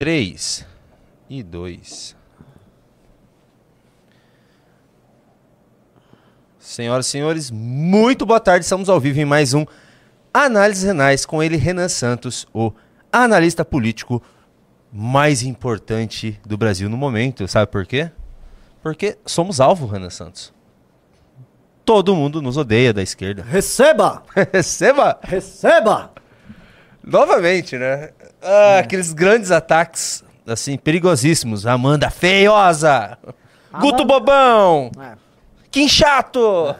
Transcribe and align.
3 0.00 0.64
e 1.28 1.42
2. 1.42 2.16
Senhoras 6.56 7.08
e 7.08 7.10
senhores, 7.10 7.50
muito 7.50 8.24
boa 8.24 8.38
tarde. 8.38 8.64
Estamos 8.64 8.88
ao 8.88 9.00
vivo 9.00 9.18
em 9.18 9.24
mais 9.24 9.54
um 9.54 9.66
Análises 10.32 10.84
Renais 10.84 11.26
com 11.26 11.42
ele, 11.42 11.56
Renan 11.56 11.88
Santos, 11.88 12.46
o 12.54 12.72
analista 13.12 13.64
político 13.64 14.22
mais 14.92 15.42
importante 15.42 16.40
do 16.46 16.56
Brasil 16.56 16.88
no 16.88 16.96
momento. 16.96 17.48
Sabe 17.48 17.72
por 17.72 17.84
quê? 17.84 18.08
Porque 18.80 19.18
somos 19.26 19.58
alvo, 19.60 19.88
Renan 19.88 20.10
Santos. 20.10 20.54
Todo 21.84 22.14
mundo 22.14 22.40
nos 22.40 22.56
odeia 22.56 22.92
da 22.92 23.02
esquerda. 23.02 23.42
Receba! 23.42 24.22
Receba! 24.52 25.18
Receba! 25.24 26.17
Novamente, 27.04 27.76
né? 27.78 28.10
Ah, 28.42 28.78
Aqueles 28.78 29.12
grandes 29.12 29.50
ataques, 29.50 30.24
assim, 30.46 30.76
perigosíssimos. 30.76 31.66
Amanda 31.66 32.10
feiosa! 32.10 33.18
Guto 33.80 34.04
Bobão! 34.04 34.90
É. 35.00 35.12
Que 35.70 35.88
chato! 35.88 36.40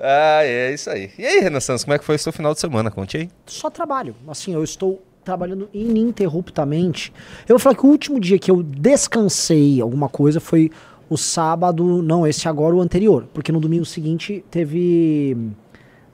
ah, 0.00 0.44
é 0.44 0.72
isso 0.72 0.88
aí. 0.90 1.10
E 1.18 1.26
aí, 1.26 1.40
Renan 1.40 1.60
Santos, 1.60 1.84
como 1.84 1.94
é 1.94 1.98
que 1.98 2.04
foi 2.04 2.16
o 2.16 2.18
seu 2.18 2.32
final 2.32 2.54
de 2.54 2.60
semana? 2.60 2.90
Conte 2.90 3.16
aí. 3.16 3.30
Só 3.46 3.68
trabalho. 3.70 4.14
Assim, 4.28 4.54
eu 4.54 4.62
estou 4.62 5.02
trabalhando 5.24 5.68
ininterruptamente. 5.74 7.12
Eu 7.42 7.54
vou 7.54 7.58
falar 7.58 7.74
que 7.76 7.84
o 7.84 7.88
último 7.88 8.18
dia 8.20 8.38
que 8.38 8.50
eu 8.50 8.62
descansei 8.62 9.80
alguma 9.80 10.08
coisa 10.08 10.40
foi 10.40 10.70
o 11.08 11.16
sábado, 11.16 12.02
não 12.02 12.26
esse 12.26 12.48
agora, 12.48 12.74
o 12.74 12.80
anterior. 12.80 13.26
Porque 13.34 13.52
no 13.52 13.60
domingo 13.60 13.84
seguinte 13.84 14.44
teve 14.50 15.36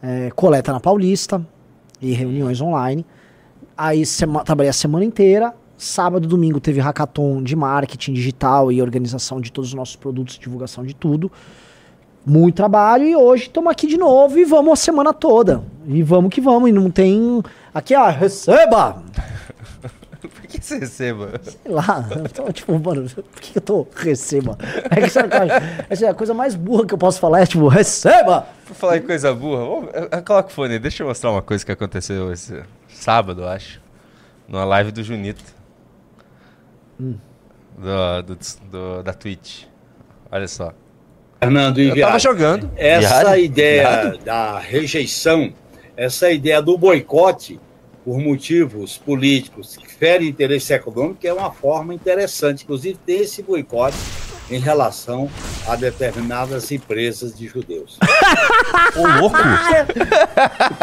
é, 0.03 0.31
coleta 0.35 0.73
na 0.73 0.81
Paulista 0.81 1.45
e 2.01 2.13
reuniões 2.13 2.61
online. 2.61 3.05
Aí 3.77 4.05
sema- 4.07 4.45
trabalhei 4.45 4.71
a 4.71 4.73
semana 4.73 5.05
inteira. 5.05 5.55
Sábado 5.79 6.25
e 6.25 6.29
domingo 6.29 6.59
teve 6.59 6.81
hackathon 6.81 7.43
de 7.43 7.55
marketing 7.55 8.15
digital 8.15 8.73
e 8.73 8.81
organização 8.81 9.41
de 9.41 9.53
todos 9.53 9.71
os 9.71 9.75
nossos 9.75 9.97
produtos, 9.97 10.39
divulgação 10.39 10.85
de 10.85 10.95
tudo. 10.95 11.31
Muito 12.25 12.57
trabalho 12.57 13.05
e 13.05 13.15
hoje 13.15 13.45
estamos 13.45 13.71
aqui 13.71 13.87
de 13.87 13.97
novo 13.97 14.39
e 14.39 14.45
vamos 14.45 14.73
a 14.73 14.77
semana 14.77 15.13
toda. 15.13 15.63
E 15.87 16.03
vamos 16.03 16.33
que 16.35 16.41
vamos. 16.41 16.69
E 16.71 16.73
não 16.73 16.91
tem. 16.91 17.43
Aqui, 17.75 17.95
ó, 17.95 18.09
receba! 18.09 19.03
Por 20.35 20.43
que 20.47 20.59
você 20.65 20.79
receba? 20.79 21.41
Sei 21.43 21.71
lá. 21.73 22.07
Eu 22.15 22.29
tô, 22.29 22.53
tipo, 22.53 22.73
mano, 22.79 23.09
por 23.09 23.41
que 23.41 23.57
eu 23.59 23.63
tô 23.63 23.87
receba? 23.97 24.57
É 24.91 24.97
que 24.97 25.05
essa, 25.05 25.21
essa 25.89 26.07
é 26.07 26.09
a 26.09 26.15
coisa 26.15 26.35
mais 26.35 26.55
burra 26.55 26.87
que 26.87 26.95
eu 26.95 26.99
posso 26.99 27.19
falar, 27.21 27.41
é 27.43 27.47
tipo, 27.47 27.67
receba! 27.69 28.47
Por 28.67 28.75
falar 28.75 28.97
em 28.99 29.03
coisa 29.03 29.33
burra, 29.35 29.65
vamos- 29.65 29.91
eh, 29.95 30.09
eh, 30.13 30.21
coloca 30.23 30.49
o 30.49 30.53
fone 30.53 30.75
aí. 30.75 30.79
Deixa 30.79 31.03
eu 31.03 31.07
mostrar 31.09 31.31
uma 31.31 31.43
coisa 31.43 31.65
que 31.65 31.73
aconteceu 31.73 32.33
esse 32.33 32.63
sábado, 32.89 33.43
eu 33.43 33.49
acho. 33.49 33.81
Numa 34.49 34.65
live 34.65 34.93
do 34.93 35.03
Junito. 35.03 35.45
Do, 36.99 38.23
do, 38.23 38.39
do- 38.71 39.03
da 39.03 39.13
Twitch. 39.13 39.65
Olha 40.31 40.49
só. 40.49 40.73
Fernando 41.41 41.79
e 41.81 41.89
Eu 41.91 42.01
tava 42.01 42.19
jogando. 42.19 42.71
essa 42.77 43.37
ideia 43.39 44.17
da 44.25 44.59
rejeição, 44.59 45.53
essa 45.97 46.31
ideia 46.31 46.63
do 46.63 46.79
boicote 46.79 47.61
por 48.07 48.21
motivos 48.21 48.97
políticos 48.97 49.77
que 49.77 49.93
ferem 49.93 50.29
interesse 50.29 50.73
econômico 50.73 51.27
é 51.27 51.33
uma 51.33 51.51
forma 51.51 51.93
interessante. 51.93 52.63
Inclusive, 52.63 52.97
tem 53.05 53.23
esse 53.23 53.43
boicote 53.43 53.97
em 54.49 54.61
relação 54.61 55.29
a 55.67 55.75
determinadas 55.75 56.71
empresas 56.71 57.37
de 57.37 57.49
judeus. 57.49 57.99
Ô, 58.95 59.21
louco! 59.21 59.37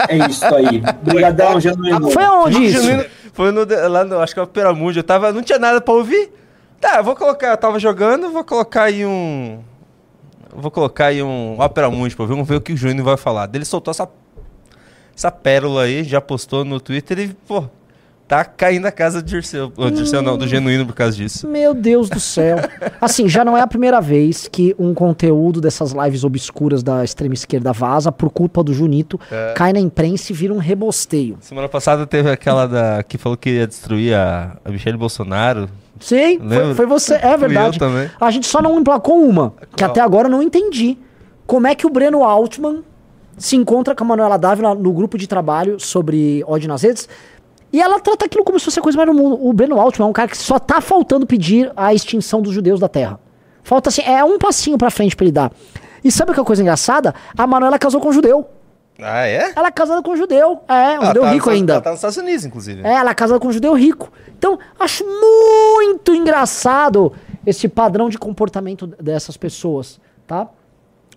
É 0.10 0.30
isso 0.30 0.44
aí. 0.54 0.84
Obrigadão, 1.02 1.62
Genuíno. 1.62 2.12
Foi 2.12 2.26
aonde 2.26 2.62
isso? 2.62 2.84
Genuíno, 2.84 3.06
Foi 3.32 3.52
no, 3.52 3.66
lá 3.90 4.04
no, 4.04 4.20
acho 4.20 4.34
que 4.34 4.40
é 4.42 4.44
o 4.44 4.48
Peramundi, 4.48 5.00
eu 5.00 5.04
tava, 5.04 5.32
não 5.32 5.42
tinha 5.42 5.58
nada 5.58 5.80
pra 5.80 5.94
ouvir. 5.94 6.30
Tá, 6.82 6.98
eu 6.98 7.06
vou 7.06 7.16
colocar, 7.16 7.52
eu 7.52 7.58
tava 7.58 7.80
jogando, 7.80 8.32
vou 8.32 8.44
colocar 8.44 8.84
aí 8.84 9.06
um... 9.06 9.64
Vou 10.54 10.70
colocar 10.70 11.06
aí 11.06 11.24
um 11.24 11.58
Opera 11.58 11.90
Mundi 11.90 12.18
pra 12.18 12.26
ver, 12.26 12.34
vamos 12.34 12.48
ver 12.48 12.58
o 12.58 12.62
que 12.62 12.74
o 12.74 12.78
Júnior 12.78 13.06
vai 13.06 13.16
falar. 13.16 13.50
Ele 13.54 13.64
soltou 13.64 13.92
essa, 13.92 14.10
essa 15.16 15.32
pérola 15.32 15.84
aí, 15.84 16.04
já 16.04 16.20
postou 16.20 16.66
no 16.66 16.80
Twitter 16.80 17.20
e, 17.20 17.28
pô, 17.48 17.64
tá 18.28 18.44
caindo 18.44 18.86
a 18.86 18.92
casa 18.92 19.22
do 19.22 19.28
Dirceu. 19.28 19.72
Ô, 19.78 19.90
Dirceu 19.90 20.22
não, 20.22 20.38
do 20.38 20.48
Genuíno 20.48 20.86
por 20.86 20.96
causa 20.96 21.16
disso. 21.16 21.48
Meu 21.48 21.74
Deus 21.74 22.10
do 22.10 22.20
céu. 22.20 22.58
Assim, 23.00 23.30
já 23.30 23.46
não 23.46 23.58
é 23.58 23.62
a 23.62 23.68
primeira 23.68 24.02
vez 24.02 24.48
que 24.52 24.76
um 24.80 24.94
conteúdo 24.94 25.62
dessas 25.62 25.92
lives 25.92 26.24
obscuras 26.24 26.82
da 26.82 27.04
extrema 27.04 27.34
esquerda 27.34 27.72
vaza 27.72 28.12
por 28.12 28.30
culpa 28.30 28.64
do 28.64 28.74
Junito, 28.74 29.20
cai 29.56 29.72
na 29.74 29.80
imprensa 29.80 30.32
e 30.32 30.36
vira 30.36 30.54
um 30.54 30.58
rebosteio. 30.58 31.38
Semana 31.42 31.70
passada 31.70 32.08
teve 32.08 32.30
aquela 32.32 32.66
da 32.66 33.04
que 33.04 33.18
falou 33.18 33.38
que 33.38 33.52
ia 33.52 33.68
destruir 33.68 34.16
a, 34.16 34.58
a 34.66 34.72
Michelle 34.72 34.98
Bolsonaro. 34.98 35.70
Sim, 36.00 36.40
foi, 36.40 36.74
foi 36.74 36.86
você, 36.86 37.14
é 37.16 37.38
verdade. 37.38 37.78
A 38.20 38.32
gente 38.32 38.48
só 38.48 38.62
não 38.62 38.80
emplacou 38.80 39.24
uma, 39.24 39.54
que 39.76 39.84
até 39.84 40.02
agora 40.02 40.28
eu 40.28 40.32
não 40.32 40.42
entendi. 40.42 40.98
Como 41.46 41.68
é 41.68 41.76
que 41.76 41.86
o 41.86 41.90
Breno 41.90 42.24
Altman 42.24 42.84
se 43.38 43.56
encontra 43.56 43.96
com 43.96 44.04
a 44.04 44.08
Manuela 44.08 44.38
Dávila 44.38 44.76
no 44.76 44.92
grupo 44.94 45.18
de 45.18 45.28
trabalho 45.28 45.80
sobre 45.80 46.44
ódio 46.48 46.68
nas 46.68 46.82
redes 46.82 47.08
e 47.74 47.82
ela 47.82 48.00
trata 48.00 48.26
aquilo 48.26 48.44
como 48.44 48.60
se 48.60 48.66
fosse 48.66 48.80
a 48.80 48.82
coisa 48.84 48.96
mais 48.96 49.10
do 49.10 49.16
mundo. 49.16 49.44
O 49.44 49.52
Breno 49.52 49.80
Altman 49.80 50.06
é 50.06 50.10
um 50.10 50.14
cara 50.14 50.28
que 50.28 50.38
só 50.38 50.60
tá 50.60 50.80
faltando 50.80 51.26
pedir 51.26 51.72
a 51.76 51.92
extinção 51.92 52.40
dos 52.40 52.54
judeus 52.54 52.80
da 52.80 52.88
Terra. 52.88 53.20
Falta 53.64 53.90
assim, 53.90 54.04
é 54.04 54.24
um 54.24 54.38
passinho 54.38 54.78
pra 54.78 54.92
frente 54.92 55.16
pra 55.16 55.24
ele 55.26 55.32
dar. 55.32 55.52
E 56.04 56.12
sabe 56.12 56.32
o 56.32 56.34
que 56.36 56.40
é 56.40 56.44
a 56.44 56.46
coisa 56.46 56.62
engraçada? 56.62 57.16
A 57.36 57.48
Manuela 57.48 57.80
casou 57.80 58.00
com 58.00 58.10
um 58.10 58.14
judeu. 58.14 58.48
Ah, 59.00 59.26
é? 59.28 59.54
Ela 59.56 59.70
é 59.70 59.72
casada 59.72 60.04
com 60.04 60.12
um 60.12 60.16
judeu. 60.16 60.60
É, 60.68 60.74
um 60.74 60.76
Ela 60.76 61.06
judeu 61.08 61.24
tá 61.24 61.32
rico 61.32 61.50
ainda. 61.50 61.74
Ela 61.74 61.82
tá 61.82 61.90
nos 61.90 61.98
Estados 61.98 62.18
Unidos, 62.18 62.46
inclusive. 62.46 62.82
É, 62.86 62.94
ela 62.94 63.10
é 63.10 63.14
casada 63.16 63.40
com 63.40 63.48
um 63.48 63.52
judeu 63.52 63.74
rico. 63.74 64.12
Então, 64.38 64.60
acho 64.80 65.04
muito 65.04 66.14
engraçado 66.14 67.12
esse 67.44 67.68
padrão 67.68 68.08
de 68.08 68.20
comportamento 68.20 68.86
dessas 68.86 69.36
pessoas, 69.36 70.00
tá? 70.28 70.48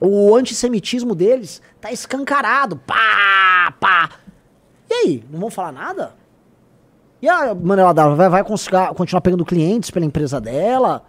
O 0.00 0.34
antissemitismo 0.34 1.14
deles 1.14 1.62
tá 1.80 1.90
escancarado. 1.90 2.76
Pá, 2.76 3.72
pá. 3.80 4.10
E 4.88 4.94
aí, 4.94 5.24
não 5.30 5.40
vão 5.40 5.50
falar 5.50 5.72
nada? 5.72 6.14
E 7.20 7.28
a 7.28 7.54
Manuela 7.54 7.94
Dávila 7.94 8.14
vai, 8.16 8.28
vai 8.28 8.44
conseguir- 8.44 8.94
continuar 8.94 9.20
pegando 9.20 9.44
clientes 9.44 9.90
pela 9.90 10.04
empresa 10.04 10.40
dela? 10.40 11.02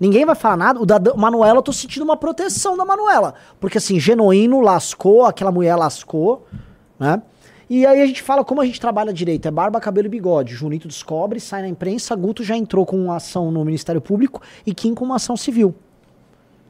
Ninguém 0.00 0.24
vai 0.24 0.34
falar 0.34 0.56
nada. 0.56 0.80
O 0.80 0.86
da 0.86 0.98
Manuela, 1.14 1.58
eu 1.58 1.62
tô 1.62 1.72
sentindo 1.72 2.02
uma 2.02 2.16
proteção 2.16 2.76
da 2.76 2.84
Manuela. 2.84 3.34
Porque 3.60 3.78
assim, 3.78 4.00
Genuíno 4.00 4.60
lascou, 4.60 5.24
aquela 5.26 5.52
mulher 5.52 5.76
lascou, 5.76 6.46
né? 6.98 7.22
E 7.70 7.86
aí 7.86 8.02
a 8.02 8.06
gente 8.06 8.22
fala 8.22 8.44
como 8.44 8.60
a 8.60 8.66
gente 8.66 8.80
trabalha 8.80 9.12
direito. 9.12 9.46
É 9.46 9.50
barba, 9.50 9.80
cabelo 9.80 10.06
e 10.06 10.10
bigode. 10.10 10.54
Junito 10.54 10.88
descobre, 10.88 11.38
sai 11.40 11.62
na 11.62 11.68
imprensa, 11.68 12.14
Guto 12.16 12.42
já 12.42 12.56
entrou 12.56 12.84
com 12.84 12.96
uma 12.96 13.16
ação 13.16 13.50
no 13.50 13.64
Ministério 13.64 14.00
Público 14.00 14.42
e 14.66 14.74
Kim 14.74 14.94
com 14.94 15.04
uma 15.04 15.16
ação 15.16 15.36
civil. 15.36 15.74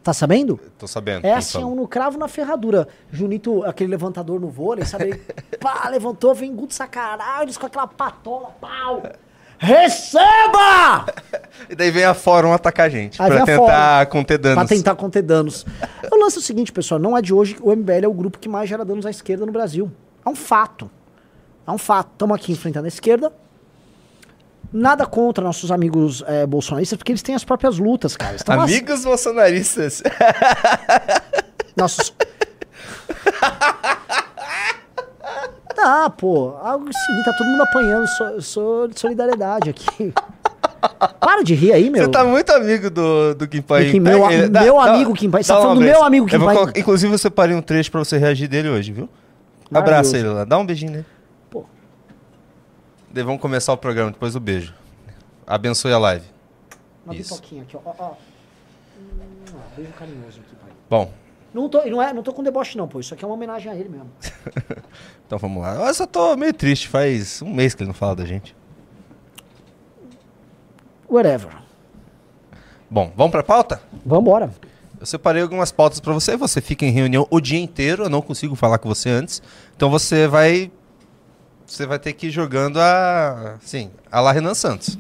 Tá 0.04 0.12
sabendo? 0.12 0.60
Tô 0.78 0.86
sabendo. 0.86 1.24
É 1.24 1.32
assim, 1.32 1.52
falou. 1.52 1.72
um 1.72 1.76
no 1.76 1.88
cravo 1.88 2.18
na 2.18 2.28
ferradura. 2.28 2.86
Junito, 3.10 3.64
aquele 3.64 3.90
levantador 3.90 4.38
no 4.38 4.48
vôlei, 4.48 4.84
sabe? 4.84 5.14
Pá, 5.58 5.88
levantou, 5.88 6.34
vem 6.34 6.54
Guto 6.54 6.74
sacaralho, 6.74 7.58
com 7.58 7.64
aquela 7.64 7.86
patola, 7.86 8.50
pau. 8.60 9.02
Receba! 9.58 11.06
E 11.70 11.74
daí 11.74 11.90
vem 11.90 12.04
a 12.04 12.12
Fórum 12.12 12.52
atacar 12.52 12.86
a 12.86 12.88
gente. 12.90 13.22
Aí 13.22 13.30
pra 13.30 13.46
tentar 13.46 14.06
conter 14.06 14.36
danos. 14.36 14.56
Pra 14.56 14.76
tentar 14.76 14.94
conter 14.96 15.22
danos. 15.22 15.64
O 16.12 16.16
lance 16.16 16.36
é 16.36 16.40
o 16.40 16.42
seguinte, 16.42 16.70
pessoal, 16.70 17.00
não 17.00 17.16
é 17.16 17.22
de 17.22 17.32
hoje 17.32 17.54
que 17.54 17.62
o 17.62 17.74
MBL 17.74 18.04
é 18.04 18.08
o 18.08 18.12
grupo 18.12 18.38
que 18.38 18.48
mais 18.48 18.68
gera 18.68 18.84
danos 18.84 19.06
à 19.06 19.10
esquerda 19.10 19.46
no 19.46 19.52
Brasil. 19.52 19.90
É 20.26 20.28
um 20.28 20.34
fato. 20.34 20.90
É 21.66 21.70
um 21.70 21.78
fato. 21.78 22.10
Estamos 22.12 22.34
aqui 22.36 22.52
enfrentando 22.52 22.84
a 22.84 22.88
esquerda. 22.88 23.32
Nada 24.76 25.06
contra 25.06 25.44
nossos 25.44 25.70
amigos 25.70 26.24
eh, 26.26 26.44
bolsonaristas, 26.46 26.96
porque 26.98 27.12
eles 27.12 27.22
têm 27.22 27.34
as 27.36 27.44
próprias 27.44 27.78
lutas, 27.78 28.16
cara. 28.16 28.34
Estão 28.34 28.60
as- 28.60 28.70
Amigos 28.70 29.04
bolsonaristas. 29.04 30.02
Nossos. 31.76 32.12
Ah, 35.78 36.08
pô, 36.10 36.56
algo 36.62 36.86
seguinte, 36.92 37.24
tá 37.24 37.32
todo 37.36 37.46
mundo 37.46 37.62
apanhando, 37.62 38.06
sou, 38.08 38.40
sou 38.42 38.88
de 38.88 38.98
solidariedade 38.98 39.70
aqui. 39.70 40.12
Para 41.20 41.42
de 41.42 41.54
rir 41.54 41.72
aí, 41.72 41.90
meu. 41.90 42.04
Você 42.04 42.10
tá 42.10 42.24
muito 42.24 42.50
amigo 42.50 42.90
do, 42.90 43.34
do 43.34 43.46
Kim 43.48 43.60
Pai. 43.62 43.90
Kim- 43.90 44.00
meu 44.00 44.24
a- 44.24 44.30
meu 44.30 44.80
amigo 44.80 45.12
Kim 45.14 45.30
Pai. 45.30 45.42
Você 45.42 45.52
tá 45.52 45.60
falando 45.60 45.78
do 45.78 45.84
meu 45.84 46.02
amigo 46.04 46.26
Kim 46.26 46.38
Pai. 46.38 46.56
Inclusive, 46.76 47.12
eu 47.12 47.18
separei 47.18 47.54
um 47.56 47.62
trecho 47.62 47.90
pra 47.90 48.00
você 48.00 48.18
reagir 48.18 48.48
dele 48.48 48.68
hoje, 48.68 48.92
viu? 48.92 49.08
Abraça 49.72 50.16
ele 50.16 50.28
lá. 50.28 50.44
Dá 50.44 50.58
um 50.58 50.64
beijinho 50.66 50.92
nele. 50.92 51.06
Vamos 53.22 53.40
começar 53.40 53.72
o 53.72 53.76
programa 53.76 54.10
depois 54.10 54.32
do 54.32 54.40
beijo. 54.40 54.74
Abençoe 55.46 55.92
a 55.92 55.98
live. 55.98 56.24
Uma 57.04 57.14
Isso. 57.14 57.34
pipoquinha 57.34 57.62
aqui, 57.62 57.76
ó. 57.76 57.80
ó, 57.84 57.94
ó. 57.98 58.10
Hum, 58.10 59.54
ó, 59.54 59.76
beijo 59.76 59.92
carinhoso 59.92 60.40
aqui, 60.40 60.56
pai. 60.56 60.70
Bom, 60.88 61.12
Não 61.52 61.68
tô, 61.68 61.84
não, 61.84 62.02
é, 62.02 62.12
não 62.12 62.22
tô 62.22 62.32
com 62.32 62.42
deboche, 62.42 62.76
não, 62.76 62.88
pô. 62.88 62.98
Isso 62.98 63.14
aqui 63.14 63.24
é 63.24 63.28
uma 63.28 63.34
homenagem 63.34 63.70
a 63.70 63.76
ele 63.76 63.88
mesmo. 63.88 64.10
então 65.26 65.38
vamos 65.38 65.62
lá. 65.62 65.86
Eu 65.86 65.94
só 65.94 66.06
tô 66.06 66.36
meio 66.36 66.52
triste. 66.52 66.88
Faz 66.88 67.40
um 67.42 67.52
mês 67.52 67.74
que 67.74 67.82
ele 67.82 67.88
não 67.88 67.94
fala 67.94 68.16
da 68.16 68.24
gente. 68.24 68.56
Whatever. 71.08 71.52
Bom, 72.90 73.12
vamos 73.16 73.30
pra 73.30 73.42
pauta? 73.42 73.80
Vambora. 74.04 74.50
Eu 74.98 75.06
separei 75.06 75.42
algumas 75.42 75.70
pautas 75.70 76.00
pra 76.00 76.12
você. 76.12 76.36
Você 76.36 76.60
fica 76.60 76.84
em 76.84 76.90
reunião 76.90 77.26
o 77.30 77.40
dia 77.40 77.60
inteiro. 77.60 78.04
Eu 78.04 78.10
não 78.10 78.22
consigo 78.22 78.56
falar 78.56 78.78
com 78.78 78.88
você 78.88 79.10
antes. 79.10 79.42
Então 79.76 79.90
você 79.90 80.26
vai 80.26 80.72
você 81.74 81.86
vai 81.86 81.98
ter 81.98 82.12
que 82.12 82.28
ir 82.28 82.30
jogando 82.30 82.78
a. 82.80 83.56
Sim, 83.62 83.90
a 84.10 84.20
lá 84.20 84.32
Renan 84.32 84.54
Santos. 84.54 84.98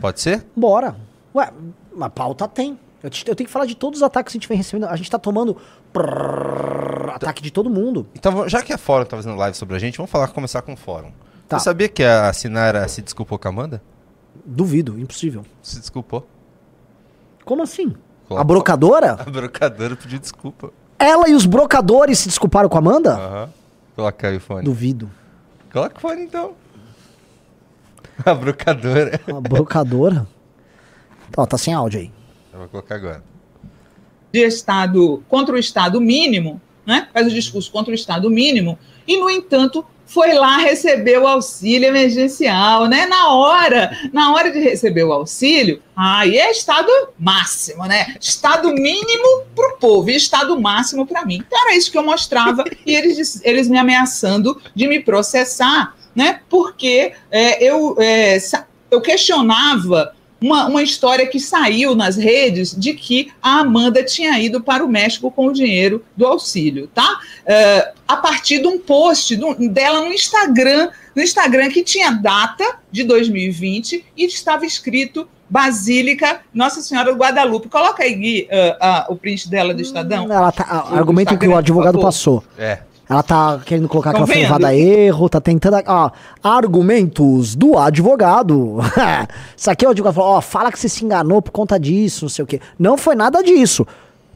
Pode 0.00 0.20
ser? 0.20 0.44
Bora. 0.54 0.96
Ué, 1.34 1.50
uma 1.92 2.10
pauta 2.10 2.46
tem. 2.48 2.78
Eu, 3.02 3.10
te- 3.10 3.24
eu 3.28 3.34
tenho 3.36 3.46
que 3.46 3.52
falar 3.52 3.66
de 3.66 3.74
todos 3.74 4.00
os 4.00 4.02
ataques 4.02 4.32
que 4.32 4.36
a 4.36 4.40
gente 4.40 4.48
vem 4.48 4.56
recebendo. 4.58 4.88
A 4.88 4.96
gente 4.96 5.10
tá 5.10 5.18
tomando 5.18 5.56
prrr, 5.92 7.10
ataque 7.14 7.42
de 7.42 7.50
todo 7.50 7.68
mundo. 7.70 8.06
Então, 8.14 8.48
já 8.48 8.62
que 8.62 8.72
a 8.72 8.78
Fórum 8.78 9.04
tá 9.04 9.16
fazendo 9.16 9.36
live 9.36 9.56
sobre 9.56 9.76
a 9.76 9.78
gente, 9.78 9.96
vamos 9.96 10.10
falar, 10.10 10.28
começar 10.28 10.62
com 10.62 10.72
o 10.72 10.76
Fórum. 10.76 11.12
Tá. 11.48 11.58
Você 11.58 11.64
sabia 11.64 11.88
que 11.88 12.02
a 12.02 12.32
Sinara 12.32 12.86
se 12.88 13.00
desculpou 13.02 13.38
com 13.38 13.48
a 13.48 13.50
Amanda? 13.50 13.82
Duvido, 14.44 14.98
impossível. 14.98 15.44
Se 15.62 15.78
desculpou. 15.78 16.26
Como 17.44 17.62
assim? 17.62 17.94
Coloca- 18.26 18.40
A 18.40 18.44
brocadora? 18.44 19.12
A 19.20 19.30
brocadora 19.30 19.94
pediu 19.96 20.18
desculpa. 20.18 20.72
Ela 20.98 21.28
e 21.28 21.34
os 21.34 21.46
brocadores 21.46 22.18
se 22.18 22.28
desculparam 22.28 22.68
com 22.68 22.76
a 22.76 22.80
Amanda? 22.80 23.14
Aham. 23.14 23.48
Coloca 23.94 24.28
aí 24.28 24.36
o 24.36 24.40
fone. 24.40 24.64
Duvido. 24.64 25.08
Coloca 25.76 25.98
o 25.98 26.00
fone 26.00 26.22
então. 26.22 26.54
A 28.24 28.32
brocadora. 28.32 29.20
Uma 29.28 29.42
brocadora? 29.42 30.26
Ó, 31.36 31.44
tá 31.44 31.58
sem 31.58 31.74
áudio 31.74 32.00
aí. 32.00 32.10
Eu 32.50 32.60
vou 32.60 32.68
colocar 32.68 32.94
agora. 32.94 33.22
de 34.32 34.40
Estado 34.40 35.22
contra 35.28 35.54
o 35.54 35.58
Estado 35.58 36.00
mínimo, 36.00 36.62
né? 36.86 37.10
faz 37.12 37.26
o 37.26 37.30
discurso 37.30 37.70
contra 37.70 37.92
o 37.92 37.94
Estado 37.94 38.30
mínimo, 38.30 38.78
e, 39.06 39.20
no 39.20 39.28
entanto, 39.28 39.84
foi 40.06 40.32
lá 40.32 40.58
receber 40.58 41.18
o 41.18 41.26
auxílio 41.26 41.88
emergencial, 41.88 42.86
né? 42.86 43.06
Na 43.06 43.34
hora, 43.34 43.90
na 44.12 44.32
hora 44.32 44.50
de 44.50 44.60
receber 44.60 45.02
o 45.02 45.12
auxílio, 45.12 45.82
aí 45.94 46.38
é 46.38 46.50
Estado 46.50 46.90
máximo, 47.18 47.84
né? 47.84 48.14
Estado 48.20 48.72
mínimo 48.72 49.42
para 49.54 49.74
o 49.74 49.76
povo 49.78 50.08
e 50.08 50.16
Estado 50.16 50.58
máximo 50.60 51.06
para 51.06 51.24
mim. 51.24 51.42
Então 51.46 51.60
era 51.60 51.76
isso 51.76 51.90
que 51.90 51.98
eu 51.98 52.04
mostrava, 52.04 52.64
e 52.86 52.94
eles, 52.94 53.40
eles 53.44 53.68
me 53.68 53.78
ameaçando 53.78 54.60
de 54.74 54.86
me 54.86 55.00
processar, 55.00 55.94
né? 56.14 56.40
Porque 56.48 57.12
é, 57.30 57.62
eu, 57.62 57.96
é, 57.98 58.38
eu 58.90 59.00
questionava 59.00 60.14
uma, 60.46 60.66
uma 60.66 60.82
história 60.82 61.26
que 61.26 61.40
saiu 61.40 61.94
nas 61.94 62.16
redes 62.16 62.74
de 62.76 62.94
que 62.94 63.30
a 63.42 63.60
Amanda 63.60 64.02
tinha 64.04 64.38
ido 64.40 64.60
para 64.62 64.84
o 64.84 64.88
México 64.88 65.30
com 65.30 65.46
o 65.48 65.52
dinheiro 65.52 66.04
do 66.16 66.26
auxílio, 66.26 66.86
tá? 66.94 67.18
É, 67.44 67.92
a 68.06 68.16
partir 68.16 68.60
de 68.60 68.66
um 68.68 68.78
post 68.78 69.34
do- 69.36 69.54
dela 69.68 70.00
no 70.00 70.12
Instagram, 70.12 70.88
no 71.14 71.22
Instagram 71.22 71.68
que 71.70 71.82
tinha 71.82 72.10
data 72.12 72.78
de 72.90 73.02
2020 73.04 74.04
e 74.16 74.24
estava 74.24 74.64
escrito 74.64 75.28
Basílica 75.48 76.40
Nossa 76.52 76.80
Senhora 76.80 77.12
do 77.12 77.18
Guadalupe. 77.18 77.68
Coloca 77.68 78.02
aí, 78.02 78.14
Gui, 78.14 78.48
ah, 78.50 78.76
ah, 78.80 79.06
o 79.08 79.16
print 79.16 79.48
dela 79.48 79.72
do 79.72 79.80
Estadão. 79.80 80.24
Ela 80.30 80.50
tá, 80.52 80.88
O 80.90 80.94
argumento 80.96 81.38
que 81.38 81.46
o 81.46 81.56
advogado 81.56 82.00
passou. 82.00 82.42
É. 82.58 82.80
Ela 83.08 83.22
tá 83.22 83.60
querendo 83.64 83.88
colocar 83.88 84.12
vendo? 84.12 84.28
levada 84.28 84.68
a 84.68 84.74
erro, 84.74 85.28
tá 85.28 85.40
tentando. 85.40 85.76
Ó, 85.86 86.10
argumentos 86.42 87.54
do 87.54 87.78
advogado. 87.78 88.78
Isso 89.56 89.70
aqui 89.70 89.84
é 89.84 89.88
o 89.88 89.92
advogado 89.92 90.14
falou: 90.14 90.30
ó, 90.32 90.40
fala 90.40 90.72
que 90.72 90.78
você 90.78 90.88
se 90.88 91.04
enganou 91.04 91.40
por 91.40 91.52
conta 91.52 91.78
disso, 91.78 92.24
não 92.24 92.28
sei 92.28 92.42
o 92.42 92.46
quê. 92.46 92.60
Não 92.76 92.98
foi 92.98 93.14
nada 93.14 93.42
disso, 93.42 93.86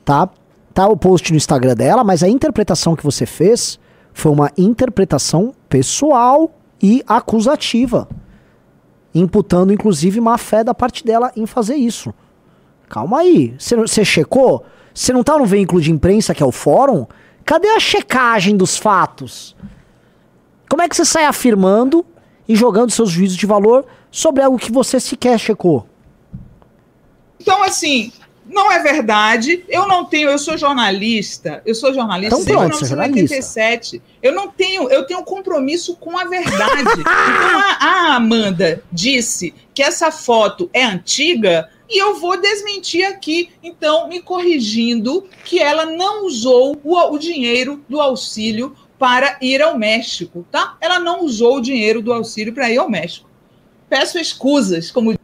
tá? 0.04 0.28
Tá 0.72 0.86
o 0.86 0.96
post 0.96 1.32
no 1.32 1.36
Instagram 1.36 1.74
dela, 1.74 2.04
mas 2.04 2.22
a 2.22 2.28
interpretação 2.28 2.94
que 2.94 3.02
você 3.02 3.26
fez 3.26 3.78
foi 4.12 4.30
uma 4.30 4.52
interpretação 4.56 5.52
pessoal 5.68 6.50
e 6.80 7.02
acusativa. 7.08 8.08
Imputando, 9.12 9.72
inclusive, 9.72 10.20
má 10.20 10.38
fé 10.38 10.62
da 10.62 10.72
parte 10.72 11.04
dela 11.04 11.32
em 11.36 11.44
fazer 11.44 11.74
isso. 11.74 12.14
Calma 12.88 13.18
aí. 13.18 13.54
Você 13.58 14.04
checou? 14.04 14.64
Você 14.94 15.12
não 15.12 15.24
tá 15.24 15.36
no 15.36 15.44
veículo 15.44 15.80
de 15.80 15.90
imprensa 15.90 16.32
que 16.32 16.42
é 16.42 16.46
o 16.46 16.52
fórum? 16.52 17.06
Cadê 17.44 17.68
a 17.68 17.80
checagem 17.80 18.56
dos 18.56 18.76
fatos? 18.76 19.56
Como 20.68 20.82
é 20.82 20.88
que 20.88 20.94
você 20.94 21.04
sai 21.04 21.24
afirmando 21.24 22.06
e 22.48 22.54
jogando 22.54 22.90
seus 22.90 23.10
juízos 23.10 23.36
de 23.36 23.46
valor 23.46 23.84
sobre 24.10 24.42
algo 24.42 24.58
que 24.58 24.70
você 24.70 25.00
sequer 25.00 25.38
checou? 25.38 25.86
Então, 27.40 27.62
assim, 27.62 28.12
não 28.50 28.70
é 28.70 28.80
verdade. 28.80 29.64
Eu 29.68 29.86
não 29.86 30.04
tenho, 30.04 30.28
eu 30.28 30.38
sou 30.38 30.58
jornalista, 30.58 31.62
eu 31.64 31.74
sou 31.74 31.94
jornalista 31.94 32.34
Então 32.34 32.44
desde 32.44 32.52
pronto, 32.52 32.78
você 32.78 32.84
é 32.84 32.88
jornalista. 32.88 33.36
1987. 33.36 34.02
Eu 34.22 34.34
não 34.34 34.48
tenho, 34.48 34.88
eu 34.90 35.06
tenho 35.06 35.20
um 35.20 35.24
compromisso 35.24 35.96
com 35.96 36.18
a 36.18 36.24
verdade. 36.24 36.82
então 37.00 37.58
a, 37.58 37.78
a 37.80 38.16
Amanda 38.16 38.82
disse 38.92 39.54
que 39.72 39.82
essa 39.82 40.10
foto 40.10 40.68
é 40.72 40.84
antiga 40.84 41.70
e 41.88 42.00
eu 42.00 42.16
vou 42.16 42.40
desmentir 42.40 43.04
aqui, 43.04 43.50
então 43.62 44.08
me 44.08 44.20
corrigindo 44.20 45.26
que 45.44 45.58
ela 45.58 45.86
não 45.86 46.26
usou 46.26 46.80
o, 46.84 46.96
o 46.96 47.18
dinheiro 47.18 47.84
do 47.88 48.00
auxílio 48.00 48.76
para 48.98 49.38
ir 49.40 49.62
ao 49.62 49.78
México, 49.78 50.46
tá? 50.50 50.76
Ela 50.80 50.98
não 50.98 51.24
usou 51.24 51.56
o 51.56 51.60
dinheiro 51.60 52.02
do 52.02 52.12
auxílio 52.12 52.52
para 52.52 52.70
ir 52.70 52.78
ao 52.78 52.88
México. 52.88 53.28
Peço 53.88 54.18
escusas, 54.18 54.90
como 54.90 55.18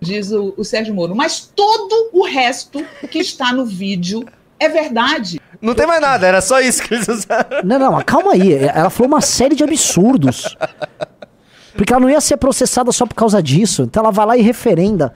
diz 0.00 0.32
o, 0.32 0.54
o 0.56 0.64
Sérgio 0.64 0.94
Moro, 0.94 1.14
mas 1.14 1.50
todo 1.54 2.10
o 2.12 2.24
resto 2.24 2.84
que 3.10 3.18
está 3.18 3.52
no 3.52 3.64
vídeo 3.64 4.24
é 4.58 4.68
verdade. 4.68 5.40
Não 5.60 5.74
tem 5.74 5.86
mais 5.86 6.00
nada, 6.00 6.26
era 6.26 6.40
só 6.40 6.60
isso 6.60 6.82
que 6.82 6.94
eles 6.94 7.08
usaram. 7.08 7.62
Não, 7.64 7.78
não, 7.78 7.92
mas 7.92 8.04
calma 8.04 8.32
aí. 8.32 8.54
Ela 8.54 8.90
falou 8.90 9.08
uma 9.08 9.20
série 9.20 9.54
de 9.54 9.62
absurdos. 9.62 10.56
Porque 11.74 11.92
ela 11.92 12.00
não 12.00 12.10
ia 12.10 12.20
ser 12.20 12.36
processada 12.36 12.90
só 12.92 13.06
por 13.06 13.14
causa 13.14 13.42
disso. 13.42 13.82
Então 13.82 14.02
ela 14.02 14.12
vai 14.12 14.26
lá 14.26 14.36
e 14.36 14.42
referenda. 14.42 15.14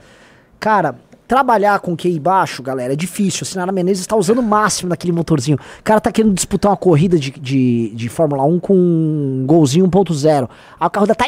Cara, 0.59 0.95
trabalhar 1.27 1.79
com 1.79 1.95
QI 1.95 2.19
baixo, 2.19 2.61
galera, 2.61 2.93
é 2.93 2.95
difícil. 2.95 3.43
A 3.43 3.45
Sinara 3.45 3.71
Menezes 3.71 4.05
tá 4.05 4.15
usando 4.15 4.39
o 4.39 4.43
máximo 4.43 4.89
naquele 4.89 5.13
motorzinho. 5.13 5.57
O 5.79 5.83
cara 5.83 5.99
tá 5.99 6.11
querendo 6.11 6.33
disputar 6.33 6.71
uma 6.71 6.77
corrida 6.77 7.17
de, 7.17 7.31
de, 7.31 7.89
de 7.95 8.09
Fórmula 8.09 8.43
1 8.43 8.59
com 8.59 8.73
um 8.75 9.43
golzinho 9.45 9.87
1.0. 9.87 10.49
Aí 10.79 10.87
o 10.87 10.89
carro 10.89 11.07
dela 11.07 11.15
tá. 11.15 11.25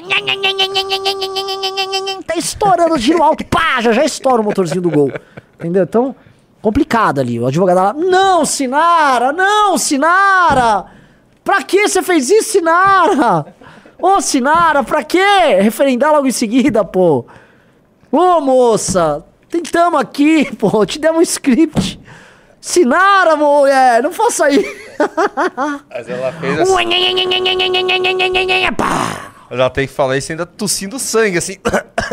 Tá 2.26 2.36
estourando 2.36 2.98
giro 2.98 3.24
alto. 3.24 3.46
Pá, 3.46 3.82
já 3.82 3.92
já 3.92 4.06
estoura 4.06 4.42
o 4.42 4.46
motorzinho 4.46 4.82
do 4.82 4.92
gol. 4.92 5.12
Entendeu? 5.60 5.84
Então, 5.84 6.16
complicado 6.62 7.20
ali. 7.20 7.40
O 7.40 7.48
advogado 7.48 7.78
lá, 7.78 7.94
não, 7.94 8.46
Sinara, 8.46 9.32
não, 9.32 9.78
Sinara! 9.78 10.86
Pra 11.44 11.64
que 11.64 11.88
você 11.88 12.04
fez 12.04 12.30
isso, 12.30 12.52
Sinara? 12.52 13.46
Ô, 14.00 14.22
Sinara, 14.22 14.84
pra 14.84 15.04
quê? 15.04 15.58
Referendar 15.62 16.12
logo 16.12 16.28
em 16.28 16.32
seguida, 16.32 16.84
pô. 16.84 17.26
Ô, 18.12 18.40
moça, 18.42 19.26
tentamos 19.50 20.00
aqui, 20.00 20.54
pô, 20.56 20.86
te 20.86 21.00
demos 21.00 21.20
um 21.20 21.22
script. 21.22 22.00
Sinara, 22.60 23.36
mulher, 23.36 24.02
não 24.04 24.12
faça 24.12 24.50
isso. 24.50 24.70
Mas 25.90 26.10
ela 26.10 26.32
fez 26.34 26.60
assim. 26.60 26.72
Mas 29.50 29.60
ela 29.60 29.70
tem 29.70 29.88
que 29.88 29.94
falar 29.94 30.18
isso 30.18 30.32
ainda 30.32 30.46
tossindo 30.46 31.00
sangue, 31.00 31.38
assim. 31.38 31.56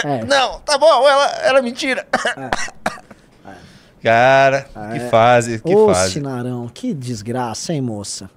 É. 0.05 0.25
Não, 0.25 0.61
tá 0.61 0.79
bom, 0.79 1.09
ela, 1.09 1.27
era 1.43 1.63
mentira. 1.63 2.07
Cara, 4.03 4.67
que 4.93 5.01
fase, 5.09 5.61
que 5.61 5.75
Ô, 5.75 5.87
fase. 5.93 6.13
Sinarão, 6.13 6.69
que 6.69 6.93
desgraça, 6.93 7.73
hein, 7.73 7.81
moça? 7.81 8.29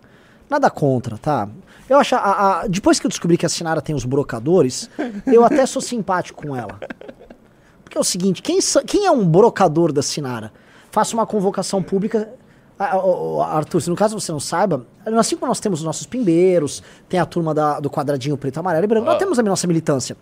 Nada 0.50 0.70
contra, 0.70 1.18
tá? 1.18 1.48
Eu 1.90 2.00
acho, 2.00 2.16
a- 2.16 2.62
a- 2.62 2.68
depois 2.68 3.00
que 3.00 3.06
eu 3.06 3.10
descobri 3.10 3.38
que 3.38 3.46
a 3.46 3.50
Sinara 3.50 3.82
tem 3.82 3.94
os 3.94 4.06
brocadores, 4.06 4.90
eu 5.26 5.44
até 5.44 5.66
sou 5.66 5.82
simpático 5.82 6.48
com 6.48 6.56
ela. 6.56 6.80
É 7.98 8.00
o 8.00 8.04
seguinte, 8.04 8.42
quem, 8.42 8.60
quem 8.86 9.06
é 9.06 9.12
um 9.12 9.28
brocador 9.28 9.92
da 9.92 10.02
Sinara? 10.02 10.52
Faça 10.92 11.16
uma 11.16 11.26
convocação 11.26 11.82
pública. 11.82 12.30
Ah, 12.80 12.92
ah, 12.96 13.58
Arthur, 13.58 13.82
se 13.82 13.90
no 13.90 13.96
caso 13.96 14.20
você 14.20 14.32
não 14.32 14.40
saiba, 14.40 14.86
assim 15.18 15.36
como 15.36 15.50
nós 15.50 15.60
temos 15.60 15.80
os 15.80 15.86
nossos 15.86 16.06
pimbeiros, 16.06 16.84
tem 17.10 17.20
a 17.20 17.26
turma 17.26 17.54
da- 17.56 17.80
do 17.80 17.90
quadradinho 17.90 18.38
preto, 18.38 18.60
amarelo 18.60 18.84
e 18.86 18.88
branco, 18.88 19.08
nós 19.08 19.18
temos 19.18 19.40
a 19.40 19.44
nossa 19.44 19.66
militância. 19.66 20.16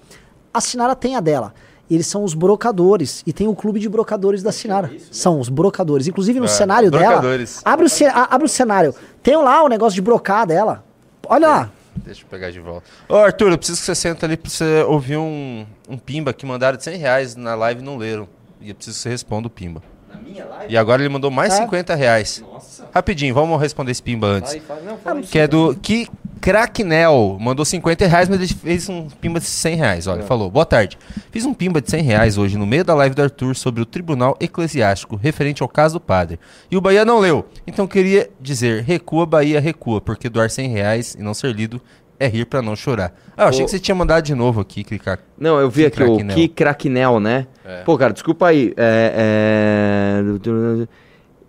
A 0.53 0.61
Sinara 0.61 0.95
tem 0.95 1.17
a 1.17 1.19
dela. 1.19 1.53
Eles 1.91 2.07
são 2.07 2.23
os 2.23 2.33
brocadores. 2.33 3.21
E 3.27 3.33
tem 3.33 3.47
o 3.47 3.53
clube 3.53 3.79
de 3.79 3.89
brocadores 3.89 4.41
da 4.41 4.51
Sinara. 4.53 4.89
São 5.11 5.39
os 5.39 5.49
brocadores. 5.49 6.07
Inclusive 6.07 6.39
no 6.39 6.45
É, 6.45 6.47
cenário 6.47 6.89
dela. 6.89 7.05
brocadores. 7.07 7.61
Abre 7.65 7.85
o, 7.85 7.89
abre 8.31 8.45
o 8.45 8.49
cenário. 8.49 8.95
Tem 9.21 9.35
lá 9.37 9.61
o 9.63 9.67
negócio 9.67 9.93
de 9.95 10.01
brocar 10.01 10.47
dela. 10.47 10.83
Olha 11.27 11.47
lá. 11.47 11.69
Deixa 12.03 12.23
eu 12.23 12.27
pegar 12.27 12.51
de 12.51 12.59
volta. 12.59 12.83
Ô, 13.07 13.15
Arthur, 13.15 13.51
eu 13.51 13.57
preciso 13.57 13.79
que 13.79 13.85
você 13.85 13.95
senta 13.95 14.25
ali 14.25 14.37
pra 14.37 14.49
você 14.49 14.83
ouvir 14.83 15.17
um, 15.17 15.65
um 15.89 15.97
pimba 15.97 16.33
que 16.33 16.45
mandaram 16.45 16.77
de 16.77 16.83
100 16.83 16.97
reais 16.97 17.35
na 17.35 17.55
live 17.55 17.81
e 17.81 17.83
não 17.83 17.97
leram. 17.97 18.27
E 18.61 18.69
eu 18.69 18.75
preciso 18.75 18.97
que 18.97 19.03
você 19.03 19.09
responda 19.09 19.47
o 19.47 19.49
pimba. 19.49 19.81
Na 20.13 20.19
minha 20.19 20.45
live? 20.45 20.73
E 20.73 20.77
agora 20.77 21.01
ele 21.01 21.09
mandou 21.09 21.31
mais 21.31 21.53
É? 21.53 21.57
50 21.57 21.95
reais. 21.95 22.43
Nossa. 22.45 22.87
Rapidinho, 22.93 23.33
vamos 23.33 23.59
responder 23.59 23.91
esse 23.91 24.03
pimba 24.03 24.27
antes. 24.27 24.51
Vai, 24.53 24.61
fala, 24.61 24.81
não, 24.81 24.97
fala 24.97 25.19
aí. 25.19 25.25
Que 25.25 25.39
é 25.39 25.47
do 25.47 25.75
Que 25.75 26.07
Cracknell. 26.45 27.37
Mandou 27.39 27.65
50 27.65 28.05
reais, 28.05 28.29
mas 28.29 28.39
ele 28.39 28.53
fez 28.53 28.87
um 28.87 29.09
pimba 29.09 29.39
de 29.39 29.47
100 29.47 29.75
reais. 29.77 30.05
Olha, 30.05 30.21
falou: 30.21 30.51
Boa 30.51 30.63
tarde. 30.63 30.95
Fiz 31.31 31.43
um 31.43 31.55
pimba 31.55 31.81
de 31.81 31.89
100 31.89 32.03
reais 32.03 32.37
hoje 32.37 32.55
no 32.55 32.67
meio 32.67 32.85
da 32.85 32.93
live 32.93 33.15
do 33.15 33.23
Arthur 33.23 33.55
sobre 33.55 33.81
o 33.81 33.85
Tribunal 33.85 34.37
Eclesiástico, 34.39 35.15
referente 35.15 35.63
ao 35.63 35.67
caso 35.67 35.95
do 35.95 35.99
padre. 35.99 36.39
E 36.69 36.77
o 36.77 36.81
Bahia 36.81 37.03
não 37.03 37.17
leu. 37.17 37.47
Então 37.65 37.87
queria 37.87 38.29
dizer: 38.39 38.83
recua, 38.83 39.25
Bahia, 39.25 39.59
recua, 39.59 39.99
porque 39.99 40.29
doar 40.29 40.51
100 40.51 40.69
reais 40.69 41.15
e 41.15 41.23
não 41.23 41.33
ser 41.33 41.51
lido 41.51 41.81
é 42.19 42.27
rir 42.27 42.45
pra 42.45 42.61
não 42.61 42.75
chorar. 42.75 43.15
Ah, 43.35 43.45
eu 43.45 43.47
achei 43.47 43.63
Ô. 43.63 43.65
que 43.65 43.71
você 43.71 43.79
tinha 43.79 43.95
mandado 43.95 44.23
de 44.23 44.35
novo 44.35 44.61
aqui, 44.61 44.83
clicar. 44.83 45.17
Não, 45.35 45.59
eu 45.59 45.67
vi 45.67 45.87
aqui 45.87 46.03
o. 46.03 46.27
Que 46.27 46.47
Cracknell, 46.47 47.19
né? 47.19 47.47
É. 47.65 47.81
Pô, 47.81 47.97
cara, 47.97 48.13
desculpa 48.13 48.49
aí. 48.49 48.71
É, 48.77 50.21
é, 50.21 50.21
É, 50.21 50.87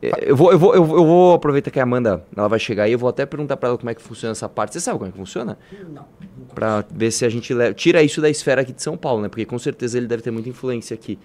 Eu 0.02 0.36
vou, 0.36 0.52
eu, 0.52 0.58
vou, 0.58 0.74
eu, 0.74 0.84
vou- 0.84 0.96
eu 0.98 1.04
vou 1.06 1.34
aproveitar 1.34 1.70
que 1.70 1.80
a 1.80 1.82
Amanda 1.82 2.22
ela 2.36 2.48
vai 2.48 2.58
chegar 2.58 2.84
aí, 2.84 2.92
eu 2.92 2.98
vou 2.98 3.08
até 3.08 3.24
perguntar 3.24 3.56
pra 3.56 3.70
ela 3.70 3.78
como 3.78 3.88
é 3.90 3.94
que 3.94 4.02
funciona 4.02 4.32
essa 4.32 4.48
parte. 4.48 4.74
Você 4.74 4.80
sabe 4.80 4.98
como 4.98 5.08
é 5.08 5.12
que 5.12 5.18
funciona? 5.18 5.58
Não. 5.92 6.04
Pra 6.54 6.84
ver 6.94 7.10
se 7.10 7.24
a 7.24 7.28
gente 7.28 7.52
leva, 7.54 7.74
tira 7.74 8.02
isso 8.02 8.20
da 8.20 8.28
esfera 8.30 8.60
aqui 8.62 8.72
de 8.72 8.82
São 8.82 8.96
Paulo, 8.96 9.22
né? 9.22 9.28
Porque 9.28 9.44
com 9.44 9.58
certeza 9.58 9.96
ele 9.98 10.06
deve 10.06 10.22
ter 10.22 10.30
muita 10.30 10.48
influência 10.48 10.94
aqui. 10.94 11.18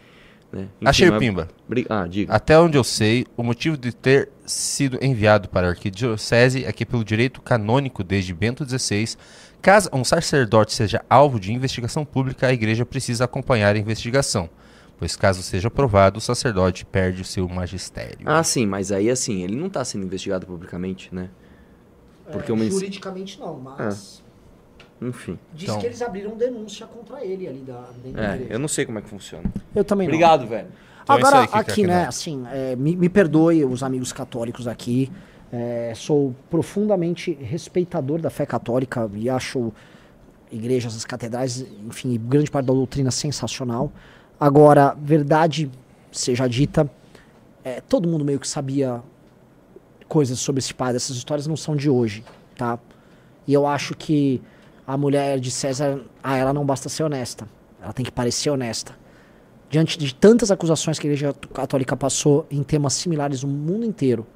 Né? 0.52 0.62
Enfim, 0.64 0.70
Achei 0.86 1.10
o 1.10 1.18
Pimba. 1.18 1.48
Bri- 1.68 1.86
Ah, 1.90 2.06
diga. 2.08 2.34
Até 2.34 2.58
onde 2.60 2.78
eu 2.78 2.84
sei, 2.84 3.26
o 3.38 3.44
motivo 3.44 3.78
de 3.78 3.94
ter 3.94 4.30
sido 4.46 4.98
enviado 5.02 5.48
para 5.48 5.68
a 5.68 5.70
arquidiocese 5.70 6.66
é 6.66 6.72
que, 6.74 6.86
pelo 6.86 7.04
direito 7.06 7.42
canônico 7.42 8.04
desde 8.04 8.34
Bento 8.34 8.66
XVI, 8.68 9.16
caso 9.62 9.90
um 9.94 10.04
sacerdote 10.04 10.74
seja 10.74 11.02
alvo 11.10 11.40
de 11.40 11.54
investigação 11.54 12.04
pública, 12.04 12.48
a 12.48 12.54
igreja 12.54 12.86
precisa 12.86 13.24
acompanhar 13.26 13.76
a 13.76 13.80
investigação, 13.80 14.50
pois 15.02 15.16
caso 15.16 15.42
seja 15.42 15.68
provado, 15.68 16.20
o 16.20 16.22
sacerdote 16.22 16.86
perde 16.86 17.24
o 17.24 17.26
seu 17.26 17.50
magistério. 17.50 18.20
Ah, 18.24 18.44
sim, 18.44 18.68
mas 18.68 18.92
aí 18.92 19.10
assim, 19.10 19.42
ele 19.42 19.56
não 19.56 19.68
tá 19.68 19.84
sendo 19.84 20.06
investigado 20.06 20.46
publicamente, 20.46 21.10
né? 21.14 21.28
Porque 22.32 22.52
o 22.52 22.56
mens- 22.56 22.72
Juridicamente 22.76 23.40
não, 23.40 23.60
mas. 23.60 24.22
Enfim. 25.02 25.40
Diz 25.56 25.64
Então- 25.68 25.80
que 25.80 25.88
eles 25.88 26.00
abriram 26.04 26.38
denúncia 26.38 26.86
contra 26.86 27.26
ele 27.26 27.48
ali 27.48 27.62
da, 27.62 27.82
dentro 28.04 28.12
da 28.22 28.32
É, 28.32 28.36
igreja. 28.36 28.54
eu 28.54 28.60
não 28.60 28.68
sei 28.68 28.86
como 28.86 29.00
é 29.00 29.02
que 29.02 29.10
funciona. 29.10 29.52
Eu 29.76 29.84
também 29.84 30.08
não. 30.08 30.14
Obrigado, 30.14 30.46
velho. 30.48 30.68
Então 31.02 31.16
é 31.16 31.20
Agora, 31.20 31.48
Kika 31.48 31.58
aqui, 31.60 31.88
né, 31.88 32.06
assim, 32.06 32.44
é, 32.52 32.76
me, 32.76 32.96
me 32.96 33.10
perdoe 33.10 33.66
os 33.66 33.82
amigos 33.82 34.14
católicos 34.14 34.68
aqui. 34.68 35.12
é, 35.54 35.92
sou 35.96 36.34
profundamente 36.50 37.34
respeitador 37.34 38.22
da 38.22 38.30
fé 38.30 38.46
católica 38.46 39.10
e 39.14 39.30
acho 39.30 39.74
igrejas, 40.50 40.96
as 40.96 41.04
catedrais, 41.04 41.66
enfim, 41.86 42.18
grande 42.18 42.50
parte 42.50 42.68
da 42.68 42.74
doutrina 42.74 43.12
sensacional. 43.12 43.92
Agora, 44.42 44.98
verdade 45.00 45.72
seja 46.12 46.48
dita, 46.48 46.90
é, 47.64 47.80
todo 47.80 48.10
mundo 48.10 48.26
meio 48.26 48.40
que 48.40 48.48
sabia 48.48 49.04
coisas 50.08 50.40
sobre 50.40 50.60
esse 50.60 50.74
padre. 50.74 50.98
Essas 50.98 51.16
histórias 51.16 51.46
não 51.46 51.56
são 51.56 51.76
de 51.76 51.90
hoje, 51.90 52.24
tá? 52.58 52.80
E 53.48 53.54
eu 53.54 53.68
acho 53.68 53.96
que 53.96 54.42
a 54.86 54.98
mulher 54.98 55.40
de 55.40 55.52
César, 55.52 56.02
ah, 56.24 56.36
ela 56.36 56.52
não 56.52 56.66
basta 56.66 56.90
ser 56.90 57.04
honesta. 57.04 57.48
Ela 57.80 57.94
tem 57.94 58.04
que 58.04 58.12
parecer 58.12 58.50
honesta 58.50 59.00
diante 59.72 59.98
de 59.98 60.14
tantas 60.14 60.52
acusações 60.52 61.00
que 61.00 61.08
a 61.08 61.10
Igreja 61.10 61.34
Católica 61.54 61.96
passou 61.96 62.46
em 62.52 62.62
temas 62.62 62.92
similares 62.94 63.42
no 63.42 63.50
mundo 63.50 63.86
inteiro, 63.86 64.28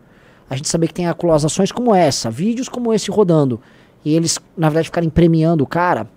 a 0.49 0.55
gente 0.55 0.69
saber 0.69 0.87
que 0.87 0.93
tem 0.93 1.07
acusações 1.07 1.73
como 1.73 1.93
essa, 1.93 2.31
vídeos 2.31 2.69
como 2.69 2.93
esse 2.93 3.11
rodando, 3.11 3.59
e 4.03 4.15
eles, 4.15 4.39
na 4.55 4.69
verdade, 4.69 4.87
ficarem 4.87 5.09
premiando 5.09 5.63
o 5.65 5.67
cara, 5.67 6.07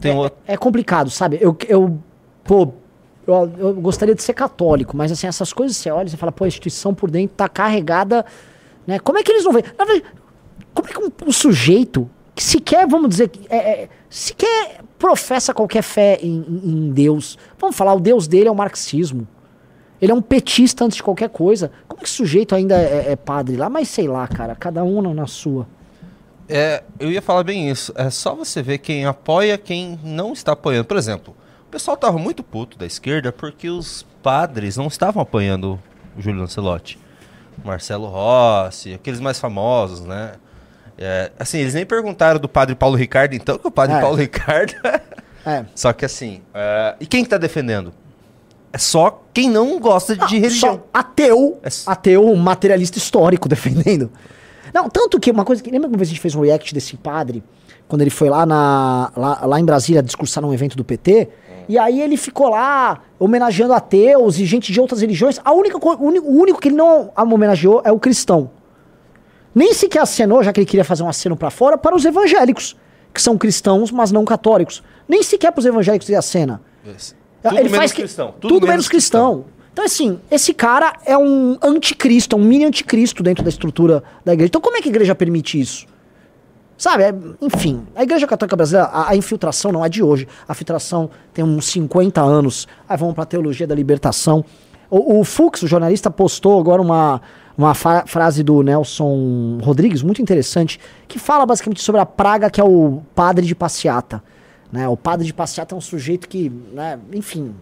Tem 0.00 0.14
outro. 0.16 0.38
é 0.46 0.56
complicado, 0.56 1.10
sabe? 1.10 1.38
Eu, 1.40 1.56
eu 1.68 1.98
pô, 2.44 2.72
eu, 3.26 3.52
eu 3.58 3.74
gostaria 3.74 4.14
de 4.14 4.22
ser 4.22 4.34
católico, 4.34 4.96
mas 4.96 5.10
assim, 5.10 5.26
essas 5.26 5.52
coisas 5.52 5.76
você 5.76 5.90
olha 5.90 6.06
e 6.08 6.16
fala, 6.16 6.30
pô, 6.32 6.44
a 6.44 6.48
instituição 6.48 6.94
por 6.94 7.10
dentro 7.10 7.36
tá 7.36 7.48
carregada, 7.48 8.24
né? 8.86 8.98
Como 8.98 9.18
é 9.18 9.22
que 9.22 9.32
eles 9.32 9.44
não 9.44 9.52
veem? 9.52 9.64
Como 10.74 10.88
é 10.88 10.92
que 10.92 10.98
um, 10.98 11.10
um 11.28 11.32
sujeito 11.32 12.08
que 12.34 12.42
sequer, 12.42 12.86
vamos 12.86 13.08
dizer, 13.10 13.28
que 13.28 13.46
é, 13.48 13.56
é, 13.84 13.88
sequer 14.10 14.80
professa 14.98 15.54
qualquer 15.54 15.82
fé 15.82 16.18
em, 16.22 16.40
em- 16.48 16.68
em 16.88 16.90
Deus, 16.92 17.38
vamos 17.58 17.76
falar, 17.76 17.94
o 17.94 18.00
Deus 18.00 18.26
dele 18.26 18.48
é 18.48 18.50
o 18.50 18.54
marxismo. 18.56 19.26
Ele 20.02 20.10
é 20.12 20.14
um 20.14 20.20
petista 20.20 20.84
antes 20.84 20.96
de 20.96 21.02
qualquer 21.02 21.28
coisa. 21.30 21.70
Como 21.88 22.00
é 22.00 22.04
que 22.04 22.10
sujeito 22.10 22.54
ainda 22.54 22.74
é, 22.76 23.12
é 23.12 23.16
padre 23.16 23.56
lá? 23.56 23.70
Mas 23.70 23.88
sei 23.88 24.06
lá, 24.08 24.26
cara, 24.28 24.54
cada 24.54 24.82
um 24.84 25.00
na 25.14 25.26
sua. 25.26 25.66
É, 26.48 26.82
eu 26.98 27.10
ia 27.10 27.22
falar 27.22 27.42
bem 27.42 27.70
isso. 27.70 27.92
É 27.96 28.10
só 28.10 28.34
você 28.34 28.62
ver 28.62 28.78
quem 28.78 29.06
apoia, 29.06 29.56
quem 29.56 29.98
não 30.02 30.32
está 30.32 30.52
apoiando. 30.52 30.84
Por 30.84 30.96
exemplo, 30.96 31.34
o 31.66 31.70
pessoal 31.70 31.96
tava 31.96 32.18
muito 32.18 32.42
puto 32.42 32.78
da 32.78 32.86
esquerda 32.86 33.32
porque 33.32 33.68
os 33.68 34.04
padres 34.22 34.76
não 34.76 34.86
estavam 34.86 35.22
apoiando 35.22 35.80
o 36.16 36.22
Júlio 36.22 36.40
Lancelotti. 36.40 36.98
Marcelo 37.64 38.06
Rossi, 38.06 38.94
aqueles 38.94 39.20
mais 39.20 39.38
famosos, 39.38 40.00
né? 40.00 40.32
É, 40.98 41.32
assim, 41.38 41.58
eles 41.58 41.74
nem 41.74 41.84
perguntaram 41.84 42.38
do 42.38 42.48
padre 42.48 42.74
Paulo 42.74 42.96
Ricardo, 42.96 43.34
então, 43.34 43.58
que 43.58 43.66
o 43.66 43.70
padre 43.70 43.96
É. 43.96 44.00
Paulo 44.00 44.16
Ricardo. 44.16 44.74
É. 45.44 45.64
só 45.74 45.92
que 45.92 46.04
assim, 46.04 46.42
é, 46.52 46.94
e 47.00 47.06
quem 47.06 47.24
que 47.24 47.30
tá 47.30 47.38
defendendo? 47.38 47.92
É 48.72 48.78
só 48.78 49.22
quem 49.32 49.48
não 49.48 49.78
gosta 49.78 50.16
de 50.16 50.38
religião. 50.38 50.74
Só 50.74 50.86
ateu, 50.92 51.60
É 51.62 51.68
ateu 51.86 52.34
materialista 52.34 52.98
histórico 52.98 53.48
defendendo. 53.48 54.10
Não, 54.74 54.88
tanto 54.90 55.20
que 55.20 55.30
uma 55.30 55.44
coisa 55.44 55.62
que. 55.62 55.70
Lembra 55.70 55.88
que 55.88 55.94
uma 55.94 55.98
vez 55.98 56.08
a 56.08 56.10
gente 56.10 56.20
fez 56.20 56.34
um 56.34 56.40
react 56.40 56.74
desse 56.74 56.96
padre, 56.96 57.44
quando 57.86 58.00
ele 58.02 58.10
foi 58.10 58.28
lá, 58.28 58.44
na, 58.44 59.12
lá, 59.16 59.46
lá 59.46 59.60
em 59.60 59.64
Brasília 59.64 60.02
discursar 60.02 60.42
num 60.42 60.52
evento 60.52 60.76
do 60.76 60.84
PT? 60.84 61.28
E 61.68 61.78
aí 61.78 62.02
ele 62.02 62.16
ficou 62.16 62.48
lá 62.50 63.00
homenageando 63.18 63.72
ateus 63.72 64.38
e 64.38 64.44
gente 64.44 64.72
de 64.72 64.80
outras 64.80 65.00
religiões. 65.00 65.40
A 65.44 65.52
única, 65.52 65.78
o, 65.78 66.06
único, 66.40 66.60
que 66.60 66.68
ele 66.68 66.76
não 66.76 67.10
homenageou 67.16 67.80
é 67.84 67.92
o 67.92 67.98
cristão. 68.00 68.50
Nem 69.54 69.72
sequer 69.72 70.02
acenou, 70.02 70.42
já 70.42 70.52
que 70.52 70.58
ele 70.60 70.66
queria 70.66 70.84
fazer 70.84 71.04
um 71.04 71.08
aceno 71.08 71.36
pra 71.36 71.48
fora, 71.50 71.78
para 71.78 71.94
os 71.94 72.04
evangélicos, 72.04 72.76
que 73.14 73.22
são 73.22 73.38
cristãos, 73.38 73.92
mas 73.92 74.10
não 74.10 74.24
católicos. 74.24 74.82
Nem 75.08 75.22
sequer 75.22 75.52
para 75.52 75.60
os 75.60 75.66
evangélicos 75.66 76.08
ele 76.08 76.18
acena. 76.18 76.60
Tudo 77.42 77.54
ele 77.54 77.62
menos 77.64 77.76
faz 77.78 77.92
que- 77.92 78.02
cristão, 78.02 78.34
Tudo, 78.40 78.66
menos 78.66 78.88
cristão. 78.88 79.44
Então, 79.74 79.84
assim, 79.84 80.20
esse 80.30 80.54
cara 80.54 80.92
é 81.04 81.18
um 81.18 81.58
anticristo, 81.60 82.36
é 82.36 82.38
um 82.38 82.44
mini 82.44 82.64
anticristo 82.64 83.24
dentro 83.24 83.42
da 83.42 83.50
estrutura 83.50 84.04
da 84.24 84.32
igreja. 84.32 84.46
Então, 84.46 84.60
como 84.60 84.76
é 84.76 84.80
que 84.80 84.88
a 84.88 84.90
igreja 84.90 85.16
permite 85.16 85.60
isso? 85.60 85.84
Sabe, 86.78 87.02
é- 87.02 87.14
enfim, 87.42 87.84
a 87.92 88.04
igreja 88.04 88.24
católica 88.24 88.54
brasileira, 88.54 88.88
a, 88.88 89.10
a 89.10 89.16
infiltração 89.16 89.72
não 89.72 89.84
é 89.84 89.88
de 89.88 90.00
hoje. 90.00 90.28
A 90.46 90.54
filtração 90.54 91.10
tem 91.32 91.44
uns 91.44 91.66
50 91.66 92.20
anos. 92.20 92.68
Aí 92.88 92.96
vamos 92.96 93.16
pra 93.16 93.24
teologia 93.24 93.66
da 93.66 93.74
libertação. 93.74 94.44
O, 94.88 95.18
o 95.18 95.24
Fux, 95.24 95.62
o 95.62 95.66
jornalista, 95.66 96.08
postou 96.08 96.60
agora 96.60 96.80
uma, 96.80 97.20
uma 97.58 97.74
frase 97.74 98.44
do 98.44 98.62
Nelson 98.62 99.58
Rodrigues, 99.60 100.04
muito 100.04 100.22
interessante, 100.22 100.78
que 101.08 101.18
fala 101.18 101.44
basicamente 101.44 101.82
sobre 101.82 102.00
a 102.00 102.06
praga 102.06 102.48
que 102.48 102.60
é 102.60 102.64
o 102.64 103.02
padre 103.12 103.44
de 103.44 103.56
passeata. 103.56 104.22
Né? 104.70 104.88
O 104.88 104.96
padre 104.96 105.26
de 105.26 105.34
passeata 105.34 105.74
é 105.74 105.78
um 105.78 105.80
sujeito 105.80 106.28
que, 106.28 106.48
né, 106.72 106.96
enfim, 107.12 107.52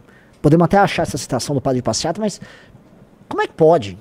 podemos 0.42 0.64
até 0.64 0.76
achar 0.76 1.02
essa 1.04 1.16
citação 1.16 1.54
do 1.54 1.61
padre 1.61 1.78
de 1.78 1.82
passeata, 1.82 2.20
mas 2.20 2.40
como 3.28 3.40
é 3.42 3.46
que 3.46 3.54
pode? 3.54 3.96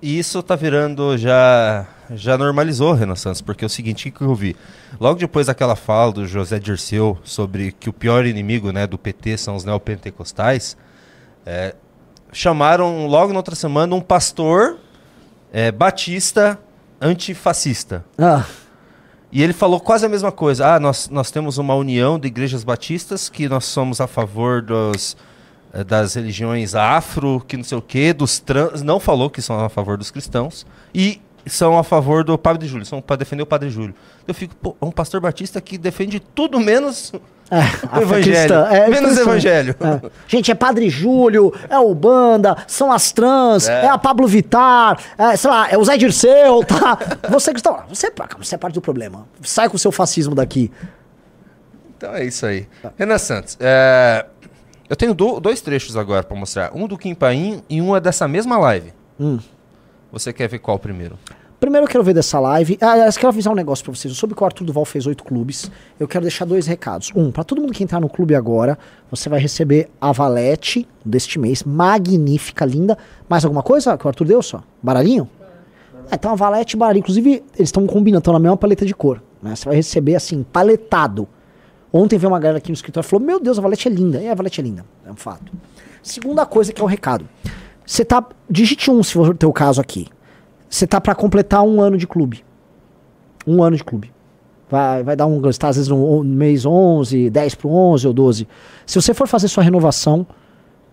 Isso 0.00 0.42
tá 0.42 0.54
virando 0.54 1.18
já 1.18 1.86
já 2.14 2.38
normalizou, 2.38 2.94
Renan 2.94 3.16
Santos, 3.16 3.40
porque 3.40 3.64
é 3.64 3.66
o 3.66 3.68
seguinte, 3.68 4.08
o 4.08 4.12
que 4.12 4.22
eu 4.22 4.34
vi? 4.34 4.56
Logo 4.98 5.18
depois 5.18 5.46
daquela 5.48 5.76
fala 5.76 6.12
do 6.12 6.26
José 6.26 6.58
Dirceu 6.58 7.18
sobre 7.22 7.72
que 7.72 7.90
o 7.90 7.92
pior 7.92 8.24
inimigo 8.24 8.72
né, 8.72 8.86
do 8.86 8.96
PT 8.96 9.36
são 9.36 9.56
os 9.56 9.64
neopentecostais, 9.64 10.76
é, 11.44 11.74
chamaram 12.32 13.06
logo 13.06 13.32
na 13.32 13.38
outra 13.38 13.54
semana 13.54 13.94
um 13.94 14.00
pastor 14.00 14.78
é, 15.52 15.70
batista 15.70 16.58
antifascista. 17.00 18.04
Ah, 18.16 18.44
E 19.30 19.42
ele 19.42 19.52
falou 19.52 19.78
quase 19.78 20.06
a 20.06 20.08
mesma 20.08 20.32
coisa. 20.32 20.74
Ah, 20.74 20.80
nós, 20.80 21.08
nós 21.10 21.30
temos 21.30 21.58
uma 21.58 21.74
união 21.74 22.18
de 22.18 22.28
igrejas 22.28 22.64
batistas 22.64 23.28
que 23.28 23.48
nós 23.48 23.66
somos 23.66 24.00
a 24.00 24.06
favor 24.06 24.62
dos, 24.62 25.16
das 25.86 26.14
religiões 26.14 26.74
afro, 26.74 27.44
que 27.46 27.56
não 27.56 27.64
sei 27.64 27.78
o 27.78 27.82
quê, 27.82 28.12
dos 28.12 28.38
trans. 28.38 28.82
Não 28.82 28.98
falou 28.98 29.28
que 29.30 29.42
são 29.42 29.58
a 29.64 29.68
favor 29.68 29.96
dos 29.96 30.10
cristãos. 30.10 30.66
E 30.94 31.20
são 31.46 31.78
a 31.78 31.84
favor 31.84 32.24
do 32.24 32.36
Padre 32.36 32.68
Júlio, 32.68 32.84
são 32.84 33.00
para 33.00 33.16
defender 33.16 33.42
o 33.42 33.46
Padre 33.46 33.70
Júlio. 33.70 33.94
Eu 34.26 34.34
fico, 34.34 34.54
pô, 34.56 34.76
é 34.80 34.84
um 34.84 34.90
pastor 34.90 35.20
batista 35.20 35.60
que 35.60 35.78
defende 35.78 36.20
tudo 36.20 36.60
menos 36.60 37.12
é, 37.50 37.98
o 37.98 38.02
evangelho. 38.02 38.54
É, 38.54 38.88
menos 38.88 39.12
impressionante. 39.12 39.20
evangelho. 39.46 39.76
É. 39.80 40.10
Gente, 40.26 40.50
é 40.50 40.54
Padre 40.54 40.90
Júlio, 40.90 41.52
é 41.70 41.78
o 41.78 41.94
Banda, 41.94 42.56
são 42.66 42.92
as 42.92 43.12
trans, 43.12 43.68
é, 43.68 43.86
É. 43.86 43.88
a 43.88 43.96
Pablo 43.96 44.26
Vittar, 44.26 44.98
é, 45.16 45.36
sei 45.36 45.50
lá, 45.50 45.70
é 45.70 45.78
o 45.78 45.84
Zé 45.84 45.96
Dirceu, 45.96 46.62
tá? 46.64 46.98
Você 47.30 47.52
que 47.52 47.60
está 47.60 47.84
você, 47.88 48.08
é 48.08 48.12
você 48.38 48.54
é 48.54 48.58
parte 48.58 48.74
do 48.74 48.80
problema. 48.82 49.26
Sai 49.42 49.68
com 49.68 49.76
o 49.76 49.78
seu 49.78 49.92
fascismo 49.92 50.34
daqui. 50.34 50.70
Então 51.96 52.14
é 52.14 52.24
isso 52.24 52.46
aí. 52.46 52.68
Renan 52.96 53.18
Santos, 53.18 53.56
é, 53.58 54.24
eu 54.88 54.96
tenho 54.96 55.14
do- 55.14 55.40
dois 55.40 55.60
trechos 55.60 55.96
agora 55.96 56.22
para 56.22 56.36
mostrar. 56.36 56.70
Um 56.74 56.86
do 56.86 56.96
Kim 56.98 57.14
Paim 57.14 57.62
e 57.68 57.80
um 57.80 57.94
é 57.96 58.00
dessa 58.00 58.26
mesma 58.28 58.56
live. 58.58 58.92
Hum. 59.20 59.38
Você 60.12 60.32
quer 60.32 60.48
ver 60.48 60.58
qual 60.58 60.78
primeiro? 60.78 61.18
Primeiro 61.60 61.86
eu 61.86 61.90
quero 61.90 62.04
ver 62.04 62.14
dessa 62.14 62.38
live. 62.38 62.78
Ah, 62.80 62.96
eu 62.98 63.12
quero 63.12 63.28
avisar 63.28 63.52
um 63.52 63.56
negócio 63.56 63.84
pra 63.84 63.92
vocês. 63.92 64.12
Eu 64.12 64.16
soube 64.16 64.32
que 64.34 64.40
o 64.42 64.46
Arthur 64.46 64.64
Duval 64.64 64.84
fez 64.84 65.06
oito 65.06 65.24
clubes. 65.24 65.68
Eu 65.98 66.06
quero 66.06 66.22
deixar 66.22 66.44
dois 66.44 66.66
recados. 66.68 67.10
Um, 67.16 67.32
pra 67.32 67.42
todo 67.42 67.60
mundo 67.60 67.72
que 67.72 67.82
entrar 67.82 67.98
no 68.00 68.08
clube 68.08 68.34
agora, 68.36 68.78
você 69.10 69.28
vai 69.28 69.40
receber 69.40 69.90
a 70.00 70.12
valete 70.12 70.86
deste 71.04 71.36
mês. 71.38 71.64
Magnífica, 71.64 72.64
linda. 72.64 72.96
Mais 73.28 73.44
alguma 73.44 73.62
coisa 73.62 73.98
que 73.98 74.06
o 74.06 74.08
Arthur 74.08 74.24
deu 74.28 74.40
só? 74.40 74.62
Baralhinho? 74.80 75.28
Ah, 76.10 76.14
então 76.14 76.30
a 76.30 76.36
valete 76.36 76.76
e 76.76 76.78
baralhinho. 76.78 77.00
Inclusive, 77.02 77.30
eles 77.56 77.68
estão 77.68 77.84
combinando, 77.88 78.20
estão 78.20 78.32
na 78.32 78.38
mesma 78.38 78.56
paleta 78.56 78.86
de 78.86 78.94
cor. 78.94 79.20
Né? 79.42 79.56
Você 79.56 79.64
vai 79.64 79.74
receber 79.74 80.14
assim, 80.14 80.44
paletado. 80.44 81.28
Ontem 81.92 82.18
veio 82.18 82.32
uma 82.32 82.38
galera 82.38 82.58
aqui 82.58 82.70
no 82.70 82.74
escritório 82.74 83.06
e 83.06 83.08
falou: 83.08 83.24
Meu 83.24 83.40
Deus, 83.40 83.58
a 83.58 83.62
valete 83.62 83.88
é 83.88 83.90
linda. 83.90 84.20
E 84.20 84.28
a 84.28 84.34
valete 84.34 84.60
é 84.60 84.64
linda. 84.64 84.84
É 85.06 85.10
um 85.10 85.16
fato. 85.16 85.52
Segunda 86.02 86.44
coisa 86.46 86.72
que 86.72 86.80
é 86.80 86.84
o 86.84 86.86
recado. 86.86 87.28
Você 87.84 88.04
tá. 88.04 88.24
Digite 88.48 88.90
um, 88.90 89.02
se 89.02 89.12
for 89.12 89.30
o 89.30 89.34
teu 89.34 89.52
caso 89.52 89.80
aqui. 89.80 90.06
Você 90.68 90.86
tá 90.86 91.00
pra 91.00 91.14
completar 91.14 91.62
um 91.62 91.80
ano 91.80 91.96
de 91.96 92.06
clube. 92.06 92.44
Um 93.46 93.62
ano 93.62 93.76
de 93.76 93.84
clube. 93.84 94.12
Vai, 94.70 95.02
vai 95.02 95.16
dar 95.16 95.26
um. 95.26 95.40
Você 95.40 95.58
tá 95.58 95.68
às 95.68 95.76
vezes 95.76 95.88
no 95.88 96.22
mês 96.22 96.66
11, 96.66 97.30
10 97.30 97.54
pro 97.54 97.70
11 97.70 98.06
ou 98.06 98.12
12. 98.12 98.48
Se 98.86 99.00
você 99.00 99.14
for 99.14 99.26
fazer 99.26 99.48
sua 99.48 99.62
renovação, 99.62 100.26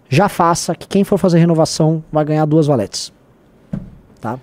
já 0.07 0.29
faça 0.29 0.73
que 0.75 0.87
quem 0.87 1.03
for 1.03 1.17
fazer 1.17 1.39
renovação 1.39 2.03
vai 2.11 2.23
ganhar 2.23 2.45
duas 2.45 2.67
valetes. 2.67 3.11
Tá? 4.21 4.39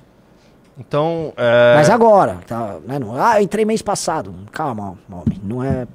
Então, 0.78 1.32
é, 1.36 1.74
Mas 1.76 1.90
agora, 1.90 2.38
tá, 2.46 2.78
né, 2.86 2.98
não, 2.98 3.14
ah, 3.14 3.42
entrei 3.42 3.64
mês 3.64 3.82
passado. 3.82 4.34
Calma, 4.50 4.98
homem, 5.10 5.40
não 5.42 5.62
é. 5.62 5.86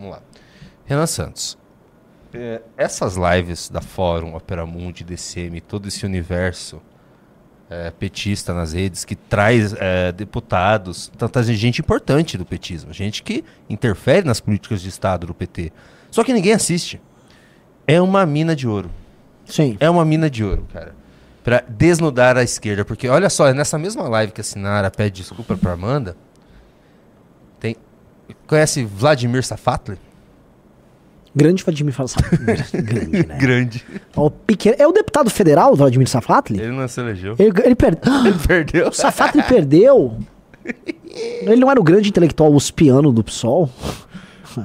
Vamos 0.00 0.16
lá. 0.16 0.22
Renan 0.86 1.06
Santos. 1.06 1.58
é, 2.32 2.62
essas 2.76 3.16
lives 3.16 3.68
da 3.68 3.80
Fórum, 3.80 4.34
Opera 4.34 4.64
Mundi, 4.64 5.04
DCM, 5.04 5.60
todo 5.60 5.88
esse 5.88 6.06
universo 6.06 6.80
é, 7.68 7.90
petista 7.90 8.54
nas 8.54 8.72
redes 8.72 9.04
que 9.04 9.14
traz 9.14 9.74
é, 9.78 10.10
deputados, 10.10 11.10
tá 11.16 11.28
trazendo 11.28 11.56
gente 11.56 11.80
importante 11.80 12.36
do 12.38 12.44
petismo, 12.44 12.92
gente 12.92 13.22
que 13.22 13.44
interfere 13.68 14.26
nas 14.26 14.40
políticas 14.40 14.80
de 14.80 14.88
Estado 14.88 15.26
do 15.26 15.34
PT. 15.34 15.72
Só 16.10 16.24
que 16.24 16.32
ninguém 16.32 16.52
assiste. 16.52 17.00
É 17.86 18.00
uma 18.00 18.26
mina 18.26 18.56
de 18.56 18.66
ouro. 18.66 18.90
Sim. 19.46 19.76
É 19.80 19.88
uma 19.88 20.04
mina 20.04 20.28
de 20.30 20.44
ouro, 20.44 20.66
cara. 20.72 20.94
Pra 21.42 21.62
desnudar 21.68 22.36
a 22.36 22.42
esquerda. 22.42 22.84
Porque, 22.84 23.08
olha 23.08 23.30
só, 23.30 23.48
é 23.48 23.54
nessa 23.54 23.78
mesma 23.78 24.08
live 24.08 24.32
que 24.32 24.40
a 24.40 24.44
Sinara 24.44 24.90
pede 24.90 25.22
desculpa 25.22 25.56
pra 25.56 25.72
Amanda. 25.72 26.16
Conhece 28.46 28.84
Vladimir 28.84 29.44
Safatli? 29.44 29.96
Grande 31.34 31.62
Vladimir 31.62 31.94
Safatli. 31.94 32.38
Grande, 32.82 33.26
né? 33.26 33.38
Grande. 33.38 33.84
Ó, 34.16 34.26
o 34.26 34.30
pequeno- 34.30 34.76
É 34.78 34.86
o 34.86 34.92
deputado 34.92 35.30
federal, 35.30 35.76
Vladimir 35.76 36.08
Safatli? 36.08 36.58
Ele 36.60 36.72
não 36.72 36.88
se 36.88 37.00
elegeu. 37.00 37.36
Ele, 37.38 37.52
ele 37.64 37.74
perdeu. 37.76 38.12
Ele 38.26 38.38
perdeu. 38.46 38.88
O 38.88 38.92
Safatli 38.92 39.42
perdeu. 39.44 40.18
Ele 41.42 41.56
não 41.56 41.70
era 41.70 41.80
o 41.80 41.84
grande 41.84 42.08
intelectual 42.08 42.52
uspiano 42.52 43.12
do 43.12 43.22
PSOL? 43.22 43.70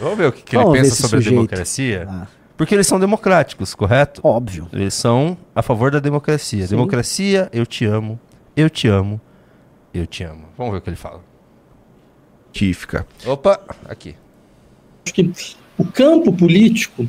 Vamos 0.00 0.18
ver 0.18 0.26
o 0.28 0.32
que, 0.32 0.42
que 0.42 0.56
ele 0.56 0.64
pensa 0.72 0.94
sobre 0.96 1.18
sujeito. 1.18 1.28
a 1.38 1.42
democracia? 1.42 2.06
Ah. 2.10 2.26
Porque 2.56 2.74
eles 2.74 2.86
são 2.86 2.98
democráticos, 2.98 3.74
correto? 3.74 4.20
Óbvio. 4.24 4.68
Eles 4.72 4.94
são 4.94 5.36
a 5.54 5.62
favor 5.62 5.90
da 5.90 5.98
democracia. 6.00 6.66
Democracia, 6.66 7.48
eu 7.52 7.64
te 7.66 7.84
amo, 7.84 8.18
eu 8.56 8.68
te 8.70 8.88
amo, 8.88 9.20
eu 9.94 10.06
te 10.06 10.24
amo. 10.24 10.46
Vamos 10.56 10.72
ver 10.72 10.78
o 10.78 10.80
que 10.80 10.88
ele 10.90 10.96
fala. 10.96 11.20
Científica. 12.56 13.06
Opa, 13.26 13.60
aqui. 13.86 14.14
acho 15.04 15.14
que 15.14 15.30
o 15.76 15.84
campo 15.84 16.32
político 16.32 17.08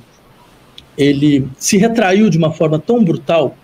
ele 0.97 1.47
se 1.57 1.77
retraiu 1.77 2.29
de 2.29 2.37
uma 2.37 2.51
forma 2.51 2.77
tão 2.79 3.03
brutal 3.03 3.55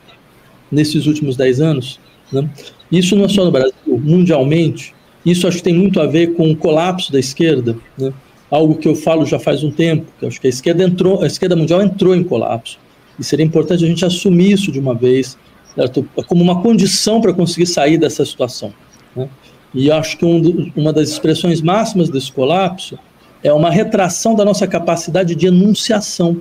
nesses 0.72 1.06
últimos 1.06 1.36
dez 1.36 1.60
anos. 1.60 2.00
Né? 2.32 2.50
Isso 2.92 3.16
não 3.16 3.26
é 3.26 3.28
só 3.28 3.44
no 3.44 3.52
Brasil, 3.52 3.74
mundialmente. 3.88 4.94
Isso 5.26 5.48
acho 5.48 5.58
que 5.58 5.64
tem 5.64 5.74
muito 5.74 6.00
a 6.00 6.06
ver 6.06 6.36
com 6.36 6.52
o 6.52 6.56
colapso 6.56 7.12
da 7.12 7.20
esquerda, 7.20 7.78
né? 7.98 8.14
algo 8.52 8.76
que 8.76 8.88
eu 8.88 8.96
falo 8.96 9.26
já 9.26 9.40
faz 9.40 9.64
um 9.64 9.72
tempo. 9.72 10.06
Que 10.20 10.26
acho 10.26 10.40
que 10.40 10.48
a 10.48 10.50
esquerda 10.50 10.84
entrou, 10.84 11.22
a 11.24 11.28
esquerda 11.28 11.56
mundial 11.56 11.82
entrou 11.82 12.16
em 12.16 12.24
colapso 12.24 12.78
e 13.20 13.24
seria 13.24 13.46
importante 13.46 13.84
a 13.84 13.88
gente 13.88 14.06
assumir 14.06 14.52
isso 14.52 14.72
de 14.72 14.80
uma 14.80 14.94
vez, 14.94 15.38
certo? 15.76 16.08
como 16.28 16.44
uma 16.44 16.62
condição 16.62 17.20
para 17.20 17.34
conseguir 17.34 17.66
sair 17.66 17.98
dessa 17.98 18.26
situação. 18.26 18.74
Né? 19.16 19.28
E 19.74 19.92
acho 19.92 20.18
que 20.18 20.26
um 20.26 20.40
do- 20.40 20.72
uma 20.76 20.94
das 20.94 21.10
expressões 21.10 21.62
máximas 21.62 22.10
desse 22.10 22.32
colapso 22.32 22.98
é 23.44 23.52
uma 23.52 23.70
retração 23.72 24.36
da 24.36 24.46
nossa 24.46 24.68
capacidade 24.68 25.36
de 25.36 25.48
enunciação. 25.48 26.38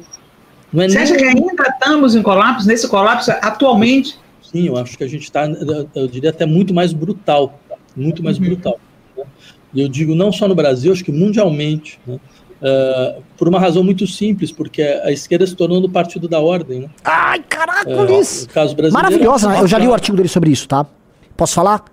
Não 0.73 0.83
é 0.83 0.89
Você 0.89 0.95
nem 0.95 1.03
acha 1.05 1.17
que 1.17 1.25
ainda 1.25 1.63
estamos 1.69 2.15
em 2.15 2.23
colapso, 2.23 2.67
nesse 2.67 2.89
colapso 2.89 3.31
atualmente? 3.43 4.17
Sim, 4.43 4.67
eu 4.67 4.77
acho 4.77 4.97
que 4.99 5.05
a 5.05 5.09
gente 5.09 5.23
está, 5.23 5.47
eu 5.95 6.07
diria 6.07 6.31
até 6.31 6.45
muito 6.47 6.75
mais 6.75 6.93
brutal, 6.93 7.59
muito 7.97 8.23
mais 8.23 8.39
Uhum. 8.39 8.45
brutal. 8.47 8.79
né? 9.17 9.25
E 9.75 9.81
eu 9.81 9.89
digo 9.89 10.15
não 10.15 10.31
só 10.31 10.47
no 10.47 10.55
Brasil, 10.55 10.93
acho 10.93 11.03
que 11.05 11.13
mundialmente, 11.13 11.99
né? 12.07 12.19
Ah, 12.65 13.17
por 13.37 13.49
uma 13.49 13.59
razão 13.59 13.83
muito 13.83 14.07
simples, 14.07 14.53
porque 14.53 14.83
a 14.83 15.11
esquerda 15.11 15.45
se 15.47 15.57
tornou 15.57 15.81
no 15.81 15.89
partido 15.91 16.29
da 16.29 16.39
ordem. 16.39 16.81
Né? 16.83 16.91
Ai, 17.05 17.39
É, 17.41 17.43
caracoles! 17.43 18.45
o 18.45 18.49
caso 18.51 18.77
brasileiro. 18.77 18.93
Maravilhosa, 19.11 19.49
né? 19.49 19.61
Eu 19.61 19.67
já 19.67 19.79
li 19.79 19.89
o 19.89 19.93
artigo 19.93 20.17
dele 20.17 20.29
sobre 20.29 20.51
isso, 20.53 20.69
tá? 20.69 20.87
Posso 21.37 21.55
falar? 21.55 21.85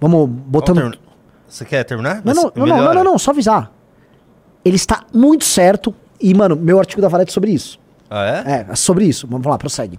Vamos 0.00 0.28
botando. 0.28 0.76
Vamos 0.76 0.90
termi- 0.96 1.08
Você 1.48 1.64
quer 1.64 1.84
terminar? 1.84 2.22
Não, 2.24 2.34
não, 2.34 2.52
não, 2.56 2.66
não, 2.66 2.94
não, 2.94 3.04
não, 3.04 3.18
só 3.18 3.30
avisar. 3.30 3.72
Ele 4.64 4.76
está 4.76 5.04
muito 5.12 5.44
certo. 5.44 5.94
E, 6.20 6.32
mano, 6.34 6.56
meu 6.56 6.78
artigo 6.78 7.02
da 7.02 7.08
Valete 7.08 7.30
é 7.30 7.34
sobre 7.34 7.50
isso. 7.52 7.78
Ah, 8.10 8.24
é? 8.46 8.52
É, 8.52 8.66
é 8.70 8.74
sobre 8.76 9.04
isso. 9.04 9.26
Vamos 9.26 9.46
lá, 9.46 9.58
prossegue. 9.58 9.98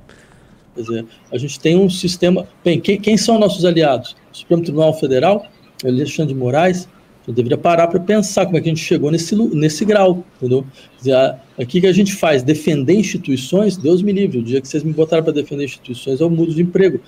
Quer 0.76 0.82
dizer, 0.82 1.06
a 1.32 1.38
gente 1.38 1.60
tem 1.60 1.78
um 1.78 1.90
sistema. 1.90 2.46
Bem, 2.64 2.80
quem, 2.80 3.00
quem 3.00 3.18
são 3.18 3.40
nossos 3.40 3.64
aliados? 3.64 4.16
O 4.34 4.38
Supremo 4.38 4.64
Tribunal 4.64 4.94
Federal, 5.00 5.46
Alexandre 5.84 6.34
de 6.34 6.40
Moraes. 6.40 6.88
Eu 7.28 7.34
deveria 7.34 7.58
parar 7.58 7.88
para 7.88 8.00
pensar 8.00 8.46
como 8.46 8.56
é 8.58 8.62
que 8.62 8.70
a 8.70 8.72
gente 8.74 8.84
chegou 8.84 9.10
nesse, 9.10 9.36
nesse 9.36 9.84
grau, 9.84 10.24
entendeu? 10.38 10.64
Quer 10.92 10.98
dizer, 10.98 11.36
aqui 11.60 11.82
que 11.82 11.88
a 11.88 11.92
gente 11.92 12.14
faz, 12.14 12.44
defender 12.44 12.94
instituições, 12.94 13.76
Deus 13.76 14.04
me 14.04 14.12
livre. 14.12 14.38
O 14.38 14.44
dia 14.44 14.62
que 14.62 14.68
vocês 14.68 14.84
me 14.84 14.94
botaram 14.94 15.24
para 15.24 15.34
defender 15.34 15.64
instituições, 15.66 16.20
eu 16.20 16.30
mudo 16.30 16.54
de 16.54 16.62
emprego. 16.62 17.00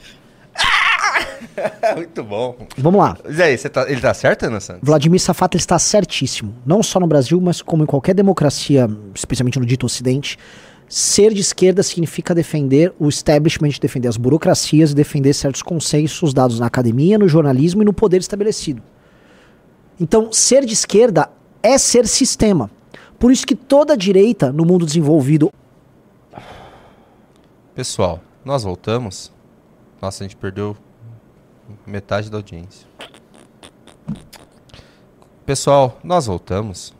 Muito 1.95 2.23
bom. 2.23 2.55
Vamos 2.77 2.99
lá. 2.99 3.17
Aí, 3.25 3.57
você 3.57 3.69
tá, 3.69 3.89
ele 3.89 4.01
tá 4.01 4.13
certo, 4.13 4.43
Ana 4.43 4.59
Santos? 4.59 4.81
Vladimir 4.83 5.19
Safatli 5.19 5.59
está 5.59 5.77
certíssimo. 5.79 6.53
Não 6.65 6.83
só 6.83 6.99
no 6.99 7.07
Brasil, 7.07 7.39
mas 7.41 7.61
como 7.61 7.83
em 7.83 7.85
qualquer 7.85 8.13
democracia, 8.13 8.87
especialmente 9.13 9.59
no 9.59 9.65
dito 9.65 9.85
ocidente, 9.85 10.37
ser 10.87 11.33
de 11.33 11.41
esquerda 11.41 11.83
significa 11.83 12.33
defender 12.33 12.93
o 12.99 13.09
establishment, 13.09 13.71
defender 13.81 14.07
as 14.07 14.17
burocracias 14.17 14.91
e 14.91 14.95
defender 14.95 15.33
certos 15.33 15.61
consensos 15.61 16.33
dados 16.33 16.59
na 16.59 16.67
academia, 16.67 17.17
no 17.17 17.27
jornalismo 17.27 17.81
e 17.81 17.85
no 17.85 17.93
poder 17.93 18.17
estabelecido. 18.17 18.81
Então, 19.99 20.31
ser 20.31 20.65
de 20.65 20.73
esquerda 20.73 21.29
é 21.61 21.77
ser 21.77 22.07
sistema. 22.07 22.69
Por 23.19 23.31
isso 23.31 23.47
que 23.47 23.55
toda 23.55 23.97
direita 23.97 24.51
no 24.51 24.63
mundo 24.63 24.85
desenvolvido 24.85 25.51
Pessoal, 27.77 28.19
nós 28.43 28.63
voltamos. 28.63 29.31
Nossa, 30.01 30.23
a 30.23 30.27
gente 30.27 30.35
perdeu 30.35 30.75
metade 31.85 32.29
da 32.29 32.37
audiência. 32.37 32.87
Pessoal, 35.45 35.97
nós 36.03 36.25
voltamos. 36.25 36.93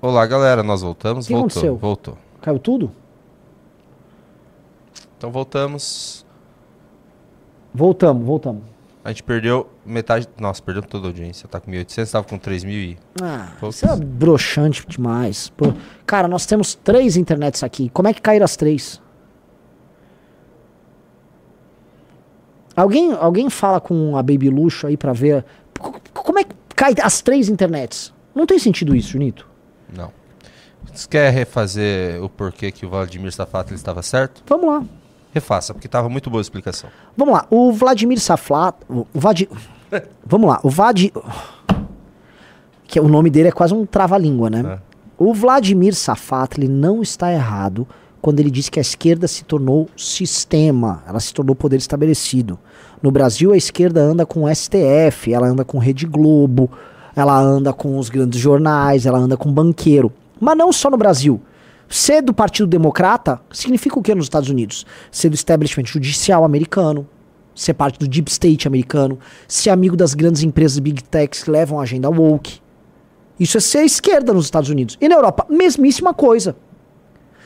Olá, 0.00 0.26
galera, 0.26 0.62
nós 0.62 0.82
voltamos. 0.82 1.26
O 1.26 1.28
que 1.28 1.34
voltou, 1.34 1.48
aconteceu? 1.48 1.76
voltou. 1.76 2.18
caiu 2.40 2.58
tudo? 2.58 2.92
Então 5.16 5.30
voltamos. 5.30 6.24
Voltamos, 7.74 8.24
voltamos. 8.26 8.62
A 9.02 9.08
gente 9.10 9.22
perdeu 9.22 9.68
metade. 9.84 10.26
Nossa, 10.38 10.62
perdeu 10.62 10.82
toda 10.82 11.06
a 11.06 11.08
audiência. 11.08 11.46
Tá 11.48 11.60
com 11.60 11.70
1.800, 11.70 12.10
tava 12.10 12.26
com 12.26 12.38
3.000 12.38 12.68
e. 12.70 12.98
Ah, 13.22 13.52
Poucos. 13.60 13.76
isso 13.76 13.86
é 13.86 13.96
broxante 13.96 14.86
demais. 14.86 15.52
Cara, 16.06 16.26
nós 16.26 16.46
temos 16.46 16.74
três 16.74 17.16
internets 17.16 17.62
aqui. 17.62 17.90
Como 17.90 18.08
é 18.08 18.14
que 18.14 18.22
caíram 18.22 18.44
as 18.44 18.56
três? 18.56 19.00
Alguém, 22.76 23.12
alguém 23.12 23.48
fala 23.48 23.80
com 23.80 24.16
a 24.16 24.22
Baby 24.22 24.50
Luxo 24.50 24.86
aí 24.86 24.96
pra 24.96 25.12
ver. 25.12 25.44
Como 26.12 26.38
é 26.38 26.44
que 26.44 26.54
cai 26.74 26.94
as 27.02 27.20
três 27.20 27.48
internets? 27.48 28.12
Não 28.34 28.46
tem 28.46 28.58
sentido 28.58 28.96
isso, 28.96 29.10
Junito. 29.10 29.46
Não. 29.96 30.10
Você 30.92 31.08
quer 31.08 31.30
refazer 31.30 32.22
o 32.22 32.28
porquê 32.28 32.70
que 32.70 32.84
o 32.84 32.88
Vladimir 32.88 33.32
Safatli 33.32 33.74
estava 33.74 34.02
certo? 34.02 34.42
Vamos 34.46 34.66
lá. 34.66 34.84
Refaça, 35.32 35.74
porque 35.74 35.88
tava 35.88 36.08
muito 36.08 36.30
boa 36.30 36.40
a 36.40 36.42
explicação. 36.42 36.90
Vamos 37.16 37.34
lá. 37.34 37.46
O 37.50 37.72
Vladimir 37.72 38.20
Saflat. 38.20 38.76
O 38.88 39.06
Vladi... 39.12 39.48
Vamos 40.24 40.48
lá. 40.48 40.60
O 40.62 40.70
Vlad. 40.70 41.10
Que 42.86 43.00
o 43.00 43.08
nome 43.08 43.30
dele 43.30 43.48
é 43.48 43.52
quase 43.52 43.74
um 43.74 43.84
trava-língua, 43.84 44.48
né? 44.48 44.78
É. 44.78 44.94
O 45.18 45.34
Vladimir 45.34 45.94
Safatli 45.94 46.68
não 46.68 47.02
está 47.02 47.32
errado 47.32 47.86
quando 48.24 48.40
ele 48.40 48.50
diz 48.50 48.70
que 48.70 48.78
a 48.78 48.80
esquerda 48.80 49.28
se 49.28 49.44
tornou 49.44 49.86
sistema, 49.94 51.04
ela 51.06 51.20
se 51.20 51.34
tornou 51.34 51.54
poder 51.54 51.76
estabelecido. 51.76 52.58
No 53.02 53.10
Brasil, 53.10 53.52
a 53.52 53.56
esquerda 53.58 54.00
anda 54.00 54.24
com 54.24 54.44
o 54.44 54.48
STF, 54.54 55.30
ela 55.30 55.46
anda 55.46 55.62
com 55.62 55.76
Rede 55.76 56.06
Globo, 56.06 56.70
ela 57.14 57.38
anda 57.38 57.70
com 57.70 57.98
os 57.98 58.08
grandes 58.08 58.40
jornais, 58.40 59.04
ela 59.04 59.18
anda 59.18 59.36
com 59.36 59.52
banqueiro. 59.52 60.10
Mas 60.40 60.56
não 60.56 60.72
só 60.72 60.88
no 60.88 60.96
Brasil. 60.96 61.38
Ser 61.86 62.22
do 62.22 62.32
Partido 62.32 62.66
Democrata 62.66 63.38
significa 63.52 63.98
o 63.98 64.02
que 64.02 64.14
nos 64.14 64.24
Estados 64.24 64.48
Unidos? 64.48 64.86
Ser 65.12 65.28
do 65.28 65.34
establishment 65.34 65.84
judicial 65.84 66.46
americano, 66.46 67.06
ser 67.54 67.74
parte 67.74 67.98
do 67.98 68.08
deep 68.08 68.30
state 68.30 68.66
americano, 68.66 69.18
ser 69.46 69.68
amigo 69.68 69.98
das 69.98 70.14
grandes 70.14 70.42
empresas 70.42 70.78
big 70.78 71.04
techs 71.04 71.44
que 71.44 71.50
levam 71.50 71.78
a 71.78 71.82
agenda 71.82 72.08
woke. 72.08 72.58
Isso 73.38 73.58
é 73.58 73.60
ser 73.60 73.84
esquerda 73.84 74.32
nos 74.32 74.46
Estados 74.46 74.70
Unidos. 74.70 74.96
E 74.98 75.10
na 75.10 75.16
Europa, 75.16 75.44
mesmíssima 75.50 76.14
coisa. 76.14 76.56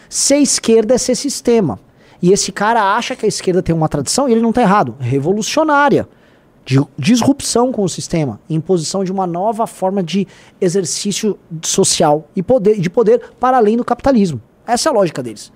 Ser 0.08 0.38
esquerda 0.38 0.94
é 0.94 0.98
ser 0.98 1.14
sistema. 1.14 1.78
E 2.20 2.32
esse 2.32 2.50
cara 2.50 2.96
acha 2.96 3.14
que 3.14 3.24
a 3.24 3.28
esquerda 3.28 3.62
tem 3.62 3.74
uma 3.74 3.88
tradição, 3.88 4.28
e 4.28 4.32
ele 4.32 4.40
não 4.40 4.50
está 4.50 4.62
errado, 4.62 4.96
revolucionária. 4.98 6.08
De 6.64 6.78
disrupção 6.98 7.72
com 7.72 7.82
o 7.82 7.88
sistema, 7.88 8.38
imposição 8.48 9.02
de 9.02 9.10
uma 9.10 9.26
nova 9.26 9.66
forma 9.66 10.02
de 10.02 10.26
exercício 10.60 11.38
social 11.62 12.28
e 12.36 12.42
poder, 12.42 12.78
de 12.78 12.90
poder 12.90 13.22
para 13.40 13.56
além 13.56 13.76
do 13.76 13.84
capitalismo. 13.84 14.38
Essa 14.66 14.88
é 14.88 14.90
a 14.90 14.94
lógica 14.94 15.22
deles. 15.22 15.50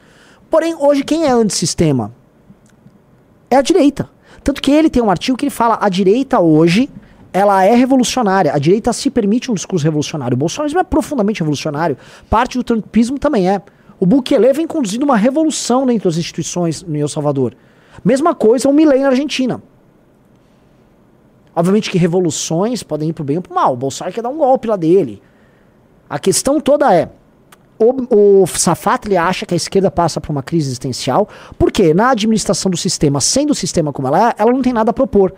Porém, 0.49 0.75
hoje, 0.75 1.05
quem 1.05 1.25
é 1.25 1.31
antissistema? 1.31 2.15
É 3.51 3.57
a 3.57 3.63
direita. 3.63 4.09
Tanto 4.43 4.63
que 4.63 4.71
ele 4.71 4.89
tem 4.89 5.03
um 5.03 5.11
artigo 5.11 5.37
que 5.37 5.45
ele 5.45 5.51
fala: 5.51 5.79
a 5.81 5.89
direita 5.91 6.41
hoje 6.41 6.89
ela 7.33 7.65
é 7.65 7.75
revolucionária. 7.75 8.53
A 8.53 8.59
direita 8.59 8.93
se 8.93 9.11
permite 9.11 9.51
um 9.51 9.55
discurso 9.55 9.85
revolucionário. 9.85 10.35
O 10.35 10.39
bolsonarismo 10.39 10.81
é 10.81 10.85
profundamente 10.85 11.41
revolucionário. 11.41 11.97
Parte 12.29 12.59
do 12.59 12.65
trumpismo 12.65 13.19
também 13.19 13.49
é. 13.49 13.63
O 14.03 14.07
Bukele 14.07 14.53
vem 14.53 14.67
conduzindo 14.67 15.05
uma 15.05 15.17
revolução 15.17 15.87
dentro 15.87 16.11
das 16.11 16.19
instituições 16.19 16.83
no 16.83 16.97
El 16.97 17.07
Salvador. 17.07 17.55
Mesma 18.05 18.35
coisa 18.35 18.69
o 18.69 18.73
Milei 18.73 18.99
na 18.99 19.11
Argentina. 19.11 19.63
Obviamente 21.55 21.89
que 21.89 21.97
revoluções 21.97 22.83
podem 22.83 23.11
ir 23.11 23.13
pro 23.13 23.23
bem 23.23 23.37
ou 23.37 23.43
pro 23.45 23.55
mal. 23.55 23.75
O 23.75 23.77
Bolsonaro 23.77 24.13
quer 24.13 24.21
dar 24.21 24.29
um 24.31 24.39
golpe 24.39 24.67
lá 24.67 24.75
dele. 24.75 25.23
A 26.11 26.19
questão 26.19 26.61
toda 26.61 26.93
é, 26.93 27.11
o, 27.79 28.43
o 28.43 28.47
Safat 28.49 29.07
ele 29.07 29.17
acha 29.17 29.47
que 29.47 29.55
a 29.55 29.57
esquerda 29.57 29.89
passa 29.89 30.21
por 30.21 30.33
uma 30.33 30.43
crise 30.43 30.67
existencial, 30.67 31.29
porque 31.57 31.95
na 31.95 32.11
administração 32.11 32.73
do 32.73 32.77
sistema, 32.77 33.21
sendo 33.21 33.51
o 33.51 33.55
sistema 33.55 33.93
como 33.93 34.09
ela 34.09 34.31
é, 34.31 34.35
ela 34.37 34.51
não 34.51 34.63
tem 34.63 34.73
nada 34.73 34.91
a 34.91 34.93
propor. 34.93 35.33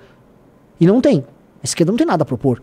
E 0.80 0.86
não 0.86 1.02
tem. 1.02 1.22
A 1.62 1.64
esquerda 1.64 1.92
não 1.92 1.98
tem 1.98 2.06
nada 2.06 2.22
a 2.22 2.26
propor. 2.26 2.62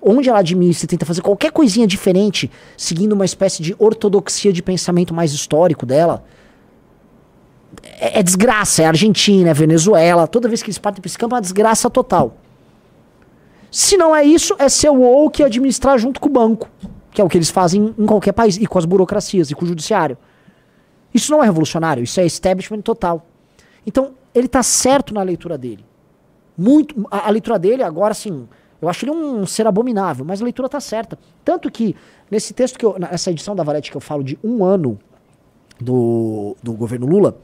Onde 0.00 0.28
ela 0.28 0.38
administra 0.38 0.84
e 0.84 0.88
tenta 0.88 1.04
fazer 1.04 1.22
qualquer 1.22 1.50
coisinha 1.50 1.86
diferente, 1.86 2.50
seguindo 2.76 3.12
uma 3.12 3.24
espécie 3.24 3.62
de 3.62 3.74
ortodoxia 3.78 4.52
de 4.52 4.62
pensamento 4.62 5.12
mais 5.12 5.32
histórico 5.32 5.84
dela, 5.84 6.24
é, 7.98 8.20
é 8.20 8.22
desgraça. 8.22 8.82
É 8.82 8.86
Argentina, 8.86 9.50
é 9.50 9.54
Venezuela. 9.54 10.26
Toda 10.26 10.48
vez 10.48 10.62
que 10.62 10.68
eles 10.68 10.78
partem 10.78 11.00
para 11.00 11.08
esse 11.08 11.18
campo, 11.18 11.34
é 11.34 11.36
uma 11.36 11.42
desgraça 11.42 11.90
total. 11.90 12.36
Se 13.70 13.96
não 13.96 14.14
é 14.14 14.24
isso, 14.24 14.54
é 14.58 14.68
ser 14.68 14.88
o 14.88 15.00
woke 15.00 15.42
e 15.42 15.44
administrar 15.44 15.98
junto 15.98 16.20
com 16.20 16.28
o 16.28 16.32
banco. 16.32 16.68
Que 17.10 17.20
é 17.20 17.24
o 17.24 17.28
que 17.28 17.36
eles 17.36 17.50
fazem 17.50 17.94
em 17.98 18.06
qualquer 18.06 18.32
país. 18.32 18.56
E 18.56 18.66
com 18.66 18.78
as 18.78 18.84
burocracias, 18.84 19.50
e 19.50 19.54
com 19.54 19.64
o 19.64 19.68
judiciário. 19.68 20.16
Isso 21.12 21.32
não 21.32 21.42
é 21.42 21.46
revolucionário, 21.46 22.02
isso 22.02 22.20
é 22.20 22.26
establishment 22.26 22.82
total. 22.82 23.26
Então, 23.86 24.12
ele 24.34 24.46
está 24.46 24.62
certo 24.62 25.14
na 25.14 25.22
leitura 25.22 25.56
dele. 25.56 25.84
Muito. 26.56 27.06
A, 27.10 27.28
a, 27.28 27.30
leitura 27.30 27.58
dele, 27.58 27.82
agora, 27.82 28.12
assim, 28.12 28.46
eu 28.80 28.88
acho 28.88 29.04
ele 29.04 29.12
um 29.12 29.44
ser 29.46 29.66
abominável, 29.66 30.24
mas 30.24 30.40
a 30.40 30.44
leitura 30.44 30.66
está 30.66 30.80
certa. 30.80 31.18
Tanto 31.44 31.70
que, 31.70 31.96
nesse 32.30 32.54
texto 32.54 32.78
que 32.78 32.86
eu. 32.86 32.96
Nessa 32.98 33.30
edição 33.30 33.56
da 33.56 33.62
Valete 33.62 33.90
que 33.90 33.96
eu 33.96 34.00
falo 34.00 34.22
de 34.22 34.38
um 34.42 34.64
ano 34.64 34.98
do, 35.80 36.56
do 36.62 36.72
governo 36.72 37.06
Lula, 37.06 37.36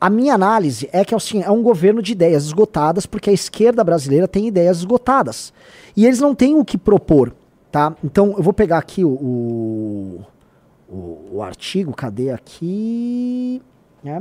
a 0.00 0.10
minha 0.10 0.34
análise 0.34 0.88
é 0.92 1.04
que 1.04 1.14
assim, 1.14 1.42
é 1.42 1.50
um 1.50 1.62
governo 1.62 2.02
de 2.02 2.12
ideias 2.12 2.44
esgotadas, 2.44 3.06
porque 3.06 3.30
a 3.30 3.32
esquerda 3.32 3.82
brasileira 3.82 4.28
tem 4.28 4.46
ideias 4.46 4.78
esgotadas. 4.78 5.52
E 5.96 6.06
eles 6.06 6.20
não 6.20 6.34
têm 6.34 6.56
o 6.56 6.64
que 6.64 6.76
propor. 6.76 7.34
Tá? 7.70 7.94
Então 8.02 8.34
eu 8.36 8.42
vou 8.42 8.52
pegar 8.52 8.78
aqui 8.78 9.04
o, 9.04 9.10
o, 9.10 10.20
o, 10.88 11.28
o 11.34 11.42
artigo, 11.42 11.94
cadê 11.94 12.30
aqui? 12.30 13.62
É. 14.04 14.20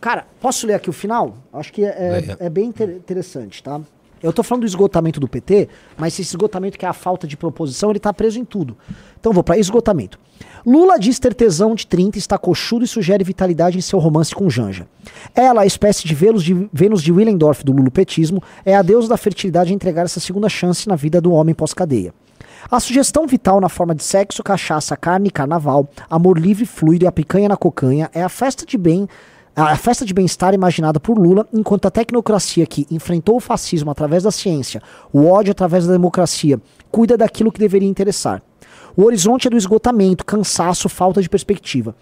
Cara, 0.00 0.26
posso 0.40 0.66
ler 0.66 0.74
aqui 0.74 0.88
o 0.88 0.92
final? 0.92 1.34
Acho 1.52 1.72
que 1.72 1.84
é, 1.84 2.36
é, 2.40 2.46
é 2.46 2.48
bem 2.48 2.68
inter 2.68 2.88
interessante, 2.88 3.62
tá? 3.62 3.80
Eu 4.22 4.32
tô 4.32 4.42
falando 4.42 4.62
do 4.62 4.66
esgotamento 4.66 5.20
do 5.20 5.28
PT, 5.28 5.68
mas 5.96 6.14
esse 6.14 6.22
esgotamento 6.22 6.78
que 6.78 6.84
é 6.84 6.88
a 6.88 6.92
falta 6.92 7.26
de 7.26 7.36
proposição, 7.36 7.90
ele 7.90 7.98
tá 7.98 8.12
preso 8.12 8.38
em 8.38 8.44
tudo. 8.44 8.76
Então 9.18 9.32
vou 9.32 9.44
para 9.44 9.58
esgotamento. 9.58 10.18
Lula 10.66 10.98
diz 10.98 11.18
ter 11.18 11.34
tesão 11.34 11.74
de 11.74 11.86
30, 11.86 12.18
está 12.18 12.36
coxudo 12.36 12.84
e 12.84 12.88
sugere 12.88 13.24
vitalidade 13.24 13.78
em 13.78 13.80
seu 13.80 13.98
romance 13.98 14.34
com 14.34 14.50
Janja. 14.50 14.86
Ela, 15.34 15.62
a 15.62 15.66
espécie 15.66 16.06
de 16.06 16.14
Vênus 16.14 16.42
de, 16.42 16.68
Vênus 16.72 17.02
de 17.02 17.12
Willendorf 17.12 17.64
do 17.64 17.72
lulupetismo, 17.72 18.42
é 18.64 18.74
a 18.74 18.82
deusa 18.82 19.08
da 19.08 19.16
fertilidade 19.16 19.72
a 19.72 19.74
entregar 19.74 20.04
essa 20.04 20.20
segunda 20.20 20.48
chance 20.48 20.88
na 20.88 20.96
vida 20.96 21.20
do 21.20 21.32
homem 21.32 21.54
pós-cadeia. 21.54 22.12
A 22.70 22.80
sugestão 22.80 23.26
vital 23.26 23.60
na 23.60 23.68
forma 23.68 23.94
de 23.94 24.02
sexo, 24.02 24.42
cachaça, 24.42 24.96
carne 24.96 25.30
carnaval, 25.30 25.88
amor 26.10 26.38
livre, 26.38 26.66
fluido 26.66 27.04
e 27.04 27.08
a 27.08 27.12
picanha 27.12 27.48
na 27.48 27.56
cocanha 27.56 28.10
é 28.12 28.22
a 28.22 28.28
festa 28.28 28.66
de 28.66 28.76
bem 28.76 29.08
a 29.66 29.76
festa 29.76 30.04
de 30.04 30.14
bem-estar 30.14 30.54
imaginada 30.54 31.00
por 31.00 31.18
Lula, 31.18 31.44
enquanto 31.52 31.86
a 31.86 31.90
tecnocracia 31.90 32.64
que 32.64 32.86
enfrentou 32.92 33.36
o 33.36 33.40
fascismo 33.40 33.90
através 33.90 34.22
da 34.22 34.30
ciência, 34.30 34.80
o 35.12 35.26
ódio 35.26 35.50
através 35.50 35.84
da 35.84 35.92
democracia, 35.92 36.60
cuida 36.92 37.16
daquilo 37.16 37.50
que 37.50 37.58
deveria 37.58 37.88
interessar. 37.88 38.40
O 38.96 39.04
horizonte 39.04 39.48
é 39.48 39.50
do 39.50 39.56
esgotamento, 39.56 40.24
cansaço, 40.24 40.88
falta 40.88 41.20
de 41.20 41.28
perspectiva. 41.28 41.96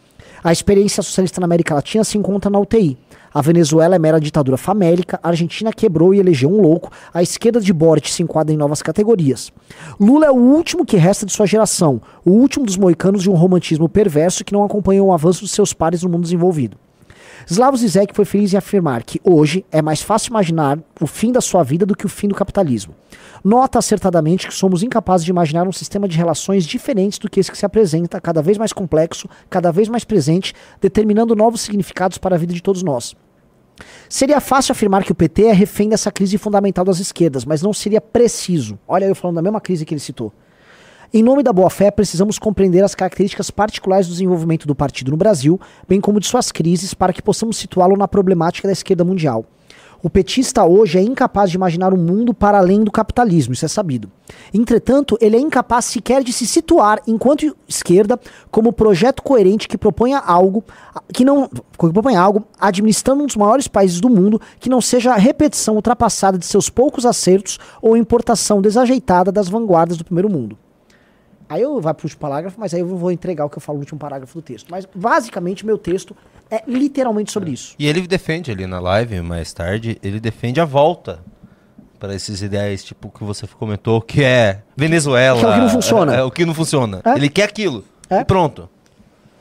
A 0.44 0.52
experiência 0.52 1.02
socialista 1.02 1.40
na 1.40 1.46
América 1.46 1.74
Latina 1.74 2.04
se 2.04 2.18
encontra 2.18 2.50
na 2.50 2.58
UTI. 2.58 2.98
A 3.32 3.40
Venezuela 3.40 3.96
é 3.96 3.98
mera 3.98 4.20
ditadura 4.20 4.58
famélica, 4.58 5.18
a 5.22 5.28
Argentina 5.28 5.72
quebrou 5.72 6.12
e 6.12 6.18
elegeu 6.18 6.50
um 6.50 6.60
louco, 6.60 6.90
a 7.12 7.22
esquerda 7.22 7.58
de 7.58 7.72
Boric 7.72 8.10
se 8.10 8.22
enquadra 8.22 8.52
em 8.52 8.56
novas 8.58 8.82
categorias. 8.82 9.50
Lula 9.98 10.26
é 10.26 10.30
o 10.30 10.36
último 10.36 10.84
que 10.84 10.98
resta 10.98 11.24
de 11.24 11.32
sua 11.32 11.46
geração, 11.46 12.02
o 12.22 12.32
último 12.32 12.66
dos 12.66 12.76
moicanos 12.76 13.22
de 13.22 13.30
um 13.30 13.34
romantismo 13.34 13.88
perverso 13.88 14.44
que 14.44 14.52
não 14.52 14.62
acompanhou 14.62 15.08
o 15.08 15.12
avanço 15.12 15.40
dos 15.40 15.52
seus 15.52 15.72
pares 15.72 16.02
no 16.02 16.10
mundo 16.10 16.24
desenvolvido. 16.24 16.76
Slavoj 17.48 17.78
Zizek 17.78 18.12
foi 18.12 18.24
feliz 18.24 18.52
em 18.52 18.56
afirmar 18.56 19.04
que 19.04 19.20
hoje 19.22 19.64
é 19.70 19.80
mais 19.80 20.02
fácil 20.02 20.30
imaginar 20.30 20.80
o 21.00 21.06
fim 21.06 21.30
da 21.30 21.40
sua 21.40 21.62
vida 21.62 21.86
do 21.86 21.96
que 21.96 22.04
o 22.04 22.08
fim 22.08 22.26
do 22.26 22.34
capitalismo. 22.34 22.92
Nota 23.44 23.78
acertadamente 23.78 24.48
que 24.48 24.54
somos 24.54 24.82
incapazes 24.82 25.24
de 25.24 25.30
imaginar 25.30 25.68
um 25.68 25.72
sistema 25.72 26.08
de 26.08 26.16
relações 26.16 26.66
diferentes 26.66 27.20
do 27.20 27.30
que 27.30 27.38
esse 27.38 27.52
que 27.52 27.56
se 27.56 27.64
apresenta, 27.64 28.20
cada 28.20 28.42
vez 28.42 28.58
mais 28.58 28.72
complexo, 28.72 29.28
cada 29.48 29.70
vez 29.70 29.88
mais 29.88 30.02
presente, 30.02 30.54
determinando 30.80 31.36
novos 31.36 31.60
significados 31.60 32.18
para 32.18 32.34
a 32.34 32.38
vida 32.38 32.52
de 32.52 32.60
todos 32.60 32.82
nós. 32.82 33.14
Seria 34.08 34.40
fácil 34.40 34.72
afirmar 34.72 35.04
que 35.04 35.12
o 35.12 35.14
PT 35.14 35.44
é 35.44 35.52
refém 35.52 35.88
dessa 35.88 36.10
crise 36.10 36.38
fundamental 36.38 36.84
das 36.84 36.98
esquerdas, 36.98 37.44
mas 37.44 37.62
não 37.62 37.72
seria 37.72 38.00
preciso. 38.00 38.76
Olha 38.88 39.04
eu 39.04 39.14
falando 39.14 39.36
da 39.36 39.42
mesma 39.42 39.60
crise 39.60 39.84
que 39.84 39.94
ele 39.94 40.00
citou. 40.00 40.32
Em 41.14 41.22
nome 41.22 41.42
da 41.42 41.52
boa-fé, 41.52 41.90
precisamos 41.90 42.38
compreender 42.38 42.82
as 42.82 42.94
características 42.94 43.50
particulares 43.50 44.08
do 44.08 44.12
desenvolvimento 44.12 44.66
do 44.66 44.74
partido 44.74 45.12
no 45.12 45.16
Brasil, 45.16 45.60
bem 45.88 46.00
como 46.00 46.18
de 46.18 46.26
suas 46.26 46.50
crises, 46.50 46.94
para 46.94 47.12
que 47.12 47.22
possamos 47.22 47.56
situá-lo 47.56 47.96
na 47.96 48.08
problemática 48.08 48.66
da 48.66 48.72
esquerda 48.72 49.04
mundial. 49.04 49.44
O 50.02 50.10
petista 50.10 50.64
hoje 50.64 50.98
é 50.98 51.02
incapaz 51.02 51.50
de 51.50 51.56
imaginar 51.56 51.94
um 51.94 51.96
mundo 51.96 52.34
para 52.34 52.58
além 52.58 52.84
do 52.84 52.90
capitalismo, 52.90 53.54
isso 53.54 53.64
é 53.64 53.68
sabido. 53.68 54.10
Entretanto, 54.52 55.16
ele 55.20 55.36
é 55.36 55.40
incapaz 55.40 55.86
sequer 55.86 56.22
de 56.22 56.32
se 56.32 56.46
situar 56.46 57.00
enquanto 57.06 57.56
esquerda 57.68 58.18
como 58.50 58.72
projeto 58.72 59.22
coerente 59.22 59.66
que 59.66 59.78
proponha 59.78 60.18
algo 60.18 60.62
que 61.12 61.24
não 61.24 61.48
que 61.48 61.92
proponha 61.92 62.20
algo 62.20 62.44
administrando 62.60 63.22
um 63.22 63.26
dos 63.26 63.36
maiores 63.36 63.68
países 63.68 64.00
do 64.00 64.10
mundo 64.10 64.40
que 64.60 64.68
não 64.68 64.80
seja 64.80 65.12
a 65.12 65.16
repetição 65.16 65.76
ultrapassada 65.76 66.36
de 66.36 66.44
seus 66.44 66.68
poucos 66.68 67.06
acertos 67.06 67.58
ou 67.80 67.96
importação 67.96 68.60
desajeitada 68.60 69.32
das 69.32 69.48
vanguardas 69.48 69.96
do 69.96 70.04
primeiro 70.04 70.28
mundo. 70.28 70.58
Aí 71.48 71.62
eu 71.62 71.80
vou 71.80 71.82
para 71.82 71.92
o 71.92 72.04
último 72.04 72.20
parágrafo, 72.20 72.58
mas 72.58 72.74
aí 72.74 72.80
eu 72.80 72.96
vou 72.96 73.10
entregar 73.10 73.44
o 73.44 73.50
que 73.50 73.58
eu 73.58 73.60
falo 73.60 73.78
no 73.78 73.82
último 73.82 73.98
parágrafo 73.98 74.34
do 74.34 74.42
texto. 74.42 74.68
Mas 74.70 74.86
basicamente 74.92 75.64
meu 75.64 75.78
texto 75.78 76.16
é 76.50 76.62
literalmente 76.66 77.30
sobre 77.30 77.50
isso. 77.50 77.74
E 77.78 77.86
ele 77.86 78.06
defende 78.06 78.50
ali 78.50 78.66
na 78.66 78.80
live, 78.80 79.20
mais 79.20 79.52
tarde, 79.52 79.98
ele 80.02 80.18
defende 80.18 80.60
a 80.60 80.64
volta 80.64 81.20
para 81.98 82.14
esses 82.14 82.42
ideais, 82.42 82.84
tipo, 82.84 83.10
que 83.10 83.24
você 83.24 83.46
comentou, 83.46 84.00
que 84.00 84.22
é 84.22 84.62
Venezuela. 84.76 85.40
Que 85.40 85.46
é 85.46 85.48
o 85.48 85.52
que 85.52 85.60
não 85.60 85.70
funciona. 85.70 86.14
É, 86.14 86.18
é 86.18 86.22
o 86.22 86.30
que 86.30 86.44
não 86.44 86.54
funciona. 86.54 87.00
É? 87.04 87.16
Ele 87.16 87.28
quer 87.28 87.44
aquilo. 87.44 87.84
É? 88.10 88.20
E 88.20 88.24
pronto. 88.24 88.68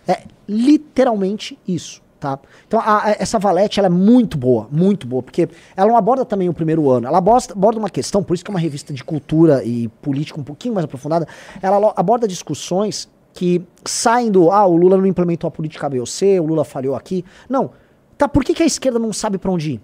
É 0.07 0.23
literalmente 0.47 1.57
isso. 1.67 2.01
Tá? 2.25 2.39
Então, 2.67 2.79
a, 2.79 3.05
a, 3.05 3.11
essa 3.19 3.37
Valete 3.37 3.79
ela 3.79 3.85
é 3.85 3.89
muito 3.89 4.35
boa, 4.35 4.67
muito 4.71 5.05
boa, 5.05 5.21
porque 5.21 5.47
ela 5.77 5.87
não 5.87 5.95
aborda 5.95 6.25
também 6.25 6.49
o 6.49 6.53
primeiro 6.53 6.89
ano, 6.89 7.05
ela 7.05 7.19
aborda, 7.19 7.53
aborda 7.53 7.77
uma 7.77 7.89
questão, 7.89 8.23
por 8.23 8.33
isso 8.33 8.43
que 8.43 8.49
é 8.49 8.53
uma 8.53 8.59
revista 8.59 8.91
de 8.91 9.03
cultura 9.03 9.63
e 9.63 9.87
política 10.01 10.39
um 10.39 10.43
pouquinho 10.43 10.73
mais 10.73 10.85
aprofundada, 10.85 11.27
ela 11.61 11.93
aborda 11.95 12.27
discussões 12.27 13.07
que 13.31 13.61
saem 13.83 14.31
do, 14.31 14.49
ah, 14.49 14.65
o 14.65 14.75
Lula 14.75 14.97
não 14.97 15.05
implementou 15.05 15.47
a 15.47 15.51
política 15.51 15.87
B 15.87 15.99
ou 15.99 16.05
C, 16.07 16.39
o 16.39 16.45
Lula 16.47 16.65
falhou 16.65 16.95
aqui. 16.95 17.23
Não. 17.47 17.69
Tá, 18.17 18.27
por 18.27 18.43
que, 18.43 18.55
que 18.55 18.63
a 18.63 18.65
esquerda 18.65 18.97
não 18.97 19.13
sabe 19.13 19.37
para 19.37 19.51
onde 19.51 19.73
ir? 19.73 19.81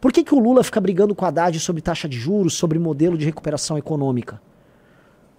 Por 0.00 0.10
que, 0.10 0.24
que 0.24 0.34
o 0.34 0.38
Lula 0.38 0.64
fica 0.64 0.80
brigando 0.80 1.14
com 1.14 1.26
a 1.26 1.28
Haddad 1.28 1.60
sobre 1.60 1.82
taxa 1.82 2.08
de 2.08 2.16
juros, 2.16 2.54
sobre 2.54 2.78
modelo 2.78 3.18
de 3.18 3.26
recuperação 3.26 3.76
econômica? 3.76 4.40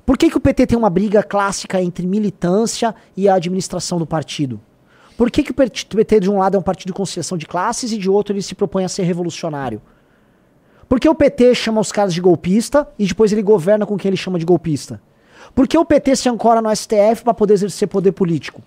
Por 0.06 0.18
que, 0.20 0.30
que 0.30 0.38
o 0.38 0.42
PT 0.42 0.68
tem 0.68 0.78
uma 0.78 0.90
briga 0.90 1.24
clássica 1.24 1.82
entre 1.82 2.06
militância 2.06 2.94
e 3.16 3.28
a 3.28 3.34
administração 3.34 3.98
do 3.98 4.06
partido? 4.06 4.60
Por 5.18 5.32
que, 5.32 5.42
que 5.42 5.52
o 5.52 5.54
PT 5.54 6.20
de 6.20 6.30
um 6.30 6.38
lado 6.38 6.56
é 6.56 6.60
um 6.60 6.64
partido 6.64 6.90
de 6.90 6.94
conciliação 6.94 7.38
de 7.38 7.48
classes 7.48 7.92
e 7.92 7.98
de 7.98 8.08
outro 8.08 8.34
ele 8.34 8.42
se 8.44 8.54
propõe 8.54 8.86
a 8.86 8.90
ser 8.90 9.02
revolucionário? 9.02 9.82
Por 10.88 11.00
que 11.00 11.10
o 11.10 11.16
PT 11.16 11.56
chama 11.56 11.82
os 11.82 11.92
caras 11.92 12.14
de 12.14 12.22
golpista 12.22 12.88
e 13.00 13.06
depois 13.06 13.32
ele 13.32 13.42
governa 13.42 13.86
com 13.86 13.98
quem 13.98 14.10
ele 14.10 14.16
chama 14.16 14.38
de 14.38 14.46
golpista? 14.46 15.02
Por 15.56 15.68
que 15.68 15.76
o 15.76 15.84
PT 15.84 16.16
se 16.16 16.30
ancora 16.30 16.62
no 16.62 16.74
STF 16.74 17.24
para 17.24 17.34
poder 17.34 17.56
exercer 17.56 17.88
poder 17.88 18.12
político? 18.12 18.62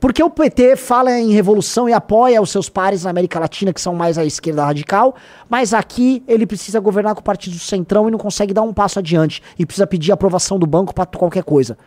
Por 0.00 0.12
que 0.12 0.22
o 0.22 0.28
PT 0.28 0.76
fala 0.76 1.18
em 1.18 1.30
revolução 1.30 1.88
e 1.88 1.92
apoia 1.92 2.42
os 2.42 2.50
seus 2.50 2.68
pares 2.68 3.04
na 3.04 3.10
América 3.10 3.38
Latina, 3.38 3.72
que 3.72 3.80
são 3.80 3.94
mais 3.94 4.18
à 4.18 4.24
esquerda 4.24 4.64
radical, 4.64 5.14
mas 5.48 5.72
aqui 5.72 6.22
ele 6.28 6.44
precisa 6.44 6.80
governar 6.80 7.14
com 7.14 7.20
o 7.20 7.24
partido 7.24 7.54
do 7.54 7.60
centrão 7.60 8.08
e 8.08 8.10
não 8.10 8.18
consegue 8.18 8.52
dar 8.52 8.62
um 8.62 8.74
passo 8.74 8.98
adiante 8.98 9.42
e 9.58 9.64
precisa 9.64 9.86
pedir 9.86 10.12
aprovação 10.12 10.58
do 10.58 10.66
banco 10.66 10.92
para 10.92 11.06
qualquer 11.06 11.44
coisa? 11.44 11.78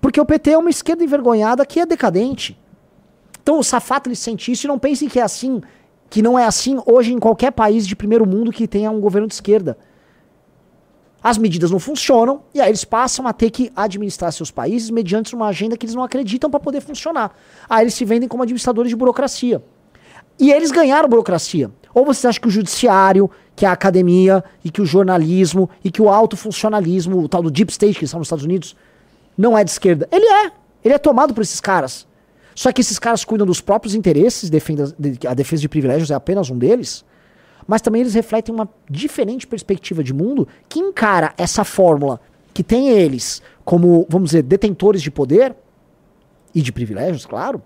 Porque 0.00 0.20
o 0.20 0.24
PT 0.24 0.52
é 0.52 0.58
uma 0.58 0.70
esquerda 0.70 1.02
envergonhada 1.02 1.66
que 1.66 1.80
é 1.80 1.86
decadente. 1.86 2.56
Então 3.50 3.58
o 3.58 3.64
Safato 3.64 4.08
ele 4.08 4.14
sente 4.14 4.52
isso 4.52 4.64
e 4.64 4.68
não 4.68 4.78
pensem 4.78 5.08
que 5.08 5.18
é 5.18 5.22
assim, 5.22 5.60
que 6.08 6.22
não 6.22 6.38
é 6.38 6.44
assim 6.44 6.78
hoje 6.86 7.12
em 7.12 7.18
qualquer 7.18 7.50
país 7.50 7.84
de 7.84 7.96
primeiro 7.96 8.24
mundo 8.24 8.52
que 8.52 8.68
tenha 8.68 8.92
um 8.92 9.00
governo 9.00 9.26
de 9.26 9.34
esquerda. 9.34 9.76
As 11.20 11.36
medidas 11.36 11.68
não 11.68 11.80
funcionam 11.80 12.42
e 12.54 12.60
aí 12.60 12.68
eles 12.68 12.84
passam 12.84 13.26
a 13.26 13.32
ter 13.32 13.50
que 13.50 13.72
administrar 13.74 14.32
seus 14.32 14.52
países 14.52 14.88
mediante 14.88 15.34
uma 15.34 15.48
agenda 15.48 15.76
que 15.76 15.84
eles 15.84 15.96
não 15.96 16.04
acreditam 16.04 16.48
para 16.48 16.60
poder 16.60 16.80
funcionar. 16.80 17.36
Aí 17.68 17.82
eles 17.82 17.94
se 17.94 18.04
vendem 18.04 18.28
como 18.28 18.44
administradores 18.44 18.88
de 18.88 18.94
burocracia. 18.94 19.60
E 20.38 20.52
eles 20.52 20.70
ganharam 20.70 21.08
burocracia. 21.08 21.72
Ou 21.92 22.04
vocês 22.04 22.26
acham 22.26 22.42
que 22.42 22.46
o 22.46 22.52
judiciário, 22.52 23.28
que 23.56 23.66
a 23.66 23.72
academia 23.72 24.44
e 24.64 24.70
que 24.70 24.80
o 24.80 24.86
jornalismo 24.86 25.68
e 25.82 25.90
que 25.90 26.00
o 26.00 26.08
autofuncionalismo, 26.08 27.18
o 27.18 27.28
tal 27.28 27.42
do 27.42 27.50
deep 27.50 27.72
state 27.72 27.98
que 27.98 28.04
está 28.04 28.16
nos 28.16 28.28
Estados 28.28 28.44
Unidos, 28.44 28.76
não 29.36 29.58
é 29.58 29.64
de 29.64 29.72
esquerda. 29.72 30.08
Ele 30.12 30.24
é. 30.24 30.52
Ele 30.84 30.94
é 30.94 30.98
tomado 30.98 31.34
por 31.34 31.40
esses 31.40 31.60
caras. 31.60 32.08
Só 32.54 32.72
que 32.72 32.80
esses 32.80 32.98
caras 32.98 33.24
cuidam 33.24 33.46
dos 33.46 33.60
próprios 33.60 33.94
interesses, 33.94 34.50
defendem 34.50 34.86
de- 34.98 35.26
a 35.26 35.34
defesa 35.34 35.62
de 35.62 35.68
privilégios 35.68 36.10
é 36.10 36.14
apenas 36.14 36.50
um 36.50 36.58
deles, 36.58 37.04
mas 37.66 37.80
também 37.80 38.00
eles 38.00 38.14
refletem 38.14 38.54
uma 38.54 38.68
diferente 38.88 39.46
perspectiva 39.46 40.02
de 40.02 40.12
mundo 40.12 40.46
que 40.68 40.78
encara 40.80 41.32
essa 41.38 41.64
fórmula 41.64 42.20
que 42.52 42.62
tem 42.64 42.88
eles 42.88 43.40
como, 43.64 44.04
vamos 44.08 44.30
dizer, 44.30 44.42
detentores 44.42 45.00
de 45.00 45.10
poder 45.10 45.54
e 46.54 46.60
de 46.60 46.72
privilégios, 46.72 47.24
claro, 47.24 47.62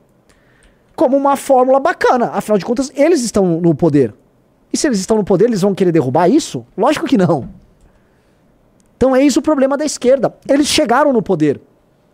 como 0.94 1.16
uma 1.16 1.34
fórmula 1.36 1.80
bacana. 1.80 2.26
Afinal 2.26 2.58
de 2.58 2.64
contas, 2.64 2.92
eles 2.94 3.22
estão 3.24 3.60
no 3.60 3.74
poder. 3.74 4.14
E 4.72 4.76
se 4.76 4.86
eles 4.86 4.98
estão 5.00 5.16
no 5.16 5.24
poder, 5.24 5.46
eles 5.46 5.62
vão 5.62 5.74
querer 5.74 5.90
derrubar 5.92 6.28
isso? 6.28 6.66
Lógico 6.76 7.06
que 7.06 7.16
não. 7.16 7.48
Então 8.96 9.16
eis 9.16 9.36
o 9.36 9.42
problema 9.42 9.76
da 9.76 9.84
esquerda. 9.84 10.34
Eles 10.48 10.66
chegaram 10.66 11.12
no 11.12 11.22
poder. 11.22 11.60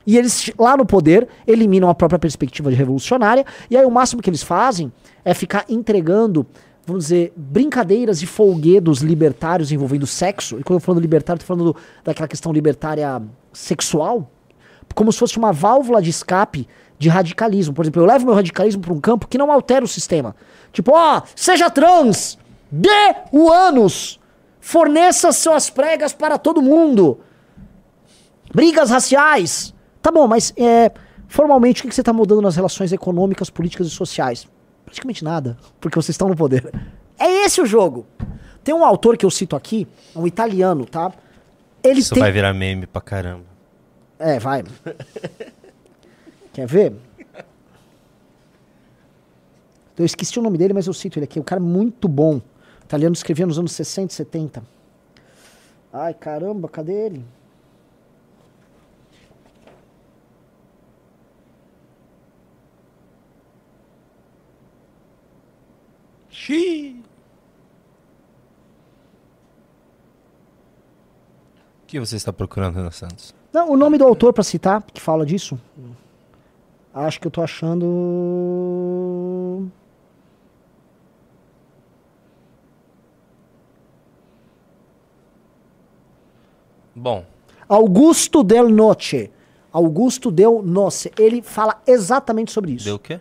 E 0.07 0.17
eles, 0.17 0.51
lá 0.59 0.77
no 0.77 0.87
poder, 0.87 1.29
eliminam 1.47 1.89
a 1.89 1.95
própria 1.95 2.19
perspectiva 2.19 2.71
revolucionária. 2.71 3.45
E 3.71 3.77
aí 3.77 3.85
o 3.85 3.91
máximo 3.91 4.23
que 4.23 4.31
eles 4.31 4.43
fazem 4.43 4.91
é 5.25 5.35
ficar 5.35 5.65
entregando, 5.69 6.47
vamos 6.87 7.05
dizer, 7.05 7.33
brincadeiras 7.37 8.23
e 8.23 8.27
folguedos 8.27 9.01
libertários 9.01 9.71
envolvendo 9.71 10.07
sexo. 10.07 10.59
E 10.59 10.63
quando 10.63 10.79
eu 10.79 10.81
falando 10.81 11.01
libertário, 11.03 11.41
tô 11.41 11.47
falando 11.47 11.73
do- 11.73 11.77
daquela 12.03 12.27
questão 12.27 12.53
libertária 12.53 13.21
sexual. 13.53 14.31
Como 14.95 15.13
se 15.13 15.19
fosse 15.19 15.39
uma 15.39 15.53
válvula 15.53 16.01
de 16.03 16.11
escape 16.11 16.67
de 16.99 17.09
radicalismo. 17.09 17.73
Por 17.75 17.83
exemplo, 17.85 18.03
eu 18.03 18.07
levo 18.07 18.27
meu 18.27 18.35
radicalismo 18.35 18.83
para 18.83 18.93
um 18.93 19.01
campo 19.01 19.29
que 19.29 19.39
não 19.39 19.53
altera 19.53 19.85
o 19.85 19.89
sistema. 19.89 20.35
Tipo, 20.73 20.93
ó, 20.95 21.23
seja 21.37 21.71
trans, 21.71 22.39
dê 22.71 22.89
o 23.33 23.51
ânus, 23.51 24.19
forneça 24.61 25.31
suas 25.31 25.71
pregas 25.71 26.13
para 26.13 26.37
todo 26.39 26.61
mundo. 26.61 27.21
Brigas 28.53 28.91
raciais. 28.91 29.73
Tá 30.03 30.11
bom, 30.11 30.27
mas 30.27 30.53
é, 30.57 30.91
formalmente 31.29 31.85
o 31.85 31.89
que 31.89 31.95
você 31.95 32.01
está 32.01 32.13
mudando 32.13 32.43
nas 32.43 32.57
relações 32.57 32.93
econômicas, 32.93 33.51
políticas 33.51 33.87
e 33.87 33.91
sociais? 33.91 34.49
Praticamente 34.85 35.23
nada, 35.23 35.57
porque 35.81 35.97
vocês 35.97 36.15
estão 36.15 36.29
no 36.29 36.37
poder. 36.37 36.71
É 37.19 37.45
esse 37.45 37.61
o 37.61 37.67
jogo. 37.67 38.07
Tem 38.65 38.75
um 38.75 38.85
autor 38.85 39.17
que 39.17 39.25
eu 39.25 39.31
cito 39.31 39.55
aqui, 39.55 39.87
um 40.17 40.27
italiano, 40.27 40.85
tá? 40.87 41.13
Ele 41.83 42.01
Isso 42.01 42.15
tem... 42.15 42.23
vai 42.23 42.33
virar 42.33 42.53
meme 42.53 42.87
pra 42.87 43.01
caramba. 43.01 43.45
É, 44.19 44.39
vai. 44.39 44.65
Quer 46.53 46.67
ver? 46.67 46.93
Eu 49.97 50.05
esqueci 50.05 50.39
o 50.39 50.43
nome 50.43 50.57
dele, 50.57 50.73
mas 50.73 50.87
eu 50.87 50.95
cito 50.95 51.19
ele 51.19 51.25
aqui. 51.25 51.39
Um 51.39 51.43
cara 51.43 51.61
muito 51.61 52.09
bom. 52.09 52.41
Italiano 52.83 53.15
escrevia 53.15 53.47
nos 53.47 53.59
anos 53.59 53.73
60 53.73 54.13
e 54.13 54.17
70. 54.17 54.63
Ai, 55.93 56.15
caramba, 56.15 56.69
cadê 56.69 56.93
ele? 56.93 57.25
Xiii. 66.31 67.03
O 71.80 71.80
que 71.91 71.99
você 71.99 72.15
está 72.17 72.33
procurando, 72.33 72.77
Renan 72.77 72.91
Santos? 72.93 73.35
Não, 73.53 73.71
o 73.73 73.77
nome 73.77 73.99
do 73.99 74.05
autor 74.05 74.33
pra 74.33 74.45
citar, 74.45 74.81
que 74.83 75.01
fala 75.01 75.27
disso. 75.27 75.61
Acho 76.95 77.21
que 77.21 77.27
eu 77.27 77.31
tô 77.31 77.43
achando. 77.43 77.87
Bom, 86.95 87.25
Augusto 87.69 88.45
Del 88.45 88.69
Noce. 88.69 89.31
Augusto 89.73 90.31
Del 90.31 90.63
Noce. 90.63 91.11
Ele 91.19 91.43
fala 91.43 91.81
exatamente 91.87 92.53
sobre 92.53 92.73
isso. 92.73 92.85
deu 92.85 92.97
o 92.97 92.99
quê? 92.99 93.21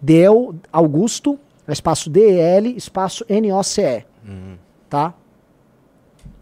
Del 0.00 0.54
Augusto, 0.72 1.38
espaço 1.68 2.10
D-E-L, 2.10 2.74
espaço 2.76 3.24
N-O-C-E. 3.28 4.04
Tá? 4.88 5.14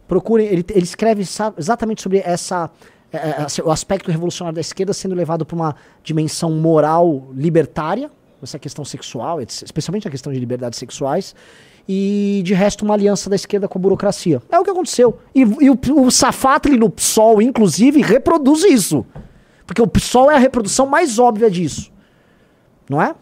Procurem, 0.08 0.46
ele, 0.46 0.64
ele 0.70 0.84
escreve 0.84 1.22
exatamente 1.56 2.02
sobre 2.02 2.18
essa, 2.18 2.70
é, 3.12 3.16
é, 3.18 3.46
o 3.62 3.70
aspecto 3.70 4.10
revolucionário 4.10 4.54
da 4.54 4.60
esquerda 4.60 4.92
sendo 4.92 5.14
levado 5.14 5.44
para 5.44 5.54
uma 5.54 5.76
dimensão 6.02 6.50
moral 6.50 7.28
libertária, 7.34 8.10
essa 8.42 8.58
questão 8.58 8.84
sexual, 8.84 9.40
especialmente 9.40 10.08
a 10.08 10.10
questão 10.10 10.32
de 10.32 10.40
liberdades 10.40 10.78
sexuais, 10.78 11.34
e 11.88 12.42
de 12.44 12.54
resto 12.54 12.84
uma 12.84 12.94
aliança 12.94 13.30
da 13.30 13.36
esquerda 13.36 13.68
com 13.68 13.78
a 13.78 13.82
burocracia. 13.82 14.42
É 14.50 14.58
o 14.58 14.64
que 14.64 14.70
aconteceu. 14.70 15.18
E, 15.34 15.40
e 15.40 15.70
o, 15.70 15.78
o 15.96 16.10
Safatli 16.10 16.76
no 16.76 16.90
PSOL, 16.90 17.40
inclusive, 17.40 18.02
reproduz 18.02 18.62
isso. 18.64 19.06
Porque 19.66 19.82
o 19.82 19.86
PSOL 19.86 20.30
é 20.30 20.34
a 20.34 20.38
reprodução 20.38 20.86
mais 20.86 21.18
óbvia 21.18 21.50
disso. 21.50 21.90
Não 22.88 23.00
é? 23.00 23.14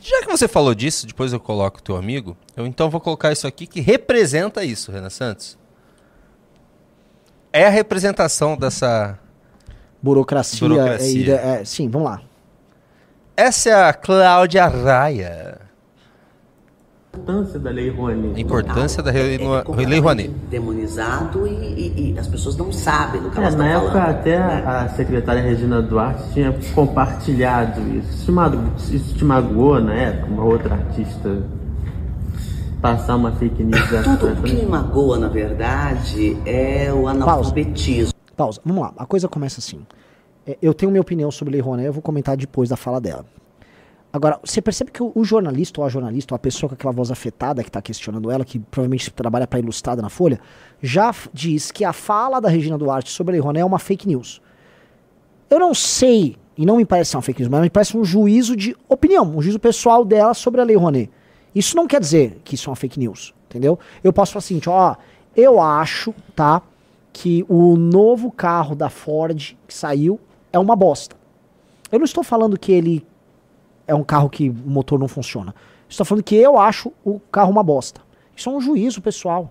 Já 0.00 0.20
que 0.20 0.28
você 0.28 0.46
falou 0.46 0.74
disso, 0.74 1.06
depois 1.06 1.32
eu 1.32 1.40
coloco 1.40 1.78
o 1.78 1.82
teu 1.82 1.96
amigo, 1.96 2.36
eu 2.56 2.66
então 2.66 2.88
vou 2.88 3.00
colocar 3.00 3.32
isso 3.32 3.46
aqui 3.46 3.66
que 3.66 3.80
representa 3.80 4.64
isso, 4.64 4.92
Renan 4.92 5.10
Santos. 5.10 5.58
É 7.52 7.66
a 7.66 7.70
representação 7.70 8.56
dessa. 8.56 9.18
Burocracia. 10.00 10.68
Burocracia. 10.68 11.34
é, 11.34 11.60
é, 11.60 11.64
sim, 11.64 11.88
vamos 11.88 12.08
lá. 12.08 12.22
Essa 13.36 13.70
é 13.70 13.74
a 13.74 13.92
Cláudia 13.92 14.66
Raia. 14.66 15.67
Importância 17.18 17.58
da 17.58 17.70
Lei 17.70 17.90
Rouanet. 17.90 18.36
A 18.36 18.40
importância 18.40 19.02
da 19.02 19.10
Lei 19.10 19.34
É 19.34 19.38
Lei 19.38 19.62
completamente 19.64 20.00
Rouanet. 20.00 20.30
Demonizado 20.50 21.46
e, 21.46 21.50
e- 21.50 22.12
e 22.14 22.18
as 22.18 22.26
pessoas 22.28 22.56
não 22.56 22.72
sabem 22.72 23.20
do 23.22 23.30
que 23.30 23.38
É, 23.38 23.42
elas 23.42 23.54
na 23.54 23.66
estão 23.66 23.82
época 23.82 24.00
falando. 24.00 24.16
até 24.18 24.38
né? 24.38 24.64
a 24.66 24.88
secretária 24.90 25.42
Regina 25.42 25.80
Duarte 25.82 26.32
tinha 26.32 26.54
compartilhado 26.74 27.80
isso. 27.96 28.08
Isso 28.10 28.24
te, 28.26 28.30
mago- 28.32 28.72
isso 28.90 29.14
te 29.14 29.24
magoou 29.24 29.80
na 29.80 29.94
época, 29.94 30.26
uma 30.32 30.44
outra 30.44 30.74
artista 30.74 31.42
passar 32.80 33.16
uma 33.16 33.32
fake 33.32 33.62
news 33.64 33.88
dessa. 33.90 34.16
Tudo 34.16 34.32
o 34.32 34.42
que 34.42 34.54
me 34.54 34.66
magoa, 34.66 35.18
na 35.18 35.28
verdade, 35.28 36.36
é 36.46 36.92
o 36.92 37.08
analfabetismo. 37.08 38.12
Pausa. 38.36 38.60
Vamos 38.64 38.82
lá. 38.82 38.92
A 38.96 39.04
coisa 39.04 39.26
começa 39.28 39.58
assim. 39.60 39.80
É, 40.46 40.56
eu 40.62 40.72
tenho 40.72 40.90
minha 40.92 41.00
opinião 41.00 41.30
sobre 41.30 41.52
Lei 41.52 41.60
Rouanet, 41.60 41.86
eu 41.86 41.92
vou 41.92 42.02
comentar 42.02 42.36
depois 42.36 42.68
da 42.68 42.76
fala 42.76 43.00
dela. 43.00 43.24
Agora, 44.18 44.40
você 44.44 44.60
percebe 44.60 44.90
que 44.90 45.00
o, 45.00 45.24
jornalista 45.24 45.80
ou 45.80 45.86
a 45.86 45.88
jornalista, 45.88 46.34
ou 46.34 46.36
a 46.36 46.40
pessoa 46.40 46.68
com 46.68 46.74
aquela 46.74 46.92
voz 46.92 47.08
afetada 47.08 47.62
que 47.62 47.68
está 47.68 47.80
questionando 47.80 48.32
ela, 48.32 48.44
que 48.44 48.58
provavelmente 48.58 49.12
trabalha 49.12 49.46
para 49.46 49.60
Ilustrada 49.60 50.02
na 50.02 50.08
Folha, 50.08 50.40
já 50.82 51.14
diz 51.32 51.70
que 51.70 51.84
a 51.84 51.92
fala 51.92 52.40
da 52.40 52.48
Regina 52.48 52.76
Duarte 52.76 53.12
sobre 53.12 53.38
a 53.38 53.40
Rouanet 53.40 53.62
é 53.62 53.64
uma 53.64 53.78
fake 53.78 54.08
news. 54.08 54.42
Eu 55.48 55.60
não 55.60 55.72
sei, 55.72 56.36
e 56.56 56.66
não 56.66 56.78
me 56.78 56.84
parece 56.84 57.14
uma 57.14 57.22
fake 57.22 57.42
news, 57.42 57.48
mas 57.48 57.60
me 57.60 57.70
parece 57.70 57.96
um 57.96 58.04
juízo 58.04 58.56
de 58.56 58.76
opinião, 58.88 59.36
um 59.36 59.40
juízo 59.40 59.60
pessoal 59.60 60.04
dela 60.04 60.34
sobre 60.34 60.60
a 60.60 60.64
Lei 60.64 60.74
Rouanet. 60.74 61.08
Isso 61.54 61.76
não 61.76 61.86
quer 61.86 62.00
dizer 62.00 62.40
que 62.42 62.56
isso 62.56 62.68
é 62.68 62.70
uma 62.70 62.76
fake 62.76 62.98
news, 62.98 63.32
entendeu? 63.48 63.78
Eu 64.02 64.12
posso 64.12 64.32
falar 64.32 64.40
assim, 64.40 64.60
ó, 64.66 64.96
eu 65.36 65.60
acho, 65.60 66.12
tá, 66.34 66.60
que 67.12 67.46
o 67.48 67.76
novo 67.76 68.32
carro 68.32 68.74
da 68.74 68.90
Ford 68.90 69.56
que 69.66 69.72
saiu 69.72 70.18
é 70.52 70.58
uma 70.58 70.74
bosta. 70.74 71.14
Eu 71.92 72.00
não 72.00 72.04
estou 72.04 72.24
falando 72.24 72.58
que 72.58 72.72
ele 72.72 73.06
é 73.88 73.94
um 73.94 74.04
carro 74.04 74.28
que 74.28 74.50
o 74.50 74.54
motor 74.54 74.98
não 74.98 75.08
funciona. 75.08 75.54
Estou 75.88 76.04
falando 76.04 76.22
que 76.22 76.36
eu 76.36 76.58
acho 76.58 76.92
o 77.02 77.18
carro 77.18 77.50
uma 77.50 77.62
bosta. 77.62 78.02
Isso 78.36 78.48
é 78.48 78.52
um 78.52 78.60
juízo 78.60 79.00
pessoal. 79.00 79.50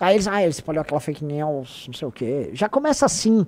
Aí 0.00 0.16
eles, 0.16 0.26
ah, 0.26 0.40
ele 0.40 0.50
espalhou 0.50 0.80
aquela 0.80 0.98
fake 0.98 1.24
news, 1.24 1.84
não 1.86 1.94
sei 1.94 2.08
o 2.08 2.10
quê. 2.10 2.50
Já 2.54 2.68
começa 2.68 3.06
assim. 3.06 3.44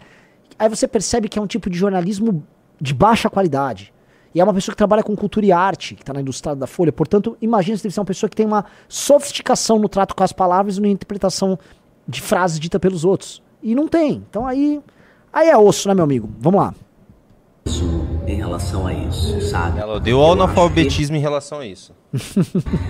Aí 0.57 0.69
você 0.69 0.87
percebe 0.87 1.29
que 1.29 1.39
é 1.39 1.43
um 1.43 1.47
tipo 1.47 1.69
de 1.69 1.77
jornalismo 1.77 2.45
de 2.81 2.95
baixa 2.95 3.29
qualidade. 3.31 3.93
E 4.35 4.41
é 4.41 4.45
uma 4.45 4.53
pessoa 4.53 4.73
que 4.73 4.77
trabalha 4.77 5.03
com 5.03 5.17
cultura 5.17 5.47
e 5.47 5.53
arte, 5.53 5.95
que 5.95 6.03
está 6.03 6.13
na 6.13 6.21
indústria 6.21 6.55
da 6.55 6.67
Folha. 6.67 6.93
Portanto, 6.93 7.37
imagina 7.41 7.77
se 7.77 7.83
deve 7.83 7.95
ser 7.95 8.01
uma 8.01 8.07
pessoa 8.07 8.29
que 8.29 8.37
tem 8.37 8.45
uma 8.47 8.65
sofisticação 8.89 9.79
no 9.79 9.89
trato 9.89 10.15
com 10.15 10.23
as 10.23 10.33
palavras 10.33 10.77
e 10.77 10.81
na 10.81 10.89
interpretação 10.89 11.59
de 12.07 12.21
frases 12.21 12.61
ditas 12.61 12.81
pelos 12.81 13.05
outros. 13.05 13.43
E 13.63 13.75
não 13.75 13.89
tem. 13.89 14.25
Então 14.29 14.47
aí, 14.47 14.81
aí 15.33 15.49
é 15.49 15.57
osso, 15.57 15.89
né, 15.89 15.95
meu 15.95 16.05
amigo? 16.05 16.29
Vamos 16.39 16.61
lá. 16.61 16.75
Em 18.27 18.37
relação 18.37 18.87
a 18.87 18.93
isso, 18.93 19.41
sabe? 19.49 19.81
Ela 19.81 19.99
deu 19.99 20.19
o 20.19 20.33
analfabetismo 20.33 21.17
em 21.17 21.21
relação 21.21 21.59
a 21.61 21.67
isso. 21.67 21.93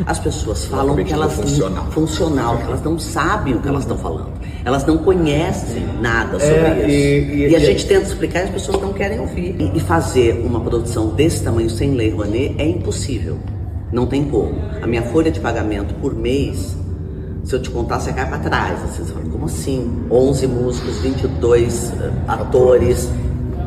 As 0.07 0.19
pessoas 0.19 0.65
falam 0.67 0.97
que 0.97 1.13
elas 1.13 1.33
funcional. 1.35 1.85
funcional, 1.91 2.57
que 2.59 2.63
elas 2.65 2.83
não 2.83 2.99
sabem 2.99 3.55
o 3.55 3.61
que 3.61 3.69
elas 3.69 3.83
estão 3.83 3.97
falando. 3.97 4.33
Elas 4.65 4.85
não 4.85 4.99
conhecem 4.99 5.85
nada 6.01 6.39
sobre 6.41 6.55
É, 6.57 6.79
isso. 6.81 6.89
e- 6.89 7.45
E, 7.47 7.51
e- 7.51 7.57
a 7.57 7.59
gente 7.61 7.87
tenta 7.87 8.07
explicar 8.07 8.41
e 8.41 8.43
as 8.45 8.51
pessoas 8.51 8.81
não 8.83 8.93
querem 8.93 9.21
ouvir. 9.21 9.57
E, 9.59 9.77
e 9.77 9.81
fazer 9.81 10.43
uma 10.45 10.61
produção 10.61 11.09
desse 11.09 11.43
tamanho 11.43 11.71
sem 11.71 11.93
lei 11.95 12.11
Rouanet 12.11 12.55
é 12.59 12.67
impossível. 12.69 13.39
Não 13.93 14.07
tem 14.07 14.25
como. 14.25 14.55
A 14.83 14.87
minha 14.87 15.03
folha 15.03 15.31
de 15.31 15.39
pagamento 15.41 15.95
por 15.95 16.15
mês, 16.15 16.77
se 17.45 17.55
eu 17.55 17.63
te 17.63 17.71
contar, 17.71 18.01
você 18.01 18.13
cai 18.13 18.27
pra 18.29 18.39
trás. 18.39 18.83
Assim, 18.85 19.05
você 19.05 19.13
fala, 19.13 19.25
como 19.27 19.45
assim? 19.47 20.05
11 20.11 20.47
músicos, 20.49 20.99
22 20.99 21.93
eh, 21.93 22.11
atores, 22.27 23.09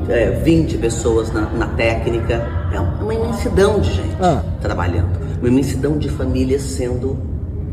eh, 0.10 0.32
20 0.44 0.78
pessoas 0.78 1.32
na, 1.32 1.42
na 1.50 1.68
técnica. 1.68 2.36
É 2.74 2.80
uma 2.80 3.14
imensidão 3.14 3.80
de 3.80 3.94
gente 3.94 4.16
Ah. 4.22 4.44
trabalhando. 4.62 5.18
Uma 5.40 5.48
imensidão 5.50 5.98
de 5.98 6.10
famílias 6.10 6.62
sendo 6.62 7.18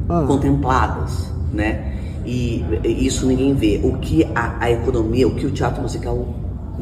Ah. 0.09 0.25
contempladas, 0.27 1.33
né? 1.53 1.93
E 2.27 2.65
e 2.85 3.07
isso 3.07 3.27
ninguém 3.27 3.55
vê. 3.55 3.81
O 3.83 3.99
que 3.99 4.25
a, 4.35 4.57
a 4.65 4.71
economia, 4.71 5.27
o 5.29 5.35
que 5.35 5.47
o 5.47 5.51
teatro 5.51 5.83
musical 5.83 6.27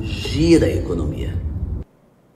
gira 0.00 0.66
a 0.66 0.70
economia. 0.70 1.34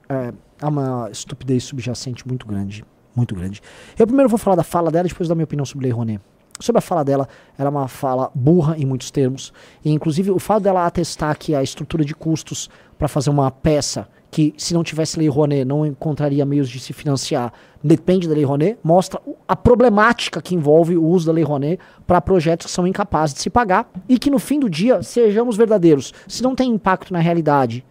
é, 0.09 0.33
há 0.63 0.69
uma 0.69 1.09
estupidez 1.11 1.65
subjacente 1.65 2.27
muito 2.27 2.47
grande. 2.47 2.85
Muito 3.15 3.35
grande. 3.35 3.61
Eu 3.99 4.07
primeiro 4.07 4.29
vou 4.29 4.39
falar 4.39 4.57
da 4.57 4.63
fala 4.63 4.91
dela 4.91 5.09
depois 5.09 5.29
dar 5.29 5.35
minha 5.35 5.45
opinião 5.45 5.65
sobre 5.65 5.85
Lei 5.87 5.93
Rouanet. 5.93 6.21
Sobre 6.59 6.79
a 6.79 6.83
fala 6.83 7.05
dela, 7.05 7.29
ela 7.59 7.69
é 7.69 7.71
uma 7.71 7.89
fala 7.89 8.31
burra 8.35 8.77
em 8.79 8.85
muitos 8.85 9.11
termos. 9.11 9.53
E, 9.85 9.91
inclusive, 9.91 10.31
o 10.31 10.39
fato 10.39 10.63
dela 10.63 10.87
atestar 10.87 11.37
que 11.39 11.55
a 11.55 11.63
estrutura 11.63 12.05
de 12.05 12.15
custos 12.15 12.71
para 12.99 13.09
fazer 13.09 13.31
uma 13.31 13.51
peça 13.51 14.09
que, 14.31 14.53
se 14.57 14.75
não 14.75 14.83
tivesse 14.83 15.19
Lei 15.19 15.29
Rouanet, 15.29 15.65
não 15.65 15.87
encontraria 15.87 16.45
meios 16.45 16.69
de 16.69 16.81
se 16.81 16.93
financiar, 16.93 17.53
depende 17.83 18.29
da 18.29 18.35
Lei 18.35 18.45
Rouanet, 18.45 18.79
mostra 18.83 19.21
a 19.47 19.55
problemática 19.55 20.43
que 20.43 20.55
envolve 20.55 20.97
o 20.97 21.05
uso 21.05 21.27
da 21.27 21.33
Lei 21.33 21.45
Rouanet 21.45 21.81
para 22.07 22.21
projetos 22.21 22.67
que 22.67 22.73
são 22.73 22.87
incapazes 22.87 23.35
de 23.35 23.41
se 23.41 23.51
pagar 23.51 23.91
e 24.09 24.19
que, 24.19 24.31
no 24.31 24.39
fim 24.39 24.59
do 24.59 24.69
dia, 24.69 25.03
sejamos 25.03 25.57
verdadeiros. 25.57 26.13
Se 26.27 26.43
não 26.43 26.55
tem 26.55 26.71
impacto 26.71 27.13
na 27.13 27.19
realidade, 27.19 27.85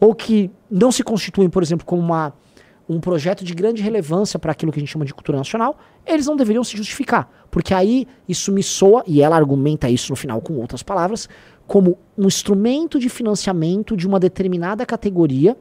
ou 0.00 0.14
que 0.14 0.50
não 0.70 0.90
se 0.90 1.02
constituem, 1.02 1.48
por 1.48 1.62
exemplo, 1.62 1.86
como 1.86 2.02
uma, 2.02 2.32
um 2.88 2.98
projeto 2.98 3.44
de 3.44 3.54
grande 3.54 3.82
relevância 3.82 4.38
para 4.38 4.52
aquilo 4.52 4.72
que 4.72 4.78
a 4.78 4.82
gente 4.82 4.90
chama 4.90 5.04
de 5.04 5.14
cultura 5.14 5.38
nacional, 5.38 5.78
eles 6.06 6.26
não 6.26 6.36
deveriam 6.36 6.64
se 6.64 6.76
justificar. 6.76 7.30
Porque 7.50 7.74
aí 7.74 8.06
isso 8.28 8.50
me 8.50 8.62
soa, 8.62 9.02
e 9.06 9.20
ela 9.20 9.36
argumenta 9.36 9.88
isso 9.88 10.10
no 10.12 10.16
final 10.16 10.40
com 10.40 10.54
outras 10.54 10.82
palavras, 10.82 11.28
como 11.66 11.98
um 12.16 12.26
instrumento 12.26 12.98
de 12.98 13.08
financiamento 13.08 13.96
de 13.96 14.06
uma 14.06 14.18
determinada 14.18 14.84
categoria, 14.86 15.56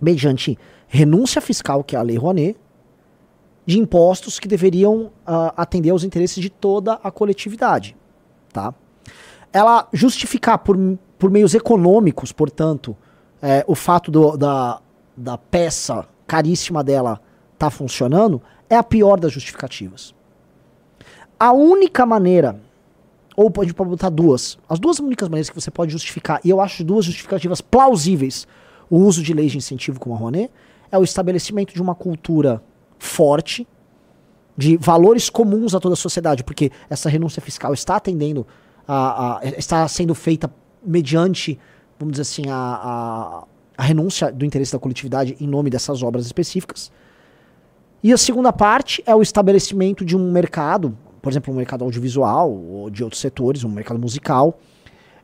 mediante 0.00 0.58
renúncia 0.88 1.40
fiscal, 1.40 1.84
que 1.84 1.94
é 1.94 1.98
a 1.98 2.02
Lei 2.02 2.16
Rouanet, 2.16 2.56
de 3.64 3.78
impostos 3.78 4.38
que 4.38 4.48
deveriam 4.48 5.12
ah, 5.26 5.54
atender 5.56 5.90
aos 5.90 6.02
interesses 6.02 6.42
de 6.42 6.50
toda 6.50 6.94
a 6.94 7.10
coletividade. 7.10 7.96
Tá? 8.52 8.74
ela 9.52 9.88
justificar 9.92 10.58
por, 10.58 10.76
por 11.18 11.30
meios 11.30 11.54
econômicos, 11.54 12.32
portanto, 12.32 12.96
é, 13.42 13.64
o 13.66 13.74
fato 13.74 14.10
do- 14.10 14.36
da, 14.36 14.80
da 15.16 15.36
peça 15.38 16.06
caríssima 16.26 16.84
dela 16.84 17.20
tá 17.58 17.70
funcionando, 17.70 18.40
é 18.70 18.76
a 18.76 18.82
pior 18.82 19.18
das 19.20 19.32
justificativas. 19.32 20.14
A 21.38 21.52
única 21.52 22.06
maneira, 22.06 22.60
ou 23.36 23.50
pode 23.50 23.72
botar 23.72 24.08
duas, 24.10 24.58
as 24.68 24.78
duas 24.78 24.98
únicas 25.00 25.28
maneiras 25.28 25.50
que 25.50 25.54
você 25.60 25.70
pode 25.70 25.90
justificar, 25.92 26.40
e 26.44 26.50
eu 26.50 26.60
acho 26.60 26.84
duas 26.84 27.04
justificativas 27.04 27.60
plausíveis, 27.60 28.46
o 28.88 28.98
uso 28.98 29.22
de 29.22 29.34
leis 29.34 29.52
de 29.52 29.58
incentivo 29.58 29.98
como 29.98 30.14
a 30.14 30.18
Rouanet, 30.18 30.50
é 30.92 30.96
o 30.98 31.02
estabelecimento 31.02 31.74
de 31.74 31.82
uma 31.82 31.94
cultura 31.94 32.62
forte, 32.98 33.66
de 34.56 34.76
valores 34.76 35.30
comuns 35.30 35.74
a 35.74 35.80
toda 35.80 35.94
a 35.94 35.96
sociedade, 35.96 36.44
porque 36.44 36.70
essa 36.88 37.08
renúncia 37.08 37.40
fiscal 37.40 37.72
está 37.72 37.96
atendendo 37.96 38.46
a, 38.86 39.38
a- 39.38 39.44
está 39.56 39.86
sendo 39.88 40.14
feita 40.14 40.52
mediante, 40.84 41.58
vamos 41.98 42.12
dizer 42.12 42.22
assim, 42.22 42.50
a, 42.50 42.54
a, 42.54 43.44
a 43.78 43.82
renúncia 43.82 44.30
do 44.30 44.44
interesse 44.44 44.72
da 44.72 44.78
coletividade 44.78 45.36
em 45.40 45.46
nome 45.46 45.70
dessas 45.70 46.02
obras 46.02 46.26
específicas. 46.26 46.92
E 48.02 48.12
a 48.12 48.16
segunda 48.16 48.52
parte 48.52 49.02
é 49.06 49.14
o 49.14 49.20
estabelecimento 49.20 50.04
de 50.04 50.16
um 50.16 50.30
mercado, 50.30 50.96
por 51.20 51.30
exemplo, 51.30 51.52
um 51.52 51.56
mercado 51.56 51.84
audiovisual 51.84 52.50
ou 52.50 52.90
de 52.90 53.04
outros 53.04 53.20
setores, 53.20 53.62
um 53.62 53.68
mercado 53.68 54.00
musical, 54.00 54.58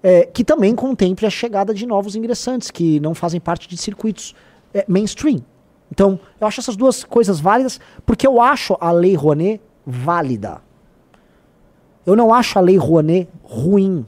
é, 0.02 0.26
que 0.26 0.44
também 0.44 0.74
contemple 0.74 1.26
a 1.26 1.30
chegada 1.30 1.72
de 1.72 1.86
novos 1.86 2.14
ingressantes 2.14 2.70
que 2.70 3.00
não 3.00 3.14
fazem 3.14 3.40
parte 3.40 3.66
de 3.66 3.76
circuitos 3.76 4.34
é, 4.74 4.84
mainstream. 4.86 5.40
Então, 5.90 6.20
eu 6.40 6.46
acho 6.46 6.60
essas 6.60 6.76
duas 6.76 7.02
coisas 7.02 7.40
válidas, 7.40 7.80
porque 8.04 8.26
eu 8.26 8.40
acho 8.40 8.76
a 8.80 8.90
Lei 8.90 9.14
Rouanet 9.14 9.60
válida. 9.86 10.60
Eu 12.04 12.14
não 12.14 12.32
acho 12.32 12.58
a 12.58 12.62
Lei 12.62 12.76
Rouanet 12.76 13.28
ruim. 13.42 14.04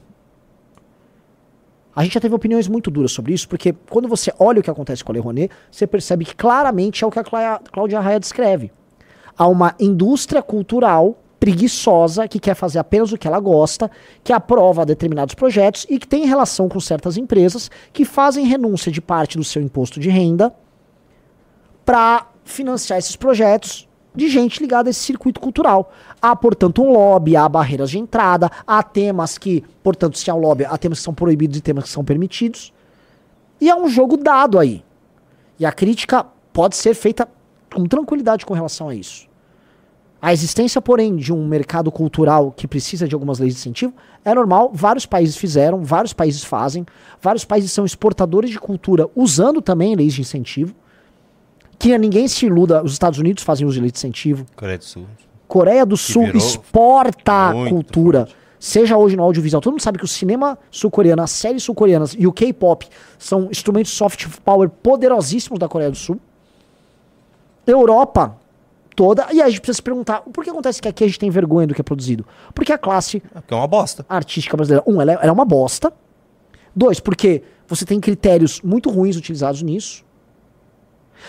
A 1.99 2.03
gente 2.03 2.13
já 2.13 2.21
teve 2.21 2.33
opiniões 2.33 2.65
muito 2.69 2.89
duras 2.89 3.11
sobre 3.11 3.33
isso, 3.33 3.49
porque 3.49 3.75
quando 3.89 4.07
você 4.07 4.31
olha 4.39 4.61
o 4.61 4.63
que 4.63 4.69
acontece 4.69 5.03
com 5.03 5.11
a 5.11 5.13
Lei 5.13 5.21
Rouanet, 5.21 5.51
você 5.69 5.85
percebe 5.85 6.23
que 6.23 6.33
claramente 6.33 7.03
é 7.03 7.07
o 7.07 7.11
que 7.11 7.19
a 7.19 7.23
Clá- 7.25 7.59
Cláudia 7.73 7.99
Raia 7.99 8.17
descreve. 8.17 8.71
Há 9.37 9.45
uma 9.45 9.75
indústria 9.77 10.41
cultural 10.41 11.17
preguiçosa 11.41 12.25
que 12.25 12.39
quer 12.39 12.55
fazer 12.55 12.79
apenas 12.79 13.11
o 13.11 13.17
que 13.17 13.27
ela 13.27 13.37
gosta, 13.41 13.91
que 14.23 14.31
aprova 14.31 14.85
determinados 14.85 15.35
projetos 15.35 15.85
e 15.89 15.99
que 15.99 16.07
tem 16.07 16.25
relação 16.25 16.69
com 16.69 16.79
certas 16.79 17.17
empresas 17.17 17.69
que 17.91 18.05
fazem 18.05 18.45
renúncia 18.45 18.89
de 18.89 19.01
parte 19.01 19.37
do 19.37 19.43
seu 19.43 19.61
imposto 19.61 19.99
de 19.99 20.09
renda 20.09 20.55
para 21.83 22.27
financiar 22.45 22.97
esses 22.97 23.17
projetos 23.17 23.88
de 24.15 24.27
gente 24.27 24.59
ligada 24.59 24.89
a 24.89 24.91
esse 24.91 24.99
circuito 24.99 25.39
cultural. 25.39 25.91
Há, 26.21 26.35
portanto, 26.35 26.81
um 26.81 26.91
lobby, 26.91 27.35
há 27.35 27.47
barreiras 27.47 27.89
de 27.89 27.99
entrada, 27.99 28.51
há 28.65 28.81
temas 28.83 29.37
que, 29.37 29.63
portanto, 29.83 30.17
se 30.17 30.29
há 30.29 30.35
um 30.35 30.39
lobby, 30.39 30.65
há 30.65 30.77
temas 30.77 30.99
que 30.99 31.03
são 31.03 31.13
proibidos 31.13 31.57
e 31.57 31.61
temas 31.61 31.85
que 31.85 31.89
são 31.89 32.03
permitidos. 32.03 32.73
E 33.61 33.69
é 33.69 33.75
um 33.75 33.87
jogo 33.87 34.17
dado 34.17 34.57
aí. 34.57 34.83
E 35.59 35.65
a 35.65 35.71
crítica 35.71 36.25
pode 36.53 36.75
ser 36.75 36.93
feita 36.93 37.27
com 37.73 37.85
tranquilidade 37.85 38.45
com 38.45 38.53
relação 38.53 38.89
a 38.89 38.95
isso. 38.95 39.27
A 40.21 40.33
existência, 40.33 40.81
porém, 40.81 41.15
de 41.15 41.31
um 41.31 41.47
mercado 41.47 41.89
cultural 41.89 42.51
que 42.51 42.67
precisa 42.67 43.07
de 43.07 43.15
algumas 43.15 43.39
leis 43.39 43.53
de 43.53 43.59
incentivo 43.61 43.93
é 44.25 44.33
normal. 44.35 44.69
Vários 44.73 45.05
países 45.05 45.37
fizeram, 45.37 45.81
vários 45.81 46.11
países 46.11 46.43
fazem, 46.43 46.85
vários 47.21 47.45
países 47.45 47.71
são 47.71 47.85
exportadores 47.85 48.49
de 48.49 48.59
cultura 48.59 49.09
usando 49.15 49.61
também 49.61 49.95
leis 49.95 50.13
de 50.13 50.21
incentivo. 50.21 50.75
Que 51.79 51.97
ninguém 51.97 52.27
se 52.27 52.45
iluda, 52.45 52.83
os 52.83 52.91
Estados 52.91 53.17
Unidos 53.17 53.41
fazem 53.41 53.65
uso 53.65 53.75
de 53.75 53.81
lei 53.81 53.89
de 53.91 53.97
incentivo. 53.97 54.45
Coreia 54.55 54.77
do 54.77 54.83
Sul. 54.83 55.05
Coreia 55.47 55.85
do 55.85 55.97
Sul 55.97 56.27
exporta 56.35 57.53
muito 57.53 57.73
cultura. 57.73 58.27
Seja 58.59 58.97
hoje 58.97 59.15
no 59.15 59.23
audiovisual. 59.23 59.61
Todo 59.61 59.71
mundo 59.71 59.81
sabe 59.81 59.97
que 59.97 60.03
o 60.03 60.07
cinema 60.07 60.59
sul-coreano, 60.69 61.21
as 61.23 61.31
séries 61.31 61.63
sul-coreanas 61.63 62.13
e 62.19 62.27
o 62.27 62.33
K-pop 62.33 62.85
são 63.17 63.47
instrumentos 63.49 63.93
soft 63.93 64.27
power 64.43 64.69
poderosíssimos 64.69 65.57
da 65.57 65.69
Coreia 65.69 65.89
do 65.89 65.95
Sul. 65.95 66.19
Europa 67.65 68.35
toda. 68.95 69.27
E 69.31 69.39
aí 69.39 69.43
a 69.43 69.49
gente 69.49 69.61
precisa 69.61 69.77
se 69.77 69.81
perguntar: 69.81 70.21
por 70.21 70.43
que 70.43 70.49
acontece 70.49 70.81
que 70.81 70.87
aqui 70.89 71.05
a 71.05 71.07
gente 71.07 71.19
tem 71.19 71.29
vergonha 71.29 71.65
do 71.65 71.73
que 71.73 71.79
é 71.79 71.83
produzido? 71.83 72.25
Porque 72.53 72.73
a 72.73 72.77
classe 72.77 73.21
Que 73.47 73.53
é 73.53 73.57
uma 73.57 73.67
bosta. 73.67 74.05
artística 74.09 74.57
brasileira, 74.57 74.83
um, 74.85 75.01
ela 75.01 75.13
é, 75.13 75.15
ela 75.15 75.27
é 75.27 75.31
uma 75.31 75.45
bosta. 75.45 75.93
Dois, 76.75 76.99
porque 76.99 77.41
você 77.67 77.85
tem 77.85 77.99
critérios 77.99 78.61
muito 78.61 78.89
ruins 78.89 79.15
utilizados 79.15 79.61
nisso. 79.61 80.03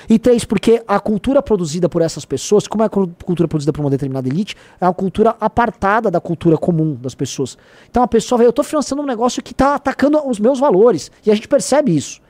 E 0.08 0.18
três, 0.18 0.44
porque 0.44 0.82
a 0.86 0.98
cultura 1.00 1.42
produzida 1.42 1.88
por 1.88 2.02
essas 2.02 2.24
pessoas, 2.24 2.66
como 2.68 2.82
é 2.82 2.86
a 2.86 2.88
cul- 2.88 3.10
cultura 3.24 3.48
produzida 3.48 3.72
por 3.72 3.80
uma 3.80 3.90
determinada 3.90 4.28
elite, 4.28 4.56
é 4.80 4.86
uma 4.86 4.94
cultura 4.94 5.36
apartada 5.40 6.10
da 6.10 6.20
cultura 6.20 6.56
comum 6.56 6.94
das 6.94 7.14
pessoas. 7.14 7.56
Então 7.90 8.02
a 8.02 8.08
pessoa 8.08 8.38
vê, 8.38 8.46
eu 8.46 8.52
tô 8.52 8.62
financiando 8.62 9.02
um 9.02 9.06
negócio 9.06 9.42
que 9.42 9.54
tá 9.54 9.74
atacando 9.74 10.20
os 10.28 10.38
meus 10.38 10.58
valores. 10.58 11.10
E 11.24 11.30
a 11.30 11.34
gente 11.34 11.48
percebe 11.48 11.94
isso. 11.94 12.20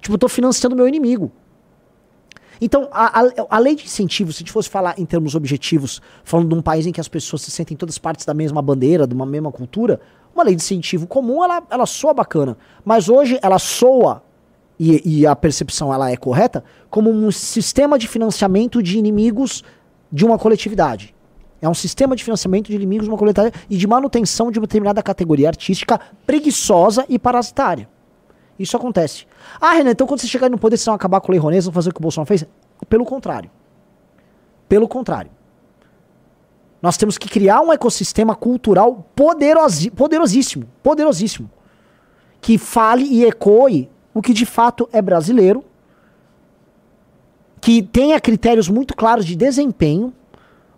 Tipo, 0.00 0.14
eu 0.14 0.18
tô 0.18 0.28
financiando 0.28 0.74
meu 0.74 0.88
inimigo. 0.88 1.30
Então, 2.60 2.88
a, 2.92 3.20
a, 3.20 3.32
a 3.50 3.58
lei 3.58 3.74
de 3.74 3.84
incentivo, 3.84 4.32
se 4.32 4.38
a 4.38 4.40
gente 4.40 4.52
fosse 4.52 4.68
falar 4.68 4.94
em 4.96 5.04
termos 5.04 5.34
objetivos, 5.34 6.00
falando 6.22 6.48
de 6.48 6.54
um 6.54 6.62
país 6.62 6.86
em 6.86 6.92
que 6.92 7.00
as 7.00 7.08
pessoas 7.08 7.42
se 7.42 7.50
sentem 7.50 7.76
todas 7.76 7.98
partes 7.98 8.24
da 8.24 8.32
mesma 8.32 8.62
bandeira, 8.62 9.04
de 9.04 9.14
uma 9.14 9.26
mesma 9.26 9.50
cultura, 9.50 10.00
uma 10.32 10.44
lei 10.44 10.54
de 10.54 10.62
incentivo 10.62 11.06
comum, 11.06 11.42
ela, 11.42 11.62
ela 11.68 11.86
soa 11.86 12.14
bacana. 12.14 12.56
Mas 12.84 13.08
hoje 13.08 13.36
ela 13.42 13.58
soa, 13.58 14.22
e, 14.82 15.20
e 15.20 15.26
a 15.28 15.36
percepção 15.36 15.94
ela 15.94 16.10
é 16.10 16.16
correta, 16.16 16.64
como 16.90 17.08
um 17.08 17.30
sistema 17.30 17.96
de 17.96 18.08
financiamento 18.08 18.82
de 18.82 18.98
inimigos 18.98 19.62
de 20.10 20.24
uma 20.24 20.36
coletividade. 20.36 21.14
É 21.60 21.68
um 21.68 21.74
sistema 21.74 22.16
de 22.16 22.24
financiamento 22.24 22.66
de 22.66 22.74
inimigos 22.74 23.06
de 23.06 23.10
uma 23.10 23.16
coletividade 23.16 23.64
e 23.70 23.76
de 23.76 23.86
manutenção 23.86 24.50
de 24.50 24.58
uma 24.58 24.66
determinada 24.66 25.00
categoria 25.00 25.46
artística 25.46 26.00
preguiçosa 26.26 27.06
e 27.08 27.16
parasitária. 27.16 27.88
Isso 28.58 28.76
acontece. 28.76 29.24
Ah, 29.60 29.74
Renan, 29.74 29.92
então 29.92 30.04
quando 30.04 30.18
você 30.18 30.26
chegar 30.26 30.50
no 30.50 30.58
poder, 30.58 30.76
vocês 30.76 30.86
vão 30.86 30.96
acabar 30.96 31.20
com 31.20 31.30
a 31.30 31.32
lei 31.32 31.60
vão 31.60 31.72
fazer 31.72 31.90
o 31.90 31.94
que 31.94 32.00
o 32.00 32.02
Bolsonaro 32.02 32.26
fez? 32.26 32.44
Pelo 32.88 33.04
contrário. 33.04 33.52
Pelo 34.68 34.88
contrário. 34.88 35.30
Nós 36.82 36.96
temos 36.96 37.16
que 37.16 37.28
criar 37.28 37.60
um 37.60 37.72
ecossistema 37.72 38.34
cultural 38.34 39.08
poderosi 39.14 39.92
poderosíssimo, 39.92 40.66
poderosíssimo, 40.82 41.48
que 42.40 42.58
fale 42.58 43.04
e 43.04 43.24
ecoe 43.24 43.91
o 44.14 44.20
que 44.22 44.32
de 44.32 44.44
fato 44.46 44.88
é 44.92 45.00
brasileiro, 45.02 45.64
que 47.60 47.82
tenha 47.82 48.20
critérios 48.20 48.68
muito 48.68 48.94
claros 48.96 49.24
de 49.24 49.36
desempenho. 49.36 50.12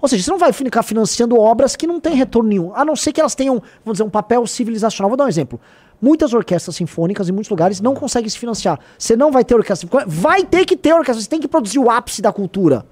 Ou 0.00 0.08
seja, 0.08 0.22
você 0.22 0.30
não 0.30 0.38
vai 0.38 0.52
ficar 0.52 0.82
financiando 0.82 1.38
obras 1.38 1.74
que 1.76 1.86
não 1.86 1.98
têm 1.98 2.14
retorno 2.14 2.48
nenhum, 2.50 2.74
a 2.74 2.84
não 2.84 2.94
ser 2.94 3.10
que 3.12 3.20
elas 3.20 3.34
tenham, 3.34 3.54
vamos 3.84 3.94
dizer, 3.96 4.02
um 4.04 4.10
papel 4.10 4.46
civilizacional. 4.46 5.08
Vou 5.08 5.16
dar 5.16 5.24
um 5.24 5.28
exemplo. 5.28 5.58
Muitas 6.02 6.34
orquestras 6.34 6.76
sinfônicas 6.76 7.28
em 7.28 7.32
muitos 7.32 7.48
lugares 7.48 7.80
não 7.80 7.94
conseguem 7.94 8.28
se 8.28 8.38
financiar. 8.38 8.78
Você 8.98 9.16
não 9.16 9.32
vai 9.32 9.42
ter 9.44 9.54
orquestra 9.54 9.86
sinfônica. 9.86 10.10
Vai 10.10 10.44
ter 10.44 10.66
que 10.66 10.76
ter 10.76 10.92
orquestra. 10.92 11.22
Você 11.22 11.28
tem 11.28 11.40
que 11.40 11.48
produzir 11.48 11.78
o 11.78 11.90
ápice 11.90 12.20
da 12.20 12.30
cultura. 12.32 12.84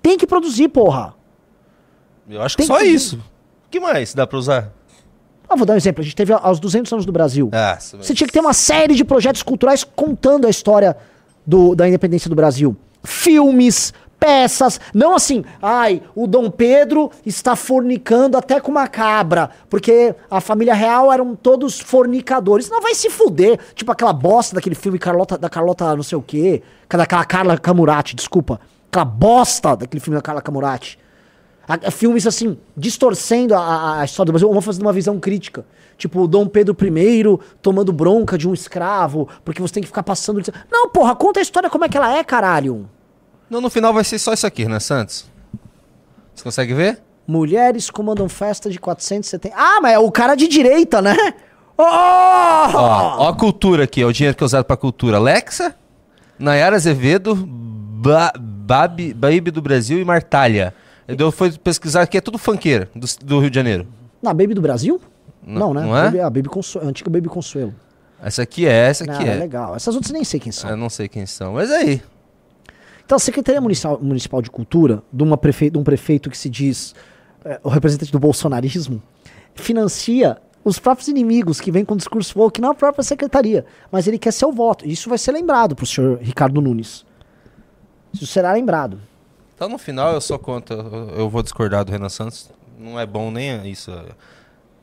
Tem 0.00 0.16
que 0.16 0.26
produzir, 0.26 0.68
porra. 0.68 1.14
Eu 2.28 2.40
acho 2.40 2.56
que 2.56 2.62
Tem 2.62 2.66
só 2.68 2.78
que- 2.78 2.84
isso. 2.84 3.16
O 3.66 3.70
que 3.70 3.80
mais 3.80 4.14
dá 4.14 4.24
pra 4.24 4.38
usar? 4.38 4.70
Ah, 5.48 5.56
vou 5.56 5.66
dar 5.66 5.74
um 5.74 5.76
exemplo. 5.76 6.00
A 6.00 6.04
gente 6.04 6.16
teve 6.16 6.32
aos 6.32 6.58
200 6.58 6.92
anos 6.92 7.06
do 7.06 7.12
Brasil. 7.12 7.50
Ah, 7.52 7.78
Você 7.80 8.14
tinha 8.14 8.26
que 8.26 8.32
ter 8.32 8.40
uma 8.40 8.52
série 8.54 8.94
de 8.94 9.04
projetos 9.04 9.42
culturais 9.42 9.84
contando 9.84 10.46
a 10.46 10.50
história 10.50 10.96
do- 11.46 11.74
da 11.74 11.86
independência 11.88 12.28
do 12.30 12.34
Brasil. 12.36 12.76
Filmes, 13.04 13.92
peças. 14.18 14.80
Não 14.94 15.14
assim, 15.14 15.44
ai, 15.62 16.02
o 16.14 16.26
Dom 16.26 16.50
Pedro 16.50 17.10
está 17.26 17.54
fornicando 17.54 18.36
até 18.38 18.58
com 18.58 18.70
uma 18.70 18.88
cabra, 18.88 19.50
porque 19.68 20.14
a 20.30 20.40
família 20.40 20.74
real 20.74 21.12
eram 21.12 21.36
todos 21.36 21.78
fornicadores. 21.78 22.68
Não 22.70 22.80
vai 22.80 22.94
se 22.94 23.10
fuder. 23.10 23.58
Tipo 23.74 23.92
aquela 23.92 24.12
bosta 24.12 24.54
daquele 24.54 24.74
filme 24.74 24.98
Carlota, 24.98 25.36
da 25.38 25.48
Carlota 25.50 25.94
não 25.94 26.02
sei 26.02 26.16
o 26.18 26.22
quê, 26.22 26.62
daquela 26.88 27.24
Carla 27.24 27.58
Camurati, 27.58 28.16
desculpa. 28.16 28.58
Aquela 28.90 29.04
bosta 29.04 29.76
daquele 29.76 30.00
filme 30.00 30.16
da 30.16 30.22
Carla 30.22 30.40
Camurati. 30.40 30.98
A- 31.66 31.88
a 31.88 31.90
filmes 31.90 32.26
assim, 32.26 32.58
distorcendo 32.76 33.54
a- 33.54 34.00
a, 34.00 34.04
história 34.04 34.26
do 34.26 34.32
Brasil, 34.32 34.48
vamos 34.48 34.64
fazendo 34.64 34.82
uma 34.82 34.92
visão 34.92 35.18
crítica. 35.18 35.64
Tipo, 35.96 36.26
Dom 36.26 36.46
Pedro 36.46 36.76
I 36.80 37.38
tomando 37.62 37.92
bronca 37.92 38.36
de 38.36 38.48
um 38.48 38.52
escravo, 38.54 39.28
porque 39.44 39.62
você 39.62 39.74
tem 39.74 39.82
que 39.82 39.86
ficar 39.86 40.02
passando. 40.02 40.42
Não, 40.70 40.88
porra, 40.90 41.14
conta 41.14 41.40
a 41.40 41.42
história 41.42 41.70
como 41.70 41.84
é 41.84 41.88
que 41.88 41.96
ela 41.96 42.16
é, 42.16 42.24
caralho. 42.24 42.88
Não, 43.48 43.60
no 43.60 43.70
final 43.70 43.92
vai 43.92 44.04
ser 44.04 44.18
só 44.18 44.32
isso 44.32 44.46
aqui, 44.46 44.66
né, 44.66 44.80
Santos? 44.80 45.26
Você 46.34 46.42
consegue 46.42 46.74
ver? 46.74 47.00
Mulheres 47.26 47.88
comandam 47.90 48.28
festa 48.28 48.68
de 48.68 48.78
470. 48.78 49.54
Ah, 49.56 49.80
mas 49.80 49.92
é 49.92 49.98
o 49.98 50.10
cara 50.10 50.34
de 50.34 50.48
direita, 50.48 51.00
né? 51.00 51.16
Oh! 51.76 51.82
Ó, 51.82 53.16
ó 53.24 53.28
a 53.28 53.34
cultura 53.34 53.84
aqui, 53.84 54.04
ó, 54.04 54.08
o 54.08 54.12
dinheiro 54.12 54.36
que 54.36 54.44
é 54.44 54.46
usado 54.46 54.64
pra 54.64 54.76
cultura. 54.76 55.16
Alexa, 55.16 55.74
Nayara 56.38 56.76
Azevedo, 56.76 57.34
ba 57.36 58.32
Babi, 58.38 59.12
Baby 59.12 59.50
do 59.50 59.60
Brasil 59.60 60.00
e 60.00 60.04
Martalha. 60.04 60.74
Eu 61.06 61.30
fui 61.30 61.52
pesquisar 61.52 62.06
que 62.06 62.16
é 62.16 62.20
tudo 62.20 62.38
funkeira 62.38 62.88
do, 62.94 63.06
do 63.24 63.40
Rio 63.40 63.50
de 63.50 63.56
Janeiro. 63.56 63.86
Na 64.22 64.32
Baby 64.32 64.54
do 64.54 64.62
Brasil? 64.62 65.00
Não, 65.46 65.72
Não- 65.72 65.74
né? 65.74 65.82
não 65.82 65.96
é? 65.96 66.04
Baby, 66.04 66.20
a 66.20 66.30
Baby 66.30 66.48
Consuelo, 66.48 66.86
a 66.86 66.90
antiga 66.90 67.10
Baby 67.10 67.28
Consuelo. 67.28 67.74
Essa 68.22 68.42
aqui 68.42 68.66
é, 68.66 68.88
essa 68.88 69.04
Não, 69.04 69.14
aqui 69.14 69.24
é 69.28 69.32
é. 69.32 69.34
legal. 69.34 69.76
Essas 69.76 69.94
outras 69.94 70.10
nem 70.12 70.24
sei 70.24 70.40
quem 70.40 70.50
são. 70.50 70.70
Eu 70.70 70.76
não 70.76 70.88
sei 70.88 71.08
quem 71.08 71.26
são, 71.26 71.54
mas 71.54 71.70
aí. 71.70 72.00
Então, 73.04 73.16
a 73.16 73.18
Secretaria 73.18 73.60
Municipal, 73.60 73.98
Municipal 74.00 74.40
de 74.40 74.50
Cultura, 74.50 75.02
de, 75.12 75.22
uma 75.22 75.36
prefe... 75.36 75.68
de 75.68 75.76
um 75.76 75.84
prefeito 75.84 76.30
que 76.30 76.38
se 76.38 76.48
diz 76.48 76.94
é, 77.44 77.60
o 77.62 77.68
representante 77.68 78.10
do 78.10 78.18
bolsonarismo, 78.18 79.02
financia 79.54 80.38
os 80.64 80.78
próprios 80.78 81.08
inimigos 81.08 81.60
que 81.60 81.70
vêm 81.70 81.84
com 81.84 81.94
discurso 81.94 82.38
woke 82.38 82.62
na 82.62 82.72
própria 82.72 83.02
secretaria. 83.04 83.66
Mas 83.92 84.06
ele 84.06 84.18
quer 84.18 84.32
seu 84.32 84.50
voto. 84.50 84.88
Isso 84.88 85.10
vai 85.10 85.18
ser 85.18 85.32
lembrado 85.32 85.76
pro 85.76 85.84
senhor 85.84 86.18
Ricardo 86.22 86.62
Nunes. 86.62 87.04
Isso 88.14 88.26
será 88.26 88.52
lembrado. 88.52 88.98
Então 89.54 89.68
no 89.68 89.78
final 89.78 90.12
eu 90.12 90.20
sou 90.20 90.38
contra, 90.38 90.76
eu 90.76 91.28
vou 91.28 91.42
discordar 91.42 91.84
do 91.84 91.92
Renan 91.92 92.08
Santos. 92.08 92.50
Não 92.78 92.98
é 92.98 93.06
bom 93.06 93.30
nem 93.30 93.66
isso, 93.70 93.92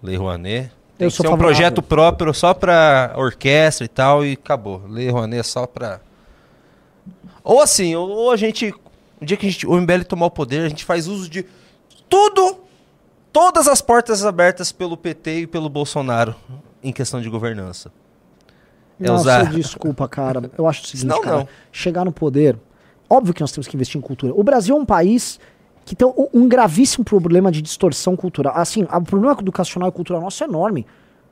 Lei 0.02 0.16
Rouanet. 0.16 0.72
Tem 0.98 1.06
Eu 1.08 1.12
sou 1.12 1.34
um 1.34 1.38
projeto 1.38 1.82
próprio 1.82 2.34
só 2.34 2.54
pra 2.54 3.14
orquestra 3.18 3.86
e 3.86 3.90
tal 3.90 4.26
e 4.26 4.34
acabou. 4.34 4.82
Lei 4.88 5.10
Rouanet 5.10 5.40
é 5.40 5.44
só 5.44 5.66
pra... 5.68 6.00
Ou 7.44 7.62
assim, 7.62 7.96
ou, 7.96 8.32
a 8.32 8.38
gente... 8.38 8.74
O 9.20 9.26
dia 9.26 9.38
que 9.38 9.46
a 9.46 9.50
gente, 9.50 9.68
o 9.68 9.74
MBL 9.80 10.04
tomar 10.08 10.28
o 10.28 10.32
poder, 10.32 10.66
a 10.66 10.70
gente 10.70 10.84
faz 10.86 11.08
uso 11.08 11.30
de 11.30 11.46
tudo, 12.10 12.58
todas 13.32 13.68
as 13.68 13.80
portas 13.82 14.26
abertas 14.26 14.72
pelo 14.72 14.98
PT 14.98 15.42
e 15.42 15.48
pelo 15.48 15.70
Bolsonaro 15.70 16.34
em 16.84 16.92
questão 16.92 17.22
de 17.22 17.30
governança. 17.30 17.92
É 19.00 19.08
Nossa, 19.08 19.22
usar- 19.22 19.52
desculpa, 19.54 20.08
cara. 20.08 20.50
Eu 20.58 20.68
acho 20.68 20.84
o 20.84 20.88
seguinte, 20.88 21.06
Não, 21.08 21.22
cara. 21.22 21.38
não. 21.38 21.48
Chegar 21.72 22.04
no 22.04 22.12
poder, 22.12 22.58
óbvio 23.12 23.34
que 23.34 23.42
nós 23.42 23.52
temos 23.52 23.68
que 23.68 23.76
investir 23.76 23.98
em 23.98 24.02
cultura. 24.02 24.34
O 24.36 24.44
Brasil 24.44 24.76
é 24.76 24.80
um 24.80 24.86
país 24.86 25.40
que 25.84 25.96
tem 25.96 26.08
um, 26.34 26.48
gravíssimo 26.48 27.04
problema 27.04 27.52
de 27.52 27.62
distorção 27.62 28.16
cultural. 28.16 28.54
Assim, 28.56 28.84
o 28.84 29.02
problema 29.02 29.36
educacional 29.40 29.90
e 29.90 29.92
cultural 29.92 30.22
nosso 30.22 30.44
é 30.44 30.48
enorme. 30.48 30.86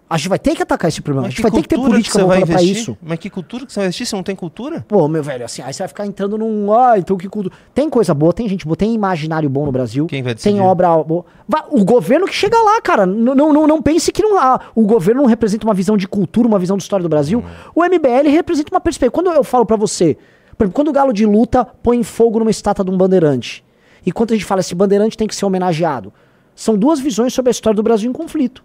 A 0.10 0.18
gente 0.18 0.28
vai 0.28 0.40
ter 0.40 0.56
que 0.56 0.64
atacar 0.64 0.90
esse 0.90 1.04
problema. 1.04 1.28
a 1.28 1.30
gente 1.30 1.40
vai 1.40 1.52
ter 1.52 1.62
que 1.62 1.68
ter 1.68 1.76
política 1.76 2.18
voltada 2.18 2.44
pra 2.44 2.56
investir? 2.56 2.82
isso. 2.82 2.98
Mas 3.00 3.20
que 3.20 3.30
cultura 3.30 3.64
que 3.64 3.72
você 3.72 3.80
vai 3.80 3.86
investir 3.86 4.08
se 4.08 4.16
não 4.16 4.24
tem 4.24 4.36
cultura? 4.36 4.84
Pô, 4.88 5.08
meu 5.08 5.22
velho, 5.22 5.46
assim, 5.46 5.62
aí 5.62 5.72
você 5.72 5.84
vai 5.84 5.88
ficar 5.88 6.08
entrando 6.08 6.36
num. 6.36 6.74
Ah, 6.74 6.98
então 6.98 7.16
que 7.16 7.30
cultura. 7.30 7.56
Tem 7.76 7.88
coisa 7.92 8.12
boa, 8.12 8.34
tem 8.34 8.50
gente 8.50 8.66
boa, 8.66 8.76
tem 8.76 8.92
imaginário 8.92 9.48
bom 9.48 9.68
no 9.68 9.72
Brasil. 9.72 10.08
Quem 10.08 10.24
vai 10.24 10.34
Tem 10.34 10.54
decidir? 10.54 10.68
obra 10.68 10.98
boa. 11.04 11.26
O 11.70 11.86
governo 11.86 12.26
que 12.26 12.34
chega 12.34 12.60
lá, 12.60 12.82
cara. 12.82 13.06
Não, 13.06 13.36
não, 13.36 13.54
não, 13.54 13.68
não 13.68 13.82
pense 13.84 14.12
que 14.12 14.24
não, 14.24 14.40
ah, 14.40 14.60
o 14.74 14.82
governo 14.82 15.22
não 15.22 15.30
representa 15.30 15.68
uma 15.68 15.76
visão 15.76 15.96
de 15.96 16.08
cultura, 16.08 16.48
uma 16.48 16.58
visão 16.58 16.76
de 16.76 16.82
história 16.82 17.04
do 17.04 17.10
Brasil. 17.10 17.44
O 17.76 17.86
MBL 17.86 18.32
representa 18.32 18.74
uma 18.74 18.82
perspectiva. 18.82 19.12
Quando 19.12 19.32
eu 19.32 19.44
falo 19.44 19.64
pra 19.64 19.78
você, 19.78 20.18
exemplo, 20.66 20.76
quando 20.76 20.88
o 20.90 20.94
galo 20.94 21.14
de 21.14 21.26
luta 21.26 21.64
põe 21.66 22.04
fogo 22.04 22.40
numa 22.40 22.52
estátua 22.52 22.84
de 22.86 22.92
um 22.92 22.98
bandeirante, 22.98 23.64
e 24.06 24.12
quando 24.12 24.32
a 24.32 24.36
gente 24.36 24.46
fala 24.46 24.62
esse 24.62 24.74
bandeirante 24.76 25.18
tem 25.18 25.28
que 25.28 25.36
ser 25.36 25.46
homenageado, 25.46 26.14
são 26.56 26.78
duas 26.78 27.00
visões 27.00 27.34
sobre 27.34 27.50
a 27.50 27.52
história 27.52 27.76
do 27.76 27.84
Brasil 27.84 28.10
em 28.10 28.14
conflito. 28.14 28.64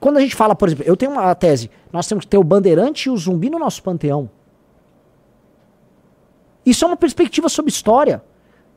Quando 0.00 0.18
a 0.18 0.20
gente 0.20 0.34
fala, 0.34 0.54
por 0.54 0.68
exemplo, 0.68 0.84
eu 0.86 0.96
tenho 0.96 1.12
uma 1.12 1.34
tese, 1.34 1.70
nós 1.92 2.06
temos 2.06 2.24
que 2.24 2.30
ter 2.30 2.36
o 2.38 2.44
bandeirante 2.44 3.08
e 3.08 3.10
o 3.12 3.16
zumbi 3.16 3.48
no 3.48 3.58
nosso 3.58 3.82
panteão. 3.82 4.28
Isso 6.64 6.84
é 6.84 6.88
uma 6.88 6.96
perspectiva 6.96 7.48
sobre 7.48 7.70
história. 7.70 8.22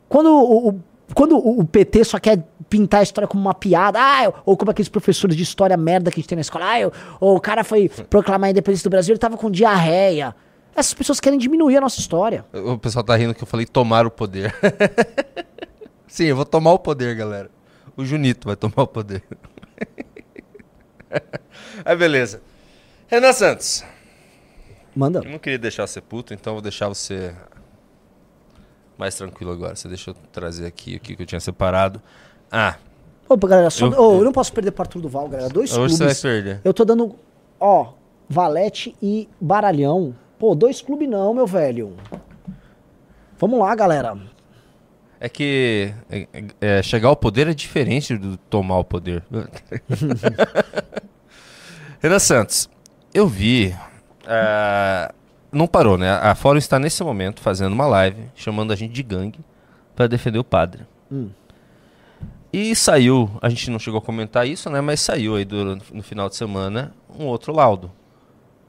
Quando 0.10 0.30
o, 0.30 0.70
o- 0.70 0.80
quando 1.14 1.38
o 1.38 1.64
PT 1.64 2.03
só 2.03 2.20
quer 2.20 2.43
pintar 2.70 2.99
a 2.99 3.03
história 3.03 3.28
como 3.30 3.41
uma 3.41 3.53
piada, 3.53 3.97
ah, 3.97 4.34
ou 4.45 4.58
como 4.58 4.72
aqueles 4.72 4.89
professores 4.89 5.38
de 5.38 5.43
história 5.43 5.78
merda 5.78 6.12
que 6.12 6.20
a 6.20 6.22
gente 6.22 6.28
tem 6.28 6.36
na 6.36 6.41
escola, 6.41 6.66
ah, 6.70 6.80
eu- 6.82 6.91
ou 7.20 7.38
o 7.38 7.39
cara 7.39 7.64
foi 7.64 7.88
proclamar 8.10 8.49
a 8.49 8.51
independência 8.51 8.84
do 8.84 8.89
Brasil, 8.91 9.14
ele 9.14 9.20
tava 9.20 9.38
com 9.38 9.49
diarreia. 9.49 10.36
Essas 10.78 10.94
pessoas 10.94 11.20
querem 11.20 11.40
diminuir 11.40 11.78
a 11.78 11.82
nossa 11.82 12.00
história. 12.00 12.46
O 12.54 12.78
pessoal 12.78 13.04
tá 13.04 13.16
rindo 13.16 13.34
que 13.34 13.42
eu 13.42 13.48
falei 13.48 13.66
tomar 13.66 14.06
o 14.06 14.12
poder. 14.12 14.54
Sim, 16.08 16.26
eu 16.26 16.36
vou 16.36 16.46
tomar 16.46 16.72
o 16.74 16.80
poder, 16.80 17.16
galera. 17.16 17.50
O 17.98 18.06
Junito 18.06 18.48
vai 18.48 18.56
tomar 18.56 18.84
o 18.84 18.88
poder. 18.88 19.24
Aí, 21.84 21.96
beleza. 21.96 22.42
Renan 23.08 23.34
Santos. 23.34 23.84
Manda. 24.96 25.22
Eu 25.26 25.32
não 25.32 25.40
queria 25.40 25.58
deixar 25.58 25.88
você 25.88 26.00
puto, 26.00 26.32
então 26.34 26.52
eu 26.52 26.56
vou 26.56 26.62
deixar 26.62 26.88
você 26.88 27.34
mais 28.98 29.16
tranquilo 29.16 29.52
agora. 29.52 29.76
Você 29.76 29.88
deixa 29.88 30.12
eu 30.12 30.16
trazer 30.32 30.68
aqui 30.68 30.98
o 30.98 31.00
que 31.00 31.20
eu 31.20 31.26
tinha 31.26 31.40
separado. 31.40 32.00
Ah, 32.52 32.76
Opa, 33.30 33.46
galera, 33.48 33.70
só, 33.70 33.88
Eu- 33.88 33.94
oh, 33.98 34.14
eu 34.20 34.24
não 34.24 34.32
posso 34.32 34.54
perder 34.54 34.72
para 34.72 34.84
Arthur 34.84 35.02
Duval, 35.02 35.28
galera. 35.28 35.50
Dois 35.50 35.76
hoje 35.76 35.96
você 35.96 36.06
vai 36.06 36.14
clubes. 36.16 36.22
perder. 36.22 36.62
Eu 36.64 36.74
tô 36.74 36.86
dando, 36.86 37.16
ó, 37.60 37.94
Valete 38.30 38.96
e 39.02 39.28
Baralhão. 39.42 40.16
Pô, 40.40 40.54
dois 40.54 40.82
clubes 40.82 41.10
não, 41.10 41.34
meu 41.34 41.48
velho. 41.48 41.96
Vamos 43.38 43.60
lá, 43.60 43.74
galera. 43.76 44.18
É 45.20 45.28
que 45.28 45.92
é, 46.10 46.28
é, 46.62 46.84
chegar 46.84 47.10
ao 47.10 47.16
poder 47.16 47.48
é 47.48 47.54
diferente 47.54 48.16
do 48.16 48.38
tomar 48.38 48.78
o 48.78 48.84
poder. 48.84 49.24
Renan 52.00 52.20
Santos, 52.20 52.70
eu 53.14 53.28
vi. 53.28 53.76
ah, 54.28 55.12
não 55.52 55.66
parou, 55.66 55.98
né? 55.98 56.12
A 56.12 56.36
Fórum 56.36 56.60
está 56.60 56.78
nesse 56.78 57.04
momento 57.04 57.42
fazendo 57.42 57.74
uma 57.74 57.88
live 57.88 58.30
chamando 58.36 58.72
a 58.72 58.76
gente 58.76 58.94
de 58.94 59.02
gangue 59.02 59.40
para 59.96 60.06
defender 60.06 60.38
o 60.38 60.44
padre. 60.44 60.86
Hum. 61.12 61.30
E 62.54 62.76
saiu, 62.76 63.32
a 63.42 63.50
gente 63.50 63.72
não 63.72 63.80
chegou 63.80 63.98
a 63.98 64.02
comentar 64.02 64.48
isso, 64.48 64.70
né? 64.70 64.82
Mas 64.82 65.00
saiu 65.00 65.36
aí 65.36 65.48
no 65.92 66.04
final 66.04 66.30
de 66.30 66.36
semana 66.36 66.94
um 67.18 67.26
outro 67.26 67.54
laudo. 67.54 67.92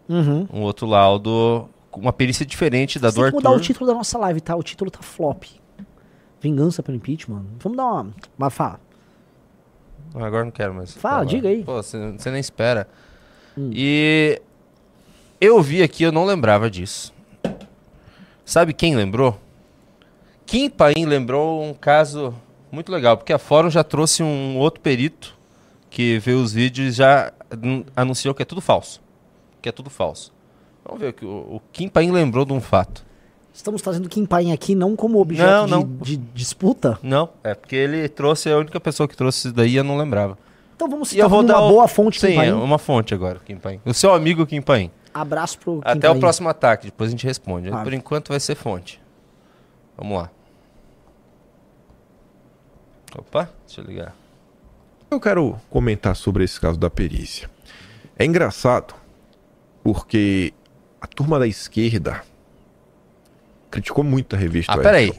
Uhum. 0.08 0.46
Um 0.52 0.60
outro 0.62 0.86
laudo 0.86 1.68
com 1.90 2.00
uma 2.00 2.12
perícia 2.12 2.44
diferente 2.46 2.98
da 2.98 3.10
Você 3.10 3.16
do 3.16 3.22
tem 3.22 3.30
que 3.30 3.36
mudar 3.36 3.50
o 3.50 3.60
título 3.60 3.86
da 3.86 3.94
nossa 3.94 4.18
live, 4.18 4.40
tá? 4.40 4.56
O 4.56 4.62
título 4.62 4.90
tá 4.90 5.00
flop. 5.02 5.44
Vingança 6.40 6.82
pelo 6.82 6.96
impeachment. 6.96 7.44
Vamos 7.60 7.76
dar 7.76 7.84
uma. 7.86 8.10
Mas 8.36 8.54
fala. 8.54 8.80
Ah, 10.14 10.24
Agora 10.26 10.44
não 10.44 10.50
quero 10.52 10.72
mais. 10.74 10.92
Fala, 10.94 11.14
falar. 11.16 11.24
diga 11.26 11.48
aí. 11.48 11.62
Pô, 11.64 11.82
você 11.82 12.30
nem 12.30 12.40
espera. 12.40 12.88
Hum. 13.56 13.70
E 13.72 14.40
eu 15.40 15.60
vi 15.60 15.82
aqui, 15.82 16.04
eu 16.04 16.12
não 16.12 16.24
lembrava 16.24 16.70
disso. 16.70 17.12
Sabe 18.44 18.72
quem 18.72 18.96
lembrou? 18.96 19.38
Kim 20.46 20.70
Paim 20.70 21.04
lembrou 21.04 21.62
um 21.62 21.74
caso 21.74 22.34
muito 22.72 22.90
legal, 22.90 23.16
porque 23.18 23.32
a 23.32 23.38
Fórum 23.38 23.68
já 23.68 23.84
trouxe 23.84 24.22
um 24.22 24.56
outro 24.56 24.80
perito 24.80 25.36
que 25.90 26.18
vê 26.18 26.32
os 26.32 26.52
vídeos 26.52 26.88
e 26.88 26.96
já 26.96 27.32
an- 27.50 27.84
anunciou 27.94 28.34
que 28.34 28.40
é 28.42 28.46
tudo 28.46 28.60
falso. 28.62 29.02
Que 29.62 29.68
é 29.68 29.72
tudo 29.72 29.90
falso. 29.90 30.32
Vamos 30.84 31.00
ver 31.00 31.08
o 31.08 31.12
que 31.12 31.24
o, 31.24 31.28
o 31.56 31.62
Kim 31.72 31.88
Paim 31.88 32.10
lembrou 32.10 32.44
de 32.44 32.52
um 32.52 32.60
fato. 32.60 33.04
Estamos 33.52 33.82
trazendo 33.82 34.08
Kim 34.08 34.24
Paim 34.24 34.52
aqui 34.52 34.74
não 34.74 34.94
como 34.94 35.20
objeto 35.20 35.48
Não, 35.48 35.64
de, 35.66 35.70
não. 35.72 35.96
de 36.02 36.16
disputa. 36.16 36.98
Não, 37.02 37.28
é 37.42 37.54
porque 37.54 37.74
ele 37.74 38.08
trouxe, 38.08 38.48
a 38.50 38.56
única 38.56 38.78
pessoa 38.78 39.08
que 39.08 39.16
trouxe 39.16 39.48
isso 39.48 39.52
daí 39.56 39.74
eu 39.76 39.82
não 39.84 39.96
lembrava. 39.98 40.38
Então 40.76 40.88
vamos 40.88 41.08
E 41.08 41.10
citar 41.12 41.24
eu 41.26 41.28
vou 41.30 41.38
como 41.40 41.48
dar 41.48 41.58
uma 41.58 41.66
o- 41.66 41.70
boa 41.70 41.88
fonte 41.88 42.20
Sim, 42.20 42.28
Kim 42.28 42.36
Paim. 42.36 42.48
é 42.50 42.54
uma 42.54 42.78
fonte 42.78 43.12
agora, 43.12 43.40
Kim 43.44 43.56
Paim. 43.56 43.80
O 43.84 43.92
seu 43.92 44.14
amigo 44.14 44.46
Kim 44.46 44.62
Paim. 44.62 44.90
Abraço 45.12 45.58
pro 45.58 45.74
Kim 45.74 45.80
Até 45.84 46.08
o 46.08 46.12
Paim. 46.12 46.20
próximo 46.20 46.48
ataque, 46.48 46.86
depois 46.86 47.08
a 47.08 47.10
gente 47.10 47.26
responde. 47.26 47.68
Ah. 47.72 47.82
Por 47.82 47.92
enquanto 47.92 48.28
vai 48.28 48.38
ser 48.38 48.54
fonte. 48.54 49.00
Vamos 49.96 50.16
lá. 50.18 50.30
Opa, 53.16 53.50
deixa 53.66 53.80
eu 53.80 53.84
ligar. 53.84 54.14
Eu 55.10 55.18
quero 55.18 55.58
comentar 55.70 56.14
sobre 56.14 56.44
esse 56.44 56.60
caso 56.60 56.78
da 56.78 56.90
perícia. 56.90 57.50
É 58.18 58.24
engraçado 58.24 58.94
porque 59.92 60.52
a 61.00 61.06
turma 61.06 61.38
da 61.38 61.46
esquerda 61.46 62.20
criticou 63.70 64.04
muito 64.04 64.36
a 64.36 64.38
revista. 64.38 64.72
Ah, 64.72 64.76
peraí. 64.78 65.12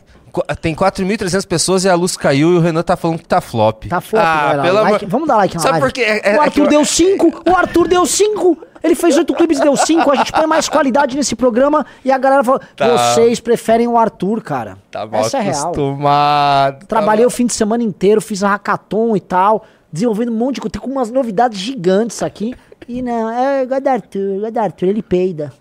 Tem 0.62 0.76
4.300 0.76 1.48
pessoas 1.48 1.86
e 1.86 1.90
a 1.90 1.96
luz 1.96 2.16
caiu 2.16 2.54
e 2.54 2.58
o 2.58 2.60
Renan 2.60 2.84
tá 2.84 2.96
falando 2.96 3.18
que 3.18 3.28
tá 3.28 3.42
flop. 3.42 3.86
Tá 3.88 4.00
flop, 4.00 4.22
ah, 4.24 4.54
galera. 4.54 4.62
pelo 4.62 4.82
Like-. 4.92 5.06
Vamos 5.08 5.28
dar 5.28 5.38
like 5.38 5.56
na 5.56 5.60
Sabe 5.60 5.80
live. 5.80 5.88
por 5.88 5.92
quê? 5.94 6.02
É- 6.02 6.30
é- 6.30 6.34
o 6.34 6.36
é 6.36 6.40
Arthur 6.42 6.52
que 6.52 6.62
eu- 6.62 6.68
deu 6.68 6.86
5! 6.86 7.44
O 7.50 7.56
Arthur 7.56 7.88
deu 7.88 8.06
5! 8.06 8.58
Ele 8.84 8.94
fez 8.94 9.18
oito 9.18 9.34
clipes 9.34 9.58
e 9.58 9.62
deu 9.64 9.76
cinco. 9.76 10.10
A 10.10 10.16
gente 10.16 10.32
põe 10.32 10.46
mais 10.48 10.70
qualidade 10.70 11.18
nesse 11.18 11.36
programa 11.36 11.86
e 12.06 12.12
a 12.14 12.18
galera 12.18 12.44
fala: 12.46 12.62
Tá. 12.78 12.88
vocês 13.14 13.40
preferem 13.42 13.88
o 13.90 13.98
Arthur, 13.98 14.42
cara. 14.42 14.78
Tá 14.90 15.06
mal 15.06 15.20
Essa 15.20 15.40
é 15.40 15.42
real. 15.42 15.64
acostumado. 15.64 16.86
Trabalhei 16.86 17.26
o 17.26 17.30
fim 17.30 17.46
de 17.46 17.52
semana 17.54 17.84
inteiro, 17.84 18.22
fiz 18.22 18.42
a 18.42 18.48
hackathon 18.48 19.18
e 19.18 19.20
tal, 19.20 19.66
desenvolvendo 19.92 20.32
um 20.32 20.36
monte 20.38 20.56
de 20.56 20.62
coisa. 20.62 20.72
Tem 20.72 20.82
com 20.82 20.90
umas 20.92 21.12
novidades 21.12 21.60
gigantes 21.60 22.24
aqui. 22.24 22.56
E 22.88 23.02
não, 23.02 23.30
é 23.30 23.64
igual 23.64 23.82
Arthur, 23.88 24.36
igual 24.36 24.64
Arthur, 24.64 24.88
ele 24.88 25.04
peida. 25.04 25.54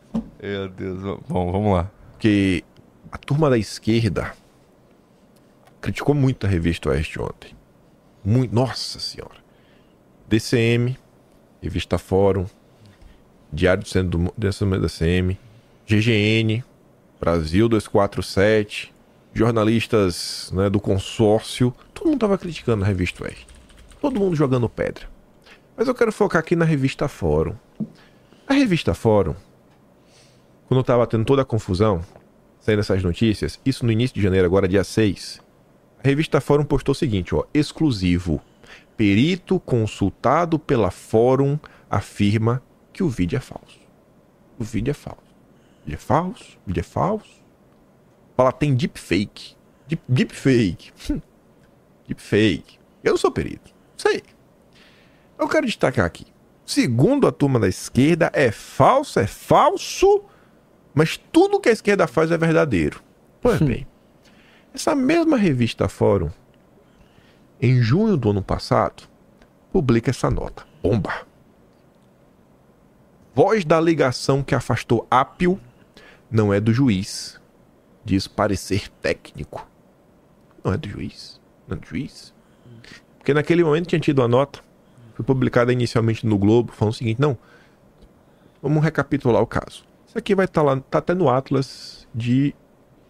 Meu 0.42 0.68
Deus. 0.68 1.00
Bom, 1.28 1.52
vamos 1.52 1.74
lá. 1.74 1.90
Porque 2.12 2.64
a 3.10 3.18
turma 3.18 3.50
da 3.50 3.58
esquerda 3.58 4.32
criticou 5.80 6.14
muito 6.14 6.46
a 6.46 6.48
revista 6.48 6.90
Oeste 6.90 7.20
ontem. 7.20 7.52
Muito, 8.24 8.54
nossa 8.54 8.98
senhora. 8.98 9.36
DCM, 10.28 10.96
Revista 11.62 11.98
Fórum, 11.98 12.46
Diário 13.52 13.82
do 13.82 13.88
Centro 13.88 14.18
do 14.18 14.32
do 14.36 14.80
DCM, 14.80 15.38
GGN, 15.86 16.62
Brasil 17.18 17.68
247, 17.68 18.92
jornalistas 19.32 20.50
né, 20.52 20.68
do 20.68 20.78
consórcio, 20.80 21.74
todo 21.94 22.08
mundo 22.08 22.20
tava 22.20 22.36
criticando 22.36 22.84
a 22.84 22.86
revista 22.86 23.24
Oeste. 23.24 23.46
Todo 24.00 24.20
mundo 24.20 24.36
jogando 24.36 24.68
pedra. 24.68 25.08
Mas 25.78 25.86
eu 25.86 25.94
quero 25.94 26.10
focar 26.10 26.40
aqui 26.40 26.56
na 26.56 26.64
revista 26.64 27.06
Fórum. 27.06 27.54
A 28.48 28.52
revista 28.52 28.94
Fórum, 28.94 29.36
quando 30.66 30.82
tava 30.82 31.06
tendo 31.06 31.24
toda 31.24 31.42
a 31.42 31.44
confusão, 31.44 32.04
saindo 32.58 32.80
essas 32.80 33.00
notícias, 33.00 33.60
isso 33.64 33.86
no 33.86 33.92
início 33.92 34.16
de 34.16 34.20
janeiro, 34.20 34.44
agora 34.44 34.66
dia 34.66 34.82
6, 34.82 35.40
a 36.02 36.08
revista 36.08 36.40
Fórum 36.40 36.64
postou 36.64 36.92
o 36.92 36.96
seguinte, 36.96 37.32
ó, 37.32 37.44
exclusivo. 37.54 38.42
Perito 38.96 39.60
consultado 39.60 40.58
pela 40.58 40.90
Fórum 40.90 41.56
afirma 41.88 42.60
que 42.92 43.04
o 43.04 43.08
vídeo 43.08 43.36
é 43.36 43.40
falso. 43.40 43.78
O 44.58 44.64
vídeo 44.64 44.90
é 44.90 44.94
falso. 44.94 45.22
O 45.22 45.84
vídeo 45.84 45.94
é 45.94 46.00
falso, 46.00 46.58
o 46.64 46.66
vídeo 46.66 46.80
é 46.80 46.82
falso. 46.82 47.40
Fala, 48.36 48.50
tem 48.50 48.74
deepfake. 48.74 49.54
Deep, 49.86 50.02
deepfake. 50.08 50.90
Hum. 51.08 51.20
Deepfake. 52.08 52.80
Eu 53.04 53.12
não 53.12 53.18
sou 53.18 53.30
perito. 53.30 53.72
Sei. 53.96 54.24
Eu 55.38 55.48
quero 55.48 55.66
destacar 55.66 56.04
aqui. 56.04 56.26
Segundo 56.66 57.26
a 57.26 57.32
turma 57.32 57.58
da 57.58 57.68
esquerda, 57.68 58.30
é 58.34 58.50
falso, 58.50 59.18
é 59.18 59.26
falso, 59.26 60.24
mas 60.92 61.16
tudo 61.16 61.60
que 61.60 61.68
a 61.68 61.72
esquerda 61.72 62.06
faz 62.06 62.30
é 62.30 62.36
verdadeiro. 62.36 63.00
Pois 63.40 63.60
bem, 63.60 63.86
essa 64.74 64.94
mesma 64.94 65.36
revista 65.36 65.88
Fórum, 65.88 66.30
em 67.60 67.80
junho 67.80 68.16
do 68.16 68.30
ano 68.30 68.42
passado, 68.42 69.04
publica 69.72 70.10
essa 70.10 70.30
nota. 70.30 70.66
Bomba. 70.82 71.26
Voz 73.34 73.64
da 73.64 73.80
ligação 73.80 74.42
que 74.42 74.54
afastou 74.54 75.06
Apio 75.10 75.60
não 76.30 76.52
é 76.52 76.60
do 76.60 76.72
juiz. 76.72 77.40
Diz 78.04 78.26
parecer 78.26 78.88
técnico. 79.00 79.66
Não 80.62 80.72
é 80.72 80.76
do 80.76 80.88
juiz. 80.88 81.40
Não 81.66 81.76
é 81.76 81.80
do 81.80 81.86
juiz. 81.86 82.34
Porque 83.16 83.32
naquele 83.32 83.64
momento 83.64 83.86
tinha 83.86 84.00
tido 84.00 84.22
a 84.22 84.28
nota. 84.28 84.60
Foi 85.18 85.24
publicada 85.24 85.72
inicialmente 85.72 86.24
no 86.24 86.38
Globo, 86.38 86.70
falando 86.72 86.94
o 86.94 86.96
seguinte: 86.96 87.20
não. 87.20 87.36
Vamos 88.62 88.84
recapitular 88.84 89.42
o 89.42 89.46
caso. 89.48 89.82
Isso 90.06 90.16
aqui 90.16 90.32
vai 90.32 90.44
estar 90.44 90.62
lá, 90.62 90.80
tá 90.88 90.98
até 90.98 91.12
no 91.12 91.28
Atlas 91.28 92.06
de 92.14 92.54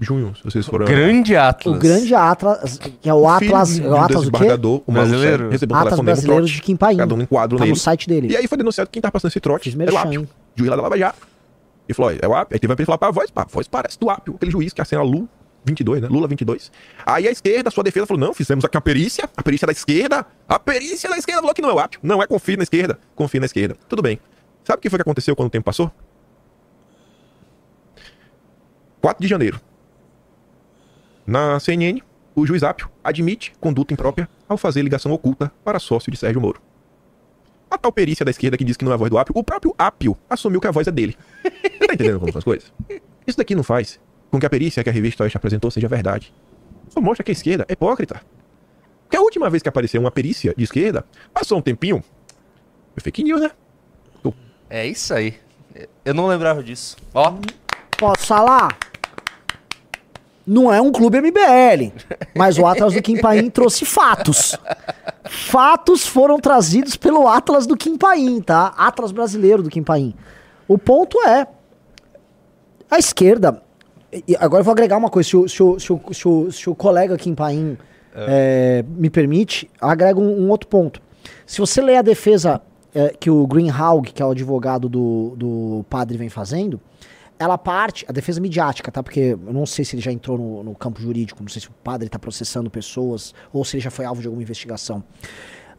junho, 0.00 0.34
se 0.34 0.42
vocês 0.42 0.64
forem. 0.64 0.88
Grande 0.88 1.36
Atlas. 1.36 1.76
O 1.76 1.78
grande 1.78 2.14
Atlas, 2.14 2.78
que 2.78 3.10
é 3.10 3.12
o, 3.12 3.28
Atlas, 3.28 3.74
de 3.74 3.82
é 3.82 3.86
um 3.86 3.90
o 3.90 3.96
Atlas 3.96 4.24
do 4.24 4.30
quê? 4.30 4.38
desembargador, 4.38 4.82
o 4.86 4.92
Brasileiro? 4.92 5.50
Recebeu 5.50 5.76
um 5.76 5.80
Atlas 5.80 5.94
telefonema, 5.96 6.00
um 6.00 6.04
brasileiro 6.14 6.42
trote, 6.44 6.54
de 6.56 6.62
Kim 6.62 6.76
Paim. 6.76 6.96
cada 6.96 7.14
um 7.14 7.20
enquadro 7.20 7.58
Tá 7.58 7.64
no 7.64 7.68
nele. 7.68 7.78
site 7.78 8.08
dele. 8.08 8.28
E 8.32 8.36
aí 8.38 8.46
foi 8.46 8.56
denunciado 8.56 8.88
que 8.88 8.94
quem 8.94 9.02
tá 9.02 9.12
passando 9.12 9.30
esse 9.30 9.40
trote 9.40 9.70
Fiz 9.70 9.78
é 9.78 9.84
o 9.84 10.26
juiz 10.56 10.70
lá 10.70 10.76
da 10.76 10.82
Lava 10.82 10.96
Jato. 10.96 11.28
E 11.86 11.92
falou, 11.92 12.10
é 12.10 12.26
o 12.26 12.34
Apio. 12.34 12.54
Aí 12.54 12.58
teve 12.58 12.72
uma 12.72 12.86
falar, 12.86 12.98
pá, 12.98 13.08
a 13.08 13.10
voz, 13.10 13.30
pá, 13.30 13.42
a 13.42 13.46
voz 13.46 13.68
parece 13.68 13.98
do 13.98 14.08
Apio, 14.08 14.34
aquele 14.34 14.50
juiz 14.50 14.72
que 14.72 14.80
assina 14.80 15.02
Lu 15.02 15.28
22, 15.64 16.02
né? 16.02 16.08
Lula 16.08 16.26
22. 16.26 16.72
Aí 17.04 17.28
a 17.28 17.30
esquerda, 17.30 17.70
sua 17.70 17.84
defesa, 17.84 18.06
falou, 18.06 18.20
não, 18.20 18.34
fizemos 18.34 18.64
aqui 18.64 18.76
uma 18.76 18.82
perícia, 18.82 19.28
a 19.36 19.42
perícia 19.42 19.66
da 19.66 19.72
esquerda, 19.72 20.26
a 20.48 20.58
perícia 20.58 21.08
da 21.08 21.16
esquerda 21.16 21.40
falou 21.40 21.54
que 21.54 21.62
não 21.62 21.70
é 21.70 21.74
o 21.74 21.78
Apio. 21.78 22.00
Não 22.02 22.22
é, 22.22 22.26
confie 22.26 22.56
na 22.56 22.62
esquerda, 22.62 22.98
confie 23.14 23.40
na 23.40 23.46
esquerda. 23.46 23.76
Tudo 23.88 24.02
bem. 24.02 24.18
Sabe 24.64 24.78
o 24.78 24.82
que 24.82 24.90
foi 24.90 24.98
que 24.98 25.02
aconteceu 25.02 25.34
quando 25.36 25.48
o 25.48 25.50
tempo 25.50 25.64
passou? 25.64 25.90
4 29.00 29.22
de 29.22 29.28
janeiro. 29.28 29.60
Na 31.26 31.60
CNN, 31.60 32.00
o 32.34 32.46
juiz 32.46 32.62
Apio 32.62 32.88
admite 33.02 33.52
conduta 33.60 33.92
imprópria 33.92 34.28
ao 34.48 34.56
fazer 34.56 34.82
ligação 34.82 35.12
oculta 35.12 35.52
para 35.64 35.78
sócio 35.78 36.10
de 36.10 36.16
Sérgio 36.16 36.40
Moro. 36.40 36.60
A 37.70 37.76
tal 37.76 37.92
perícia 37.92 38.24
da 38.24 38.30
esquerda 38.30 38.56
que 38.56 38.64
diz 38.64 38.76
que 38.76 38.84
não 38.84 38.92
é 38.92 38.94
a 38.94 38.98
voz 38.98 39.10
do 39.10 39.18
Apio, 39.18 39.34
o 39.36 39.44
próprio 39.44 39.74
Apio 39.76 40.16
assumiu 40.28 40.60
que 40.60 40.66
a 40.66 40.70
voz 40.70 40.86
é 40.86 40.90
dele. 40.90 41.16
Você 41.42 41.86
tá 41.86 41.94
entendendo 41.94 42.18
como 42.18 42.32
são 42.32 42.38
as 42.38 42.44
coisas? 42.44 42.72
Isso 43.26 43.36
daqui 43.36 43.54
não 43.54 43.62
faz 43.62 44.00
com 44.30 44.38
que 44.38 44.46
a 44.46 44.50
perícia 44.50 44.82
que 44.82 44.90
a 44.90 44.92
revista 44.92 45.22
Oeste 45.22 45.36
apresentou 45.36 45.70
seja 45.70 45.88
verdade. 45.88 46.32
Só 46.88 47.00
mostra 47.00 47.24
que 47.24 47.30
a 47.30 47.32
esquerda 47.32 47.64
é 47.68 47.72
hipócrita. 47.72 48.20
Porque 49.04 49.16
a 49.16 49.20
última 49.20 49.48
vez 49.48 49.62
que 49.62 49.68
apareceu 49.68 50.00
uma 50.00 50.10
perícia 50.10 50.54
de 50.56 50.64
esquerda, 50.64 51.04
passou 51.32 51.58
um 51.58 51.62
tempinho, 51.62 52.02
foi 52.94 53.02
fake 53.02 53.22
news, 53.24 53.40
né? 53.40 53.50
É 54.70 54.86
isso 54.86 55.14
aí. 55.14 55.34
Eu 56.04 56.12
não 56.12 56.26
lembrava 56.26 56.62
disso. 56.62 56.96
Ó, 57.14 57.34
Posso 57.98 58.26
falar? 58.26 58.78
Não 60.46 60.72
é 60.72 60.80
um 60.80 60.92
clube 60.92 61.20
MBL, 61.20 61.92
mas 62.34 62.56
o 62.58 62.64
Atlas 62.64 62.94
do 62.94 63.02
Kim 63.02 63.20
Paim 63.20 63.50
trouxe 63.50 63.84
fatos. 63.84 64.56
Fatos 65.24 66.06
foram 66.06 66.38
trazidos 66.38 66.96
pelo 66.96 67.28
Atlas 67.28 67.66
do 67.66 67.76
Kim 67.76 67.98
Paim, 67.98 68.40
tá? 68.40 68.72
Atlas 68.76 69.12
brasileiro 69.12 69.62
do 69.62 69.68
Kim 69.68 69.82
Paim. 69.82 70.14
O 70.66 70.78
ponto 70.78 71.20
é, 71.26 71.46
a 72.90 72.98
esquerda, 72.98 73.62
e 74.12 74.36
agora 74.36 74.60
eu 74.60 74.64
vou 74.64 74.72
agregar 74.72 74.96
uma 74.96 75.10
coisa, 75.10 75.28
se 75.28 75.36
o, 75.36 75.48
se 75.48 75.62
o, 75.62 75.78
se 75.78 75.92
o, 75.92 76.00
se 76.12 76.28
o, 76.28 76.52
se 76.52 76.70
o 76.70 76.74
colega 76.74 77.16
Kim 77.16 77.34
Paim 77.34 77.76
eh, 78.14 78.84
me 78.88 79.10
permite, 79.10 79.70
agrego 79.80 80.20
um, 80.20 80.44
um 80.44 80.50
outro 80.50 80.68
ponto. 80.68 81.00
Se 81.46 81.60
você 81.60 81.80
ler 81.80 81.96
a 81.96 82.02
defesa 82.02 82.60
eh, 82.94 83.14
que 83.18 83.30
o 83.30 83.46
Greenhalgh, 83.46 84.04
que 84.12 84.22
é 84.22 84.26
o 84.26 84.30
advogado 84.30 84.88
do, 84.88 85.34
do 85.36 85.84
padre, 85.88 86.16
vem 86.16 86.28
fazendo, 86.28 86.80
ela 87.38 87.56
parte, 87.56 88.04
a 88.08 88.12
defesa 88.12 88.40
midiática, 88.40 88.90
tá? 88.90 89.02
Porque 89.02 89.36
eu 89.44 89.52
não 89.52 89.64
sei 89.66 89.84
se 89.84 89.94
ele 89.94 90.02
já 90.02 90.10
entrou 90.10 90.36
no, 90.36 90.64
no 90.64 90.74
campo 90.74 91.00
jurídico, 91.00 91.42
não 91.42 91.48
sei 91.48 91.62
se 91.62 91.68
o 91.68 91.72
padre 91.84 92.08
tá 92.08 92.18
processando 92.18 92.68
pessoas 92.68 93.34
ou 93.52 93.64
se 93.64 93.76
ele 93.76 93.84
já 93.84 93.90
foi 93.90 94.04
alvo 94.04 94.20
de 94.20 94.26
alguma 94.26 94.42
investigação. 94.42 95.04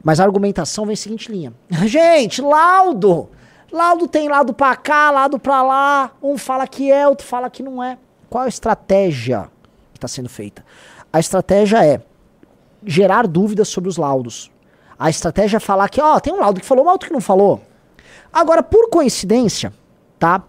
Mas 0.04 0.20
a 0.20 0.24
argumentação 0.24 0.86
vem 0.86 0.94
em 0.94 0.96
seguinte 0.96 1.32
linha. 1.32 1.54
Gente, 1.86 2.42
laudo! 2.42 3.30
Laudo 3.72 4.08
tem 4.08 4.28
lado 4.30 4.54
pra 4.54 4.76
cá, 4.76 5.12
lado 5.12 5.38
pra 5.38 5.62
lá. 5.62 6.12
Um 6.24 6.38
fala 6.38 6.66
que 6.66 6.92
é, 6.92 7.08
outro 7.08 7.28
fala 7.28 7.50
que 7.50 7.62
não 7.62 7.84
é. 7.84 7.98
Qual 8.30 8.44
a 8.44 8.48
estratégia 8.48 9.50
que 9.92 9.98
está 9.98 10.08
sendo 10.08 10.30
feita? 10.30 10.64
A 11.12 11.20
estratégia 11.20 11.84
é 11.84 12.02
gerar 12.86 13.28
dúvidas 13.28 13.68
sobre 13.68 13.90
os 13.90 13.98
laudos. 13.98 14.52
A 14.98 15.10
estratégia 15.10 15.58
é 15.58 15.60
falar 15.60 15.90
que, 15.90 16.02
ó, 16.02 16.20
tem 16.20 16.34
um 16.34 16.40
laudo 16.40 16.60
que 16.60 16.66
falou, 16.66 16.86
mas 16.86 16.92
outro 16.94 17.08
que 17.08 17.14
não 17.14 17.22
falou. 17.22 17.62
Agora, 18.32 18.62
por 18.62 18.90
coincidência, 18.90 19.74
tá? 20.20 20.44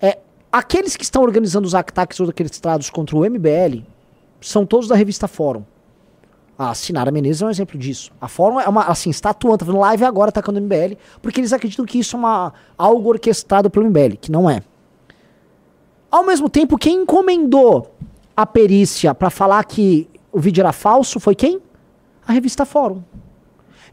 É, 0.00 0.18
aqueles 0.52 0.96
que 0.96 1.02
estão 1.02 1.22
organizando 1.22 1.66
os 1.66 1.74
ataques 1.74 2.20
orquestrados 2.20 2.90
contra 2.90 3.16
o 3.16 3.28
MBL 3.28 3.82
são 4.40 4.64
todos 4.64 4.86
da 4.86 4.94
revista 4.94 5.26
Fórum. 5.26 5.64
A 6.58 6.72
Sinara 6.74 7.10
Menezes 7.10 7.42
é 7.42 7.46
um 7.46 7.50
exemplo 7.50 7.78
disso. 7.78 8.12
A 8.20 8.28
Fórum 8.28 8.60
é 8.60 8.68
uma, 8.68 8.84
assim, 8.84 9.10
está 9.10 9.30
atuando, 9.30 9.58
tá 9.58 9.64
fazendo 9.66 9.80
live 9.80 10.04
agora 10.04 10.28
atacando 10.28 10.58
o 10.58 10.62
MBL, 10.62 10.96
porque 11.20 11.40
eles 11.40 11.52
acreditam 11.52 11.84
que 11.84 11.98
isso 11.98 12.16
é 12.16 12.18
uma, 12.18 12.54
algo 12.78 13.08
orquestrado 13.08 13.68
pelo 13.68 13.86
MBL, 13.86 14.16
que 14.20 14.30
não 14.30 14.48
é. 14.48 14.62
Ao 16.16 16.24
mesmo 16.24 16.48
tempo, 16.48 16.78
quem 16.78 17.02
encomendou 17.02 17.94
a 18.34 18.46
perícia 18.46 19.14
para 19.14 19.28
falar 19.28 19.62
que 19.64 20.08
o 20.32 20.40
vídeo 20.40 20.62
era 20.62 20.72
falso 20.72 21.20
foi 21.20 21.34
quem? 21.34 21.60
A 22.26 22.32
revista 22.32 22.64
Fórum. 22.64 23.02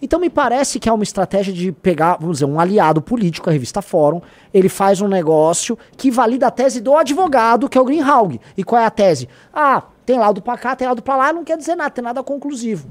Então 0.01 0.21
me 0.21 0.29
parece 0.29 0.79
que 0.79 0.87
é 0.87 0.93
uma 0.93 1.03
estratégia 1.03 1.53
de 1.53 1.73
pegar, 1.73 2.15
vamos 2.17 2.37
dizer, 2.37 2.45
um 2.45 2.61
aliado 2.61 3.01
político, 3.01 3.49
a 3.49 3.51
revista 3.51 3.81
Fórum, 3.81 4.21
ele 4.53 4.69
faz 4.69 5.01
um 5.01 5.09
negócio 5.09 5.77
que 5.97 6.09
valida 6.09 6.47
a 6.47 6.51
tese 6.51 6.79
do 6.79 6.95
advogado, 6.95 7.67
que 7.67 7.77
é 7.77 7.81
o 7.81 7.83
Greenhalgh. 7.83 8.39
E 8.55 8.63
qual 8.63 8.81
é 8.81 8.85
a 8.85 8.89
tese? 8.89 9.27
Ah, 9.53 9.83
tem 10.05 10.17
laudo 10.17 10.41
pra 10.41 10.57
cá, 10.57 10.77
tem 10.77 10.87
laudo 10.87 11.01
pra 11.01 11.17
lá, 11.17 11.33
não 11.33 11.43
quer 11.43 11.57
dizer 11.57 11.75
nada, 11.75 11.89
tem 11.89 12.01
nada 12.01 12.23
conclusivo. 12.23 12.87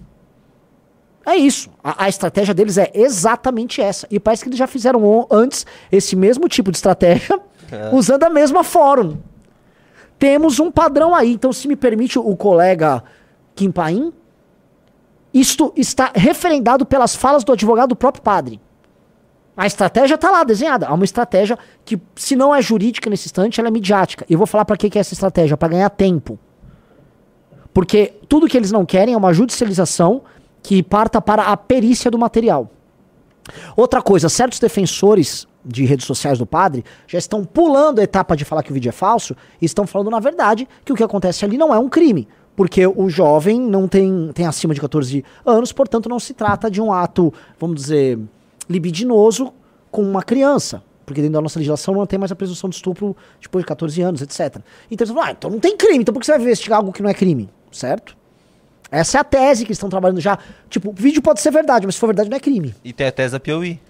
É 1.25 1.37
isso. 1.37 1.71
A, 1.83 2.05
a 2.05 2.09
estratégia 2.11 2.53
deles 2.53 2.77
é 2.77 2.91
exatamente 2.93 3.81
essa. 3.81 4.07
E 4.11 4.21
parece 4.21 4.43
que 4.43 4.51
eles 4.51 4.59
já 4.59 4.67
fizeram 4.67 5.27
antes 5.31 5.65
esse 5.91 6.15
mesmo 6.15 6.49
tipo 6.49 6.71
de 6.71 6.77
estratégia, 6.77 7.41
usando 7.93 8.25
a 8.25 8.31
mesma 8.31 8.65
fórum. 8.65 9.19
Temos 10.19 10.61
um 10.61 10.71
padrão 10.71 11.15
aí. 11.15 11.33
Então, 11.33 11.53
se 11.53 11.67
me 11.67 11.77
permite 11.77 12.19
o 12.19 12.37
colega 12.37 13.03
Kim 13.55 13.71
Paim, 13.71 14.13
isto 15.33 15.73
está 15.77 16.13
referendado 16.15 16.85
pelas 16.85 17.17
falas 17.17 17.43
do 17.43 17.53
advogado 17.53 17.91
do 17.91 17.97
próprio 17.97 18.23
padre. 18.23 18.61
A 19.57 19.67
estratégia 19.67 20.15
está 20.15 20.31
lá 20.31 20.45
desenhada. 20.45 20.87
Há 20.87 20.95
uma 20.95 21.05
estratégia 21.05 21.59
que, 21.85 22.01
se 22.15 22.37
não 22.37 22.55
é 22.55 22.63
jurídica 22.63 23.11
nesse 23.11 23.27
instante, 23.27 23.61
ela 23.61 23.69
é 23.69 23.71
midiática. 23.71 24.25
E 24.29 24.33
eu 24.33 24.39
vou 24.39 24.47
falar 24.47 24.65
para 24.65 24.77
que, 24.77 24.89
que 24.89 24.99
é 24.99 25.01
essa 25.01 25.15
estratégia? 25.15 25.57
Para 25.57 25.69
ganhar 25.69 25.91
tempo. 25.91 26.39
Porque 27.75 28.15
tudo 28.29 28.47
que 28.47 28.57
eles 28.57 28.73
não 28.73 28.85
querem 28.85 29.15
é 29.15 29.17
uma 29.17 29.33
judicialização 29.33 30.23
que 30.63 30.83
parta 30.83 31.21
para 31.21 31.45
a 31.45 31.57
perícia 31.57 32.11
do 32.11 32.19
material. 32.19 32.71
Outra 33.77 34.01
coisa, 34.01 34.29
certos 34.29 34.59
defensores 34.59 35.47
de 35.65 35.85
redes 35.85 36.07
sociais 36.07 36.39
do 36.39 36.47
padre 36.47 36.85
já 37.07 37.19
estão 37.19 37.45
pulando 37.45 38.01
a 38.01 38.03
etapa 38.03 38.37
de 38.37 38.45
falar 38.45 38.63
que 38.63 38.71
o 38.71 38.75
vídeo 38.75 38.89
é 38.89 38.93
falso 38.93 39.37
e 39.61 39.65
estão 39.65 39.87
falando, 39.87 40.11
na 40.11 40.21
verdade, 40.21 40.69
que 40.85 40.93
o 40.93 40.97
que 40.97 41.03
acontece 41.03 41.45
ali 41.45 41.57
não 41.57 41.73
é 41.73 41.79
um 41.79 41.89
crime. 41.89 42.29
Porque 42.55 42.87
o 42.87 43.09
jovem 43.09 43.59
não 43.61 43.89
tem, 43.89 44.31
tem 44.35 44.47
acima 44.47 44.75
de 44.75 44.81
14 44.81 45.25
anos, 45.45 45.73
portanto 45.73 46.09
não 46.09 46.19
se 46.19 46.35
trata 46.35 46.71
de 46.71 46.81
um 46.81 46.93
ato, 46.93 47.33
vamos 47.59 47.77
dizer, 47.77 48.19
libidinoso 48.69 49.53
com 49.91 50.03
uma 50.03 50.23
criança. 50.23 50.83
Porque 51.07 51.21
dentro 51.21 51.35
da 51.35 51.41
nossa 51.41 51.59
legislação 51.59 51.95
não 51.95 52.07
tem 52.07 52.19
mais 52.19 52.31
a 52.31 52.37
presunção 52.37 52.69
de 52.69 52.77
estupro 52.77 53.17
depois 53.41 53.63
de 53.63 53.67
14 53.67 54.03
anos, 54.03 54.23
etc. 54.23 54.59
Então 54.91 55.05
eles 55.05 55.09
falam, 55.09 55.25
ah, 55.25 55.33
então 55.33 55.51
não 55.51 55.59
tem 55.59 55.77
crime, 55.77 55.99
então 55.99 56.13
por 56.13 56.21
que 56.21 56.27
você 56.27 56.33
vai 56.33 56.43
investigar 56.43 56.79
algo 56.79 56.93
que 56.93 57.03
não 57.03 57.11
é 57.11 57.15
crime? 57.15 57.49
Certo? 57.71 58.17
Essa 58.91 59.19
é 59.19 59.21
a 59.23 59.25
tese 59.25 59.65
que 59.65 59.71
eles 59.71 59.79
estão 59.79 59.89
trabalhando 59.89 60.21
já. 60.21 60.39
Tipo, 60.69 60.91
o 60.91 60.93
vídeo 60.93 61.23
pode 61.23 61.41
ser 61.41 61.51
verdade, 61.51 61.87
mas 61.87 61.95
se 61.95 62.01
for 62.01 62.09
verdade 62.09 62.29
não 62.29 62.37
é 62.37 62.41
crime. 62.41 62.75
E 62.85 62.93
tem 62.93 63.07
a 63.07 63.13
tese 63.13 63.33
da 63.33 63.41
Piauí. 63.41 63.81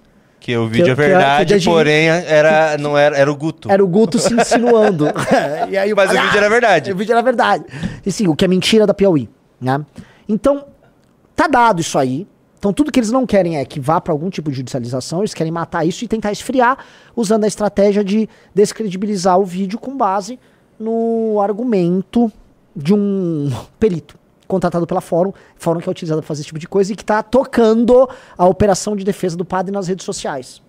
Que 0.42 0.56
o 0.56 0.66
vídeo 0.66 0.82
é 0.82 0.84
que 0.86 0.90
é- 0.90 0.94
verdade, 1.06 1.54
que 1.54 1.60
de- 1.60 1.64
porém 1.64 2.08
era, 2.08 2.76
não 2.76 2.98
era, 2.98 3.16
era 3.16 3.30
o 3.30 3.36
Guto. 3.36 3.70
Era 3.70 3.82
o 3.82 3.86
Guto 3.86 4.18
se 4.18 4.34
insinuando. 4.34 5.06
e 5.70 5.78
aí, 5.78 5.94
Mas 5.94 6.10
o 6.10 6.14
vídeo 6.14 6.36
era 6.36 6.50
verdade. 6.50 6.92
O 6.92 6.96
vídeo 6.96 7.12
era 7.12 7.22
verdade. 7.22 7.64
E 8.04 8.10
sim, 8.10 8.26
o 8.26 8.34
que 8.34 8.44
é 8.44 8.48
mentira 8.48 8.84
da 8.84 8.92
Piauí. 8.92 9.30
Né? 9.60 9.80
Então, 10.28 10.64
tá 11.36 11.46
dado 11.46 11.80
isso 11.80 11.96
aí. 11.96 12.26
Então, 12.58 12.72
tudo 12.72 12.90
que 12.90 12.98
eles 12.98 13.12
não 13.12 13.24
querem 13.24 13.56
é 13.56 13.64
que 13.64 13.78
vá 13.78 14.00
para 14.00 14.12
algum 14.12 14.28
tipo 14.30 14.50
de 14.50 14.56
judicialização, 14.56 15.20
eles 15.20 15.32
querem 15.32 15.52
matar 15.52 15.84
isso 15.86 16.04
e 16.04 16.08
tentar 16.08 16.32
esfriar, 16.32 16.76
usando 17.14 17.44
a 17.44 17.46
estratégia 17.46 18.02
de 18.02 18.28
descredibilizar 18.52 19.38
o 19.38 19.44
vídeo 19.44 19.78
com 19.78 19.96
base 19.96 20.40
no 20.76 21.40
argumento 21.40 22.32
de 22.74 22.92
um 22.92 23.48
perito 23.78 24.16
contratado 24.52 24.86
pela 24.86 25.00
Fórum, 25.00 25.32
Fórum 25.56 25.80
que 25.80 25.88
é 25.88 25.90
utilizado 25.90 26.20
para 26.20 26.28
fazer 26.28 26.40
esse 26.42 26.46
tipo 26.48 26.58
de 26.58 26.68
coisa 26.68 26.92
e 26.92 26.96
que 26.96 27.04
tá 27.04 27.22
tocando 27.22 28.08
a 28.36 28.46
operação 28.46 28.94
de 28.94 29.02
defesa 29.04 29.36
do 29.36 29.44
padre 29.44 29.72
nas 29.72 29.88
redes 29.88 30.04
sociais. 30.04 30.60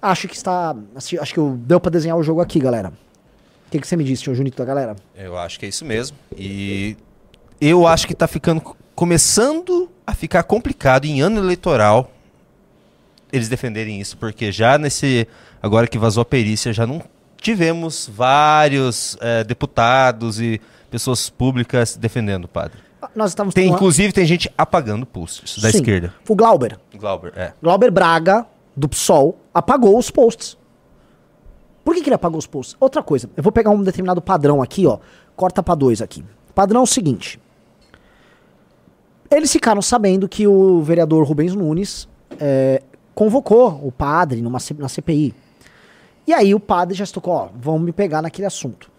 Acho 0.00 0.28
que 0.28 0.36
está. 0.36 0.74
Acho 0.94 1.32
que 1.34 1.38
eu- 1.40 1.56
deu 1.58 1.80
pra 1.80 1.90
desenhar 1.90 2.16
o 2.16 2.22
jogo 2.22 2.40
aqui, 2.40 2.58
galera. 2.60 2.90
O 3.66 3.70
que, 3.70 3.80
que 3.80 3.86
você 3.86 3.96
me 3.96 4.04
disse, 4.04 4.24
senhor 4.24 4.36
Junito 4.36 4.56
da 4.56 4.64
galera? 4.64 4.94
Eu 5.16 5.36
acho 5.36 5.58
que 5.58 5.66
é 5.66 5.68
isso 5.68 5.84
mesmo. 5.84 6.16
E 6.36 6.96
eu 7.60 7.86
acho 7.86 8.06
que 8.06 8.14
tá 8.14 8.26
ficando. 8.28 8.62
Começando 8.94 9.90
a 10.06 10.14
ficar 10.14 10.42
complicado 10.44 11.04
em 11.06 11.20
ano 11.20 11.38
eleitoral 11.40 12.10
eles 13.32 13.48
defenderem 13.48 14.00
isso, 14.00 14.16
porque 14.16 14.52
já 14.52 14.78
nesse. 14.78 15.26
Agora 15.60 15.88
que 15.88 15.98
vazou 15.98 16.20
a 16.20 16.24
perícia, 16.24 16.72
já 16.72 16.86
não 16.86 17.02
tivemos 17.40 18.08
vários 18.12 19.16
eh, 19.20 19.42
deputados 19.44 20.38
e 20.40 20.60
pessoas 20.94 21.28
públicas 21.28 21.96
defendendo 21.96 22.44
o 22.44 22.48
padre. 22.48 22.78
Nós 23.16 23.32
estávamos 23.32 23.52
Tem, 23.52 23.68
inclusive, 23.68 24.12
tem 24.12 24.24
gente 24.24 24.48
apagando 24.56 25.04
posts 25.04 25.60
da 25.60 25.68
Sim. 25.68 25.78
esquerda. 25.78 26.14
O 26.28 26.36
Glauber. 26.36 26.78
Glauber, 26.96 27.32
é. 27.34 27.52
Glauber 27.60 27.90
Braga, 27.90 28.46
do 28.76 28.88
PSOL, 28.88 29.36
apagou 29.52 29.98
os 29.98 30.08
posts. 30.08 30.56
Por 31.84 31.96
que, 31.96 32.00
que 32.00 32.08
ele 32.08 32.14
apagou 32.14 32.38
os 32.38 32.46
posts? 32.46 32.76
Outra 32.78 33.02
coisa, 33.02 33.28
eu 33.36 33.42
vou 33.42 33.50
pegar 33.50 33.70
um 33.70 33.82
determinado 33.82 34.22
padrão 34.22 34.62
aqui, 34.62 34.86
ó. 34.86 35.00
Corta 35.34 35.64
pra 35.64 35.74
dois 35.74 36.00
aqui. 36.00 36.24
Padrão 36.54 36.82
é 36.82 36.84
o 36.84 36.86
seguinte. 36.86 37.40
Eles 39.28 39.50
ficaram 39.50 39.82
sabendo 39.82 40.28
que 40.28 40.46
o 40.46 40.80
vereador 40.80 41.26
Rubens 41.26 41.56
Nunes 41.56 42.08
é, 42.38 42.80
convocou 43.16 43.80
o 43.84 43.90
padre 43.90 44.40
numa, 44.40 44.58
na 44.78 44.88
CPI. 44.88 45.34
E 46.24 46.32
aí 46.32 46.54
o 46.54 46.60
padre 46.60 46.94
já 46.94 47.02
estocou, 47.02 47.34
ó, 47.34 47.48
vão 47.52 47.80
me 47.80 47.90
pegar 47.90 48.22
naquele 48.22 48.46
assunto. 48.46 48.93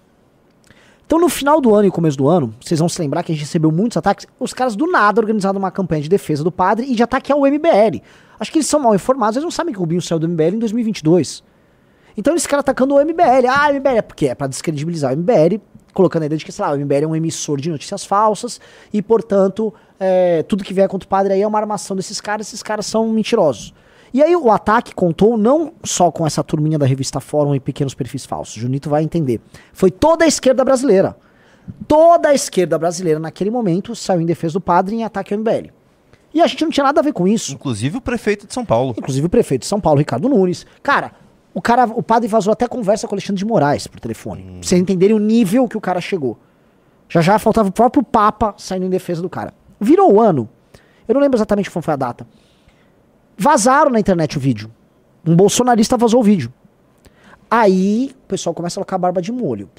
Então, 1.05 1.19
no 1.19 1.29
final 1.29 1.61
do 1.61 1.73
ano 1.75 1.87
e 1.87 1.91
começo 1.91 2.17
do 2.17 2.27
ano, 2.27 2.53
vocês 2.59 2.79
vão 2.79 2.89
se 2.89 2.99
lembrar 2.99 3.21
que 3.21 3.31
a 3.31 3.35
gente 3.35 3.43
recebeu 3.43 3.71
muitos 3.71 3.95
ataques. 3.95 4.25
Os 4.39 4.53
caras 4.53 4.75
do 4.75 4.87
nada 4.87 5.21
organizaram 5.21 5.59
uma 5.59 5.69
campanha 5.69 6.01
de 6.01 6.09
defesa 6.09 6.43
do 6.43 6.51
padre 6.51 6.87
e 6.91 6.95
de 6.95 7.03
ataque 7.03 7.31
ao 7.31 7.41
MBL. 7.41 8.01
Acho 8.39 8.51
que 8.51 8.57
eles 8.57 8.67
são 8.67 8.79
mal 8.79 8.95
informados, 8.95 9.37
eles 9.37 9.43
não 9.43 9.51
sabem 9.51 9.71
que 9.71 9.77
o 9.77 9.81
Rubinho 9.81 10.01
saiu 10.01 10.17
do 10.17 10.27
MBL 10.27 10.55
em 10.55 10.59
2022. 10.59 11.43
Então, 12.17 12.33
eles 12.33 12.43
ficaram 12.43 12.61
atacando 12.61 12.95
o 12.95 13.05
MBL. 13.05 13.47
Ah, 13.47 13.71
MBL 13.71 13.97
é 13.97 14.01
porque 14.01 14.27
é 14.27 14.35
pra 14.35 14.47
descredibilizar 14.47 15.13
o 15.13 15.17
MBL, 15.17 15.61
colocando 15.93 16.23
a 16.23 16.25
ideia 16.25 16.39
de 16.39 16.45
que, 16.45 16.51
sei 16.51 16.65
lá, 16.65 16.71
o 16.71 16.77
MBL 16.77 17.03
é 17.03 17.07
um 17.07 17.15
emissor 17.15 17.61
de 17.61 17.69
notícias 17.69 18.03
falsas 18.03 18.59
e, 18.91 18.99
portanto, 19.01 19.71
é, 19.99 20.41
tudo 20.43 20.63
que 20.63 20.73
vier 20.73 20.87
contra 20.87 21.05
o 21.05 21.09
padre 21.09 21.33
aí 21.33 21.41
é 21.41 21.47
uma 21.47 21.59
armação 21.59 21.95
desses 21.95 22.19
caras, 22.19 22.47
esses 22.47 22.63
caras 22.63 22.85
são 22.87 23.07
mentirosos. 23.09 23.73
E 24.13 24.23
aí 24.23 24.35
o 24.35 24.51
ataque 24.51 24.93
contou 24.93 25.37
não 25.37 25.73
só 25.83 26.11
com 26.11 26.25
essa 26.25 26.43
turminha 26.43 26.77
da 26.77 26.85
revista 26.85 27.19
Fórum 27.19 27.53
e 27.55 27.59
pequenos 27.59 27.93
perfis 27.93 28.25
falsos, 28.25 28.55
Junito 28.55 28.89
vai 28.89 29.03
entender. 29.03 29.41
Foi 29.73 29.91
toda 29.91 30.25
a 30.25 30.27
esquerda 30.27 30.63
brasileira. 30.63 31.15
Toda 31.87 32.29
a 32.29 32.33
esquerda 32.33 32.77
brasileira 32.77 33.19
naquele 33.19 33.49
momento 33.49 33.95
saiu 33.95 34.21
em 34.21 34.25
defesa 34.25 34.53
do 34.53 34.61
padre 34.61 34.95
em 34.95 35.03
ataque 35.03 35.33
ao 35.33 35.39
MBL. 35.39 35.71
E 36.33 36.41
a 36.41 36.47
gente 36.47 36.63
não 36.63 36.71
tinha 36.71 36.83
nada 36.83 36.99
a 36.99 37.03
ver 37.03 37.13
com 37.13 37.27
isso. 37.27 37.53
Inclusive 37.53 37.97
o 37.97 38.01
prefeito 38.01 38.45
de 38.45 38.53
São 38.53 38.65
Paulo. 38.65 38.93
Inclusive 38.97 39.25
o 39.25 39.29
prefeito 39.29 39.61
de 39.61 39.67
São 39.67 39.79
Paulo, 39.79 39.99
Ricardo 39.99 40.27
Nunes. 40.27 40.65
Cara, 40.83 41.13
o 41.53 41.61
cara, 41.61 41.85
o 41.85 42.03
padre 42.03 42.27
vazou 42.27 42.51
até 42.51 42.67
conversa 42.67 43.07
com 43.07 43.13
o 43.13 43.15
Alexandre 43.15 43.39
de 43.39 43.45
Moraes 43.45 43.87
por 43.87 43.99
telefone. 43.99 44.43
Pra 44.43 44.53
vocês 44.61 44.79
entenderem 44.79 45.15
o 45.15 45.19
nível 45.19 45.67
que 45.67 45.77
o 45.77 45.81
cara 45.81 46.01
chegou. 46.01 46.37
Já 47.07 47.21
já 47.21 47.39
faltava 47.39 47.69
o 47.69 47.71
próprio 47.71 48.03
Papa 48.03 48.53
saindo 48.57 48.85
em 48.85 48.89
defesa 48.89 49.21
do 49.21 49.29
cara. 49.29 49.53
Virou 49.79 50.13
o 50.13 50.19
ano. 50.19 50.49
Eu 51.07 51.13
não 51.13 51.21
lembro 51.21 51.37
exatamente 51.37 51.71
qual 51.71 51.81
foi 51.81 51.93
a 51.93 51.97
data. 51.97 52.27
Vazaram 53.38 53.91
na 53.91 53.99
internet 53.99 54.38
o 54.38 54.39
vídeo. 54.39 54.71
Um 55.25 55.36
bolsonarista 55.36 55.97
vazou 55.97 56.21
o 56.21 56.23
vídeo. 56.23 56.53
Aí 57.49 58.11
o 58.23 58.27
pessoal 58.27 58.53
começa 58.53 58.79
a 58.79 58.81
colocar 58.81 58.95
a 58.95 58.99
barba 58.99 59.21
de 59.21 59.31
molho. 59.31 59.69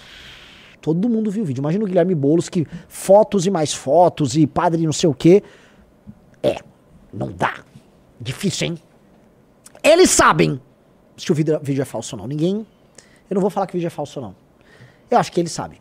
Todo 0.80 1.08
mundo 1.08 1.30
viu 1.30 1.42
o 1.42 1.46
vídeo. 1.46 1.60
Imagina 1.60 1.84
o 1.84 1.86
Guilherme 1.86 2.14
Boulos 2.14 2.48
que 2.48 2.66
fotos 2.88 3.46
e 3.46 3.50
mais 3.50 3.72
fotos 3.72 4.36
e 4.36 4.46
padre 4.46 4.84
não 4.84 4.92
sei 4.92 5.08
o 5.08 5.14
quê. 5.14 5.42
É, 6.42 6.58
não 7.12 7.32
dá. 7.32 7.64
Difícil, 8.20 8.68
hein? 8.68 8.78
Eles 9.82 10.10
sabem 10.10 10.60
se 11.16 11.32
o 11.32 11.34
vídeo, 11.34 11.82
é 11.82 11.84
falso 11.84 12.14
ou 12.14 12.22
não. 12.22 12.28
Ninguém. 12.28 12.66
Eu 13.28 13.34
não 13.34 13.40
vou 13.40 13.50
falar 13.50 13.66
que 13.66 13.72
o 13.72 13.78
vídeo 13.78 13.86
é 13.86 13.90
falso 13.90 14.20
ou 14.20 14.26
não. 14.26 14.34
Eu 15.10 15.18
acho 15.18 15.32
que 15.32 15.40
eles 15.40 15.52
sabem. 15.52 15.80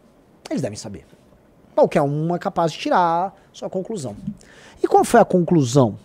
Eles 0.49 0.61
devem 0.61 0.77
saber. 0.77 1.05
Qualquer 1.75 2.01
um 2.01 2.33
é 2.33 2.39
capaz 2.39 2.71
de 2.71 2.79
tirar 2.79 3.33
sua 3.51 3.69
conclusão. 3.69 4.15
E 4.81 4.87
qual 4.87 5.03
foi 5.03 5.19
a 5.19 5.25
conclusão? 5.25 5.97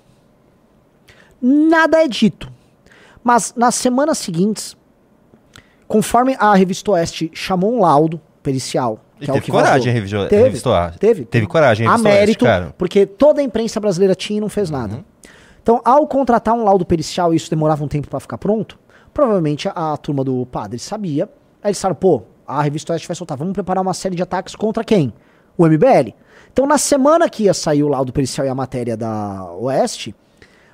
Nada 1.41 2.03
é 2.03 2.09
dito. 2.09 2.51
Mas 3.23 3.55
nas 3.57 3.75
semanas 3.75 4.19
seguintes, 4.19 4.77
conforme 5.87 6.37
a 6.39 6.55
revista 6.55 6.93
Oeste 6.93 7.31
chamou 7.35 7.73
um 7.75 7.81
laudo 7.81 8.21
pericial, 8.43 9.01
E 9.21 9.25
que 9.25 9.31
é 9.31 9.33
o 9.33 9.35
teve 9.35 9.47
que 9.47 9.53
coragem 9.53 9.79
vazou. 9.79 9.91
a 9.91 9.95
revista- 9.95 10.25
a 10.25 10.29
teve, 10.29 10.43
revista 10.45 10.71
Oeste. 10.71 10.99
Teve. 10.99 11.25
Teve 11.25 11.47
coragem 11.47 11.87
a 11.87 11.91
A 11.91 11.93
revista 11.93 12.09
Oeste, 12.09 12.21
mérito, 12.21 12.45
cara. 12.45 12.75
porque 12.79 13.05
toda 13.07 13.41
a 13.41 13.45
imprensa 13.45 13.79
brasileira 13.81 14.15
tinha 14.15 14.39
e 14.39 14.41
não 14.41 14.49
fez 14.49 14.71
nada. 14.71 15.05
Então, 15.63 15.81
ao 15.85 16.07
contratar 16.07 16.55
um 16.55 16.65
laudo 16.65 16.87
pericial 16.87 17.33
e 17.35 17.37
isso 17.37 17.51
demorava 17.51 17.85
um 17.85 17.89
tempo 17.89 18.09
pra 18.09 18.19
ficar 18.19 18.39
pronto, 18.39 18.79
provavelmente 19.13 19.69
a, 19.69 19.93
a 19.93 19.97
turma 19.99 20.25
do 20.25 20.47
padre 20.47 20.79
sabia. 20.79 21.29
Aí 21.63 21.69
eles 21.69 21.81
falaram, 21.81 21.99
pô, 22.01 22.23
a 22.47 22.63
revista 22.63 22.93
Oeste 22.95 23.07
vai 23.07 23.15
soltar, 23.15 23.37
vamos 23.37 23.53
preparar 23.53 23.83
uma 23.83 23.93
série 23.93 24.17
de 24.17 24.23
ataques 24.23 24.55
contra 24.57 24.83
quem? 24.83 25.13
O 25.59 25.67
MBL. 25.67 26.15
Então, 26.51 26.67
na 26.67 26.79
semana 26.79 27.29
que 27.29 27.43
ia 27.45 27.53
sair 27.53 27.83
o 27.83 27.89
laudo 27.89 28.11
pericial 28.13 28.47
e 28.47 28.51
a 28.51 28.55
matéria 28.55 28.97
da 28.97 29.45
Oeste, 29.61 30.15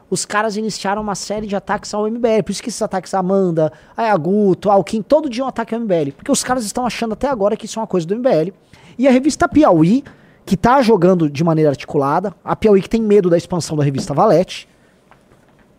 os 0.08 0.24
caras 0.24 0.56
iniciaram 0.56 1.02
uma 1.02 1.14
série 1.14 1.46
de 1.46 1.56
ataques 1.56 1.92
ao 1.92 2.08
MBL. 2.08 2.42
Por 2.44 2.52
isso 2.52 2.62
que 2.62 2.68
esses 2.68 2.82
ataques 2.82 3.12
a 3.12 3.18
Amanda, 3.18 3.72
a 3.96 4.04
Yaguto, 4.04 4.70
ao 4.70 4.84
Kim, 4.84 5.02
todo 5.02 5.28
dia 5.28 5.44
um 5.44 5.48
ataque 5.48 5.74
ao 5.74 5.80
MBL. 5.80 6.12
Porque 6.16 6.30
os 6.30 6.44
caras 6.44 6.64
estão 6.64 6.86
achando 6.86 7.12
até 7.14 7.28
agora 7.28 7.56
que 7.56 7.66
isso 7.66 7.78
é 7.78 7.82
uma 7.82 7.86
coisa 7.86 8.06
do 8.06 8.16
MBL. 8.16 8.52
E 8.98 9.08
a 9.08 9.10
revista 9.10 9.48
Piauí, 9.48 10.04
que 10.44 10.56
tá 10.56 10.80
jogando 10.80 11.28
de 11.28 11.42
maneira 11.42 11.70
articulada, 11.70 12.32
a 12.44 12.54
Piauí 12.54 12.80
que 12.80 12.88
tem 12.88 13.02
medo 13.02 13.28
da 13.28 13.36
expansão 13.36 13.76
da 13.76 13.82
revista 13.82 14.14
Valete, 14.14 14.68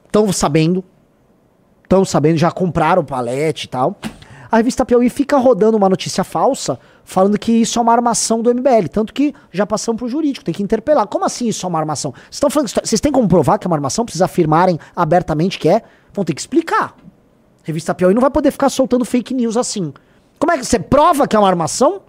estão 0.05 0.31
sabendo, 0.33 0.83
estão 1.83 2.03
sabendo, 2.03 2.37
já 2.37 2.51
compraram 2.51 3.01
o 3.01 3.05
palete 3.05 3.65
e 3.65 3.69
tal. 3.69 3.95
A 4.51 4.57
revista 4.57 4.85
Piauí 4.85 5.09
fica 5.09 5.37
rodando 5.37 5.77
uma 5.77 5.89
notícia 5.89 6.23
falsa, 6.23 6.79
falando 7.09 7.39
que 7.39 7.53
isso 7.53 7.79
é 7.79 7.81
uma 7.81 7.93
armação 7.93 8.41
do 8.41 8.53
MBL. 8.53 8.89
Tanto 8.91 9.13
que 9.13 9.33
já 9.49 9.65
passamos 9.65 9.97
pro 9.97 10.09
jurídico, 10.09 10.43
tem 10.43 10.53
que 10.53 10.61
interpelar. 10.61 11.07
Como 11.07 11.23
assim 11.23 11.47
isso 11.47 11.65
é 11.65 11.69
uma 11.69 11.79
armação? 11.79 12.11
Vocês 12.11 12.27
estão 12.33 12.49
falando 12.49 12.65
que 12.67 12.71
isso- 12.73 12.81
Vocês 12.89 12.99
têm 13.01 13.13
como 13.13 13.27
provar 13.29 13.57
que 13.57 13.65
é 13.65 13.69
uma 13.69 13.77
armação? 13.77 14.03
Precisa 14.03 14.25
afirmarem 14.25 14.77
abertamente 14.93 15.57
que 15.57 15.69
é? 15.69 15.81
Vão 16.13 16.25
ter 16.25 16.33
que 16.33 16.41
explicar. 16.41 16.95
Revista 17.63 17.95
Piauí 17.95 18.13
não 18.13 18.19
vai 18.21 18.29
poder 18.29 18.51
ficar 18.51 18.67
soltando 18.69 19.05
fake 19.05 19.33
news 19.33 19.55
assim. 19.55 19.93
Como 20.37 20.51
é 20.51 20.57
que 20.57 20.65
você 20.65 20.77
prova 20.79 21.25
que 21.27 21.35
é 21.35 21.39
uma 21.39 21.47
armação? 21.47 22.01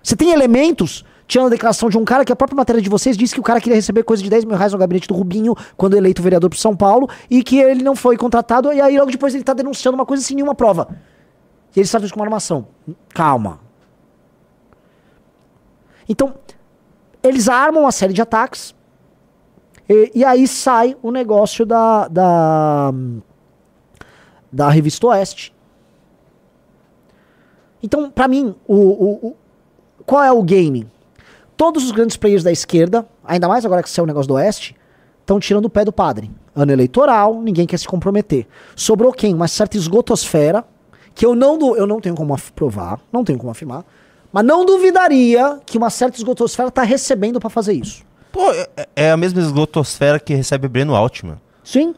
Você 0.00 0.14
tem 0.14 0.30
elementos? 0.30 1.04
Tinha 1.26 1.44
a 1.44 1.48
declaração 1.48 1.88
de 1.88 1.98
um 1.98 2.04
cara 2.04 2.24
que 2.24 2.32
a 2.32 2.36
própria 2.36 2.56
matéria 2.56 2.80
de 2.80 2.88
vocês 2.88 3.16
disse 3.16 3.34
que 3.34 3.40
o 3.40 3.42
cara 3.42 3.60
queria 3.60 3.74
receber 3.74 4.04
coisa 4.04 4.22
de 4.22 4.30
10 4.30 4.44
mil 4.44 4.56
reais 4.56 4.72
no 4.72 4.78
gabinete 4.78 5.08
do 5.08 5.14
Rubinho 5.14 5.54
quando 5.76 5.96
eleito 5.96 6.22
vereador 6.22 6.48
pro 6.48 6.58
São 6.58 6.76
Paulo 6.76 7.08
e 7.28 7.42
que 7.42 7.58
ele 7.58 7.82
não 7.82 7.96
foi 7.96 8.16
contratado 8.16 8.72
e 8.72 8.80
aí 8.80 8.96
logo 8.98 9.10
depois 9.10 9.34
ele 9.34 9.42
tá 9.42 9.52
denunciando 9.52 9.96
uma 9.96 10.06
coisa 10.06 10.22
sem 10.22 10.36
nenhuma 10.36 10.54
prova. 10.54 10.86
E 11.74 11.80
eles 11.80 11.90
tratam 11.90 12.08
como 12.10 12.20
uma 12.22 12.26
armação. 12.26 12.68
Calma. 13.12 13.58
Então, 16.08 16.34
eles 17.22 17.48
armam 17.48 17.82
uma 17.82 17.92
série 17.92 18.12
de 18.12 18.20
ataques 18.22 18.74
e, 19.88 20.12
e 20.14 20.24
aí 20.24 20.46
sai 20.46 20.96
o 21.02 21.10
negócio 21.10 21.64
da, 21.64 22.08
da, 22.08 22.92
da 24.52 24.68
revista 24.68 25.06
Oeste. 25.06 25.54
Então, 27.82 28.10
pra 28.10 28.26
mim, 28.28 28.54
o, 28.66 28.74
o, 28.76 29.26
o- 29.28 29.36
qual 30.06 30.22
é 30.22 30.32
o 30.32 30.42
game? 30.42 30.86
Todos 31.56 31.84
os 31.84 31.92
grandes 31.92 32.16
players 32.16 32.42
da 32.42 32.50
esquerda, 32.50 33.06
ainda 33.24 33.46
mais 33.48 33.64
agora 33.64 33.82
que 33.82 33.90
saiu 33.90 34.04
o 34.04 34.06
negócio 34.06 34.28
do 34.28 34.34
Oeste, 34.34 34.74
estão 35.20 35.38
tirando 35.38 35.66
o 35.66 35.70
pé 35.70 35.84
do 35.84 35.92
padre. 35.92 36.30
Ano 36.54 36.72
eleitoral, 36.72 37.40
ninguém 37.40 37.66
quer 37.66 37.78
se 37.78 37.86
comprometer. 37.86 38.46
Sobrou 38.74 39.12
quem? 39.12 39.34
Uma 39.34 39.48
certa 39.48 39.76
esgotosfera, 39.76 40.64
que 41.14 41.24
eu 41.24 41.34
não, 41.34 41.76
eu 41.76 41.86
não 41.86 42.00
tenho 42.00 42.14
como 42.14 42.36
provar, 42.54 43.00
não 43.12 43.22
tenho 43.22 43.38
como 43.38 43.50
afirmar, 43.50 43.84
mas 44.34 44.44
não 44.44 44.66
duvidaria 44.66 45.60
que 45.64 45.78
uma 45.78 45.90
certa 45.90 46.16
esgotosfera 46.16 46.68
tá 46.68 46.82
recebendo 46.82 47.38
pra 47.38 47.48
fazer 47.48 47.72
isso. 47.74 48.02
Pô, 48.32 48.50
é, 48.50 48.88
é 48.96 49.10
a 49.12 49.16
mesma 49.16 49.40
esgotosfera 49.40 50.18
que 50.18 50.34
recebe 50.34 50.66
Breno 50.66 50.96
Altman. 50.96 51.40
Sim, 51.62 51.94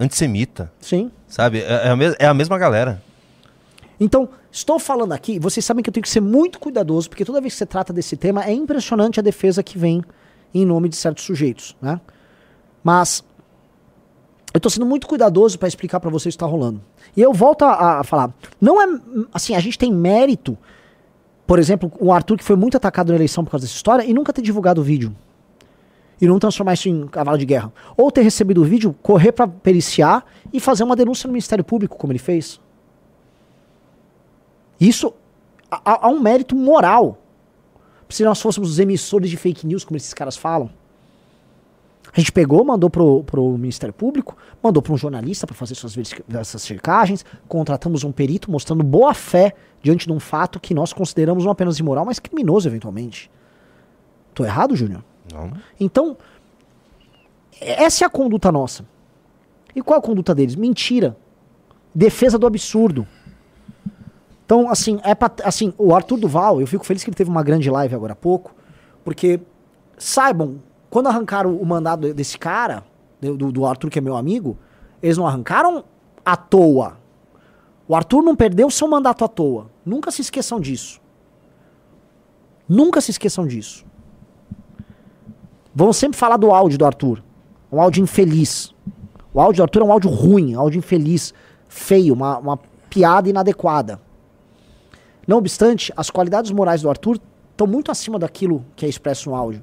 Antissemita, 0.00 0.72
sim. 0.80 1.10
sabe? 1.28 1.60
É, 1.60 1.86
é 1.86 1.90
a, 1.90 1.96
mes- 1.96 2.16
é 2.18 2.26
a 2.26 2.32
mesma 2.32 2.56
galera. 2.56 3.02
Então, 4.00 4.30
estou 4.50 4.78
falando 4.78 5.12
aqui, 5.12 5.38
vocês 5.38 5.62
sabem 5.62 5.82
que 5.84 5.90
eu 5.90 5.92
tenho 5.92 6.02
que 6.02 6.08
ser 6.08 6.20
muito 6.22 6.58
cuidadoso, 6.58 7.08
porque 7.10 7.22
toda 7.22 7.38
vez 7.38 7.52
que 7.52 7.58
você 7.58 7.66
trata 7.66 7.92
desse 7.92 8.16
tema, 8.16 8.42
é 8.42 8.52
impressionante 8.54 9.20
a 9.20 9.22
defesa 9.22 9.62
que 9.62 9.76
vem 9.76 10.02
em 10.54 10.64
nome 10.64 10.88
de 10.88 10.96
certos 10.96 11.22
sujeitos, 11.24 11.76
né? 11.82 12.00
Mas 12.82 13.22
eu 14.54 14.58
tô 14.60 14.70
sendo 14.70 14.86
muito 14.86 15.06
cuidadoso 15.06 15.58
para 15.58 15.68
explicar 15.68 16.00
para 16.00 16.08
vocês 16.10 16.34
o 16.34 16.38
que 16.38 16.40
tá 16.44 16.46
rolando. 16.46 16.80
E 17.14 17.20
eu 17.20 17.32
volto 17.34 17.62
a, 17.64 18.00
a 18.00 18.04
falar, 18.04 18.32
não 18.60 18.80
é 18.82 18.86
assim, 19.34 19.54
a 19.54 19.60
gente 19.60 19.78
tem 19.78 19.92
mérito, 19.92 20.56
por 21.46 21.58
exemplo, 21.58 21.92
o 22.00 22.12
Arthur 22.12 22.38
que 22.38 22.44
foi 22.44 22.56
muito 22.56 22.76
atacado 22.76 23.08
na 23.08 23.16
eleição 23.16 23.44
por 23.44 23.50
causa 23.50 23.66
dessa 23.66 23.76
história 23.76 24.04
e 24.04 24.14
nunca 24.14 24.32
ter 24.32 24.42
divulgado 24.42 24.80
o 24.80 24.84
vídeo. 24.84 25.14
E 26.20 26.26
não 26.26 26.38
transformar 26.38 26.74
isso 26.74 26.88
em 26.88 27.06
cavalo 27.06 27.36
de 27.36 27.44
guerra. 27.44 27.72
Ou 27.96 28.10
ter 28.10 28.22
recebido 28.22 28.62
o 28.62 28.64
vídeo, 28.64 28.94
correr 29.02 29.32
para 29.32 29.46
periciar 29.46 30.24
e 30.52 30.60
fazer 30.60 30.84
uma 30.84 30.96
denúncia 30.96 31.26
no 31.26 31.32
Ministério 31.32 31.64
Público, 31.64 31.96
como 31.96 32.12
ele 32.12 32.18
fez. 32.18 32.60
Isso 34.80 35.12
há, 35.70 36.06
há 36.06 36.08
um 36.08 36.20
mérito 36.20 36.54
moral. 36.54 37.18
Se 38.08 38.24
nós 38.24 38.40
fôssemos 38.40 38.70
os 38.70 38.78
emissores 38.78 39.28
de 39.28 39.36
fake 39.36 39.66
news, 39.66 39.84
como 39.84 39.96
esses 39.96 40.14
caras 40.14 40.36
falam. 40.36 40.70
A 42.16 42.20
gente 42.20 42.30
pegou, 42.30 42.64
mandou 42.64 42.88
pro, 42.88 43.24
pro 43.24 43.58
Ministério 43.58 43.92
Público, 43.92 44.36
mandou 44.62 44.80
para 44.80 44.92
um 44.92 44.96
jornalista 44.96 45.48
para 45.48 45.56
fazer 45.56 45.74
suas 45.74 45.96
essas 46.32 46.64
checagens, 46.64 47.24
contratamos 47.48 48.04
um 48.04 48.12
perito 48.12 48.50
mostrando 48.50 48.84
boa 48.84 49.12
fé 49.12 49.52
diante 49.82 50.06
de 50.06 50.12
um 50.12 50.20
fato 50.20 50.60
que 50.60 50.72
nós 50.72 50.92
consideramos 50.92 51.44
não 51.44 51.50
apenas 51.50 51.78
imoral, 51.80 52.04
mas 52.04 52.20
criminoso 52.20 52.68
eventualmente. 52.68 53.28
Tô 54.32 54.44
errado, 54.44 54.76
Júnior? 54.76 55.02
Não. 55.32 55.52
Então, 55.80 56.16
essa 57.60 58.04
é 58.04 58.06
a 58.06 58.10
conduta 58.10 58.52
nossa. 58.52 58.84
E 59.74 59.82
qual 59.82 59.98
a 59.98 60.02
conduta 60.02 60.32
deles? 60.32 60.54
Mentira. 60.54 61.16
Defesa 61.92 62.38
do 62.38 62.46
absurdo. 62.46 63.06
Então, 64.46 64.70
assim, 64.70 65.00
é 65.02 65.16
pra, 65.16 65.32
assim, 65.42 65.74
o 65.76 65.92
Arthur 65.94 66.18
Duval, 66.18 66.60
eu 66.60 66.66
fico 66.66 66.84
feliz 66.84 67.02
que 67.02 67.10
ele 67.10 67.16
teve 67.16 67.30
uma 67.30 67.42
grande 67.42 67.68
live 67.68 67.94
agora 67.94 68.12
há 68.12 68.16
pouco, 68.16 68.54
porque 69.02 69.40
saibam, 69.98 70.60
quando 70.94 71.08
arrancaram 71.08 71.56
o 71.56 71.66
mandado 71.66 72.14
desse 72.14 72.38
cara, 72.38 72.84
do, 73.20 73.50
do 73.50 73.66
Arthur 73.66 73.90
que 73.90 73.98
é 73.98 74.00
meu 74.00 74.14
amigo, 74.16 74.56
eles 75.02 75.18
não 75.18 75.26
arrancaram 75.26 75.84
à 76.24 76.36
toa. 76.36 76.98
O 77.88 77.96
Arthur 77.96 78.22
não 78.22 78.36
perdeu 78.36 78.70
seu 78.70 78.86
mandato 78.86 79.24
à 79.24 79.26
toa. 79.26 79.68
Nunca 79.84 80.12
se 80.12 80.22
esqueçam 80.22 80.60
disso. 80.60 81.00
Nunca 82.68 83.00
se 83.00 83.10
esqueçam 83.10 83.44
disso. 83.44 83.84
Vão 85.74 85.92
sempre 85.92 86.16
falar 86.16 86.36
do 86.36 86.52
áudio 86.52 86.78
do 86.78 86.86
Arthur. 86.86 87.24
Um 87.72 87.80
áudio 87.80 88.00
infeliz. 88.00 88.72
O 89.32 89.40
áudio 89.40 89.56
do 89.56 89.62
Arthur 89.64 89.82
é 89.82 89.84
um 89.86 89.90
áudio 89.90 90.10
ruim, 90.10 90.54
um 90.54 90.60
áudio 90.60 90.78
infeliz, 90.78 91.34
feio, 91.66 92.14
uma, 92.14 92.38
uma 92.38 92.56
piada 92.88 93.28
inadequada. 93.28 94.00
Não 95.26 95.38
obstante, 95.38 95.92
as 95.96 96.08
qualidades 96.08 96.52
morais 96.52 96.82
do 96.82 96.88
Arthur 96.88 97.18
estão 97.50 97.66
muito 97.66 97.90
acima 97.90 98.16
daquilo 98.16 98.64
que 98.76 98.86
é 98.86 98.88
expresso 98.88 99.28
no 99.28 99.34
áudio. 99.34 99.60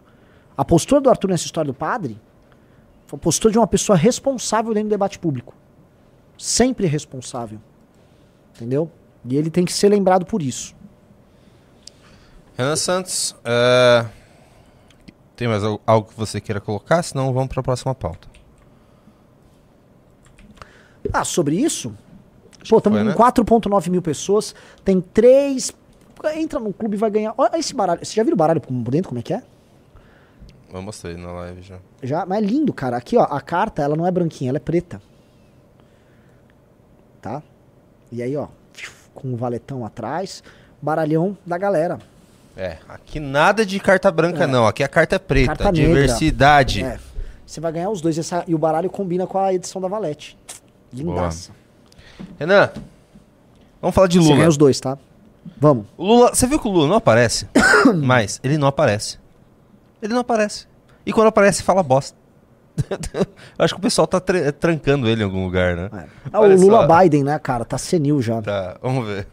A 0.58 0.66
postura 0.66 1.02
do 1.02 1.10
Arthur 1.10 1.30
nessa 1.30 1.46
história 1.46 1.72
do 1.72 1.74
padre 1.78 2.20
foi 3.08 3.18
a 3.18 3.20
postura 3.20 3.52
de 3.52 3.58
uma 3.58 3.68
pessoa 3.68 3.98
responsável 3.98 4.74
dentro 4.74 4.90
do 4.90 4.92
debate 4.92 5.18
público. 5.20 5.54
Sempre 6.38 6.88
responsável. 6.88 7.60
Entendeu? 8.56 8.92
E 9.26 9.36
ele 9.38 9.50
tem 9.50 9.66
que 9.66 9.74
ser 9.74 9.90
lembrado 9.90 10.26
por 10.26 10.42
isso. 10.42 10.76
Renan 12.58 12.76
Santos, 12.76 13.36
é, 13.46 14.06
tem 15.36 15.48
mais 15.48 15.64
al- 15.64 15.82
algo 15.86 16.10
que 16.10 16.16
você 16.18 16.40
queira 16.42 16.60
colocar? 16.60 17.02
Senão 17.04 17.32
vamos 17.34 17.50
para 17.50 17.60
a 17.62 17.64
próxima 17.64 17.96
pauta. 17.96 18.28
Ah, 21.12 21.24
sobre 21.26 21.56
isso? 21.56 21.94
Pô, 22.70 22.78
estamos 22.78 23.00
com 23.00 23.06
né? 23.06 23.14
4.9 23.16 23.90
mil 23.90 24.02
pessoas. 24.02 24.54
Tem 24.84 25.02
três. 25.02 25.72
Entra 26.36 26.60
no 26.60 26.72
clube 26.72 26.96
e 26.96 27.00
vai 27.00 27.10
ganhar. 27.10 27.34
Olha 27.38 27.58
esse 27.58 27.74
baralho. 27.74 28.06
Você 28.06 28.14
já 28.14 28.24
viu 28.24 28.34
o 28.34 28.38
baralho 28.38 28.62
por 28.62 28.72
dentro? 28.92 29.10
Como 29.10 29.20
é 29.20 29.24
que 29.24 29.34
é? 29.34 29.42
Eu 30.74 30.82
mostrei 30.82 31.16
na 31.18 31.32
live 31.32 31.62
já. 31.62 31.78
Já, 32.02 32.26
mas 32.26 32.38
é 32.38 32.42
lindo, 32.46 32.72
cara. 32.74 32.96
Aqui, 32.98 33.18
ó, 33.18 33.24
a 33.24 33.42
carta, 33.42 33.82
ela 33.82 33.96
não 33.96 34.06
é 34.08 34.12
branquinha, 34.12 34.50
ela 34.52 34.58
é 34.58 34.60
preta. 34.60 35.02
Tá? 37.22 37.42
E 38.12 38.22
aí, 38.22 38.36
ó, 38.36 38.48
com 39.14 39.34
o 39.34 39.38
valetão 39.38 39.86
atrás, 39.86 40.44
baralhão 40.82 41.38
da 41.46 41.58
galera. 41.58 42.00
É, 42.56 42.78
aqui 42.90 43.20
nada 43.20 43.66
de 43.66 43.80
carta 43.80 44.12
branca 44.12 44.44
É. 44.44 44.48
não, 44.48 44.68
aqui 44.68 44.84
a 44.84 44.88
carta 44.88 45.16
é 45.16 45.20
preta, 45.20 45.56
Carta 45.56 45.72
diversidade. 45.72 46.84
É. 46.84 47.00
Você 47.46 47.60
vai 47.62 47.72
ganhar 47.72 47.90
os 47.90 48.02
dois 48.02 48.18
essa- 48.18 48.44
e 48.48 48.56
o 48.56 48.58
baralho 48.58 48.90
combina 48.90 49.28
com 49.28 49.38
a 49.38 49.54
edição 49.54 49.82
da 49.82 49.88
Valete. 49.88 50.38
Lindaça. 50.92 51.52
Renan, 52.40 52.70
vamos 53.82 53.96
falar 53.96 54.08
de 54.08 54.18
Você 54.20 54.24
Lula. 54.26 54.36
ganha 54.38 54.50
os 54.50 54.58
dois, 54.58 54.80
tá? 54.80 54.98
Vamos. 55.58 55.86
O 55.98 56.06
Lula, 56.06 56.36
você 56.36 56.46
viu 56.48 56.60
que 56.60 56.68
o 56.68 56.72
Lula 56.72 56.88
não 56.88 56.96
aparece? 56.96 57.48
Mas 58.04 58.40
ele 58.44 58.58
não 58.58 58.68
aparece. 58.68 59.18
Ele 60.02 60.14
não 60.14 60.22
aparece. 60.22 60.66
E 61.06 61.12
quando 61.14 61.28
aparece, 61.28 61.64
fala 61.64 61.82
bosta. 61.84 62.18
Eu 63.14 63.26
acho 63.66 63.74
que 63.74 63.80
o 63.80 63.84
pessoal 63.84 64.08
tá 64.08 64.20
tra- 64.20 64.52
trancando 64.52 65.08
ele 65.08 65.22
em 65.22 65.26
algum 65.26 65.44
lugar, 65.44 65.76
né? 65.76 65.90
Ah, 66.32 66.40
o 66.40 66.48
Lula 66.48 66.88
só. 66.88 67.00
Biden, 67.02 67.24
né, 67.24 67.38
cara? 67.38 67.66
Tá 67.66 67.78
senil 67.78 68.22
já. 68.22 68.42
Tá, 68.42 68.78
vamos 68.82 69.06
ver. 69.08 69.28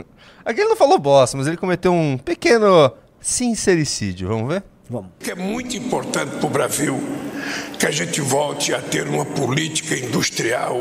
Aqui 0.44 0.60
ele 0.60 0.70
não 0.70 0.76
falou 0.76 0.98
bosta, 0.98 1.36
mas 1.36 1.46
ele 1.46 1.56
cometeu 1.56 1.92
um 1.92 2.18
pequeno 2.18 2.90
sincericídio. 3.20 4.28
Vamos 4.28 4.48
ver? 4.52 4.62
Vamos. 4.90 5.10
que 5.20 5.30
é 5.30 5.34
muito 5.34 5.76
importante 5.76 6.36
para 6.36 6.46
o 6.46 6.50
Brasil 6.50 6.98
que 7.78 7.86
a 7.86 7.90
gente 7.90 8.22
volte 8.22 8.72
a 8.74 8.80
ter 8.80 9.06
uma 9.06 9.24
política 9.24 9.94
industrial 9.94 10.76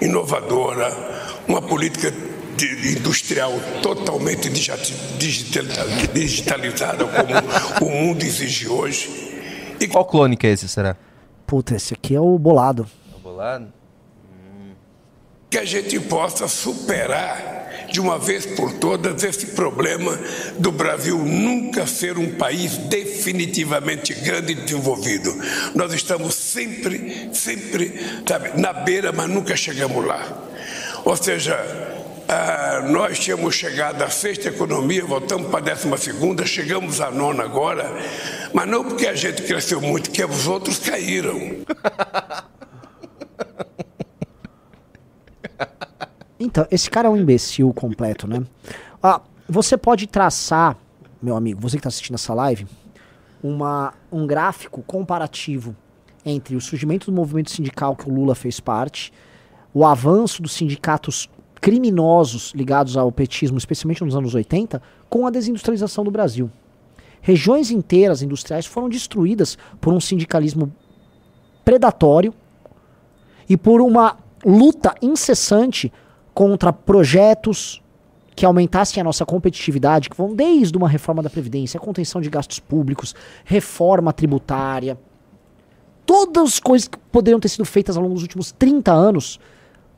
inovadora, 0.00 0.92
uma 1.46 1.62
política 1.62 2.12
industrial 2.64 3.52
totalmente 3.82 4.48
digi- 4.48 4.72
digital- 5.18 5.64
digitalizada, 6.12 7.04
como 7.06 7.86
o 7.90 7.90
mundo 8.02 8.22
exige 8.22 8.68
hoje. 8.68 9.08
E 9.80 9.86
qual 9.86 10.04
clone 10.04 10.36
que 10.36 10.46
é 10.46 10.50
esse, 10.52 10.68
será? 10.68 10.96
Puta, 11.46 11.74
esse 11.76 11.94
aqui 11.94 12.14
é 12.14 12.20
o 12.20 12.38
bolado. 12.38 12.88
Bolado? 13.22 13.72
que 15.50 15.56
a 15.56 15.64
gente 15.64 15.98
possa 15.98 16.46
superar 16.46 17.86
de 17.90 17.98
uma 18.00 18.18
vez 18.18 18.44
por 18.44 18.70
todas 18.74 19.24
esse 19.24 19.46
problema 19.46 20.14
do 20.58 20.70
Brasil 20.70 21.16
nunca 21.16 21.86
ser 21.86 22.18
um 22.18 22.34
país 22.34 22.76
definitivamente 22.76 24.12
grande 24.12 24.52
e 24.52 24.56
desenvolvido. 24.56 25.34
Nós 25.74 25.94
estamos 25.94 26.34
sempre, 26.34 27.30
sempre 27.32 27.98
sabe, 28.28 28.60
na 28.60 28.74
beira, 28.74 29.10
mas 29.10 29.26
nunca 29.30 29.56
chegamos 29.56 30.04
lá. 30.04 30.22
Ou 31.02 31.16
seja, 31.16 31.56
ah, 32.28 32.82
nós 32.90 33.18
tínhamos 33.18 33.54
chegado 33.54 34.02
à 34.02 34.10
sexta 34.10 34.48
economia, 34.48 35.04
voltamos 35.04 35.48
para 35.48 35.60
a 35.60 35.62
décima 35.62 35.96
segunda, 35.96 36.44
chegamos 36.44 37.00
à 37.00 37.10
nona 37.10 37.44
agora, 37.44 37.90
mas 38.52 38.68
não 38.68 38.84
porque 38.84 39.06
a 39.06 39.14
gente 39.14 39.42
cresceu 39.42 39.80
muito, 39.80 40.10
que 40.10 40.22
os 40.24 40.46
outros 40.46 40.78
caíram. 40.78 41.38
Então, 46.40 46.64
esse 46.70 46.88
cara 46.88 47.08
é 47.08 47.10
um 47.10 47.16
imbecil 47.16 47.72
completo, 47.74 48.28
né? 48.28 48.44
Ah, 49.02 49.20
você 49.48 49.76
pode 49.76 50.06
traçar, 50.06 50.76
meu 51.20 51.36
amigo, 51.36 51.60
você 51.60 51.76
que 51.76 51.80
está 51.80 51.88
assistindo 51.88 52.14
essa 52.14 52.32
live, 52.32 52.64
uma, 53.42 53.92
um 54.10 54.24
gráfico 54.24 54.80
comparativo 54.82 55.74
entre 56.24 56.54
o 56.54 56.60
surgimento 56.60 57.10
do 57.10 57.12
movimento 57.12 57.50
sindical 57.50 57.96
que 57.96 58.08
o 58.08 58.14
Lula 58.14 58.36
fez 58.36 58.60
parte, 58.60 59.12
o 59.74 59.84
avanço 59.84 60.40
dos 60.40 60.52
sindicatos 60.52 61.28
criminosos 61.60 62.52
ligados 62.54 62.96
ao 62.96 63.10
petismo, 63.10 63.58
especialmente 63.58 64.04
nos 64.04 64.16
anos 64.16 64.34
80, 64.34 64.80
com 65.08 65.26
a 65.26 65.30
desindustrialização 65.30 66.04
do 66.04 66.10
Brasil. 66.10 66.50
Regiões 67.20 67.70
inteiras 67.70 68.22
industriais 68.22 68.66
foram 68.66 68.88
destruídas 68.88 69.58
por 69.80 69.92
um 69.92 70.00
sindicalismo 70.00 70.72
predatório 71.64 72.32
e 73.48 73.56
por 73.56 73.80
uma 73.80 74.16
luta 74.44 74.94
incessante 75.02 75.92
contra 76.32 76.72
projetos 76.72 77.82
que 78.36 78.46
aumentassem 78.46 79.00
a 79.00 79.04
nossa 79.04 79.26
competitividade, 79.26 80.08
que 80.08 80.16
vão 80.16 80.32
desde 80.32 80.78
uma 80.78 80.88
reforma 80.88 81.22
da 81.22 81.28
Previdência, 81.28 81.80
contenção 81.80 82.20
de 82.20 82.30
gastos 82.30 82.60
públicos, 82.60 83.14
reforma 83.44 84.12
tributária, 84.12 84.96
todas 86.06 86.44
as 86.44 86.60
coisas 86.60 86.86
que 86.86 86.96
poderiam 87.10 87.40
ter 87.40 87.48
sido 87.48 87.64
feitas 87.64 87.96
ao 87.96 88.02
longo 88.02 88.14
dos 88.14 88.22
últimos 88.22 88.52
30 88.52 88.92
anos 88.92 89.40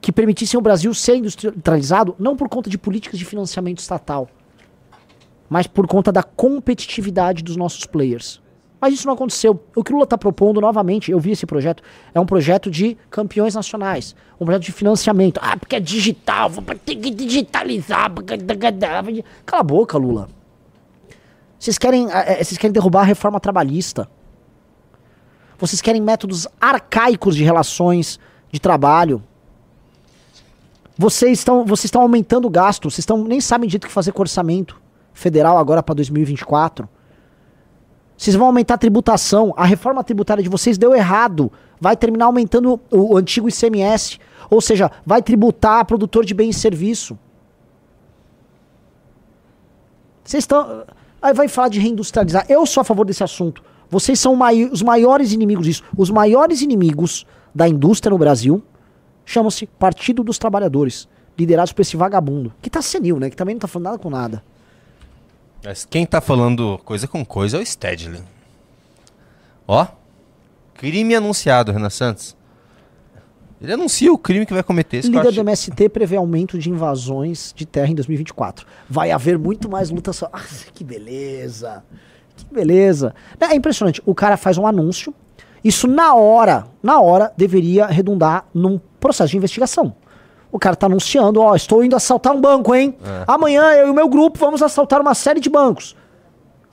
que 0.01 0.11
permitissem 0.11 0.59
o 0.59 0.63
Brasil 0.63 0.93
ser 0.95 1.17
industrializado, 1.17 2.15
não 2.19 2.37
por 2.37 2.49
conta 2.49 2.71
de 2.71 2.79
políticas 2.79 3.19
de 3.19 3.25
financiamento 3.25 3.79
estatal, 3.79 4.29
mas 5.49 5.67
por 5.67 5.87
conta 5.87 6.11
da 6.11 6.23
competitividade 6.23 7.43
dos 7.43 7.57
nossos 7.57 7.85
players. 7.85 8.41
Mas 8.81 8.95
isso 8.95 9.07
não 9.07 9.13
aconteceu. 9.13 9.63
O 9.77 9.85
que 9.85 9.93
o 9.93 9.95
Lula 9.95 10.05
está 10.05 10.17
propondo 10.17 10.61
novamente, 10.61 11.11
eu 11.11 11.21
vi 11.21 11.33
esse 11.33 11.45
projeto, 11.45 11.83
é 12.15 12.19
um 12.19 12.25
projeto 12.25 12.71
de 12.71 12.97
campeões 13.11 13.55
nacionais, 13.55 14.17
um 14.41 14.47
projeto 14.47 14.63
de 14.63 14.73
financiamento. 14.73 15.39
Ah, 15.43 15.57
porque 15.57 15.77
é 15.77 15.81
digital, 15.81 16.49
vou 16.49 16.65
ter 16.65 16.97
que 16.97 17.11
digitalizar. 17.11 18.11
Cala 19.45 19.61
a 19.61 19.65
boca, 19.65 19.99
Lula. 19.99 20.29
Vocês 21.59 21.77
querem, 21.77 22.11
eh, 22.11 22.41
eh, 22.41 22.45
vocês 22.45 22.57
querem 22.57 22.73
derrubar 22.73 23.01
a 23.01 23.05
reforma 23.05 23.39
trabalhista. 23.39 24.09
Vocês 25.59 25.83
querem 25.83 26.01
métodos 26.01 26.49
arcaicos 26.59 27.37
de 27.37 27.45
relações 27.45 28.19
de 28.51 28.59
trabalho. 28.59 29.23
Vocês 31.01 31.39
estão, 31.39 31.65
vocês 31.65 31.87
estão 31.87 32.03
aumentando 32.03 32.47
o 32.47 32.51
gasto, 32.51 32.91
vocês 32.91 32.99
estão, 32.99 33.25
nem 33.25 33.41
sabem 33.41 33.67
direito 33.67 33.85
o 33.85 33.87
que 33.87 33.93
fazer 33.93 34.13
com 34.13 34.21
orçamento 34.21 34.79
federal 35.15 35.57
agora 35.57 35.83
para 35.83 35.95
2024. 35.95 36.87
Vocês 38.19 38.37
vão 38.37 38.49
aumentar 38.49 38.75
a 38.75 38.77
tributação. 38.77 39.55
A 39.57 39.65
reforma 39.65 40.05
tributária 40.05 40.43
de 40.43 40.51
vocês 40.51 40.77
deu 40.77 40.95
errado. 40.95 41.51
Vai 41.81 41.97
terminar 41.97 42.27
aumentando 42.27 42.79
o, 42.91 43.13
o 43.13 43.17
antigo 43.17 43.49
ICMS. 43.49 44.19
Ou 44.51 44.61
seja, 44.61 44.91
vai 45.07 45.23
tributar 45.23 45.87
produtor 45.87 46.23
de 46.23 46.35
bens 46.35 46.59
e 46.59 46.61
serviço. 46.61 47.19
Vocês 50.23 50.43
estão. 50.43 50.85
Aí 51.23 51.33
vai 51.33 51.49
falar 51.49 51.69
de 51.69 51.81
reindustrializar. 51.81 52.45
Eu 52.47 52.67
sou 52.67 52.83
a 52.83 52.85
favor 52.85 53.07
desse 53.07 53.25
assunto. 53.25 53.65
Vocês 53.89 54.21
são 54.21 54.37
mai- 54.37 54.65
os 54.65 54.83
maiores 54.83 55.33
inimigos 55.33 55.65
disso. 55.65 55.83
Os 55.97 56.11
maiores 56.11 56.61
inimigos 56.61 57.25
da 57.55 57.67
indústria 57.67 58.11
no 58.11 58.19
Brasil 58.19 58.63
chamam-se 59.25 59.67
Partido 59.67 60.23
dos 60.23 60.39
Trabalhadores, 60.39 61.09
liderados 61.39 61.73
por 61.73 61.83
esse 61.83 61.97
vagabundo, 61.97 62.53
que 62.61 62.69
tá 62.69 62.83
senil, 62.83 63.19
né? 63.19 63.31
Que 63.31 63.37
também 63.37 63.55
não 63.55 63.61
tá 63.61 63.69
falando 63.69 63.85
nada 63.87 63.99
com 63.99 64.11
nada. 64.11 64.43
Mas 65.65 65.85
quem 65.85 66.07
tá 66.07 66.21
falando 66.21 66.79
coisa 66.85 67.07
com 67.07 67.25
coisa 67.25 67.59
é 67.59 67.61
o 67.61 67.67
Stedley. 67.67 68.23
Ó. 69.67 69.87
Crime 70.75 71.15
anunciado, 71.15 71.73
Renan 71.73 71.91
Santos. 71.91 72.35
Ele 73.61 73.75
anuncia 73.75 74.11
o 74.11 74.17
crime 74.17 74.47
que 74.47 74.55
vai 74.55 74.63
cometer. 74.63 74.99
Esse 74.99 75.11
Líder 75.11 75.33
do 75.33 75.41
MST 75.41 75.91
prevê 75.91 76.17
aumento 76.17 76.59
de 76.59 76.71
invasões 76.71 77.53
de 77.55 77.67
terra 77.67 77.91
em 77.91 77.95
2024. 77.95 78.67
Vai 78.89 79.11
haver 79.11 79.39
muito 79.39 79.69
mais 79.69 79.91
luta 79.91 80.15
só. 80.15 80.31
Ah, 80.33 80.43
que 80.73 80.83
beleza! 80.83 81.85
Que 82.35 82.47
beleza! 82.47 83.15
É 83.39 83.55
impressionante. 83.55 84.01
O 84.07 84.15
cara 84.15 84.39
faz 84.39 84.57
um 84.57 84.67
anúncio. 84.67 85.15
Isso 85.63 85.87
na 85.87 86.15
hora, 86.15 86.67
na 86.83 87.01
hora, 87.01 87.33
deveria 87.37 87.87
redundar 87.87 88.47
num 88.55 88.81
processo 88.99 89.31
de 89.31 89.37
investigação. 89.37 89.95
O 90.53 90.59
cara 90.59 90.75
tá 90.75 90.87
anunciando, 90.87 91.41
ó, 91.41 91.55
estou 91.55 91.85
indo 91.85 91.95
assaltar 91.95 92.35
um 92.35 92.41
banco, 92.41 92.75
hein? 92.75 92.97
É. 93.05 93.25
Amanhã 93.27 93.71
eu 93.73 93.89
e 93.89 93.91
o 93.91 93.95
meu 93.95 94.09
grupo 94.09 94.39
vamos 94.39 94.63
assaltar 94.63 95.01
uma 95.01 95.15
série 95.15 95.39
de 95.39 95.49
bancos. 95.49 95.95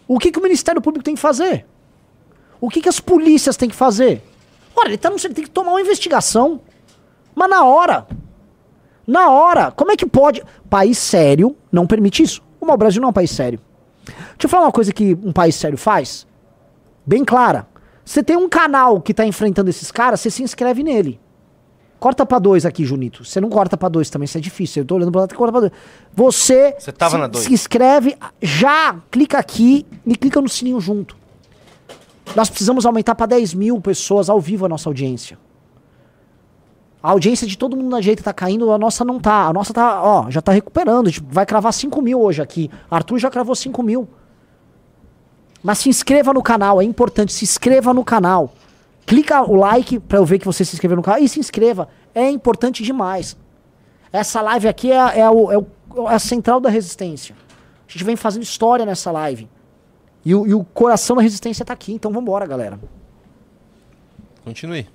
O 0.07 0.17
que, 0.17 0.31
que 0.31 0.39
o 0.39 0.41
Ministério 0.41 0.81
Público 0.81 1.03
tem 1.03 1.15
que 1.15 1.21
fazer? 1.21 1.65
O 2.59 2.69
que, 2.69 2.81
que 2.81 2.89
as 2.89 2.99
polícias 2.99 3.55
têm 3.55 3.69
que 3.69 3.75
fazer? 3.75 4.23
Ora, 4.75 4.89
ele 4.89 4.97
tá 4.97 5.09
anunciando, 5.09 5.33
ele 5.33 5.35
tem 5.35 5.43
que 5.43 5.51
tomar 5.51 5.71
uma 5.71 5.81
investigação. 5.81 6.61
Mas 7.35 7.49
na 7.49 7.65
hora. 7.65 8.07
Na 9.05 9.29
hora. 9.29 9.69
Como 9.71 9.91
é 9.91 9.97
que 9.97 10.05
pode. 10.05 10.43
País 10.69 10.97
sério 10.97 11.55
não 11.71 11.85
permite 11.85 12.23
isso. 12.23 12.41
O 12.59 12.77
Brasil 12.77 13.01
não 13.01 13.09
é 13.09 13.11
um 13.11 13.13
país 13.13 13.31
sério. 13.31 13.59
Deixa 14.05 14.45
eu 14.45 14.49
falar 14.49 14.65
uma 14.65 14.71
coisa 14.71 14.91
que 14.91 15.17
um 15.23 15.31
país 15.31 15.55
sério 15.55 15.77
faz. 15.77 16.25
Bem 17.05 17.23
clara. 17.23 17.67
Você 18.07 18.23
tem 18.23 18.37
um 18.37 18.47
canal 18.47 19.01
que 19.01 19.13
tá 19.13 19.25
enfrentando 19.25 19.69
esses 19.69 19.91
caras, 19.91 20.21
você 20.21 20.31
se 20.31 20.41
inscreve 20.41 20.81
nele. 20.81 21.19
Corta 21.99 22.25
pra 22.25 22.39
dois 22.39 22.65
aqui, 22.65 22.85
Junito. 22.85 23.25
Você 23.25 23.41
não 23.41 23.49
corta 23.49 23.75
pra 23.75 23.89
dois 23.89 24.09
também, 24.09 24.23
isso 24.23 24.37
é 24.37 24.39
difícil. 24.39 24.83
Eu 24.83 24.87
tô 24.87 24.95
olhando 24.95 25.11
pra 25.11 25.21
lá, 25.21 25.27
cortar 25.27 25.51
pra 25.51 25.59
dois. 25.59 25.73
Você, 26.15 26.73
Você 26.79 26.93
tava 26.93 27.15
se, 27.15 27.17
na 27.17 27.27
dois. 27.27 27.43
se 27.43 27.53
inscreve 27.53 28.15
já, 28.41 28.95
clica 29.11 29.37
aqui 29.37 29.85
e 30.05 30.15
clica 30.15 30.39
no 30.39 30.47
sininho 30.47 30.79
junto. 30.79 31.17
Nós 32.33 32.49
precisamos 32.49 32.85
aumentar 32.85 33.13
pra 33.13 33.25
10 33.25 33.53
mil 33.53 33.81
pessoas 33.81 34.29
ao 34.29 34.39
vivo 34.39 34.65
a 34.65 34.69
nossa 34.69 34.87
audiência. 34.87 35.37
A 37.03 37.11
audiência 37.11 37.45
de 37.45 37.57
todo 37.57 37.75
mundo 37.75 37.89
na 37.89 37.99
direita 37.99 38.23
tá 38.23 38.31
caindo, 38.33 38.71
a 38.71 38.77
nossa 38.77 39.03
não 39.03 39.19
tá. 39.19 39.47
A 39.47 39.51
nossa 39.53 39.73
tá, 39.73 40.01
ó, 40.01 40.31
já 40.31 40.41
tá 40.41 40.53
recuperando. 40.53 41.07
Gente 41.09 41.25
vai 41.29 41.45
cravar 41.45 41.73
5 41.73 42.01
mil 42.01 42.21
hoje 42.21 42.41
aqui. 42.41 42.71
Arthur 42.89 43.19
já 43.19 43.29
cravou 43.29 43.53
5 43.53 43.83
mil. 43.83 44.07
Mas 45.63 45.79
se 45.79 45.89
inscreva 45.89 46.33
no 46.33 46.41
canal, 46.41 46.81
é 46.81 46.83
importante. 46.83 47.33
Se 47.33 47.43
inscreva 47.43 47.93
no 47.93 48.03
canal. 48.05 48.53
Clica 49.05 49.41
o 49.41 49.55
like 49.55 49.99
pra 49.99 50.17
eu 50.17 50.25
ver 50.25 50.37
que 50.39 50.45
você 50.45 50.63
se 50.65 50.75
inscreveu 50.75 50.97
no 50.97 51.03
canal 51.03 51.21
e 51.21 51.27
se 51.29 51.39
inscreva. 51.39 51.87
É 52.13 52.29
importante 52.29 52.83
demais. 52.83 53.37
Essa 54.11 54.41
live 54.41 54.67
aqui 54.67 54.91
é, 54.91 55.19
é, 55.19 55.29
o, 55.29 55.51
é, 55.51 55.57
o- 55.57 56.09
é 56.09 56.15
a 56.15 56.19
central 56.19 56.59
da 56.59 56.69
resistência. 56.69 57.35
A 57.87 57.91
gente 57.91 58.03
vem 58.03 58.15
fazendo 58.15 58.43
história 58.43 58.85
nessa 58.85 59.11
live. 59.11 59.49
E 60.25 60.35
o, 60.35 60.45
e 60.45 60.53
o 60.53 60.63
coração 60.63 61.15
da 61.15 61.21
resistência 61.21 61.63
tá 61.65 61.73
aqui. 61.73 61.93
Então 61.93 62.11
vambora, 62.11 62.45
galera. 62.45 62.79
Continue. 64.43 64.87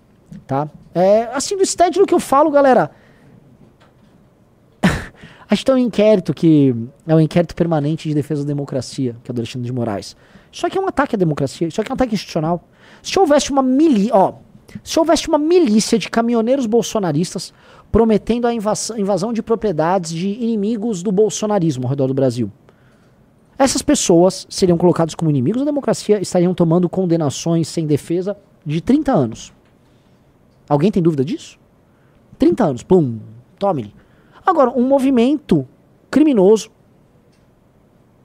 Tá? 0.47 0.69
É, 0.95 1.25
assim, 1.35 1.57
do 1.57 1.65
Stedley 1.65 2.07
que 2.07 2.15
eu 2.15 2.21
falo, 2.21 2.51
galera. 2.51 2.91
A 5.49 5.55
gente 5.55 5.65
tem 5.65 5.75
um 5.75 5.79
inquérito 5.79 6.33
que 6.33 6.75
é 7.07 7.15
um 7.15 7.21
inquérito 7.21 7.55
permanente 7.55 8.09
de 8.09 8.15
defesa 8.15 8.43
da 8.43 8.49
democracia, 8.49 9.17
que 9.23 9.31
é 9.31 9.33
o 9.33 9.35
do 9.35 9.41
Alexandre 9.41 9.67
de 9.67 9.73
Moraes. 9.73 10.17
Isso 10.53 10.67
aqui 10.67 10.77
é 10.77 10.81
um 10.81 10.87
ataque 10.87 11.17
à 11.17 11.19
democracia, 11.19 11.67
isso 11.67 11.81
aqui 11.81 11.91
é 11.91 11.93
um 11.93 11.95
ataque 11.95 12.15
institucional. 12.15 12.63
Se 13.03 13.19
houvesse 13.19 13.51
uma 13.51 13.63
milícia, 13.63 14.15
ó, 14.15 14.35
se 14.85 14.99
houvesse 14.99 15.29
uma 15.29 15.39
milícia 15.39 15.99
de 15.99 16.11
caminhoneiros 16.11 16.67
bolsonaristas 16.67 17.53
prometendo 17.91 18.47
a 18.47 18.55
invasão, 18.55 18.99
invasão 18.99 19.33
de 19.33 19.43
propriedades 19.43 20.13
de 20.13 20.29
inimigos 20.29 21.03
do 21.03 21.11
bolsonarismo 21.11 21.85
ao 21.85 21.91
redor 21.91 22.07
do 22.07 22.15
Brasil. 22.15 22.51
Essas 23.59 23.83
pessoas 23.83 24.47
seriam 24.49 24.79
colocadas 24.79 25.15
como 25.15 25.31
inimigos 25.31 25.61
da 25.61 25.67
democracia, 25.67 26.21
estariam 26.21 26.55
tomando 26.55 26.89
condenações 26.89 27.69
sem 27.69 27.87
defesa 27.87 28.37
de 28.65 28.81
30 28.81 29.13
anos. 29.13 29.53
Alguém 30.69 30.91
tem 30.91 31.03
dúvida 31.03 31.25
disso? 31.25 31.59
30 32.39 32.65
anos, 32.65 32.83
pum, 32.83 33.19
tome-lhe. 33.59 33.95
Agora, 34.45 34.71
um 34.71 34.87
movimento 34.87 35.67
criminoso 36.11 36.71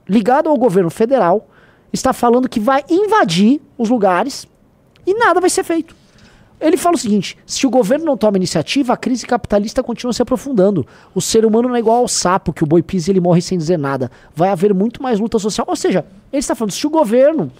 ligado 0.08 0.48
ao 0.48 0.56
governo 0.56 0.90
federal 0.90 1.48
está 1.92 2.12
falando 2.12 2.48
que 2.48 2.60
vai 2.60 2.84
invadir 2.88 3.60
os 3.76 3.88
lugares 3.88 4.46
e 5.06 5.14
nada 5.14 5.40
vai 5.40 5.50
ser 5.50 5.64
feito. 5.64 5.96
Ele 6.60 6.76
fala 6.76 6.96
o 6.96 6.98
seguinte: 6.98 7.38
se 7.46 7.66
o 7.66 7.70
governo 7.70 8.04
não 8.04 8.16
toma 8.16 8.36
iniciativa, 8.36 8.92
a 8.92 8.96
crise 8.96 9.26
capitalista 9.26 9.82
continua 9.82 10.12
se 10.12 10.20
aprofundando. 10.20 10.86
O 11.14 11.20
ser 11.20 11.46
humano 11.46 11.68
não 11.68 11.76
é 11.76 11.78
igual 11.78 11.98
ao 11.98 12.08
sapo, 12.08 12.52
que 12.52 12.64
o 12.64 12.66
boi 12.66 12.82
pisa 12.82 13.10
e 13.10 13.12
ele 13.12 13.20
morre 13.20 13.40
sem 13.40 13.56
dizer 13.56 13.78
nada. 13.78 14.10
Vai 14.34 14.48
haver 14.48 14.74
muito 14.74 15.02
mais 15.02 15.20
luta 15.20 15.38
social. 15.38 15.66
Ou 15.68 15.76
seja, 15.76 16.04
ele 16.32 16.40
está 16.40 16.54
falando: 16.54 16.72
se 16.72 16.86
o 16.86 16.90
governo 16.90 17.52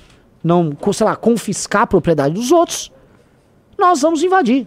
não, 0.43 0.77
sei 0.93 1.07
lá, 1.07 1.15
confiscar 1.15 1.83
a 1.83 1.87
propriedade 1.87 2.35
dos 2.35 2.51
outros, 2.51 2.93
nós 3.79 4.03
vamos 4.03 4.23
invadir. 4.23 4.67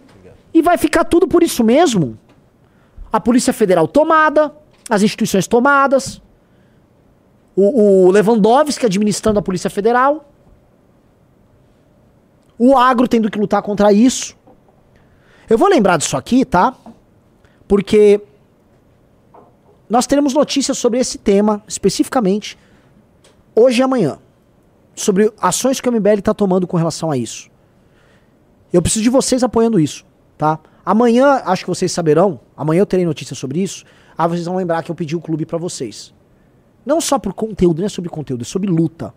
E 0.54 0.62
vai 0.62 0.78
ficar 0.78 1.04
tudo 1.04 1.28
por 1.28 1.42
isso 1.42 1.62
mesmo. 1.62 2.18
A 3.12 3.20
Polícia 3.20 3.52
Federal 3.52 3.86
tomada, 3.86 4.54
as 4.88 5.02
instituições 5.02 5.46
tomadas, 5.46 6.20
o, 7.54 8.06
o 8.06 8.10
Lewandowski 8.10 8.86
administrando 8.86 9.38
a 9.38 9.42
Polícia 9.42 9.70
Federal, 9.70 10.28
o 12.58 12.76
agro 12.76 13.08
tendo 13.08 13.30
que 13.30 13.38
lutar 13.38 13.62
contra 13.62 13.92
isso. 13.92 14.36
Eu 15.48 15.58
vou 15.58 15.68
lembrar 15.68 15.96
disso 15.96 16.16
aqui, 16.16 16.44
tá? 16.44 16.74
Porque 17.66 18.20
nós 19.88 20.06
teremos 20.06 20.32
notícias 20.32 20.78
sobre 20.78 20.98
esse 20.98 21.18
tema, 21.18 21.62
especificamente, 21.66 22.58
hoje 23.54 23.80
e 23.80 23.82
amanhã. 23.82 24.18
Sobre 24.94 25.32
ações 25.40 25.80
que 25.80 25.88
o 25.88 25.92
MBL 25.92 26.18
está 26.18 26.32
tomando 26.32 26.66
com 26.66 26.76
relação 26.76 27.10
a 27.10 27.16
isso. 27.16 27.50
Eu 28.72 28.80
preciso 28.80 29.02
de 29.02 29.10
vocês 29.10 29.42
apoiando 29.42 29.80
isso, 29.80 30.04
tá? 30.38 30.58
Amanhã, 30.84 31.42
acho 31.44 31.64
que 31.64 31.68
vocês 31.68 31.92
saberão, 31.92 32.40
amanhã 32.56 32.80
eu 32.80 32.86
terei 32.86 33.04
notícias 33.04 33.38
sobre 33.38 33.60
isso. 33.60 33.84
Aí 34.16 34.28
vocês 34.28 34.46
vão 34.46 34.56
lembrar 34.56 34.82
que 34.82 34.90
eu 34.90 34.94
pedi 34.94 35.16
o 35.16 35.20
clube 35.20 35.44
pra 35.44 35.58
vocês. 35.58 36.14
Não 36.84 37.00
só 37.00 37.18
por 37.18 37.32
conteúdo, 37.32 37.78
não 37.80 37.86
é 37.86 37.88
sobre 37.88 38.10
conteúdo, 38.10 38.42
é 38.42 38.44
sobre 38.44 38.70
luta. 38.70 39.14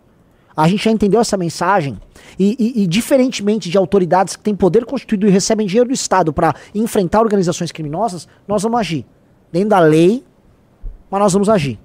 A 0.56 0.66
gente 0.68 0.84
já 0.84 0.90
entendeu 0.90 1.20
essa 1.20 1.36
mensagem 1.36 1.98
e, 2.38 2.56
e- 2.58 2.82
e 2.82 2.86
diferentemente 2.86 3.68
de 3.68 3.76
autoridades 3.76 4.36
que 4.36 4.42
têm 4.42 4.54
poder 4.56 4.84
constituído 4.86 5.26
e 5.26 5.30
recebem 5.30 5.66
dinheiro 5.66 5.88
do 5.88 5.92
Estado 5.94 6.32
pra 6.32 6.54
enfrentar 6.74 7.20
organizações 7.20 7.70
criminosas, 7.70 8.26
nós 8.48 8.62
vamos 8.62 8.80
agir. 8.80 9.04
Dentro 9.52 9.68
da 9.70 9.80
lei, 9.80 10.24
mas 11.10 11.20
nós 11.20 11.32
vamos 11.32 11.48
agir. 11.48 11.78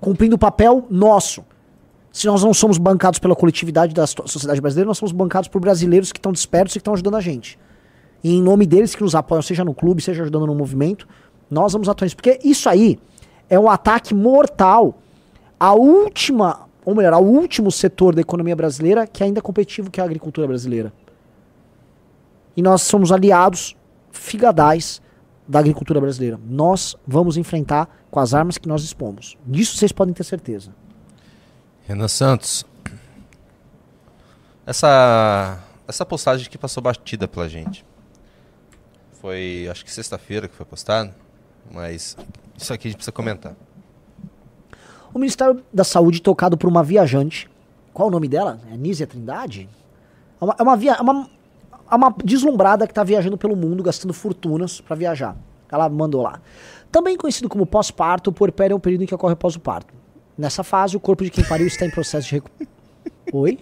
Cumprindo 0.00 0.36
o 0.36 0.38
papel 0.38 0.86
nosso. 0.90 1.44
Se 2.10 2.26
nós 2.26 2.42
não 2.42 2.54
somos 2.54 2.78
bancados 2.78 3.18
pela 3.18 3.34
coletividade 3.36 3.92
da 3.92 4.06
so- 4.06 4.26
sociedade 4.26 4.60
brasileira, 4.60 4.86
nós 4.88 4.98
somos 4.98 5.12
bancados 5.12 5.48
por 5.48 5.60
brasileiros 5.60 6.10
que 6.12 6.18
estão 6.18 6.32
despertos 6.32 6.74
e 6.74 6.78
que 6.78 6.80
estão 6.80 6.94
ajudando 6.94 7.16
a 7.16 7.20
gente. 7.20 7.58
E 8.22 8.34
em 8.36 8.42
nome 8.42 8.64
deles 8.66 8.94
que 8.94 9.02
nos 9.02 9.14
apoiam, 9.14 9.42
seja 9.42 9.64
no 9.64 9.74
clube, 9.74 10.00
seja 10.00 10.22
ajudando 10.22 10.46
no 10.46 10.54
movimento, 10.54 11.06
nós 11.50 11.72
vamos 11.74 11.88
atuar 11.90 12.06
nisso. 12.06 12.16
Porque 12.16 12.38
isso 12.42 12.68
aí 12.70 12.98
é 13.50 13.58
um 13.58 13.68
ataque 13.68 14.14
mortal 14.14 14.98
à 15.64 15.72
última, 15.72 16.68
ou 16.84 16.94
melhor, 16.94 17.14
ao 17.14 17.24
último 17.24 17.70
setor 17.70 18.14
da 18.14 18.20
economia 18.20 18.54
brasileira 18.54 19.06
que 19.06 19.24
ainda 19.24 19.38
é 19.38 19.42
competitivo, 19.42 19.90
que 19.90 19.98
é 19.98 20.02
a 20.02 20.06
agricultura 20.06 20.46
brasileira. 20.46 20.92
E 22.54 22.60
nós 22.60 22.82
somos 22.82 23.10
aliados 23.10 23.74
figadais 24.12 25.00
da 25.48 25.58
agricultura 25.58 26.00
brasileira. 26.00 26.38
Nós 26.44 26.94
vamos 27.06 27.38
enfrentar 27.38 27.88
com 28.10 28.20
as 28.20 28.34
armas 28.34 28.58
que 28.58 28.68
nós 28.68 28.82
dispomos. 28.82 29.38
Disso 29.46 29.78
vocês 29.78 29.90
podem 29.90 30.12
ter 30.12 30.24
certeza. 30.24 30.70
Renan 31.86 32.08
Santos. 32.08 32.66
Essa, 34.66 35.62
essa 35.88 36.04
postagem 36.04 36.48
que 36.48 36.58
passou 36.58 36.82
batida 36.82 37.26
pela 37.26 37.48
gente. 37.48 37.84
Foi, 39.20 39.66
acho 39.70 39.82
que 39.82 39.90
sexta-feira 39.90 40.46
que 40.46 40.54
foi 40.54 40.66
postado. 40.66 41.12
Mas 41.72 42.16
isso 42.56 42.72
aqui 42.72 42.88
a 42.88 42.90
gente 42.90 42.98
precisa 42.98 43.12
comentar. 43.12 43.54
O 45.14 45.18
Ministério 45.20 45.62
da 45.72 45.84
Saúde 45.84 46.20
tocado 46.20 46.58
por 46.58 46.68
uma 46.68 46.82
viajante. 46.82 47.48
Qual 47.92 48.08
o 48.08 48.10
nome 48.10 48.26
dela? 48.26 48.58
É 48.72 48.76
Nízia 48.76 49.06
Trindade? 49.06 49.68
É 50.40 50.44
uma, 50.44 50.56
é 50.58 50.62
uma, 50.64 50.76
via, 50.76 50.94
é 50.94 51.00
uma, 51.00 51.30
é 51.88 51.94
uma 51.94 52.12
deslumbrada 52.24 52.84
que 52.84 52.90
está 52.90 53.04
viajando 53.04 53.38
pelo 53.38 53.54
mundo, 53.54 53.80
gastando 53.80 54.12
fortunas 54.12 54.80
para 54.80 54.96
viajar. 54.96 55.36
Ela 55.70 55.88
mandou 55.88 56.20
lá. 56.20 56.40
Também 56.90 57.16
conhecido 57.16 57.48
como 57.48 57.64
pós-parto, 57.64 58.30
o 58.30 58.32
puerpério 58.32 58.74
é 58.74 58.76
um 58.76 58.80
período 58.80 59.04
em 59.04 59.06
que 59.06 59.14
ocorre 59.14 59.34
após 59.34 59.54
o 59.54 59.60
parto. 59.60 59.94
Nessa 60.36 60.64
fase, 60.64 60.96
o 60.96 61.00
corpo 61.00 61.22
de 61.22 61.30
quem 61.30 61.44
pariu 61.44 61.68
está 61.68 61.86
em 61.86 61.90
processo 61.90 62.26
de 62.26 62.34
recu... 62.34 62.50
Oi? 63.32 63.60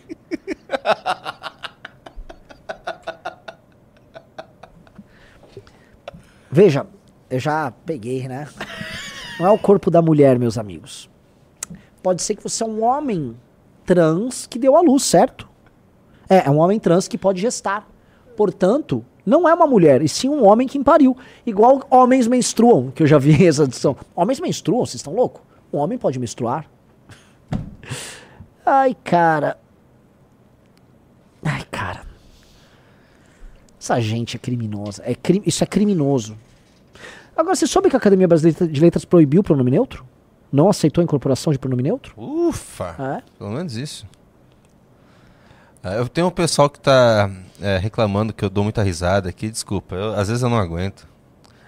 Veja, 6.50 6.86
eu 7.28 7.38
já 7.38 7.70
peguei, 7.84 8.26
né? 8.26 8.48
Não 9.38 9.46
é 9.46 9.50
o 9.50 9.58
corpo 9.58 9.90
da 9.90 10.00
mulher, 10.00 10.38
meus 10.38 10.56
amigos. 10.56 11.11
Pode 12.02 12.22
ser 12.22 12.34
que 12.34 12.42
você 12.42 12.62
é 12.62 12.66
um 12.66 12.82
homem 12.82 13.36
trans 13.84 14.46
que 14.46 14.58
deu 14.58 14.76
à 14.76 14.80
luz, 14.80 15.04
certo? 15.04 15.48
É, 16.28 16.46
é 16.46 16.50
um 16.50 16.58
homem 16.58 16.78
trans 16.80 17.06
que 17.06 17.18
pode 17.18 17.40
gestar. 17.40 17.88
Portanto, 18.36 19.04
não 19.24 19.48
é 19.48 19.54
uma 19.54 19.66
mulher, 19.66 20.02
e 20.02 20.08
sim 20.08 20.28
um 20.28 20.44
homem 20.44 20.66
que 20.66 20.82
pariu. 20.82 21.16
Igual 21.46 21.82
homens 21.90 22.26
menstruam, 22.26 22.90
que 22.90 23.02
eu 23.02 23.06
já 23.06 23.18
vi 23.18 23.46
essa 23.46 23.64
edição. 23.64 23.96
Homens 24.16 24.40
menstruam, 24.40 24.84
vocês 24.84 24.96
estão 24.96 25.14
loucos? 25.14 25.42
Um 25.72 25.78
homem 25.78 25.96
pode 25.96 26.18
menstruar. 26.18 26.66
Ai, 28.64 28.96
cara. 29.04 29.58
Ai, 31.42 31.64
cara. 31.70 32.02
Essa 33.80 34.00
gente 34.00 34.36
é 34.36 34.38
criminosa. 34.38 35.02
É 35.04 35.14
cri... 35.14 35.42
Isso 35.44 35.62
é 35.64 35.66
criminoso. 35.66 36.36
Agora, 37.36 37.56
você 37.56 37.66
soube 37.66 37.88
que 37.88 37.96
a 37.96 37.98
Academia 37.98 38.28
Brasileira 38.28 38.68
de 38.68 38.80
Letras 38.80 39.04
proibiu 39.04 39.40
o 39.40 39.44
pronome 39.44 39.70
neutro? 39.70 40.04
Não 40.52 40.68
aceitou 40.68 41.00
a 41.00 41.04
incorporação 41.04 41.52
de 41.52 41.58
pronome 41.58 41.82
neutro? 41.82 42.12
Ufa! 42.16 42.94
É? 42.98 43.22
Pelo 43.38 43.50
menos 43.50 43.74
isso. 43.76 44.06
É, 45.82 45.98
Eu 45.98 46.08
tenho 46.08 46.26
um 46.26 46.30
pessoal 46.30 46.68
que 46.68 46.78
tá 46.78 47.30
é, 47.60 47.78
reclamando 47.78 48.32
que 48.32 48.44
eu 48.44 48.50
dou 48.50 48.62
muita 48.64 48.82
risada 48.82 49.28
aqui, 49.28 49.50
desculpa, 49.50 49.94
eu- 49.94 50.14
às 50.14 50.28
vezes 50.28 50.42
eu 50.42 50.48
não 50.50 50.58
aguento. 50.58 51.06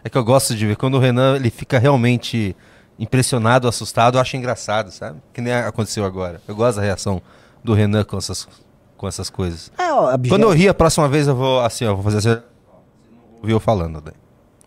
É 0.03 0.09
que 0.11 0.19
eu 0.19 0.25
gosto 0.25 0.55
de 0.55 0.67
ver 0.67 0.77
quando 0.77 0.95
o 0.95 0.99
Renan 1.01 1.37
ele 1.37 1.51
fica 1.51 1.79
realmente 1.79 2.55
impressionado, 2.99 3.67
assustado, 3.67 4.17
eu 4.17 4.21
acho 4.21 4.37
engraçado, 4.37 4.91
sabe? 4.91 5.19
Que 5.33 5.41
nem 5.41 5.53
aconteceu 5.55 6.05
agora. 6.05 6.41
Eu 6.47 6.55
gosto 6.55 6.77
da 6.77 6.83
reação 6.83 7.23
do 7.63 7.73
Renan 7.75 8.05
com 8.05 8.19
essas, 8.19 8.47
com 8.97 9.09
essas 9.09 9.31
coisas. 9.31 9.73
É, 9.79 9.91
ó, 9.93 10.13
obje- 10.15 10.29
Quando 10.31 10.43
eu 10.43 10.51
rir 10.53 10.69
a 10.69 10.75
próxima 10.75 11.09
vez 11.09 11.27
eu 11.27 11.35
vou 11.35 11.61
assim, 11.61 11.87
ó, 11.87 11.95
vou 11.95 12.05
fazer 12.05 12.19
assim. 12.19 12.43
Eu 13.43 13.59
falando. 13.61 14.01
Daí. 14.01 14.15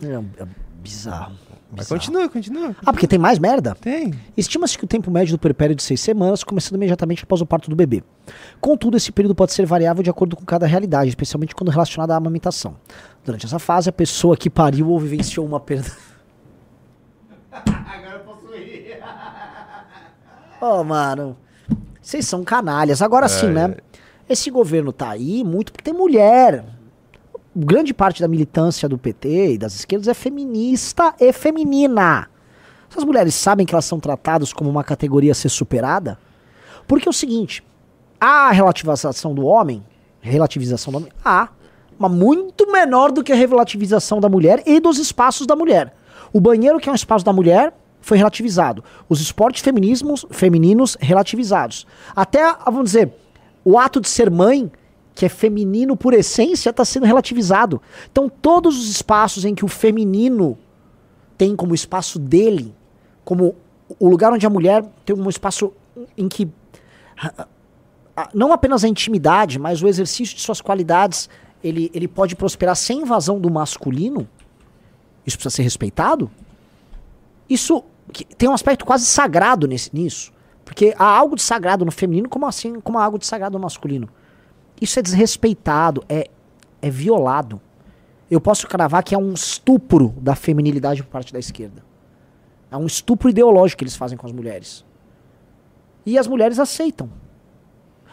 É, 0.10 0.44
é 0.44 0.48
bizarro. 0.82 1.34
Mas 1.70 1.86
bizarro. 1.86 2.00
continua, 2.00 2.30
continua. 2.30 2.76
Ah, 2.86 2.94
porque 2.94 3.08
tem 3.08 3.20
mais 3.20 3.40
merda? 3.40 3.76
Tem. 3.76 4.14
Estima-se 4.38 4.78
que 4.78 4.86
o 4.86 4.88
tempo 4.88 5.12
médio 5.12 5.36
do 5.36 5.40
puerpério 5.40 5.74
é 5.74 5.76
de 5.76 5.84
seis 5.84 6.00
semanas, 6.00 6.44
começando 6.44 6.76
imediatamente 6.76 7.24
após 7.24 7.42
o 7.42 7.46
parto 7.46 7.70
do 7.70 7.76
bebê. 7.76 8.04
Contudo, 8.62 8.96
esse 8.96 9.12
período 9.12 9.36
pode 9.36 9.52
ser 9.52 9.66
variável 9.66 10.02
de 10.02 10.10
acordo 10.10 10.36
com 10.36 10.46
cada 10.46 10.66
realidade, 10.66 11.10
especialmente 11.10 11.54
quando 11.54 11.70
relacionada 11.70 12.14
à 12.14 12.18
amamentação. 12.18 12.76
Durante 13.24 13.46
essa 13.46 13.60
fase, 13.60 13.90
a 13.90 13.94
pessoa 13.94 14.38
que 14.38 14.50
pariu 14.50 14.90
ou 14.90 15.00
vivenciou 15.00 15.46
uma 15.46 15.60
perda. 15.60 15.92
Oh, 20.62 20.84
mano. 20.86 21.38
Vocês 22.02 22.26
são 22.26 22.44
canalhas. 22.44 23.02
Agora 23.02 23.28
sim, 23.28 23.48
Ai, 23.48 23.54
né? 23.54 23.76
Esse 24.30 24.50
governo 24.50 24.94
tá 24.94 25.10
aí 25.10 25.44
muito 25.44 25.74
porque 25.74 25.84
tem 25.84 25.94
mulher. 25.94 26.64
Grande 27.60 27.92
parte 27.92 28.22
da 28.22 28.28
militância 28.28 28.88
do 28.88 29.00
PT 29.00 29.54
e 29.54 29.58
das 29.58 29.74
esquerdas 29.74 30.08
é 30.08 30.14
feminista 30.14 31.16
e 31.20 31.34
feminina. 31.34 32.30
Essas 32.88 33.04
mulheres 33.04 33.34
sabem 33.34 33.66
que 33.66 33.74
elas 33.74 33.86
são 33.86 34.00
tratadas 34.00 34.54
como 34.54 34.70
uma 34.70 34.84
categoria 34.84 35.32
a 35.32 35.36
ser 35.36 35.50
superada? 35.50 36.20
Porque 36.88 37.08
é 37.08 37.10
o 37.10 37.14
seguinte, 37.14 37.66
a 38.22 38.52
relativização 38.52 39.34
do 39.34 39.44
homem, 39.44 39.84
relativização 40.22 40.92
do 40.94 40.98
homem, 40.98 41.12
há, 41.26 41.50
mas 41.98 42.12
muito 42.12 42.72
menor 42.72 43.12
do 43.12 43.24
que 43.24 43.32
a 43.32 43.36
relativização 43.36 44.20
da 44.20 44.30
mulher 44.30 44.62
e 44.64 44.80
dos 44.80 45.00
espaços 45.00 45.48
da 45.48 45.56
mulher. 45.56 45.96
O 46.32 46.40
banheiro, 46.40 46.80
que 46.80 46.88
é 46.88 46.92
um 46.92 46.96
espaço 46.96 47.26
da 47.26 47.34
mulher, 47.34 47.74
foi 48.00 48.20
relativizado. 48.20 48.84
Os 49.10 49.20
esportes 49.20 49.64
feminismos, 49.64 50.28
femininos 50.30 50.96
relativizados. 51.00 51.88
Até, 52.16 52.54
vamos 52.66 52.92
dizer, 52.92 53.12
o 53.66 53.80
ato 53.80 54.00
de 54.00 54.10
ser 54.10 54.30
mãe, 54.30 54.72
que 55.18 55.26
é 55.26 55.30
feminino 55.30 55.98
por 55.98 56.14
essência, 56.14 56.70
está 56.70 56.86
sendo 56.86 57.08
relativizado. 57.08 57.82
Então, 58.12 58.30
todos 58.30 58.78
os 58.78 58.88
espaços 58.88 59.46
em 59.46 59.56
que 59.56 59.66
o 59.66 59.68
feminino 59.68 60.56
tem 61.36 61.56
como 61.56 61.74
espaço 61.74 62.20
dele, 62.20 62.72
como 63.26 63.56
o 64.00 64.08
lugar 64.08 64.32
onde 64.32 64.46
a 64.46 64.50
mulher 64.50 64.86
tem 65.04 65.16
um 65.16 65.28
espaço 65.28 65.74
em 66.16 66.30
que 66.30 66.48
não 68.32 68.54
apenas 68.54 68.84
a 68.84 68.88
intimidade, 68.88 69.58
mas 69.58 69.82
o 69.82 69.88
exercício 69.88 70.36
de 70.36 70.42
suas 70.44 70.62
qualidades, 70.62 71.28
ele, 71.64 71.90
ele 71.96 72.08
pode 72.08 72.36
prosperar 72.36 72.76
sem 72.76 73.02
invasão 73.02 73.40
do 73.40 73.50
masculino. 73.50 74.30
Isso 75.26 75.36
precisa 75.36 75.56
ser 75.56 75.64
respeitado. 75.64 76.30
Isso 77.50 77.84
tem 78.38 78.48
um 78.48 78.54
aspecto 78.54 78.86
quase 78.86 79.08
sagrado 79.08 79.68
nesse, 79.68 79.90
nisso. 79.92 80.32
Porque 80.64 80.94
há 80.96 81.06
algo 81.06 81.36
de 81.36 81.42
sagrado 81.42 81.84
no 81.84 81.92
feminino, 81.92 82.30
como 82.30 82.46
assim, 82.46 82.80
como 82.82 83.00
há 83.00 83.04
algo 83.04 83.18
de 83.18 83.26
sagrado 83.26 83.58
no 83.58 83.64
masculino. 83.64 84.08
Isso 84.82 85.00
é 85.00 85.02
desrespeitado, 85.02 86.04
é, 86.08 86.30
é 86.82 86.90
violado. 86.90 87.60
Eu 88.30 88.42
posso 88.42 88.68
cravar 88.68 89.04
que 89.04 89.16
é 89.16 89.18
um 89.18 89.34
estupro 89.34 90.14
da 90.18 90.36
feminilidade 90.36 91.02
por 91.04 91.10
parte 91.10 91.32
da 91.32 91.40
esquerda. 91.40 91.84
É 92.70 92.78
um 92.78 92.86
estupro 92.86 93.30
ideológico 93.30 93.80
que 93.80 93.84
eles 93.84 93.96
fazem 93.96 94.18
com 94.18 94.26
as 94.28 94.34
mulheres. 94.34 94.86
E 96.06 96.18
as 96.18 96.28
mulheres 96.28 96.60
aceitam. 96.60 97.10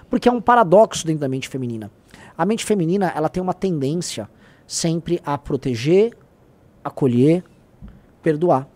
Porque 0.09 0.29
é 0.29 0.33
um 0.33 0.41
paradoxo 0.41 1.07
dentro 1.07 1.21
da 1.21 1.29
mente 1.29 1.49
feminina. 1.49 1.91
A 2.37 2.47
mente 2.47 2.65
feminina, 2.65 3.13
ela 3.15 3.29
tem 3.29 3.43
uma 3.43 3.55
tendência 3.55 4.29
sempre 4.67 5.21
a 5.25 5.37
proteger, 5.37 6.17
acolher, 6.83 7.45
perdoar. 8.23 8.69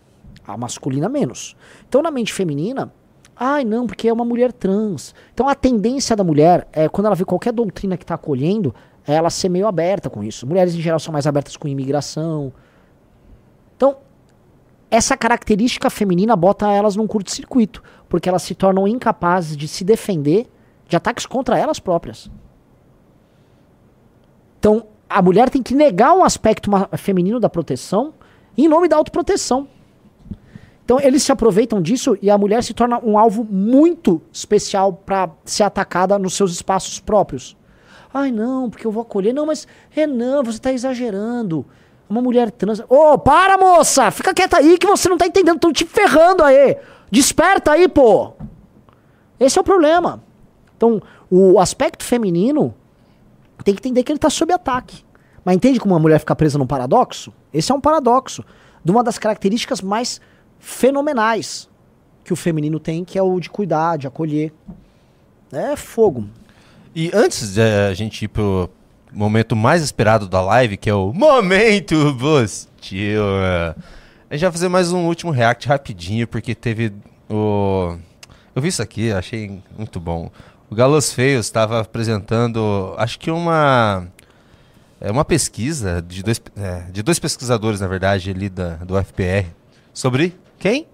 A 0.45 0.57
masculina 0.57 1.07
menos. 1.07 1.55
Então, 1.87 2.01
na 2.01 2.11
mente 2.11 2.33
feminina, 2.33 2.91
ai 3.39 3.63
não, 3.63 3.87
porque 3.87 4.09
é 4.09 4.13
uma 4.13 4.25
mulher 4.25 4.51
trans. 4.51 5.15
Então, 5.33 5.47
a 5.47 5.55
tendência 5.55 6.15
da 6.15 6.23
mulher 6.23 6.67
é 6.73 6.89
quando 6.89 7.05
ela 7.05 7.15
vê 7.15 7.23
qualquer 7.23 7.53
doutrina 7.53 7.95
que 7.95 8.03
está 8.03 8.15
acolhendo, 8.15 8.75
é 9.07 9.13
ela 9.13 9.29
ser 9.29 9.47
meio 9.47 9.65
aberta 9.65 10.09
com 10.09 10.23
isso. 10.23 10.45
Mulheres 10.45 10.75
em 10.75 10.81
geral 10.81 10.99
são 10.99 11.13
mais 11.13 11.25
abertas 11.25 11.55
com 11.55 11.67
imigração. 11.67 12.51
Então, 13.77 13.97
essa 14.91 15.15
característica 15.15 15.89
feminina 15.89 16.35
bota 16.35 16.69
elas 16.69 16.95
num 16.95 17.07
curto-circuito, 17.07 17.81
porque 18.09 18.27
elas 18.27 18.43
se 18.43 18.53
tornam 18.53 18.87
incapazes 18.87 19.55
de 19.55 19.67
se 19.67 19.83
defender 19.83 20.47
de 20.87 20.97
ataques 20.97 21.25
contra 21.25 21.57
elas 21.57 21.79
próprias. 21.79 22.29
Então, 24.59 24.87
a 25.09 25.21
mulher 25.21 25.49
tem 25.49 25.63
que 25.63 25.73
negar 25.73 26.13
um 26.13 26.23
aspecto 26.23 26.69
feminino 26.97 27.39
da 27.39 27.49
proteção 27.49 28.13
em 28.57 28.67
nome 28.67 28.89
da 28.89 28.97
autoproteção. 28.97 29.67
Então, 30.89 30.99
eles 30.99 31.21
se 31.21 31.31
aproveitam 31.31 31.79
disso 31.79 32.17
e 32.19 32.31
a 32.31 32.37
mulher 32.39 32.63
se 32.63 32.73
torna 32.73 32.99
um 33.05 33.15
alvo 33.15 33.43
muito 33.47 34.19
especial 34.33 34.91
para 34.91 35.29
ser 35.45 35.61
atacada 35.61 36.17
nos 36.17 36.33
seus 36.33 36.51
espaços 36.51 36.99
próprios. 36.99 37.55
Ai, 38.11 38.31
não, 38.31 38.71
porque 38.71 38.87
eu 38.87 38.91
vou 38.91 39.03
acolher. 39.03 39.31
Não, 39.31 39.45
mas 39.45 39.67
Renan, 39.91 40.41
você 40.41 40.57
tá 40.57 40.73
exagerando. 40.73 41.63
Uma 42.09 42.23
mulher 42.23 42.49
trans. 42.49 42.81
Ô, 42.89 43.19
para, 43.19 43.55
moça! 43.55 44.09
Fica 44.09 44.33
quieta 44.33 44.57
aí 44.57 44.79
que 44.79 44.87
você 44.87 45.07
não 45.07 45.15
tá 45.15 45.27
entendendo. 45.27 45.57
Estão 45.57 45.71
te 45.71 45.85
ferrando 45.85 46.43
aí. 46.43 46.75
Desperta 47.11 47.73
aí, 47.73 47.87
pô! 47.87 48.33
Esse 49.39 49.59
é 49.59 49.61
o 49.61 49.63
problema. 49.63 50.23
Então, 50.75 50.99
o 51.29 51.59
aspecto 51.59 52.03
feminino 52.03 52.73
tem 53.63 53.75
que 53.75 53.79
entender 53.79 54.01
que 54.01 54.11
ele 54.11 54.17
está 54.17 54.31
sob 54.31 54.51
ataque. 54.51 55.05
Mas 55.45 55.55
entende 55.55 55.79
como 55.79 55.93
uma 55.93 55.99
mulher 55.99 56.19
fica 56.19 56.35
presa 56.35 56.57
num 56.57 56.65
paradoxo? 56.65 57.31
Esse 57.53 57.71
é 57.71 57.75
um 57.75 57.79
paradoxo 57.79 58.43
de 58.83 58.89
uma 58.89 59.03
das 59.03 59.19
características 59.19 59.81
mais 59.81 60.19
fenomenais 60.59 61.69
que 62.23 62.33
o 62.33 62.35
feminino 62.35 62.79
tem, 62.79 63.03
que 63.03 63.17
é 63.17 63.23
o 63.23 63.39
de 63.39 63.49
cuidar, 63.49 63.97
de 63.97 64.05
acolher. 64.05 64.53
É 65.51 65.75
fogo. 65.75 66.27
E 66.93 67.09
antes 67.13 67.55
de 67.55 67.61
a 67.61 67.93
gente 67.93 68.25
ir 68.25 68.27
pro 68.27 68.69
momento 69.11 69.55
mais 69.55 69.81
esperado 69.81 70.27
da 70.27 70.41
live, 70.41 70.77
que 70.77 70.89
é 70.89 70.93
o 70.93 71.11
Momento 71.11 72.15
Postil, 72.19 73.23
a 74.29 74.33
gente 74.33 74.41
vai 74.41 74.51
fazer 74.51 74.69
mais 74.69 74.91
um 74.91 75.07
último 75.07 75.31
react 75.31 75.67
rapidinho, 75.67 76.27
porque 76.27 76.53
teve 76.53 76.93
o... 77.29 77.97
Eu 78.53 78.61
vi 78.61 78.67
isso 78.67 78.81
aqui, 78.81 79.11
achei 79.11 79.59
muito 79.75 79.99
bom. 79.99 80.29
O 80.69 80.75
Galos 80.75 81.11
Feios 81.11 81.47
estava 81.47 81.79
apresentando, 81.79 82.93
acho 82.97 83.17
que 83.17 83.31
uma... 83.31 84.07
É 85.01 85.09
uma 85.09 85.23
pesquisa 85.23 86.01
de 86.01 86.21
dois, 86.21 86.41
é, 86.57 86.91
de 86.91 87.01
dois 87.01 87.17
pesquisadores, 87.17 87.79
na 87.79 87.87
verdade, 87.87 88.29
ali 88.29 88.49
da, 88.49 88.75
do 88.75 89.01
FPR, 89.01 89.47
sobre 89.93 90.35
quem? 90.59 90.87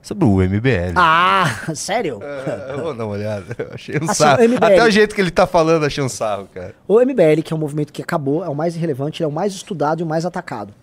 Sobre 0.00 0.24
o 0.24 0.36
MBL. 0.38 0.94
Ah, 0.96 1.46
sério? 1.76 2.18
É, 2.22 2.72
eu 2.72 2.82
vou 2.82 2.92
dar 2.94 3.04
uma 3.04 3.12
olhada. 3.14 3.54
Eu 3.56 3.70
achei 3.72 3.94
um 4.00 4.04
Assim, 4.04 4.14
sarro. 4.14 4.40
o 4.42 4.48
MBL. 4.48 4.64
Até 4.64 4.84
o 4.84 4.90
jeito 4.90 5.14
que 5.14 5.20
ele 5.20 5.30
tá 5.30 5.46
falando, 5.46 5.84
achei 5.86 6.02
um 6.02 6.08
sarro, 6.08 6.48
cara. 6.52 6.74
O 6.88 6.98
MBL, 7.00 7.40
que 7.44 7.52
é 7.52 7.56
um 7.56 7.58
movimento 7.60 7.92
que 7.92 8.02
acabou, 8.02 8.44
é 8.44 8.48
o 8.48 8.54
mais 8.54 8.74
irrelevante, 8.74 9.22
ele 9.22 9.26
é 9.26 9.28
o 9.28 9.32
mais 9.32 9.52
estudado 9.52 10.00
e 10.00 10.02
o 10.02 10.06
mais 10.06 10.26
atacado. 10.26 10.74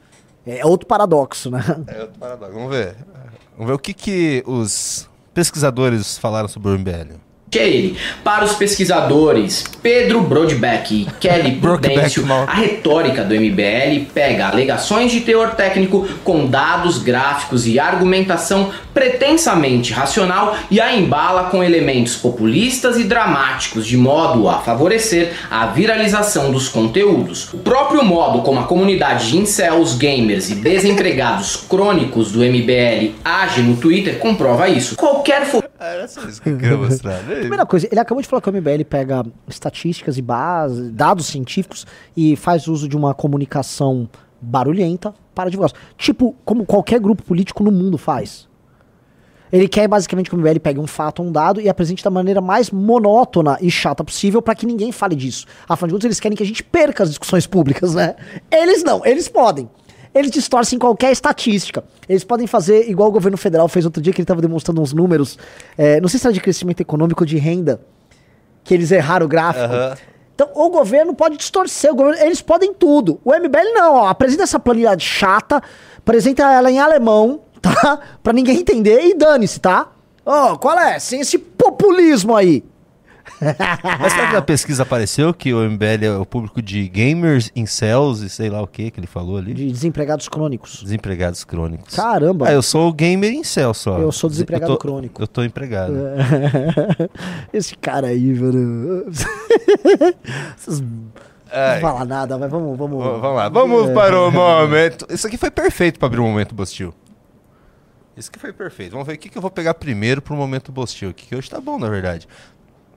É 0.48 0.66
outro 0.66 0.88
paradoxo, 0.88 1.52
né? 1.52 1.60
É 1.88 2.02
outro 2.02 2.18
paradoxo. 2.18 2.54
Vamos 2.54 2.70
ver. 2.72 2.96
Vamos 3.58 3.68
ver 3.68 3.74
o 3.74 3.80
que, 3.80 3.94
que 3.94 4.42
os 4.48 5.08
pesquisadores 5.34 6.18
falaram 6.18 6.48
sobre 6.48 6.70
o 6.72 6.80
MBL. 6.80 7.16
Que 7.50 7.58
é 7.58 7.68
ele. 7.68 7.98
Para 8.24 8.46
os 8.46 8.54
pesquisadores 8.54 9.64
Pedro 9.82 10.22
Brodbeck 10.22 10.94
e 10.94 11.08
Kelly 11.20 11.54
Prudêncio, 11.54 12.26
a 12.48 12.54
retórica 12.54 13.24
do 13.24 13.34
MBL 13.34 14.06
pega 14.14 14.48
alegações 14.48 15.12
de 15.12 15.22
teor 15.22 15.56
técnico 15.56 16.08
com 16.24 16.46
dados 16.46 17.00
gráficos 17.00 17.66
e 17.66 17.80
argumentação 17.80 18.72
pretensamente 18.94 19.94
racional 19.94 20.56
e 20.70 20.80
a 20.80 20.96
embala 20.96 21.46
com 21.46 21.64
elementos 21.64 22.16
populistas 22.16 22.98
e 22.98 23.04
dramáticos 23.04 23.86
de 23.88 23.98
modo 23.98 24.48
a 24.48 24.60
favorecer 24.60 25.34
a 25.50 25.68
viralização 25.68 26.52
dos 26.52 26.68
conteúdos. 26.68 27.54
O 27.54 27.60
próprio 27.60 28.04
modo 28.04 28.42
como 28.42 28.60
a 28.60 28.64
comunidade 28.64 29.30
de 29.30 29.38
incels, 29.38 29.96
gamers 29.96 30.50
e 30.50 30.56
desempregados 30.56 31.56
crônicos 31.70 32.32
do 32.32 32.40
MBL 32.40 33.14
age 33.24 33.62
no 33.62 33.78
Twitter 33.78 34.18
comprova 34.20 34.68
isso. 34.68 34.96
Qualquer 34.96 35.46
fo 35.46 35.64
Era 35.80 36.08
só 36.08 36.22
isso 36.28 36.42
que 36.42 36.50
eu 36.50 36.58
queria 36.58 36.78
mostrar. 36.78 37.22
né? 37.24 37.39
Primeira 37.42 37.66
coisa, 37.66 37.88
ele 37.90 38.00
acabou 38.00 38.22
de 38.22 38.28
falar 38.28 38.42
que 38.42 38.50
o 38.50 38.54
MBL 38.54 38.84
pega 38.90 39.26
estatísticas 39.48 40.18
e 40.18 40.22
base, 40.22 40.92
dados 40.92 41.28
científicos 41.28 41.86
e 42.16 42.36
faz 42.36 42.68
uso 42.68 42.88
de 42.88 42.96
uma 42.96 43.14
comunicação 43.14 44.10
barulhenta 44.42 45.14
para 45.34 45.50
divulgar. 45.50 45.72
Tipo, 45.98 46.36
como 46.46 46.66
qualquer 46.66 47.00
grupo 47.00 47.24
político 47.24 47.64
no 47.64 47.72
mundo 47.72 47.98
faz. 47.98 48.48
Ele 49.52 49.68
quer 49.68 49.88
basicamente 49.88 50.30
que 50.30 50.36
o 50.36 50.40
MBL 50.40 50.60
pegue 50.60 50.80
um 50.80 50.86
fato, 50.86 51.24
um 51.24 51.32
dado 51.32 51.60
e 51.60 51.68
apresente 51.68 52.04
da 52.04 52.10
maneira 52.12 52.40
mais 52.40 52.70
monótona 52.70 53.58
e 53.60 53.72
chata 53.72 54.04
possível 54.04 54.42
para 54.42 54.54
que 54.54 54.66
ninguém 54.66 54.92
fale 54.92 55.16
disso. 55.16 55.46
Afinal 55.68 55.88
de 55.88 55.94
contas, 55.94 56.06
eles 56.06 56.20
querem 56.20 56.38
que 56.38 56.44
a 56.44 56.46
gente 56.46 56.64
perca 56.64 57.04
as 57.04 57.10
discussões 57.10 57.48
públicas, 57.48 57.96
né? 57.96 58.16
Eles 58.52 58.84
não, 58.84 59.04
eles 59.04 59.28
podem. 59.28 59.68
Eles 60.14 60.32
distorcem 60.32 60.80
qualquer 60.80 61.12
estatística. 61.12 61.84
Eles 62.08 62.24
podem 62.24 62.48
fazer 62.48 62.90
igual 62.90 63.10
o 63.10 63.12
governo 63.12 63.38
federal 63.38 63.68
fez 63.68 63.86
outro 63.86 64.02
dia, 64.02 64.12
que 64.12 64.20
ele 64.20 64.24
estava 64.24 64.42
demonstrando 64.42 64.82
uns 64.82 64.92
números, 64.94 65.38
é, 65.78 66.02
não 66.02 66.10
sei 66.10 66.20
se 66.20 66.26
era 66.26 66.34
de 66.34 66.42
crescimento 66.42 66.82
econômico 66.82 67.22
ou 67.24 67.28
de 67.28 67.38
renda, 67.38 67.80
que 68.64 68.74
eles 68.74 68.92
erraram 68.92 69.26
o 69.26 69.30
gráfico. 69.30 69.66
Aham. 69.66 69.96
Então, 70.34 70.50
o 70.56 70.70
governo 70.70 71.14
pode 71.14 71.36
distorcer, 71.38 71.92
o 71.92 71.96
governo- 71.96 72.22
eles 72.22 72.42
podem 72.42 72.74
tudo. 72.74 73.20
O 73.26 73.34
MBL 73.34 73.74
não, 73.74 73.96
ó, 73.96 74.08
apresenta 74.08 74.44
essa 74.44 74.58
planilha 74.58 74.98
chata, 74.98 75.62
apresenta 75.98 76.44
ela 76.44 76.72
em 76.72 76.80
alemão, 76.80 77.42
tá? 77.62 78.00
Pra 78.24 78.32
ninguém 78.32 78.58
entender 78.60 79.02
e 79.02 79.14
dane-se, 79.16 79.60
tá? 79.60 79.90
Ó, 80.26 80.56
qual 80.58 80.80
é? 80.80 80.98
Sem 80.98 81.20
esse 81.22 81.38
populismo 81.38 82.36
aí. 82.36 82.64
Mas 84.00 84.14
sabe 84.14 84.28
que 84.28 84.34
na 84.34 84.42
pesquisa 84.42 84.84
apareceu 84.84 85.34
que 85.34 85.54
o 85.54 85.60
MBL 85.70 86.04
é 86.06 86.12
o 86.18 86.26
público 86.26 86.62
de 86.62 86.88
gamers, 86.90 87.52
incels 87.56 88.22
e 88.22 88.30
sei 88.30 88.50
lá 88.50 88.62
o 88.62 88.68
que 88.68 88.92
que 88.92 89.00
ele 89.00 89.08
falou 89.08 89.38
ali? 89.38 89.54
De 89.54 89.72
desempregados 89.72 90.28
crônicos. 90.28 90.82
Desempregados 90.84 91.44
crônicos. 91.44 91.96
Caramba. 91.96 92.48
Ah, 92.50 92.54
eu 92.54 92.62
sou 92.62 92.90
o 92.90 92.94
gamer 92.94 93.32
incel 93.34 93.74
só. 93.74 93.98
Eu 94.00 94.12
sou 94.12 94.30
desempregado 94.30 94.72
Eu 94.74 94.78
tô- 94.78 94.82
crônico. 94.82 95.22
Eu 95.22 95.28
tô 95.28 95.44
empregado. 95.44 95.94
Esse 97.54 97.76
cara 97.78 98.08
aí, 98.08 98.34
velho. 98.34 99.06
Vocês 100.58 100.80
não 100.82 101.12
Ai. 101.52 101.80
falar 101.82 102.06
nada, 102.06 102.38
mas 102.38 102.50
vamos, 102.50 102.78
vamos. 102.78 103.04
V- 103.04 103.10
Vamos 103.20 103.36
lá, 103.38 103.50
vamos 103.50 103.90
É. 103.90 103.94
para 103.94 104.20
o 104.22 104.32
momento. 104.32 105.06
Isso 105.10 105.26
aqui 105.28 105.38
foi 105.38 105.50
perfeito 105.52 105.98
para 106.00 106.08
abrir 106.08 106.20
o 106.20 106.24
momento 106.24 106.54
Bostil. 106.54 106.94
Isso 108.16 108.30
aqui 108.30 108.38
foi 108.40 108.52
perfeito. 108.52 108.92
Vamos 108.92 109.08
ver 109.08 109.14
o 109.14 109.18
que, 109.18 109.30
que 109.30 109.38
eu 109.38 109.42
vou 109.42 109.50
pegar 109.50 109.74
primeiro 109.76 110.22
pro 110.22 110.36
momento 110.36 110.72
Bostil 110.72 111.14
que 111.14 111.34
hoje 111.36 111.50
tá 111.50 111.60
bom, 111.62 111.80
na 111.80 111.88
verdade. 111.90 112.28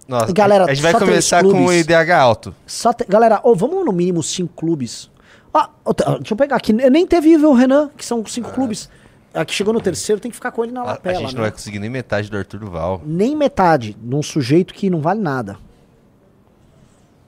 Nossa, 0.08 0.32
Galera, 0.32 0.64
a 0.64 0.74
gente 0.74 0.82
vai 0.82 0.92
começar 0.92 1.42
com 1.42 1.48
o 1.48 1.52
clubes. 1.52 1.80
IDH 1.80 2.10
alto. 2.10 2.54
Só 2.66 2.92
te- 2.92 3.04
Galera, 3.08 3.40
ô, 3.42 3.54
vamos 3.54 3.84
no 3.84 3.92
mínimo 3.92 4.22
cinco 4.22 4.52
clubes. 4.54 5.10
Ah, 5.54 5.70
deixa 6.18 6.32
eu 6.32 6.36
pegar 6.36 6.56
aqui. 6.56 6.72
Nem 6.72 7.06
teve 7.06 7.36
o 7.36 7.52
Renan, 7.52 7.90
que 7.96 8.04
são 8.04 8.24
cinco 8.26 8.50
clubes. 8.52 8.88
A 9.34 9.44
que 9.44 9.52
chegou 9.54 9.72
no 9.72 9.80
terceiro 9.80 10.20
tem 10.20 10.30
que 10.30 10.34
ficar 10.34 10.50
com 10.50 10.62
ele 10.64 10.72
na 10.72 10.80
Ah. 10.80 10.84
A, 10.84 10.86
lapela. 10.88 11.14
gente 11.18 11.28
né? 11.28 11.34
não 11.34 11.42
vai 11.42 11.50
conseguir 11.52 11.78
nem 11.78 11.88
metade 11.88 12.30
do 12.30 12.36
Arthur 12.36 12.58
Duval. 12.60 13.00
Nem 13.04 13.34
metade 13.36 13.94
de 13.94 14.14
um 14.14 14.22
sujeito 14.22 14.74
que 14.74 14.90
não 14.90 15.00
vale 15.00 15.20
nada. 15.20 15.58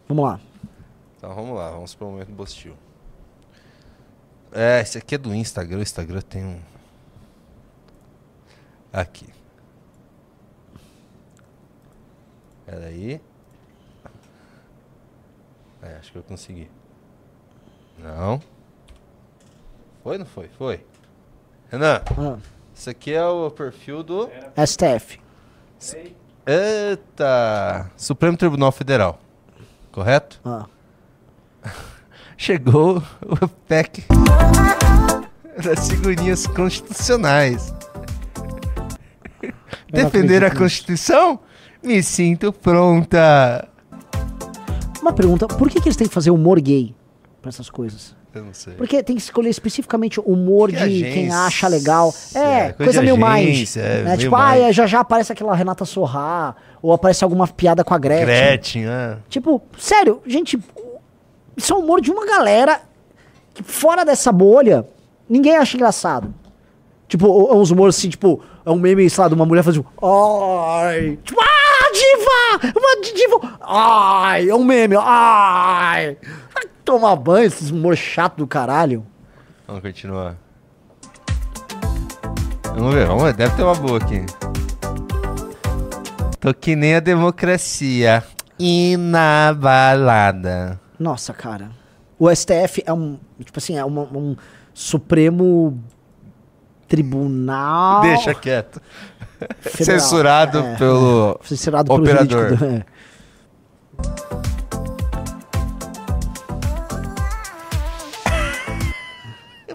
Vamos 0.08 0.24
lá. 0.24 0.40
Então 1.16 1.34
vamos 1.34 1.56
lá, 1.56 1.70
vamos 1.70 1.94
pro 1.94 2.06
momento 2.08 2.30
Bostil. 2.32 2.74
É, 4.52 4.80
esse 4.82 4.98
aqui 4.98 5.14
é 5.14 5.18
do 5.18 5.34
Instagram. 5.34 5.78
O 5.78 5.82
Instagram 5.82 6.20
tem 6.20 6.44
um. 6.44 6.58
Aqui. 8.92 9.26
Peraí. 12.66 13.20
É, 15.82 15.96
acho 15.98 16.12
que 16.12 16.18
eu 16.18 16.22
consegui. 16.22 16.70
Não. 17.98 18.40
Foi 20.02 20.12
ou 20.14 20.18
não 20.18 20.26
foi? 20.26 20.48
Foi. 20.56 20.84
Renan, 21.70 22.02
Ah. 22.18 22.38
isso 22.74 22.88
aqui 22.90 23.12
é 23.12 23.24
o 23.26 23.50
perfil 23.50 24.02
do. 24.02 24.28
STF. 24.66 25.20
Eita! 26.46 27.90
Supremo 27.96 28.36
Tribunal 28.36 28.72
Federal. 28.72 29.18
Correto? 29.92 30.40
Ah. 30.44 30.66
Chegou 32.36 32.98
o 33.22 33.48
PEC 33.68 34.04
das 35.62 35.80
segurinhas 35.80 36.46
constitucionais. 36.46 37.72
Defender 39.90 40.44
a. 40.44 40.50
Constituição? 40.54 41.40
Me 41.84 42.02
sinto 42.02 42.52
pronta. 42.52 43.68
Uma 45.00 45.12
pergunta: 45.12 45.46
por 45.46 45.68
que, 45.68 45.80
que 45.80 45.88
eles 45.88 45.96
têm 45.96 46.08
que 46.08 46.14
fazer 46.14 46.30
humor 46.30 46.60
gay 46.60 46.94
pra 47.42 47.50
essas 47.50 47.68
coisas? 47.68 48.16
Eu 48.34 48.42
não 48.42 48.54
sei. 48.54 48.74
Porque 48.74 49.00
tem 49.02 49.14
que 49.14 49.22
escolher 49.22 49.48
especificamente 49.48 50.18
o 50.18 50.24
humor 50.24 50.68
Que 50.68 50.76
de 50.76 50.82
agência, 50.82 51.12
quem 51.12 51.30
acha 51.30 51.68
legal. 51.68 52.12
É, 52.34 52.72
coisa 52.72 52.74
coisa, 52.74 53.00
de 53.00 53.12
meio 53.12 53.26
agência, 53.26 53.80
é, 53.80 54.02
né? 54.02 54.16
Tipo, 54.16 54.36
mind. 54.36 54.44
ah, 54.44 54.58
é, 54.58 54.72
já 54.72 54.86
já 54.86 55.00
aparece 55.00 55.32
aquela 55.32 55.54
Renata 55.54 55.84
Sorrá, 55.84 56.56
ou 56.82 56.92
aparece 56.92 57.22
alguma 57.22 57.46
piada 57.46 57.84
com 57.84 57.94
a 57.94 57.98
Gretchen. 57.98 58.26
Gretchen, 58.26 58.86
é. 58.86 59.18
Tipo, 59.28 59.62
sério, 59.78 60.20
gente, 60.26 60.58
isso 61.56 61.72
é 61.72 61.76
o 61.76 61.80
humor 61.80 62.00
de 62.00 62.10
uma 62.10 62.26
galera 62.26 62.80
que 63.52 63.62
fora 63.62 64.04
dessa 64.04 64.32
bolha, 64.32 64.84
ninguém 65.28 65.56
acha 65.56 65.76
engraçado. 65.76 66.34
Tipo, 67.06 67.26
é 67.52 67.54
uns 67.54 67.70
humores 67.70 67.96
assim, 67.96 68.08
tipo, 68.08 68.42
é 68.66 68.70
um 68.70 68.76
meme, 68.76 69.08
sei 69.08 69.22
lá, 69.22 69.28
de 69.28 69.34
uma 69.34 69.46
mulher 69.46 69.62
fazendo. 69.62 69.86
Ai! 70.02 71.18
Tipo, 71.22 71.40
ah, 71.40 71.53
diva! 71.94 72.72
Uma 72.76 73.00
di- 73.02 73.14
diva! 73.14 73.58
Ai! 73.62 74.48
É 74.50 74.54
um 74.54 74.64
meme, 74.64 74.96
ai! 74.98 76.16
Vai 76.52 76.64
tomar 76.84 77.16
banho, 77.16 77.46
esses 77.46 77.70
humor 77.70 77.96
chato 77.96 78.36
do 78.38 78.46
caralho. 78.46 79.06
Vamos 79.66 79.82
continuar. 79.82 80.36
Vamos 82.76 82.94
ver, 82.94 83.06
vamos 83.06 83.22
ver. 83.22 83.32
Deve 83.34 83.54
ter 83.56 83.62
uma 83.62 83.74
boa 83.74 83.98
aqui. 83.98 84.26
Tô 86.40 86.52
que 86.52 86.74
nem 86.76 86.96
a 86.96 87.00
democracia. 87.00 88.22
Inabalada. 89.54 90.78
Nossa, 90.98 91.32
cara. 91.32 91.70
O 92.18 92.28
STF 92.34 92.82
é 92.86 92.92
um, 92.92 93.18
tipo 93.42 93.58
assim, 93.58 93.76
é 93.78 93.84
uma- 93.84 94.02
um 94.02 94.36
Supremo 94.72 95.80
Tribunal. 96.88 98.02
Deixa 98.02 98.34
quieto. 98.34 98.80
Federal. 99.60 100.00
Censurado 100.00 100.58
É, 100.58 100.76
pelo 100.76 101.38
é. 101.42 101.46
Censurado 101.46 101.88
pelo 101.88 102.02
operador. 102.02 102.48
jurídico 102.56 102.64
é. 102.64 102.84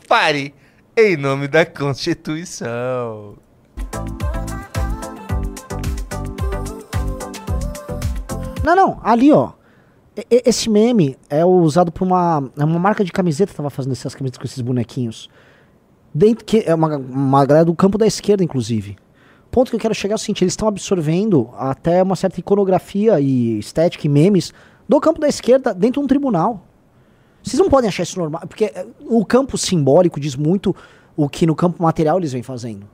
Pare. 0.07 0.53
Em 0.98 1.15
nome 1.15 1.48
da 1.48 1.65
Constituição. 1.65 3.38
Não, 8.64 8.76
não, 8.76 8.99
ali, 9.03 9.31
ó. 9.31 9.52
Esse 10.30 10.69
meme 10.69 11.18
é 11.30 11.45
usado 11.45 11.91
por 11.91 12.06
uma, 12.06 12.52
é 12.57 12.65
uma 12.65 12.80
marca 12.80 13.06
de 13.06 13.11
camiseta 13.11 13.52
que 13.52 13.56
tava 13.57 13.69
fazendo 13.69 13.94
essas 13.94 14.14
camisetas 14.14 14.38
com 14.38 14.45
esses 14.45 14.60
bonequinhos. 14.61 15.30
Dentro, 16.14 16.44
que 16.44 16.64
é 16.65 16.73
uma, 16.73 16.98
uma 16.98 17.45
galera 17.45 17.65
do 17.65 17.76
campo 17.76 17.98
da 17.98 18.07
esquerda, 18.07 18.44
inclusive. 18.44 18.98
Ponto 19.52 19.69
que 19.69 19.76
eu 19.76 19.80
quero 19.80 19.94
chegar 19.95 20.14
é 20.14 20.15
o 20.15 20.19
seguinte: 20.19 20.44
eles 20.44 20.53
estão 20.53 20.68
absorvendo 20.68 21.49
até 21.57 22.02
uma 22.02 22.15
certa 22.15 22.40
iconografia 22.40 23.19
e 23.19 23.60
estética 23.60 24.06
e 24.07 24.10
memes 24.10 24.53
do 24.88 24.99
campo 24.99 25.19
da 25.19 25.27
esquerda 25.27 25.73
dentro 25.73 26.02
de 26.02 26.06
um 26.06 26.07
tribunal. 26.07 26.65
Vocês 27.44 27.60
não 27.60 27.69
podem 27.69 27.88
achar 27.88 28.03
isso 28.03 28.19
normal, 28.19 28.41
porque 28.48 28.65
eh, 28.65 28.86
o 29.07 29.23
campo 29.26 29.57
simbólico 29.57 30.19
diz 30.19 30.36
muito 30.36 30.76
o 31.15 31.30
que 31.30 31.45
no 31.45 31.56
campo 31.56 31.81
material 31.81 32.18
eles 32.18 32.31
vêm 32.34 32.44
fazendo. 32.44 32.88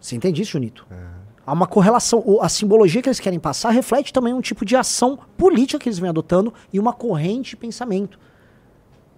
Você 0.00 0.16
entende 0.16 0.42
isso, 0.42 0.52
Junito? 0.52 0.86
Há 1.46 1.52
uma 1.52 1.66
correlação. 1.66 2.22
O- 2.24 2.40
A 2.40 2.48
simbologia 2.48 3.02
que 3.02 3.08
eles 3.08 3.20
querem 3.20 3.38
passar 3.38 3.70
reflete 3.70 4.12
também 4.12 4.32
um 4.32 4.40
tipo 4.40 4.64
de 4.64 4.74
ação 4.76 5.18
política 5.36 5.78
que 5.78 5.88
eles 5.88 5.98
vêm 5.98 6.08
adotando 6.10 6.52
e 6.72 6.78
uma 6.80 6.92
corrente 6.92 7.50
de 7.50 7.56
pensamento 7.56 8.18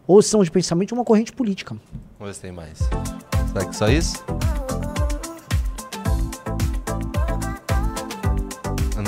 ou 0.06 0.22
são 0.22 0.42
de 0.42 0.50
pensamento 0.50 0.92
ou 0.92 0.98
uma 0.98 1.04
corrente 1.04 1.32
política. 1.32 1.76
Vamos 2.18 2.28
ver 2.28 2.34
se 2.34 2.40
tem 2.40 2.52
mais. 2.52 2.78
Será 3.52 3.66
que 3.66 3.74
só 3.76 3.88
isso? 3.88 4.24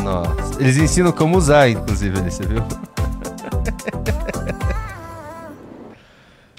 Nossa. 0.02 0.60
Eles 0.60 0.76
ensinam 0.76 1.12
como 1.12 1.36
usar, 1.36 1.68
inclusive, 1.68 2.18
ali, 2.18 2.30
você 2.30 2.46
viu? 2.46 2.62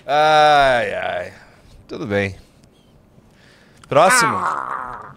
ai, 0.06 0.94
ai. 0.94 1.34
Tudo 1.88 2.06
bem. 2.06 2.36
Próximo. 3.88 4.36
Ah! 4.36 5.16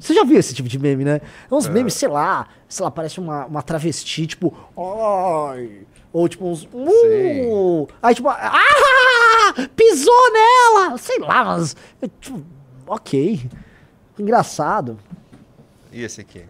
Você 0.00 0.14
já 0.14 0.24
viu 0.24 0.38
esse 0.38 0.54
tipo 0.54 0.68
de 0.68 0.78
meme, 0.78 1.04
né? 1.04 1.20
É 1.50 1.54
uns 1.54 1.68
memes, 1.68 1.94
sei 1.94 2.08
lá, 2.08 2.48
sei 2.68 2.84
lá, 2.84 2.90
parece 2.90 3.18
uma, 3.18 3.46
uma 3.46 3.62
travesti, 3.62 4.26
tipo, 4.26 4.56
ai, 4.76 5.86
ou 6.16 6.26
tipo 6.30 6.46
uns. 6.46 6.66
Uh, 6.72 7.86
aí 8.02 8.14
tipo, 8.14 8.30
ah! 8.30 9.68
Pisou 9.76 10.32
nela! 10.32 10.96
Sei 10.96 11.18
lá, 11.18 11.44
mas. 11.44 11.76
é, 12.00 12.08
Tipo, 12.18 12.42
ok. 12.86 13.42
Engraçado. 14.18 14.98
E 15.92 16.02
esse 16.02 16.22
aqui? 16.22 16.44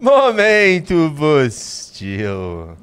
Momento 0.00 1.10
Bostil. 1.10 2.76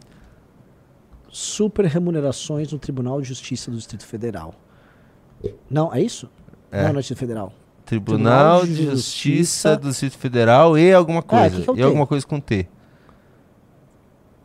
Super 1.30 1.84
remunerações 1.84 2.72
no 2.72 2.80
Tribunal 2.80 3.20
de 3.20 3.28
Justiça 3.28 3.70
do 3.70 3.76
Distrito 3.76 4.06
Federal. 4.06 4.56
Não, 5.70 5.94
é 5.94 6.02
isso? 6.02 6.30
É. 6.72 6.84
Não, 6.84 6.94
não 6.94 6.99
é 6.99 7.02
Distrito 7.02 7.20
Federal. 7.20 7.52
Tribunal 7.84 8.66
de 8.66 8.86
Justiça 8.86 9.76
do 9.76 9.90
Distrito 9.90 10.18
Federal 10.18 10.78
e 10.78 10.94
alguma 10.94 11.22
coisa. 11.22 11.58
que 11.58 11.66
que 11.66 11.72
é 11.72 11.76
e 11.76 11.84
alguma 11.84 12.08
coisa 12.08 12.26
com 12.26 12.40
T. 12.40 12.70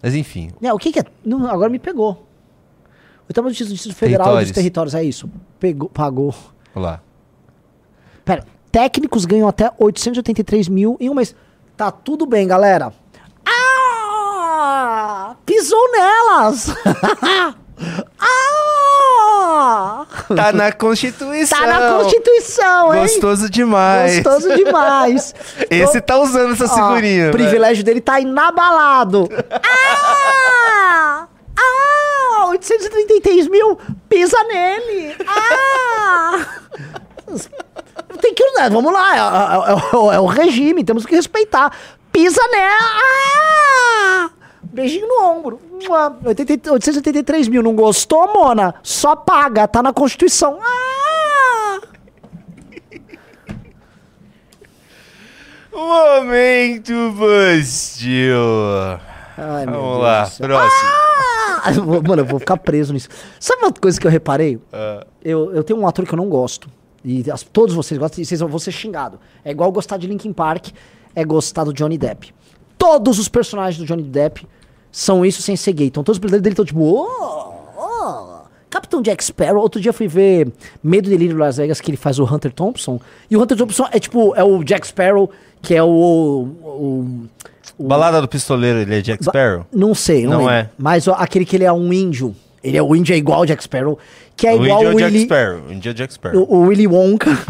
Mas 0.06 0.14
enfim. 0.14 0.52
O 0.62 0.78
que, 0.78 0.92
que 0.92 1.00
é? 1.00 1.04
Não, 1.24 1.50
agora 1.50 1.68
me 1.68 1.80
pegou. 1.80 2.24
O 3.28 3.32
Tribunal 3.32 3.50
de 3.50 3.58
Justiça 3.58 3.70
do 3.70 3.74
Distrito 3.74 3.96
Federal 3.96 4.26
Territórios. 4.26 4.48
dos 4.48 4.54
Territórios, 4.54 4.94
é 4.94 5.02
isso. 5.02 5.28
Pegou, 5.58 5.88
pagou. 5.88 6.32
Olha 6.76 6.84
lá. 6.84 7.02
Pera, 8.24 8.46
técnicos 8.70 9.24
ganham 9.24 9.48
até 9.48 9.72
883 9.76 10.68
mil 10.68 10.96
em 11.00 11.10
um 11.10 11.14
mês. 11.14 11.34
Tá 11.76 11.90
tudo 11.90 12.24
bem, 12.24 12.46
galera. 12.46 12.92
Ah! 13.44 15.34
Pisou 15.44 15.90
nelas! 15.90 16.68
ah! 18.20 18.75
Tá 20.34 20.52
na 20.52 20.72
Constituição. 20.72 21.58
Tá 21.58 21.66
na 21.66 21.98
Constituição, 21.98 22.94
hein? 22.94 23.02
Gostoso 23.02 23.50
demais. 23.50 24.20
Gostoso 24.20 24.54
demais. 24.56 25.34
Esse 25.70 26.00
tá 26.00 26.18
usando 26.18 26.52
essa 26.54 26.64
Ó, 26.66 26.88
figurinha. 26.88 27.28
O 27.28 27.32
privilégio 27.32 27.84
dele 27.84 28.00
tá 28.00 28.20
inabalado. 28.20 29.28
Ah! 30.78 31.26
Ah! 31.58 32.46
833 32.50 33.48
mil, 33.48 33.78
pisa 34.08 34.36
nele. 34.44 35.16
Ah! 35.26 36.46
Tem 38.20 38.34
que 38.34 38.44
usar, 38.44 38.70
vamos 38.70 38.92
lá, 38.92 39.14
é, 39.16 39.18
é- 39.70 39.74
é 39.74 40.14
é 40.16 40.20
o 40.20 40.26
regime, 40.26 40.84
temos 40.84 41.04
que 41.06 41.14
respeitar. 41.14 41.72
Pisa 42.12 42.40
nela. 42.52 43.00
Ah! 43.00 44.30
Beijinho 44.72 45.06
no 45.08 45.24
ombro. 45.24 45.60
Mua. 45.86 46.16
80 46.24 46.72
883 46.72 47.48
mil, 47.48 47.62
não 47.62 47.74
gostou, 47.74 48.32
Mona? 48.32 48.74
Só 48.82 49.14
paga, 49.16 49.66
tá 49.66 49.82
na 49.82 49.92
Constituição. 49.92 50.58
Ah! 50.62 51.80
Momento 55.72 57.12
Bostil. 57.12 58.36
Ai, 59.36 59.66
meu 59.66 59.74
Vamos 59.74 59.98
Deus 59.98 60.02
lá, 60.02 60.30
próximo. 60.48 60.90
Ah, 61.64 61.72
Mano, 62.08 62.22
eu 62.22 62.26
vou 62.26 62.38
ficar 62.38 62.56
preso 62.56 62.92
nisso. 62.92 63.08
Sabe 63.40 63.62
uma 63.62 63.72
coisa 63.72 64.00
que 64.00 64.06
eu 64.06 64.10
reparei? 64.10 64.58
Ah. 64.72 65.06
Eu, 65.22 65.52
eu 65.54 65.62
tenho 65.64 65.78
um 65.78 65.86
ator 65.86 66.06
que 66.06 66.12
eu 66.14 66.16
não 66.16 66.28
gosto. 66.28 66.70
E 67.04 67.28
as- 67.30 67.42
todos 67.42 67.74
vocês 67.74 67.98
gostam, 67.98 68.22
e 68.22 68.24
vocês 68.26 68.40
vão 68.40 68.58
ser 68.58 68.72
xingados. 68.72 69.18
É 69.44 69.50
igual 69.50 69.70
gostar 69.70 69.96
de 69.96 70.06
Linkin 70.06 70.32
Park, 70.32 70.68
é 71.14 71.24
gostar 71.24 71.64
do 71.64 71.72
Johnny 71.72 71.98
Depp. 71.98 72.34
Todos 72.78 73.18
os 73.18 73.28
personagens 73.28 73.78
do 73.78 73.84
Johnny 73.86 74.02
Depp 74.02 74.46
são 74.92 75.24
isso 75.24 75.42
sem 75.42 75.56
ser 75.56 75.72
gay. 75.72 75.86
Então 75.88 76.02
todos 76.04 76.16
os 76.16 76.20
personagens 76.20 76.42
dele 76.42 76.52
estão 76.52 76.64
tipo, 76.64 76.80
oh, 76.80 77.54
oh, 77.76 78.46
Capitão 78.70 79.00
Jack 79.02 79.24
Sparrow. 79.24 79.62
Outro 79.62 79.80
dia 79.80 79.90
eu 79.90 79.94
fui 79.94 80.08
ver 80.08 80.52
Medo 80.82 81.08
e 81.08 81.10
Delírio 81.10 81.36
Las 81.36 81.56
Vegas, 81.56 81.80
que 81.80 81.90
ele 81.90 81.96
faz 81.96 82.18
o 82.18 82.24
Hunter 82.24 82.52
Thompson. 82.52 83.00
E 83.30 83.36
o 83.36 83.42
Hunter 83.42 83.56
Thompson 83.56 83.86
é 83.92 83.98
tipo, 83.98 84.34
é 84.36 84.44
o 84.44 84.62
Jack 84.62 84.86
Sparrow, 84.86 85.30
que 85.62 85.74
é 85.74 85.82
o. 85.82 85.86
o- 85.88 87.26
o- 87.78 87.84
Balada 87.86 88.20
do 88.20 88.28
Pistoleiro, 88.28 88.78
ele 88.80 88.96
é 88.96 89.00
Jack 89.02 89.24
Ba- 89.24 89.30
Sparrow? 89.32 89.66
Não 89.72 89.94
sei, 89.94 90.24
não, 90.26 90.42
Não 90.42 90.50
é. 90.50 90.70
Mas 90.78 91.06
ó, 91.08 91.12
aquele 91.18 91.44
que 91.44 91.56
ele 91.56 91.64
é 91.64 91.72
um 91.72 91.92
índio. 91.92 92.34
Ele 92.62 92.76
é 92.76 92.82
o 92.82 92.94
índio, 92.96 93.14
é 93.14 93.16
igual 93.16 93.40
o 93.42 93.46
Jack 93.46 93.62
Sparrow. 93.62 93.98
Que 94.36 94.46
é 94.46 94.52
o 94.54 94.64
igual 94.64 94.80
índio 94.82 94.90
é 94.90 94.94
o 94.94 94.98
Jack 94.98 95.12
Willy, 95.12 95.24
Sparrow. 95.24 95.60
O 95.68 95.72
índio 95.72 95.90
é 95.90 95.92
Jack 95.94 96.12
Sparrow. 96.12 96.42
o, 96.48 96.54
o 96.56 96.60
Willy 96.68 96.86
Wonka, 96.86 97.30
Willy 97.30 97.46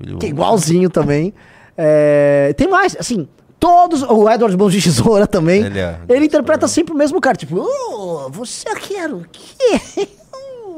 que 0.00 0.08
é 0.08 0.12
Wonka. 0.12 0.26
igualzinho 0.26 0.90
também. 0.90 1.32
É, 1.76 2.52
tem 2.56 2.68
mais, 2.68 2.96
assim, 2.98 3.26
todos. 3.60 4.02
O 4.02 4.28
Edward 4.28 4.56
Mãos 4.56 4.72
de 4.72 4.82
Tesoura 4.82 5.26
também. 5.26 5.62
Ele 5.62 5.78
é. 5.78 6.00
Ele 6.08 6.24
interpreta 6.24 6.66
sempre 6.66 6.92
o 6.94 6.96
mesmo 6.96 7.20
cara, 7.20 7.36
tipo, 7.36 7.56
"Oh, 7.60 8.28
você 8.30 8.64
quer 8.74 9.12
o 9.12 9.24
quê? 9.30 10.08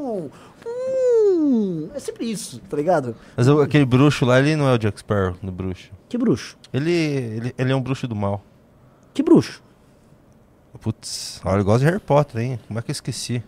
Hum, 0.05 0.29
hum." 0.67 1.89
É 1.95 1.99
sempre 1.99 2.29
isso, 2.29 2.59
tá 2.69 2.75
ligado? 2.75 3.15
Mas 3.37 3.47
o- 3.47 3.61
aquele 3.61 3.85
bruxo 3.85 4.25
lá, 4.25 4.37
ele 4.39 4.55
não 4.55 4.67
é 4.67 4.73
o 4.73 4.77
Jack 4.77 4.99
Sparrow, 4.99 5.35
no 5.41 5.51
bruxo. 5.51 5.89
Que 6.09 6.17
bruxo? 6.17 6.57
Ele, 6.73 6.91
ele, 6.91 7.55
ele 7.57 7.71
é 7.71 7.75
um 7.75 7.81
bruxo 7.81 8.07
do 8.07 8.15
mal. 8.15 8.43
Que 9.13 9.23
bruxo? 9.23 9.63
Putz, 10.81 11.39
olha, 11.45 11.59
eu 11.61 11.63
gosto 11.65 11.79
de 11.79 11.85
Harry 11.85 11.99
Potter, 11.99 12.41
hein? 12.41 12.59
Como 12.67 12.77
é 12.77 12.81
que 12.81 12.91
eu 12.91 12.93
esqueci? 12.93 13.41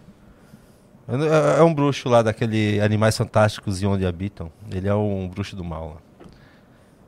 Eu 1.08 1.22
É 1.24 1.60
é 1.60 1.64
um 1.64 1.74
bruxo 1.74 2.08
lá 2.08 2.22
daquele 2.22 2.80
Animais 2.80 3.18
Fantásticos 3.18 3.82
e 3.82 3.86
Onde 3.86 4.06
Habitam. 4.06 4.50
Ele 4.72 4.88
é 4.88 4.96
um 4.96 5.28
bruxo 5.28 5.56
do 5.56 5.64
mal 5.64 5.96
lá. 5.96 6.05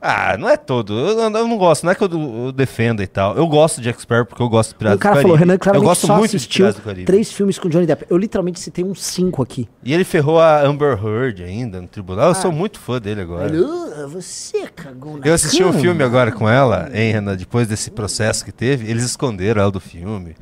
Ah, 0.00 0.36
não 0.38 0.48
é 0.48 0.56
todo. 0.56 0.96
Eu, 0.96 1.28
não- 1.30 1.40
eu 1.40 1.48
não 1.48 1.58
gosto, 1.58 1.82
não 1.84 1.90
é 1.90 1.94
que 1.94 2.04
eu, 2.04 2.08
eu 2.46 2.52
defenda 2.52 3.02
e 3.02 3.06
tal. 3.06 3.36
Eu 3.36 3.46
gosto 3.48 3.80
de 3.80 3.92
Sparrow 4.00 4.24
porque 4.26 4.40
eu 4.40 4.48
gosto 4.48 4.70
de 4.70 4.76
Piratas 4.76 4.98
o 4.98 5.02
cara 5.02 5.16
do 5.16 5.22
falou. 5.22 5.36
Renan, 5.36 5.54
Eu 5.54 5.58
claramente 5.58 5.86
gosto 5.88 6.06
só 6.06 6.16
muito 6.18 6.38
de 6.38 6.46
Piratas 6.48 6.76
do 6.76 6.82
Caribe. 6.82 7.04
três 7.04 7.32
filmes 7.32 7.58
com 7.58 7.68
Johnny 7.68 7.84
Depp. 7.84 8.06
Eu 8.08 8.16
literalmente 8.16 8.60
citei 8.60 8.84
uns 8.84 9.02
cinco 9.02 9.42
aqui. 9.42 9.68
E 9.82 9.92
ele 9.92 10.04
ferrou 10.04 10.38
a 10.40 10.60
Amber 10.62 10.96
Heard 11.04 11.42
ainda 11.42 11.80
no 11.80 11.88
tribunal. 11.88 12.26
Eu 12.26 12.30
Ah. 12.30 12.34
sou 12.34 12.52
muito 12.52 12.78
fã 12.78 13.00
dele 13.00 13.22
agora. 13.22 13.52
Alô, 13.52 14.08
você 14.08 14.68
cagou 14.68 15.16
na 15.18 15.26
Eu 15.26 15.34
assisti 15.34 15.64
um 15.64 15.68
cama? 15.70 15.80
filme 15.80 16.04
agora 16.04 16.30
com 16.30 16.48
ela, 16.48 16.88
hein, 16.94 17.10
Renan? 17.12 17.36
Depois 17.36 17.66
desse 17.66 17.90
processo 17.90 18.44
que 18.44 18.52
teve, 18.52 18.88
eles 18.88 19.02
esconderam 19.04 19.62
ela 19.62 19.70
do 19.72 19.80
filme. 19.80 20.36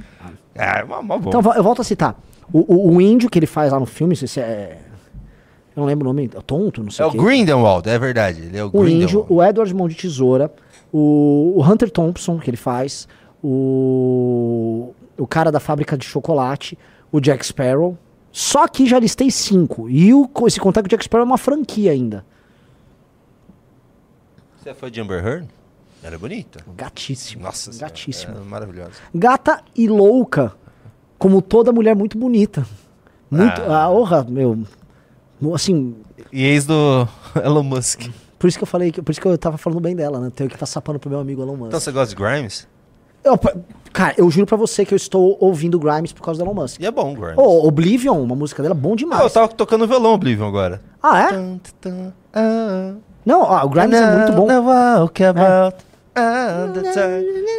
Ah, 0.55 0.81
é 0.81 0.85
mó, 0.85 1.01
mó 1.03 1.19
bom. 1.19 1.31
Então 1.31 1.53
eu 1.55 1.63
volto 1.63 1.81
a 1.81 1.85
citar. 1.85 2.15
O, 2.53 2.91
o, 2.93 2.95
o 2.97 3.01
índio 3.01 3.29
que 3.31 3.39
ele 3.39 3.47
faz 3.47 3.73
lá 3.73 3.81
no 3.81 3.87
filme, 3.87 4.15
se 4.15 4.29
se 4.29 4.39
é. 4.39 4.79
Eu 5.77 5.81
não 5.81 5.87
lembro 5.87 6.09
o 6.09 6.13
nome, 6.15 6.31
é 6.35 6.41
tonto, 6.41 6.83
não 6.83 6.91
sei 6.91 7.05
é 7.05 7.07
o 7.07 7.11
o. 7.11 7.23
Grindelwald, 7.23 7.87
é 7.87 7.99
verdade. 7.99 8.41
Ele 8.41 8.57
é 8.57 8.65
o, 8.65 8.71
O 8.73 8.89
índio, 8.89 9.27
o 9.29 9.45
Edward 9.45 9.75
Mão 9.75 9.87
de 9.87 9.95
Tesoura, 9.95 10.51
o, 10.91 11.53
o 11.55 11.63
Hunter 11.63 11.91
Thompson, 11.91 12.39
que 12.39 12.49
ele 12.49 12.57
faz, 12.57 13.07
o, 13.45 14.95
o 15.19 15.27
cara 15.27 15.53
da 15.53 15.61
fábrica 15.61 15.97
de 15.99 16.07
chocolate, 16.07 16.79
o 17.13 17.21
Jack 17.21 17.45
Sparrow. 17.45 17.97
Só 18.33 18.65
aqui 18.65 18.87
já 18.87 18.99
listei 18.99 19.31
cinco. 19.31 19.89
E 19.89 20.13
o, 20.15 20.31
esse 20.47 20.59
contar 20.59 20.83
que 20.83 20.87
o 20.87 20.91
Jack 20.91 21.05
Sparrow 21.05 21.25
é 21.25 21.29
uma 21.29 21.39
franquia 21.39 21.93
ainda. 21.93 22.25
Você 24.59 24.75
foi 24.75 24.91
de 24.91 25.01
Amber 25.01 25.25
Heard? 25.25 25.49
Ela 26.03 26.15
é 26.15 26.19
bonita. 26.19 26.65
Gatíssimo. 26.77 27.43
Nossa 27.43 27.73
senhora, 27.73 27.91
Gatíssimo. 27.91 28.37
é 28.37 28.41
maravilhosa. 28.41 28.93
Gata 29.15 29.63
e 29.75 29.89
louca, 29.89 30.53
como 31.19 31.41
toda 31.43 31.73
mulher 31.73 31.95
muito 31.95 32.17
bonita. 32.19 32.67
Muito. 33.31 33.61
Ah. 33.63 33.85
Ah, 33.85 33.91
orra, 33.91 34.25
meu. 34.29 34.65
Assim, 35.55 35.95
E 36.33 36.45
ex 36.45 36.65
do 36.67 37.07
Elon 37.45 37.63
Musk. 37.63 38.03
por 38.39 38.49
isso 38.49 38.57
que 38.59 38.65
eu 38.65 38.67
falei, 38.69 38.91
por 38.93 39.11
isso 39.11 39.21
que 39.21 39.27
eu 39.29 39.37
tava 39.39 39.59
falando 39.59 39.81
bem 39.81 39.95
dela, 39.95 40.19
né? 40.21 40.31
Tenho 40.35 40.49
que 40.49 40.57
estar 40.57 40.67
sapando 40.67 40.99
pro 40.99 41.11
meu 41.11 41.21
amigo 41.21 41.43
Elon 41.43 41.57
Musk. 41.57 41.69
Então 41.69 41.81
você 41.81 41.93
gosta 41.93 42.15
de 42.15 42.21
Grimes? 42.23 42.67
Eu, 43.25 43.37
cara, 43.93 44.15
eu 44.17 44.31
juro 44.31 44.47
pra 44.47 44.57
você 44.57 44.85
que 44.85 44.95
eu 44.95 44.97
estou 44.97 45.37
ouvindo 45.41 45.79
Grimes 45.81 46.13
por 46.13 46.23
causa 46.23 46.39
do 46.43 46.47
Elon 46.49 46.55
Musk. 46.55 46.81
E 46.81 46.87
é 46.87 46.91
bom, 46.91 47.13
Grimes. 47.15 47.37
Ô, 47.37 47.67
Oblivion, 47.67 48.23
uma 48.23 48.37
música 48.37 48.63
dela, 48.63 48.75
bom 48.75 48.91
Ah, 48.91 48.93
eu 48.93 48.97
demais. 48.97 49.33
tava 49.33 49.49
tocando 49.49 49.87
violão 49.87 50.13
Oblivion 50.15 50.47
agora. 50.47 50.81
Ah, 51.03 51.23
é? 51.23 51.29
Ah. 52.33 52.95
Não, 53.25 53.43
ó, 53.43 53.65
o 53.65 53.69
Grimes 53.69 54.01
é 54.01 54.17
muito 54.19 54.33
bom. 54.33 54.47
Now 54.47 54.63
walk 55.01 55.25
about 55.25 55.41
all 55.43 55.73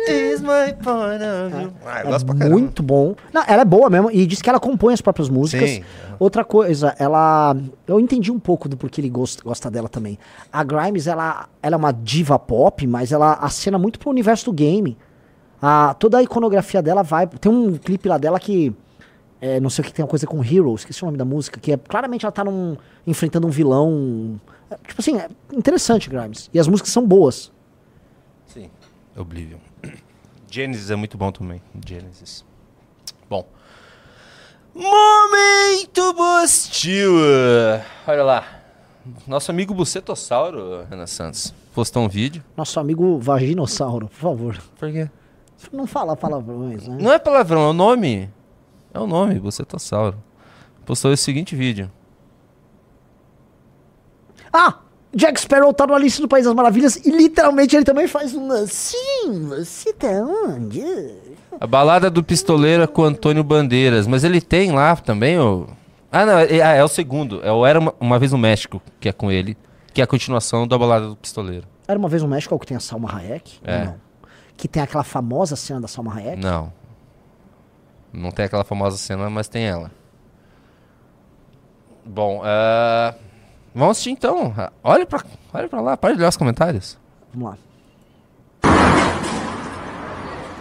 is 0.10 0.42
my 0.42 0.74
point 0.82 1.22
of 1.24 1.56
view. 1.56 1.74
Ah, 1.86 2.02
eu 2.02 2.08
É 2.08 2.12
gosto 2.12 2.26
pra 2.26 2.36
caramba. 2.36 2.58
muito 2.58 2.82
bom. 2.84 3.16
Não, 3.34 3.44
ela 3.48 3.62
é 3.62 3.66
boa 3.66 3.90
mesmo 3.90 4.10
e 4.12 4.26
diz 4.26 4.42
que 4.42 4.50
ela 4.50 4.60
compõe 4.60 4.94
as 4.94 5.02
próprias 5.02 5.30
músicas. 5.30 5.70
Sim. 5.70 5.84
Outra 6.20 6.44
coisa, 6.44 6.96
ela. 6.98 7.56
Eu 7.86 8.00
entendi 8.00 8.32
um 8.32 8.40
pouco 8.40 8.68
do 8.68 8.76
porquê 8.76 9.02
ele 9.02 9.10
gosta, 9.10 9.44
gosta 9.44 9.70
dela 9.70 9.88
também. 9.88 10.18
A 10.52 10.64
Grimes, 10.64 11.06
ela, 11.08 11.48
ela 11.62 11.76
é 11.76 11.78
uma 11.78 11.92
diva 11.92 12.40
pop, 12.40 12.86
mas 12.88 13.12
ela 13.12 13.34
acena 13.34 13.78
muito 13.78 14.00
pro 14.00 14.10
universo 14.10 14.46
do 14.46 14.54
game. 14.54 14.98
A, 15.62 15.96
toda 16.00 16.18
a 16.18 16.24
iconografia 16.24 16.82
dela 16.82 17.04
vai. 17.04 17.28
Tem 17.28 17.52
um 17.52 17.78
clipe 17.78 18.10
lá 18.10 18.18
dela 18.18 18.40
que. 18.40 18.74
é, 19.40 19.60
não 19.60 19.70
sei 19.70 19.84
o 19.84 19.86
que 19.86 19.94
tem 19.94 20.04
uma 20.04 20.10
coisa 20.10 20.26
com 20.26 20.44
Heroes, 20.44 20.82
esqueci 20.82 21.04
o 21.04 21.06
nome 21.06 21.18
da 21.18 21.26
música, 21.26 21.60
que 21.60 21.72
é 21.74 21.78
claramente 21.78 22.26
ela 22.26 22.32
tá 22.32 22.44
num, 22.44 22.76
enfrentando 23.06 23.46
um 23.46 23.52
vilão. 23.52 24.40
É, 24.72 24.76
tipo 24.88 25.00
assim, 25.00 25.18
é 25.18 25.28
interessante, 25.54 26.10
Grimes. 26.10 26.50
E 26.54 26.60
as 26.60 26.68
músicas 26.68 26.92
são 26.92 27.06
boas. 27.06 27.52
Oblivion. 29.18 29.60
Genesis 30.50 30.90
é 30.90 30.96
muito 30.96 31.18
bom 31.18 31.32
também. 31.32 31.62
Genesis. 31.86 32.46
Bom. 33.30 33.48
Momento 34.74 36.14
Bostil. 36.14 37.12
Olha 38.08 38.24
lá. 38.24 38.62
Nosso 39.26 39.52
amigo 39.52 39.74
Bucetossauro, 39.74 40.86
Renan 40.90 41.08
Santos, 41.08 41.54
postou 41.74 42.04
um 42.04 42.10
vídeo. 42.10 42.44
Nosso 42.56 42.80
amigo 42.80 43.18
Vaginossauro, 43.20 44.08
por 44.08 44.18
favor. 44.18 44.62
Por 44.78 44.92
quê? 44.92 45.10
Não 45.72 45.88
fala 45.88 46.16
palavrões, 46.16 46.88
né? 46.88 46.98
Não 47.00 47.12
é 47.12 47.18
palavrão, 47.18 47.62
é 47.62 47.70
o 47.70 47.74
nome. 47.74 48.30
É 48.94 49.00
o 49.00 49.08
nome, 49.08 49.40
Bucetossauro. 49.40 50.22
Postou 50.86 51.12
esse 51.12 51.24
seguinte 51.24 51.56
vídeo. 51.56 51.92
Ah! 54.52 54.80
Jack 55.18 55.42
Sparrow 55.42 55.74
tá 55.74 55.88
no 55.88 55.96
Alice 55.96 56.22
do 56.22 56.28
País 56.28 56.46
das 56.46 56.54
Maravilhas 56.54 56.96
e 56.98 57.10
literalmente 57.10 57.76
ele 57.76 57.84
também 57.84 58.08
faz 58.08 58.36
um 58.36 58.52
assim. 58.52 59.48
Você 59.48 59.92
tá 59.92 60.10
onde? 60.10 60.84
A 61.60 61.66
balada 61.66 62.08
do 62.08 62.24
pistoleiro 62.24 62.84
é 62.84 62.88
com 62.88 63.04
Antônio 63.04 63.44
Bandeiras, 63.44 64.06
mas 64.06 64.24
ele 64.24 64.40
tem 64.40 64.72
lá 64.72 64.96
também 64.96 65.40
o. 65.40 65.68
Ah, 66.12 66.24
não, 66.24 66.38
é, 66.38 66.58
é 66.60 66.84
o 66.84 66.88
segundo. 66.88 67.44
É 67.44 67.52
o 67.52 67.66
Era 67.66 67.80
uma, 67.80 67.96
uma 68.00 68.20
vez 68.20 68.32
no 68.32 68.38
México, 68.38 68.80
que 69.00 69.10
é 69.10 69.12
com 69.12 69.32
ele, 69.32 69.58
que 69.92 70.02
é 70.02 70.04
a 70.04 70.08
continuação 70.08 70.68
da 70.68 70.78
balada 70.78 71.08
do 71.08 71.16
pistoleiro. 71.16 71.68
Era 71.88 71.98
uma 71.98 72.08
vez 72.08 72.22
no 72.22 72.30
México 72.30 72.60
que 72.60 72.68
tem 72.68 72.78
a 72.78 72.80
Salma 72.80 73.12
Hayek? 73.12 73.60
É. 73.64 73.86
Não. 73.86 73.96
Que 74.56 74.68
tem 74.68 74.84
aquela 74.84 75.04
famosa 75.04 75.56
cena 75.56 75.82
da 75.82 75.88
Salma 75.88 76.14
Hayek? 76.14 76.40
Não. 76.40 76.72
Não 78.14 78.30
tem 78.30 78.46
aquela 78.46 78.64
famosa 78.64 78.98
cena, 78.98 79.32
mas 79.32 79.48
tem 79.48 79.66
ela. 79.66 79.90
Bom, 82.06 82.44
é, 82.46 83.16
vamos 83.78 83.92
assistir 83.92 84.12
então. 84.12 84.54
Olha 84.84 85.06
pra, 85.06 85.22
olha 85.54 85.68
pra 85.70 85.82
lá, 85.82 85.96
para 85.98 86.14
de 86.14 86.20
olhar 86.20 86.30
os 86.30 86.38
comentários. 86.38 86.98
Vamos 87.34 87.50
lá. 87.52 87.58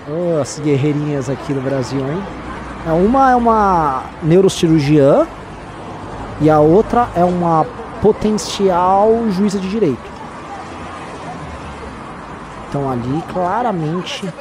Oh, 0.09 0.41
as 0.41 0.61
guerreirinhas 0.61 1.29
aqui 1.29 1.53
do 1.53 1.61
Brasil, 1.61 1.99
hein? 2.01 2.23
É, 2.87 2.93
Uma 2.93 3.33
é 3.33 3.37
uma 3.37 4.05
neurocirurgiã 4.23 5.27
e 6.41 6.49
a 6.49 6.61
outra 6.61 7.09
é 7.17 7.25
uma 7.25 7.67
potencial 8.01 9.29
juíza 9.31 9.59
de 9.59 9.69
direito. 9.69 10.17
Então 12.69 12.89
ali 12.91 13.23
claramente 13.33 14.33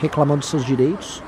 reclamando 0.00 0.44
seus 0.44 0.64
direitos. 0.64 1.22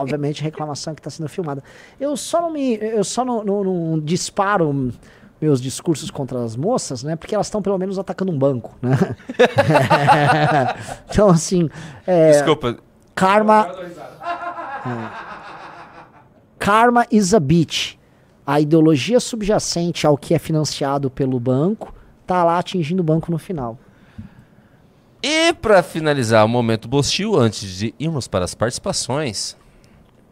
Obviamente 0.00 0.42
reclamação 0.42 0.94
que 0.94 1.00
está 1.00 1.10
sendo 1.10 1.28
filmada. 1.28 1.62
Eu 1.98 2.16
só 2.16 2.40
não 2.40 2.50
me, 2.52 2.76
eu 2.76 3.04
só 3.04 3.24
não, 3.24 3.44
não- 3.44 3.64
não 3.64 4.00
disparo 4.00 4.92
meus 5.40 5.60
discursos 5.60 6.10
contra 6.10 6.42
as 6.42 6.56
moças, 6.56 7.02
né? 7.02 7.14
Porque 7.16 7.34
elas 7.34 7.46
estão 7.46 7.62
pelo 7.62 7.78
menos 7.78 7.98
atacando 7.98 8.32
um 8.32 8.38
banco, 8.38 8.76
né? 8.82 8.96
então 11.08 11.28
assim, 11.28 11.68
é, 12.06 12.32
Desculpa. 12.32 12.78
Karma. 13.14 13.68
É. 14.86 15.28
Karma 16.58 17.06
is 17.10 17.34
a 17.34 17.40
bitch. 17.40 17.96
A 18.46 18.60
ideologia 18.60 19.20
subjacente 19.20 20.06
ao 20.06 20.16
que 20.16 20.34
é 20.34 20.38
financiado 20.38 21.10
pelo 21.10 21.38
banco 21.38 21.94
tá 22.26 22.42
lá 22.44 22.58
atingindo 22.58 23.00
o 23.00 23.04
banco 23.04 23.30
no 23.30 23.38
final. 23.38 23.78
E 25.22 25.52
pra 25.52 25.82
finalizar 25.82 26.44
o 26.44 26.48
momento 26.48 26.88
Bostil, 26.88 27.36
antes 27.36 27.68
de 27.76 27.94
irmos 27.98 28.28
para 28.28 28.44
as 28.44 28.54
participações, 28.54 29.56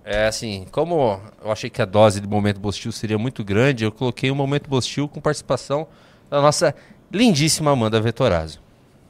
é 0.06 0.26
assim, 0.28 0.64
como 0.70 1.20
eu 1.44 1.50
achei 1.52 1.68
que 1.68 1.82
a 1.82 1.84
dose 1.84 2.20
do 2.20 2.28
momento 2.28 2.58
Bostil 2.60 2.92
seria 2.92 3.18
muito 3.18 3.42
grande, 3.44 3.84
eu 3.84 3.92
coloquei 3.92 4.30
um 4.30 4.34
momento 4.34 4.70
Bostil 4.70 5.08
com 5.08 5.20
participação 5.20 5.86
da 6.30 6.40
nossa 6.40 6.74
lindíssima 7.12 7.72
Amanda 7.72 8.00
Vettorazzo. 8.00 8.60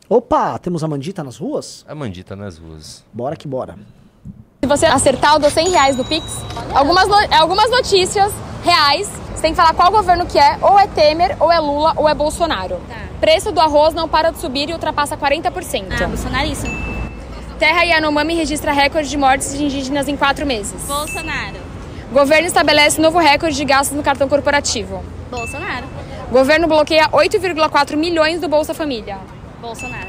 Opa, 0.08 0.58
temos 0.58 0.82
a 0.84 0.88
Mandita 0.88 1.22
nas 1.22 1.36
ruas? 1.36 1.84
A 1.88 1.94
Mandita 1.94 2.34
nas 2.34 2.56
ruas. 2.58 3.04
Bora 3.12 3.36
que 3.36 3.46
bora. 3.46 3.76
Se 4.62 4.68
você 4.68 4.86
acertar, 4.86 5.34
eu 5.34 5.38
dou 5.38 5.50
100 5.50 5.68
reais 5.70 5.96
do 5.96 6.04
Pix. 6.04 6.24
Algumas, 6.74 7.06
no- 7.08 7.34
algumas 7.36 7.70
notícias 7.70 8.32
reais. 8.64 9.08
Você 9.34 9.42
tem 9.42 9.50
que 9.52 9.56
falar 9.56 9.74
qual 9.74 9.90
governo 9.90 10.24
que 10.26 10.38
é. 10.38 10.58
Ou 10.62 10.78
é 10.78 10.86
Temer, 10.86 11.36
ou 11.40 11.52
é 11.52 11.58
Lula, 11.60 11.92
ou 11.96 12.08
é 12.08 12.14
Bolsonaro. 12.14 12.80
Preço 13.20 13.52
do 13.52 13.60
arroz 13.60 13.94
não 13.94 14.08
para 14.08 14.30
de 14.30 14.38
subir 14.38 14.70
e 14.70 14.72
ultrapassa 14.72 15.16
40%. 15.16 15.86
Ah, 16.02 16.06
bolsonarista. 16.08 16.68
Terra 17.58 17.84
Yanomami 17.84 18.34
registra 18.34 18.70
recorde 18.70 19.08
de 19.08 19.16
mortes 19.16 19.56
de 19.56 19.64
indígenas 19.64 20.08
em 20.08 20.16
quatro 20.16 20.44
meses. 20.44 20.82
Bolsonaro. 20.86 21.56
Governo 22.12 22.46
estabelece 22.46 23.00
novo 23.00 23.18
recorde 23.18 23.56
de 23.56 23.64
gastos 23.64 23.96
no 23.96 24.02
cartão 24.02 24.28
corporativo. 24.28 25.02
Bolsonaro. 25.30 25.86
Governo 26.30 26.66
bloqueia 26.68 27.08
8,4 27.08 27.96
milhões 27.96 28.40
do 28.40 28.48
Bolsa 28.48 28.74
Família. 28.74 29.18
Bolsonaro. 29.60 30.08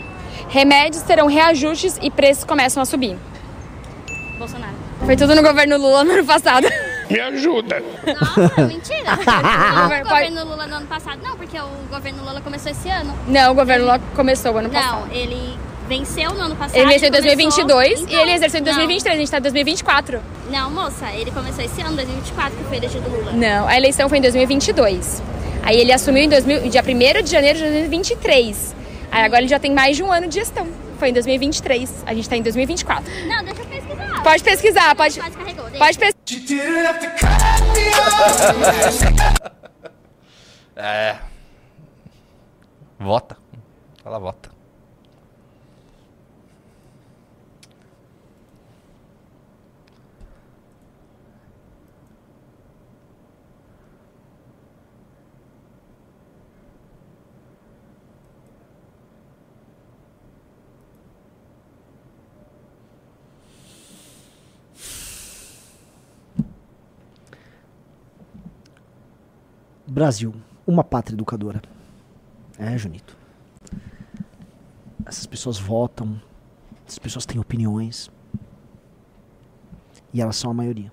Remédios 0.50 1.04
terão 1.04 1.28
reajustes 1.28 1.98
e 2.02 2.12
preços 2.12 2.44
começam 2.44 2.84
a 2.84 2.86
subir. 2.86 3.18
Bolsonaro. 4.38 4.76
Foi 5.06 5.16
tudo 5.16 5.34
no 5.34 5.42
governo 5.42 5.78
Lula 5.78 6.04
no 6.04 6.12
ano 6.12 6.26
passado. 6.26 6.68
Me 7.10 7.20
ajuda. 7.22 7.82
Nossa, 8.20 8.68
mentira. 8.68 9.16
Não, 9.26 9.86
o 9.86 10.04
governo 10.04 10.44
Lula 10.44 10.68
no 10.68 10.76
ano 10.76 10.88
passado, 10.88 11.20
não, 11.24 11.38
porque 11.38 11.58
o 11.58 11.70
governo 11.90 12.22
Lula 12.22 12.42
começou 12.42 12.70
esse 12.70 12.90
ano. 12.90 13.18
Não, 13.26 13.54
o 13.54 13.56
governo 13.56 13.86
Lula 13.86 14.02
começou 14.14 14.52
o 14.54 14.58
ano 14.58 14.70
passado. 14.70 15.08
Não, 15.08 15.14
ele 15.16 15.58
venceu 15.88 16.34
no 16.34 16.42
ano 16.42 16.56
passado. 16.56 16.78
Ele 16.78 16.86
venceu 16.90 17.08
em 17.08 17.12
começou- 17.12 17.36
2022 17.36 18.00
e 18.00 18.04
Então, 18.04 18.20
ele 18.22 18.32
exerceu 18.34 18.60
em 18.60 18.64
não. 18.64 18.72
2023. 18.74 19.16
A 19.16 19.20
gente 19.20 19.32
tá 19.32 19.38
em 19.38 19.42
2024. 19.42 20.22
Não, 20.50 20.70
moça, 20.72 21.12
ele 21.14 21.32
começou 21.32 21.64
esse 21.64 21.82
ano, 21.82 21.96
2024, 21.96 22.58
que 22.58 22.64
foi 22.66 22.78
elegido 22.78 23.10
Lula. 23.10 23.32
Não, 23.32 23.68
a 23.68 23.76
eleição 23.78 24.08
foi 24.10 24.18
em 24.18 24.22
2022. 24.22 25.22
Aí 25.64 25.78
ele 25.78 25.92
assumiu 25.92 26.24
em 26.24 26.30
2000, 26.30 26.70
dia 26.70 26.82
1 26.84 27.22
de 27.24 27.30
janeiro 27.32 27.58
de 27.60 27.64
2023. 27.66 28.76
Aí 29.12 29.24
agora 29.24 29.42
ele 29.42 29.48
já 29.50 29.60
tem 29.60 29.74
mais 29.74 29.96
de 29.98 30.04
um 30.04 30.12
ano 30.12 30.28
de 30.28 30.36
gestão. 30.36 30.68
Foi 31.00 31.10
em 31.10 31.14
2023. 31.14 32.04
A 32.06 32.14
gente 32.14 32.28
tá 32.30 32.36
em 32.38 32.42
2024. 32.42 33.12
Não, 33.28 33.44
deixa 33.44 33.62
eu 33.62 33.66
pesquisar. 33.68 34.24
Pode 34.24 34.44
pesquisar, 34.44 34.96
pode. 34.96 35.20
Carregou, 35.20 35.66
deixa. 35.70 35.78
Pode 35.78 35.98
pesquisar. 36.00 36.98
É. 40.80 41.16
Vota. 43.00 43.36
Ela 44.06 44.20
vota. 44.20 44.50
Brasil, 69.88 70.34
uma 70.66 70.84
pátria 70.84 71.16
educadora. 71.16 71.62
É, 72.60 72.78
Junito. 72.78 73.18
Essas 75.06 75.26
pessoas 75.26 75.58
votam, 75.58 76.22
essas 76.86 77.00
pessoas 77.00 77.26
têm 77.26 77.40
opiniões. 77.40 78.12
E 80.14 80.22
elas 80.22 80.36
são 80.36 80.52
a 80.52 80.54
maioria. 80.54 80.92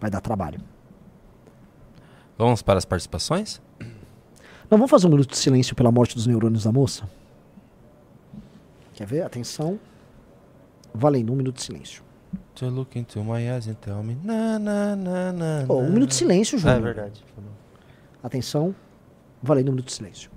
Vai 0.00 0.10
dar 0.10 0.20
trabalho. 0.20 0.60
Vamos 2.36 2.60
para 2.62 2.78
as 2.78 2.84
participações? 2.84 3.60
Não 4.70 4.78
vamos 4.78 4.90
fazer 4.90 5.06
um 5.06 5.10
minuto 5.10 5.30
de 5.30 5.38
silêncio 5.38 5.76
pela 5.76 5.92
morte 5.92 6.14
dos 6.14 6.26
neurônios 6.26 6.64
da 6.64 6.72
moça? 6.72 7.08
Quer 8.94 9.06
ver? 9.06 9.22
Atenção. 9.22 9.78
Valendo, 10.92 11.32
um 11.32 11.36
minuto 11.36 11.56
de 11.56 11.62
silêncio. 11.62 12.02
To 12.58 12.66
look 12.66 12.96
into 12.98 13.22
my 13.22 13.52
eyes 13.52 13.68
and 13.68 13.76
tell 13.80 14.02
me 14.02 14.16
na 14.24 14.58
na 14.58 14.96
na 14.96 15.32
na. 15.32 15.64
Pô, 15.64 15.78
um 15.78 15.90
minuto 15.90 16.08
de 16.08 16.16
silêncio, 16.16 16.58
Júnior. 16.58 16.78
É 16.78 16.80
verdade. 16.80 17.24
Atenção. 18.20 18.74
Valendo 19.40 19.68
um 19.68 19.72
minuto 19.72 19.86
de 19.86 19.92
silêncio. 19.92 20.28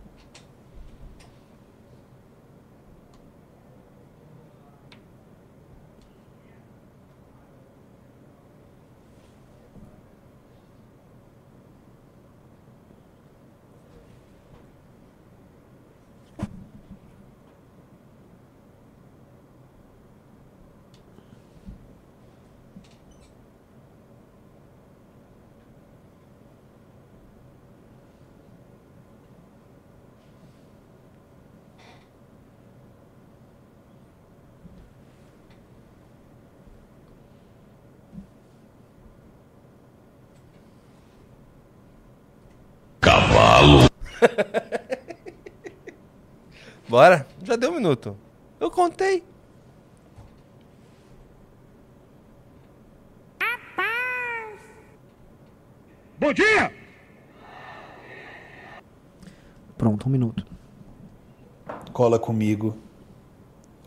Cavalo. 43.62 43.90
Bora? 46.90 47.28
Já 47.44 47.56
deu 47.56 47.72
um 47.72 47.76
minuto. 47.76 48.18
Eu 48.60 48.70
contei. 48.72 49.24
Bom 56.20 56.34
dia! 56.34 56.72
Pronto, 59.78 60.08
um 60.08 60.12
minuto. 60.12 60.46
Cola 61.92 62.20
comigo. 62.20 62.78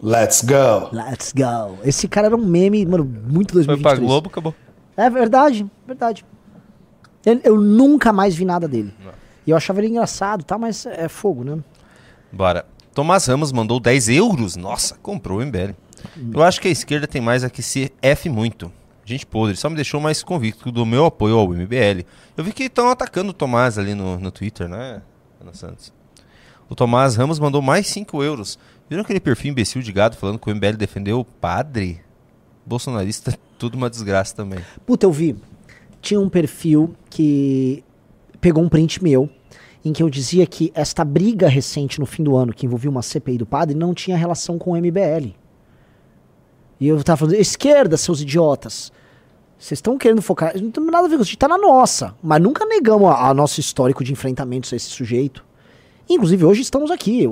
Let's 0.03 0.43
go. 0.43 0.89
Let's 0.93 1.33
go. 1.33 1.79
Esse 1.85 2.09
cara 2.09 2.27
era 2.27 2.37
um 2.37 2.45
meme, 2.45 2.85
mano, 2.85 3.05
muito 3.05 3.55
2023. 3.55 3.83
Foi 3.83 3.83
pra 3.83 3.95
Globo, 4.05 4.29
acabou. 4.29 4.55
É 4.97 5.09
verdade, 5.09 5.65
verdade. 5.87 6.25
Ele- 7.25 7.41
eu 7.45 7.59
nunca 7.61 8.13
mais 8.13 8.35
vi 8.35 8.45
nada 8.45 8.67
dele. 8.67 8.93
E 9.47 9.51
eu 9.51 9.57
achava 9.57 9.81
ele 9.81 9.89
engraçado, 9.89 10.45
tá? 10.45 10.57
Mas 10.57 10.87
é 10.87 11.09
fogo, 11.09 11.45
né? 11.45 11.59
Bora. 12.33 12.67
Tomás 12.95 13.27
Ramos 13.27 13.53
mandou 13.53 13.81
10 13.81 14.09
euros. 14.11 14.57
Nossa, 14.57 14.95
comprou 14.97 15.41
o 15.41 15.45
MBL. 15.45 15.75
Eu 16.33 16.43
acho 16.43 16.61
que 16.61 16.69
a 16.69 16.71
esquerda 16.71 17.07
tem 17.07 17.21
mais 17.21 17.43
a 17.43 17.51
que 17.51 17.63
se 17.63 17.93
F 18.01 18.29
muito. 18.29 18.71
Gente 19.05 19.27
podre, 19.27 19.55
só 19.55 19.69
me 19.69 19.77
deixou 19.77 20.01
mais 20.01 20.23
convicto 20.23 20.73
do 20.73 20.87
meu 20.87 21.05
apoio 21.05 21.37
ao 21.37 21.49
MBL. 21.49 22.07
Eu 22.37 22.45
vi 22.45 22.53
que 22.53 22.65
estão 22.65 22.89
atacando 22.89 23.31
o 23.31 23.35
Tomás 23.35 23.79
ali 23.79 23.95
no, 23.95 24.19
no 24.19 24.31
Twitter, 24.31 24.67
né, 24.67 25.03
Ana 25.41 25.53
Santos? 25.53 25.93
O 26.71 26.75
Tomás 26.75 27.15
Ramos 27.15 27.39
mandou 27.39 27.61
mais 27.61 27.87
5 27.89 28.23
euros. 28.23 28.59
Viram 28.89 29.03
aquele 29.03 29.21
perfil 29.21 29.51
imbecil 29.51 29.83
de 29.83 29.93
gado 29.93 30.17
falando 30.17 30.39
que 30.39 30.51
o 30.51 30.55
MBL 30.55 30.77
defendeu 30.79 31.21
o 31.21 31.25
padre? 31.25 32.01
Bolsonarista, 32.65 33.39
tudo 33.59 33.75
uma 33.75 33.91
desgraça 33.91 34.35
também. 34.35 34.61
Puta, 34.87 35.05
eu 35.05 35.13
vi. 35.13 35.37
Tinha 36.01 36.19
um 36.19 36.31
perfil 36.31 36.95
que 37.11 37.85
pegou 38.45 38.63
um 38.63 38.69
print 38.69 39.03
meu 39.03 39.31
em 39.83 39.91
que 39.91 40.03
eu 40.03 40.11
dizia 40.11 40.47
que 40.47 40.71
esta 40.75 41.03
briga 41.03 41.49
recente 41.49 41.99
no 41.99 42.05
fim 42.05 42.23
do 42.23 42.37
ano 42.37 42.53
que 42.53 42.67
envolvia 42.67 42.91
uma 42.91 43.01
CPI 43.01 43.39
do 43.39 43.47
padre 43.47 43.75
não 43.75 43.95
tinha 43.95 44.19
relação 44.19 44.59
com 44.59 44.73
o 44.73 44.77
MBL. 44.77 45.35
E 46.79 46.87
eu 46.87 47.03
tava 47.03 47.17
falando, 47.17 47.37
esquerda, 47.37 47.97
seus 47.97 48.21
idiotas. 48.21 48.93
Vocês 49.59 49.79
estão 49.79 49.97
querendo 49.97 50.21
focar. 50.21 50.53
Não 50.61 50.71
tem 50.71 50.85
nada 50.85 51.07
a 51.07 51.09
ver 51.09 51.17
com 51.17 51.23
isso, 51.23 51.31
a 51.31 51.33
gente 51.33 51.39
tá 51.39 51.49
na 51.49 51.57
nossa. 51.57 52.15
Mas 52.23 52.43
nunca 52.43 52.67
negamos 52.67 53.11
a, 53.11 53.33
nosso 53.33 53.61
histórico 53.61 54.05
de 54.05 54.13
enfrentamentos 54.13 54.71
a 54.75 54.77
esse 54.77 54.91
sujeito. 54.91 55.43
Inclusive, 56.07 56.45
hoje 56.45 56.61
estamos 56.61 56.91
aqui, 56.91 57.27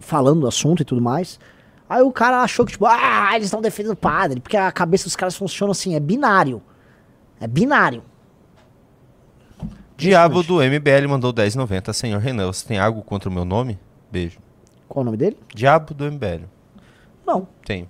falando 0.00 0.40
do 0.40 0.48
assunto 0.48 0.80
e 0.80 0.86
tudo 0.86 1.02
mais. 1.02 1.38
Aí 1.86 2.00
o 2.00 2.10
cara 2.10 2.40
achou 2.40 2.64
que, 2.64 2.72
tipo, 2.72 2.86
ah, 2.86 3.32
eles 3.34 3.48
estão 3.48 3.60
defendendo 3.60 3.92
o 3.92 3.96
padre, 3.96 4.40
porque 4.40 4.56
a 4.56 4.72
cabeça 4.72 5.04
dos 5.04 5.16
caras 5.16 5.36
funciona 5.36 5.72
assim, 5.72 5.94
é 5.94 6.00
binário. 6.00 6.62
É 7.38 7.46
binário. 7.46 8.02
Diabo 9.96 10.42
do 10.42 10.56
MBL 10.56 11.08
mandou 11.08 11.32
10,90. 11.32 11.92
Senhor 11.92 12.18
Renan, 12.20 12.46
você 12.46 12.66
tem 12.66 12.78
algo 12.78 13.02
contra 13.02 13.28
o 13.28 13.32
meu 13.32 13.44
nome? 13.44 13.78
Beijo. 14.10 14.38
Qual 14.88 15.02
o 15.02 15.04
nome 15.04 15.16
dele? 15.16 15.36
Diabo 15.54 15.94
do 15.94 16.04
MBL. 16.10 16.44
Não. 17.26 17.48
Tenho. 17.64 17.88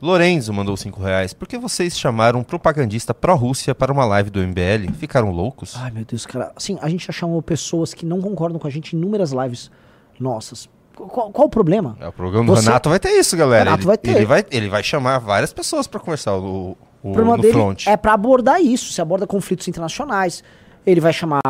Lorenzo 0.00 0.52
mandou 0.52 0.76
5 0.76 1.00
reais. 1.00 1.32
Por 1.32 1.46
que 1.46 1.56
vocês 1.56 1.96
chamaram 1.96 2.40
um 2.40 2.44
propagandista 2.44 3.14
pró-Rússia 3.14 3.72
para 3.74 3.92
uma 3.92 4.04
live 4.04 4.30
do 4.30 4.40
MBL? 4.40 4.92
Ficaram 4.98 5.30
loucos? 5.30 5.74
Ai, 5.76 5.90
meu 5.92 6.04
Deus, 6.04 6.26
cara. 6.26 6.52
Assim, 6.56 6.76
a 6.82 6.88
gente 6.88 7.06
já 7.06 7.12
chamou 7.12 7.40
pessoas 7.40 7.94
que 7.94 8.04
não 8.04 8.20
concordam 8.20 8.58
com 8.58 8.66
a 8.66 8.70
gente 8.70 8.94
em 8.94 8.98
inúmeras 8.98 9.30
lives 9.30 9.70
nossas. 10.18 10.68
Qual, 10.96 11.30
qual 11.30 11.46
o 11.46 11.50
problema? 11.50 11.96
É, 12.00 12.08
o 12.08 12.12
programa 12.12 12.46
do 12.46 12.56
Você- 12.56 12.66
Renato 12.66 12.88
vai 12.88 12.98
ter 12.98 13.10
isso, 13.10 13.36
galera. 13.36 13.64
Renato 13.64 13.80
ele, 13.82 13.86
vai 13.86 13.98
ter. 13.98 14.10
Ele 14.16 14.26
vai, 14.26 14.44
ele 14.50 14.68
vai 14.68 14.82
chamar 14.82 15.18
várias 15.18 15.52
pessoas 15.52 15.86
para 15.86 16.00
conversar 16.00 16.36
o, 16.36 16.76
o, 17.02 17.10
O 17.10 17.12
problema 17.12 17.36
dele 17.38 17.52
front. 17.52 17.86
é 17.86 17.96
pra 17.96 18.12
abordar 18.12 18.60
isso. 18.60 18.92
Se 18.92 19.00
aborda 19.00 19.26
conflitos 19.26 19.66
internacionais. 19.68 20.42
Ele 20.84 21.00
vai 21.00 21.12
chamar, 21.12 21.40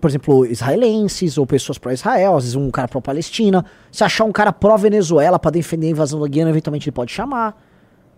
por 0.00 0.10
exemplo, 0.10 0.44
israelenses 0.46 1.38
ou 1.38 1.46
pessoas 1.46 1.78
pró-Israel, 1.78 2.36
às 2.36 2.44
vezes 2.44 2.56
um 2.56 2.70
cara 2.70 2.88
pró-Palestina. 2.88 3.64
Se 3.90 4.02
achar 4.02 4.24
um 4.24 4.32
cara 4.32 4.52
pró-Venezuela 4.52 5.38
pra 5.38 5.50
defender 5.50 5.86
a 5.86 5.90
invasão 5.90 6.20
da 6.20 6.26
Guiana, 6.26 6.50
eventualmente 6.50 6.88
ele 6.88 6.94
pode 6.94 7.12
chamar. 7.12 7.60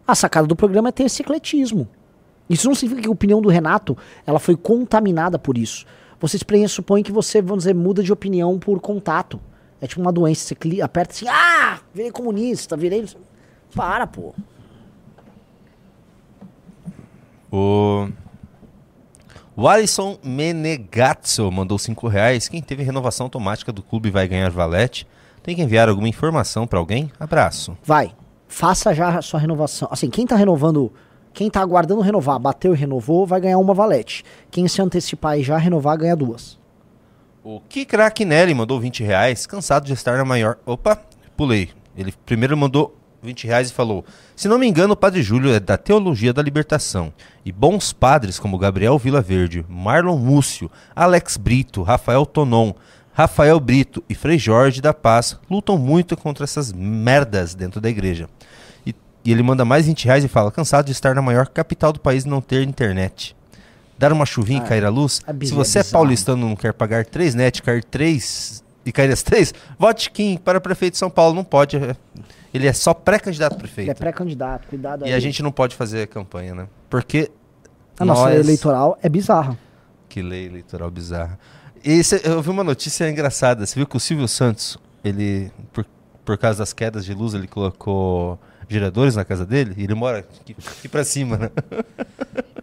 A 0.06 0.14
sacada 0.14 0.46
do 0.46 0.56
programa 0.56 0.88
é 0.88 0.92
ter 0.92 1.04
esse 1.04 1.22
ecletismo. 1.22 1.88
Isso 2.48 2.66
não 2.68 2.74
significa 2.74 3.02
que 3.02 3.08
a 3.08 3.12
opinião 3.12 3.40
do 3.40 3.48
Renato 3.48 3.96
ela 4.26 4.38
foi 4.38 4.56
contaminada 4.56 5.38
por 5.38 5.56
isso. 5.56 5.86
Vocês 6.20 6.42
pressupõem 6.42 7.02
que 7.02 7.12
você, 7.12 7.40
vamos 7.42 7.64
dizer, 7.64 7.74
muda 7.74 8.02
de 8.02 8.12
opinião 8.12 8.58
por 8.58 8.80
contato. 8.80 9.40
É 9.80 9.86
tipo 9.86 10.00
uma 10.00 10.12
doença, 10.12 10.54
você 10.54 10.80
aperta 10.82 11.12
assim, 11.12 11.26
ah, 11.28 11.78
virei 11.92 12.10
comunista, 12.10 12.76
virei... 12.76 13.04
Para, 13.74 14.06
pô. 14.06 14.32
O... 17.54 18.08
O 19.54 19.68
Alisson 19.68 20.18
Menegazzo 20.24 21.48
mandou 21.52 21.78
5 21.78 22.08
reais. 22.08 22.48
Quem 22.48 22.60
teve 22.60 22.82
renovação 22.82 23.26
automática 23.26 23.70
do 23.70 23.80
clube 23.80 24.10
vai 24.10 24.26
ganhar 24.26 24.50
valete. 24.50 25.06
Tem 25.40 25.54
que 25.54 25.62
enviar 25.62 25.88
alguma 25.88 26.08
informação 26.08 26.66
para 26.66 26.80
alguém? 26.80 27.12
Abraço. 27.20 27.78
Vai. 27.84 28.12
Faça 28.48 28.92
já 28.92 29.16
a 29.16 29.22
sua 29.22 29.38
renovação. 29.38 29.86
Assim, 29.92 30.10
quem 30.10 30.26
tá 30.26 30.34
renovando, 30.34 30.92
quem 31.32 31.48
tá 31.48 31.60
aguardando 31.60 32.00
renovar, 32.00 32.40
bateu 32.40 32.74
e 32.74 32.76
renovou, 32.76 33.24
vai 33.24 33.40
ganhar 33.40 33.58
uma 33.58 33.72
valete. 33.72 34.24
Quem 34.50 34.66
se 34.66 34.82
antecipar 34.82 35.38
e 35.38 35.44
já 35.44 35.56
renovar, 35.56 35.96
ganha 35.96 36.16
duas. 36.16 36.58
O 37.44 37.60
Kikrak 37.60 38.24
Nelly 38.24 38.54
mandou 38.54 38.80
20 38.80 39.04
reais. 39.04 39.46
Cansado 39.46 39.86
de 39.86 39.92
estar 39.92 40.18
na 40.18 40.24
maior. 40.24 40.58
Opa, 40.66 41.00
pulei. 41.36 41.70
Ele 41.96 42.12
primeiro 42.26 42.56
mandou 42.56 42.96
20 43.24 43.46
reais 43.46 43.70
e 43.70 43.72
falou: 43.72 44.04
Se 44.36 44.46
não 44.46 44.58
me 44.58 44.66
engano, 44.66 44.92
o 44.92 44.96
Padre 44.96 45.22
Júlio 45.22 45.52
é 45.52 45.58
da 45.58 45.76
Teologia 45.76 46.32
da 46.32 46.42
Libertação. 46.42 47.12
E 47.44 47.50
bons 47.50 47.92
padres 47.92 48.38
como 48.38 48.58
Gabriel 48.58 48.98
Vilaverde, 48.98 49.64
Marlon 49.68 50.18
Múcio, 50.18 50.70
Alex 50.94 51.36
Brito, 51.36 51.82
Rafael 51.82 52.24
Tonon, 52.26 52.72
Rafael 53.12 53.58
Brito 53.58 54.02
e 54.08 54.14
Frei 54.14 54.38
Jorge 54.38 54.80
da 54.80 54.92
Paz 54.92 55.38
lutam 55.50 55.78
muito 55.78 56.16
contra 56.16 56.44
essas 56.44 56.72
merdas 56.72 57.54
dentro 57.54 57.80
da 57.80 57.88
igreja. 57.88 58.28
E, 58.86 58.94
e 59.24 59.32
ele 59.32 59.42
manda 59.42 59.64
mais 59.64 59.86
20 59.86 60.04
reais 60.04 60.24
e 60.24 60.28
fala: 60.28 60.52
Cansado 60.52 60.86
de 60.86 60.92
estar 60.92 61.14
na 61.14 61.22
maior 61.22 61.48
capital 61.48 61.92
do 61.92 62.00
país 62.00 62.24
e 62.24 62.28
não 62.28 62.40
ter 62.40 62.62
internet. 62.62 63.34
Dar 63.96 64.12
uma 64.12 64.26
chuvinha 64.26 64.58
e 64.58 64.68
cair 64.68 64.84
a 64.84 64.88
luz? 64.90 65.20
é 65.26 65.46
Se 65.46 65.52
você 65.52 65.78
é, 65.78 65.84
paulistano 65.84 66.44
e 66.44 66.48
não 66.48 66.56
quer 66.56 66.72
pagar 66.72 67.06
3 67.06 67.34
net, 67.34 67.62
cair 67.62 67.84
3 67.84 68.64
e 68.84 68.92
cair 68.92 69.10
as 69.12 69.22
3, 69.22 69.54
vote 69.78 70.10
Kim 70.10 70.36
para 70.36 70.60
prefeito 70.60 70.94
de 70.94 70.98
São 70.98 71.08
Paulo. 71.08 71.34
Não 71.34 71.44
pode. 71.44 71.76
é- 71.76 71.96
Ele 72.54 72.66
é 72.68 72.72
só 72.72 72.94
pré-candidato 72.94 73.54
a 73.54 73.58
prefeito. 73.58 73.86
Ele 73.86 73.90
é 73.90 73.94
pré-candidato, 73.94 74.68
cuidado 74.68 75.04
aí. 75.04 75.10
E 75.10 75.12
a 75.14 75.18
gente 75.18 75.42
não 75.42 75.50
pode 75.50 75.74
fazer 75.74 76.06
campanha, 76.06 76.54
né? 76.54 76.68
Porque. 76.88 77.30
A 77.98 78.04
nossa 78.04 78.26
lei 78.26 78.36
nós- 78.38 78.46
eleitoral 78.46 78.98
é 79.02 79.08
bizarra. 79.08 79.58
Que 80.08 80.22
lei 80.22 80.46
eleitoral 80.46 80.90
bizarra. 80.90 81.38
E 81.84 82.02
cê- 82.04 82.22
eu 82.24 82.40
vi 82.40 82.50
uma 82.50 82.62
notícia 82.64 83.10
engraçada. 83.10 83.66
Você 83.66 83.74
viu 83.74 83.86
que 83.86 83.96
o 83.96 84.00
Silvio 84.00 84.26
Santos, 84.28 84.78
ele, 85.04 85.50
por, 85.72 85.84
por 86.24 86.38
causa 86.38 86.60
das 86.60 86.72
quedas 86.72 87.04
de 87.04 87.12
luz, 87.12 87.34
ele 87.34 87.46
colocou 87.48 88.38
geradores 88.68 89.16
na 89.16 89.24
casa 89.24 89.44
dele? 89.44 89.74
E 89.76 89.82
ele 89.84 89.94
mora 89.94 90.18
aqui, 90.20 90.56
aqui 90.78 90.88
pra 90.88 91.04
cima, 91.04 91.36
né? 91.36 91.50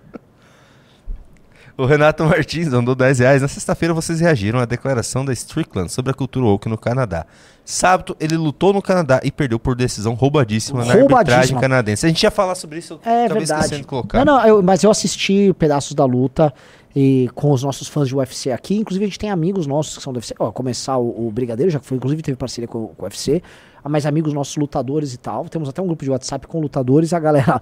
O 1.77 1.85
Renato 1.85 2.23
Martins 2.25 2.67
mandou 2.69 2.93
10 2.93 3.19
reais. 3.19 3.41
Na 3.41 3.47
sexta-feira 3.47 3.93
vocês 3.93 4.19
reagiram 4.19 4.59
à 4.59 4.65
declaração 4.65 5.23
da 5.25 5.33
Strickland 5.33 5.91
sobre 5.91 6.11
a 6.11 6.13
cultura 6.13 6.45
woke 6.45 6.67
no 6.69 6.77
Canadá. 6.77 7.25
Sábado, 7.63 8.15
ele 8.19 8.35
lutou 8.37 8.73
no 8.73 8.81
Canadá 8.81 9.19
e 9.23 9.31
perdeu 9.31 9.57
por 9.59 9.75
decisão 9.75 10.13
roubadíssima, 10.13 10.79
na 10.79 10.93
Roubadíssima. 10.93 11.17
arbitragem 11.19 11.59
canadense. 11.59 12.05
A 12.05 12.09
gente 12.09 12.21
ia 12.23 12.31
falar 12.31 12.55
sobre 12.55 12.79
isso, 12.79 12.95
É 13.05 13.27
talvez 13.27 13.29
verdade. 13.49 13.51
esquecendo 13.61 13.81
de 13.81 13.87
colocar. 13.87 14.25
Não, 14.25 14.37
não, 14.37 14.45
eu- 14.47 14.61
mas 14.63 14.83
eu 14.83 14.91
assisti 14.91 15.53
pedaços 15.57 15.93
da 15.93 16.03
luta 16.05 16.53
e 16.95 17.29
com 17.35 17.51
os 17.51 17.63
nossos 17.63 17.87
fãs 17.87 18.07
de 18.07 18.15
UFC 18.15 18.51
aqui. 18.51 18.77
Inclusive, 18.77 19.05
a 19.05 19.07
gente 19.07 19.19
tem 19.19 19.29
amigos 19.31 19.65
nossos 19.67 19.97
que 19.97 20.03
são 20.03 20.11
do 20.11 20.17
UFC. 20.17 20.35
Ó, 20.39 20.51
começar 20.51 20.97
o, 20.97 21.27
o 21.27 21.31
Brigadeiro, 21.31 21.71
já 21.71 21.79
foi, 21.79 21.97
inclusive 21.97 22.21
teve 22.21 22.35
parceria 22.35 22.67
com, 22.67 22.87
com 22.87 23.03
o 23.03 23.05
UFC. 23.05 23.41
Ah, 23.83 23.87
Mas 23.89 24.05
amigos 24.05 24.33
nossos 24.33 24.57
lutadores 24.57 25.13
e 25.13 25.17
tal. 25.17 25.47
Temos 25.47 25.69
até 25.69 25.81
um 25.81 25.87
grupo 25.87 26.03
de 26.03 26.11
WhatsApp 26.11 26.45
com 26.47 26.59
lutadores. 26.59 27.13
A 27.13 27.19
galera, 27.19 27.61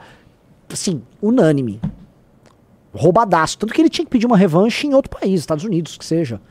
assim, 0.71 1.01
unânime. 1.21 1.79
Roubadaço. 2.93 3.57
Tanto 3.57 3.73
que 3.73 3.81
ele 3.81 3.89
tinha 3.89 4.05
que 4.05 4.11
pedir 4.11 4.25
uma 4.25 4.37
revanche 4.37 4.87
em 4.87 4.93
outro 4.93 5.09
país, 5.09 5.39
Estados 5.39 5.63
Unidos, 5.63 5.97
que 5.97 6.05
seja. 6.05 6.41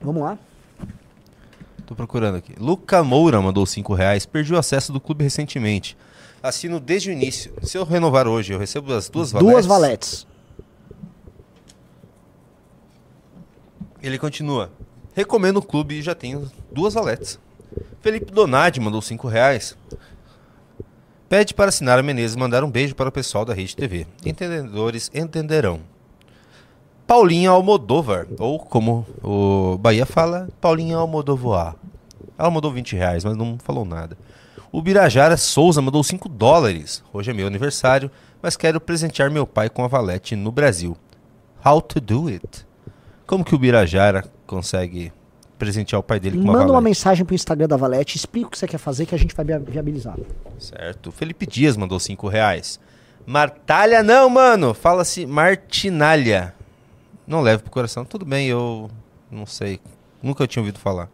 Vamos 0.00 0.22
lá. 0.22 0.38
Tô 1.86 1.94
procurando 1.94 2.36
aqui. 2.36 2.54
Luca 2.58 3.02
Moura 3.02 3.40
mandou 3.40 3.64
5 3.64 3.94
reais. 3.94 4.26
Perdi 4.26 4.52
o 4.52 4.58
acesso 4.58 4.92
do 4.92 5.00
clube 5.00 5.24
recentemente. 5.24 5.96
Assino 6.42 6.78
desde 6.78 7.10
o 7.10 7.12
início. 7.12 7.52
Se 7.62 7.76
eu 7.76 7.84
renovar 7.84 8.28
hoje, 8.28 8.52
eu 8.52 8.58
recebo 8.58 8.92
as 8.92 9.08
duas 9.08 9.32
valetes. 9.32 9.52
Duas 9.52 9.66
valetes. 9.66 10.26
Ele 14.02 14.18
continua. 14.18 14.70
Recomendo 15.14 15.56
o 15.56 15.62
clube 15.62 15.98
e 15.98 16.02
já 16.02 16.14
tenho 16.14 16.50
duas 16.70 16.94
valetes. 16.94 17.40
Felipe 18.00 18.30
Donadi 18.30 18.78
mandou 18.78 19.02
5 19.02 19.26
reais. 19.26 19.76
Pede 21.28 21.52
para 21.52 21.68
assinar 21.68 21.98
a 21.98 22.02
Menezes 22.02 22.36
mandar 22.36 22.64
um 22.64 22.70
beijo 22.70 22.94
para 22.94 23.10
o 23.10 23.12
pessoal 23.12 23.44
da 23.44 23.52
Rede 23.52 23.76
TV. 23.76 24.06
Entendedores 24.24 25.10
entenderão. 25.12 25.80
Paulinha 27.06 27.50
Almodóvar, 27.50 28.26
ou 28.38 28.58
como 28.58 29.06
o 29.22 29.76
Bahia 29.76 30.06
fala, 30.06 30.48
Paulinha 30.58 30.96
Almodovar. 30.96 31.76
Ela 32.38 32.50
mandou 32.50 32.72
20 32.72 32.96
reais, 32.96 33.24
mas 33.24 33.36
não 33.36 33.58
falou 33.58 33.84
nada. 33.84 34.16
O 34.72 34.80
Birajara 34.80 35.36
Souza 35.36 35.82
mandou 35.82 36.02
5 36.02 36.30
dólares. 36.30 37.04
Hoje 37.12 37.30
é 37.30 37.34
meu 37.34 37.46
aniversário, 37.46 38.10
mas 38.40 38.56
quero 38.56 38.80
presentear 38.80 39.30
meu 39.30 39.46
pai 39.46 39.68
com 39.68 39.84
a 39.84 39.88
valete 39.88 40.34
no 40.34 40.50
Brasil. 40.50 40.96
How 41.62 41.82
to 41.82 42.00
do 42.00 42.28
it? 42.28 42.66
Como 43.26 43.44
que 43.44 43.54
o 43.54 43.58
Birajara 43.58 44.24
consegue 44.46 45.12
presentear 45.58 45.98
o 46.00 46.02
pai 46.02 46.18
dele 46.20 46.38
com 46.38 46.44
uma 46.44 46.52
Manda 46.54 46.72
uma 46.72 46.80
mensagem 46.80 47.24
pro 47.24 47.34
Instagram 47.34 47.66
da 47.68 47.76
Valete, 47.76 48.16
explica 48.16 48.46
o 48.46 48.50
que 48.50 48.58
você 48.58 48.66
quer 48.66 48.78
fazer 48.78 49.04
que 49.06 49.14
a 49.14 49.18
gente 49.18 49.34
vai 49.34 49.44
via- 49.44 49.58
viabilizar. 49.58 50.16
Certo. 50.58 51.10
Felipe 51.12 51.46
Dias 51.46 51.76
mandou 51.76 51.98
5 51.98 52.28
reais. 52.28 52.78
Martalha 53.26 54.02
não, 54.02 54.30
mano. 54.30 54.72
Fala-se 54.72 55.26
Martinalha. 55.26 56.54
Não 57.26 57.40
leve 57.42 57.62
pro 57.62 57.70
coração. 57.72 58.04
Tudo 58.04 58.24
bem, 58.24 58.46
eu 58.48 58.90
não 59.30 59.44
sei. 59.44 59.80
Nunca 60.22 60.46
tinha 60.46 60.62
ouvido 60.62 60.78
falar. 60.78 61.10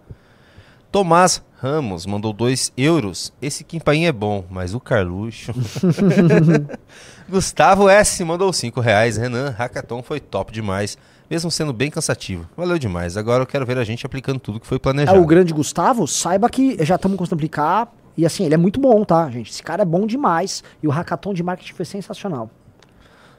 Tomás 0.93 1.43
Ramos 1.61 2.07
mandou 2.07 2.33
2 2.33 2.73
euros. 2.77 3.33
Esse 3.43 3.65
Quimpainha 3.65 4.11
é 4.11 4.12
bom, 4.12 4.45
mas 4.51 4.75
o 4.75 4.81
Carluxo. 4.81 5.53
Gustavo 7.29 7.89
S 7.89 8.23
mandou 8.25 8.53
5 8.53 8.81
reais. 8.81 9.16
Renan, 9.16 9.51
Hackathon 9.51 10.03
foi 10.03 10.21
top 10.21 10.53
demais. 10.53 10.97
Mesmo 11.31 11.51
sendo 11.51 11.73
bem 11.73 11.91
cansativo. 11.91 12.47
Valeu 12.57 12.79
demais. 12.79 13.17
Agora 13.17 13.43
eu 13.43 13.47
quero 13.47 13.65
ver 13.65 13.79
a 13.79 13.85
gente 13.85 14.05
aplicando 14.05 14.39
tudo 14.39 14.61
que 14.61 14.67
foi 14.67 14.77
É, 14.77 14.79
planejado. 14.81 15.21
o 15.21 15.27
grande 15.27 15.53
Gustavo, 15.53 16.07
saiba 16.07 16.49
que 16.51 16.83
já 16.85 16.97
estamos 16.97 17.19
a 17.33 17.35
aplicar. 17.35 17.93
E 18.17 18.25
assim, 18.25 18.45
ele 18.45 18.55
é 18.55 18.59
muito 18.59 18.79
bom, 18.79 19.05
tá, 19.05 19.29
gente? 19.31 19.51
Esse 19.51 19.63
cara 19.63 19.83
é 19.83 19.85
bom 19.87 20.07
demais. 20.07 20.63
E 20.83 20.87
o 20.87 20.91
hackathon 20.91 21.35
de 21.35 21.43
marketing 21.43 21.73
foi 21.73 21.85
sensacional. 21.85 22.49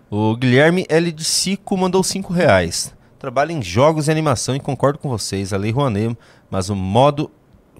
O 0.10 0.36
Guilherme 0.36 0.86
L. 0.90 1.12
de 1.12 1.24
Sico 1.24 1.78
mandou 1.78 2.04
5 2.04 2.34
reais. 2.34 2.94
Trabalha 3.20 3.54
em 3.54 3.62
jogos 3.62 4.08
e 4.08 4.12
animação 4.12 4.56
e 4.56 4.60
concordo 4.60 5.00
com 5.00 5.08
vocês. 5.10 5.54
A 5.54 5.58
Lei 5.58 5.72
Rouanet, 5.72 6.18
mas 6.50 6.70
o 6.70 6.76
modo 6.76 7.32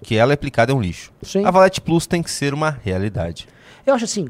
que 0.02 0.16
ela 0.16 0.32
é 0.34 0.36
aplicada 0.36 0.72
é 0.72 0.76
um 0.76 0.82
lixo. 0.82 1.12
A 1.46 1.52
Valete 1.52 1.82
Plus 1.82 2.08
tem 2.08 2.24
que 2.24 2.32
ser 2.32 2.54
uma 2.54 2.70
realidade. 2.84 3.48
Eu 3.86 3.94
acho 3.94 4.06
assim, 4.06 4.28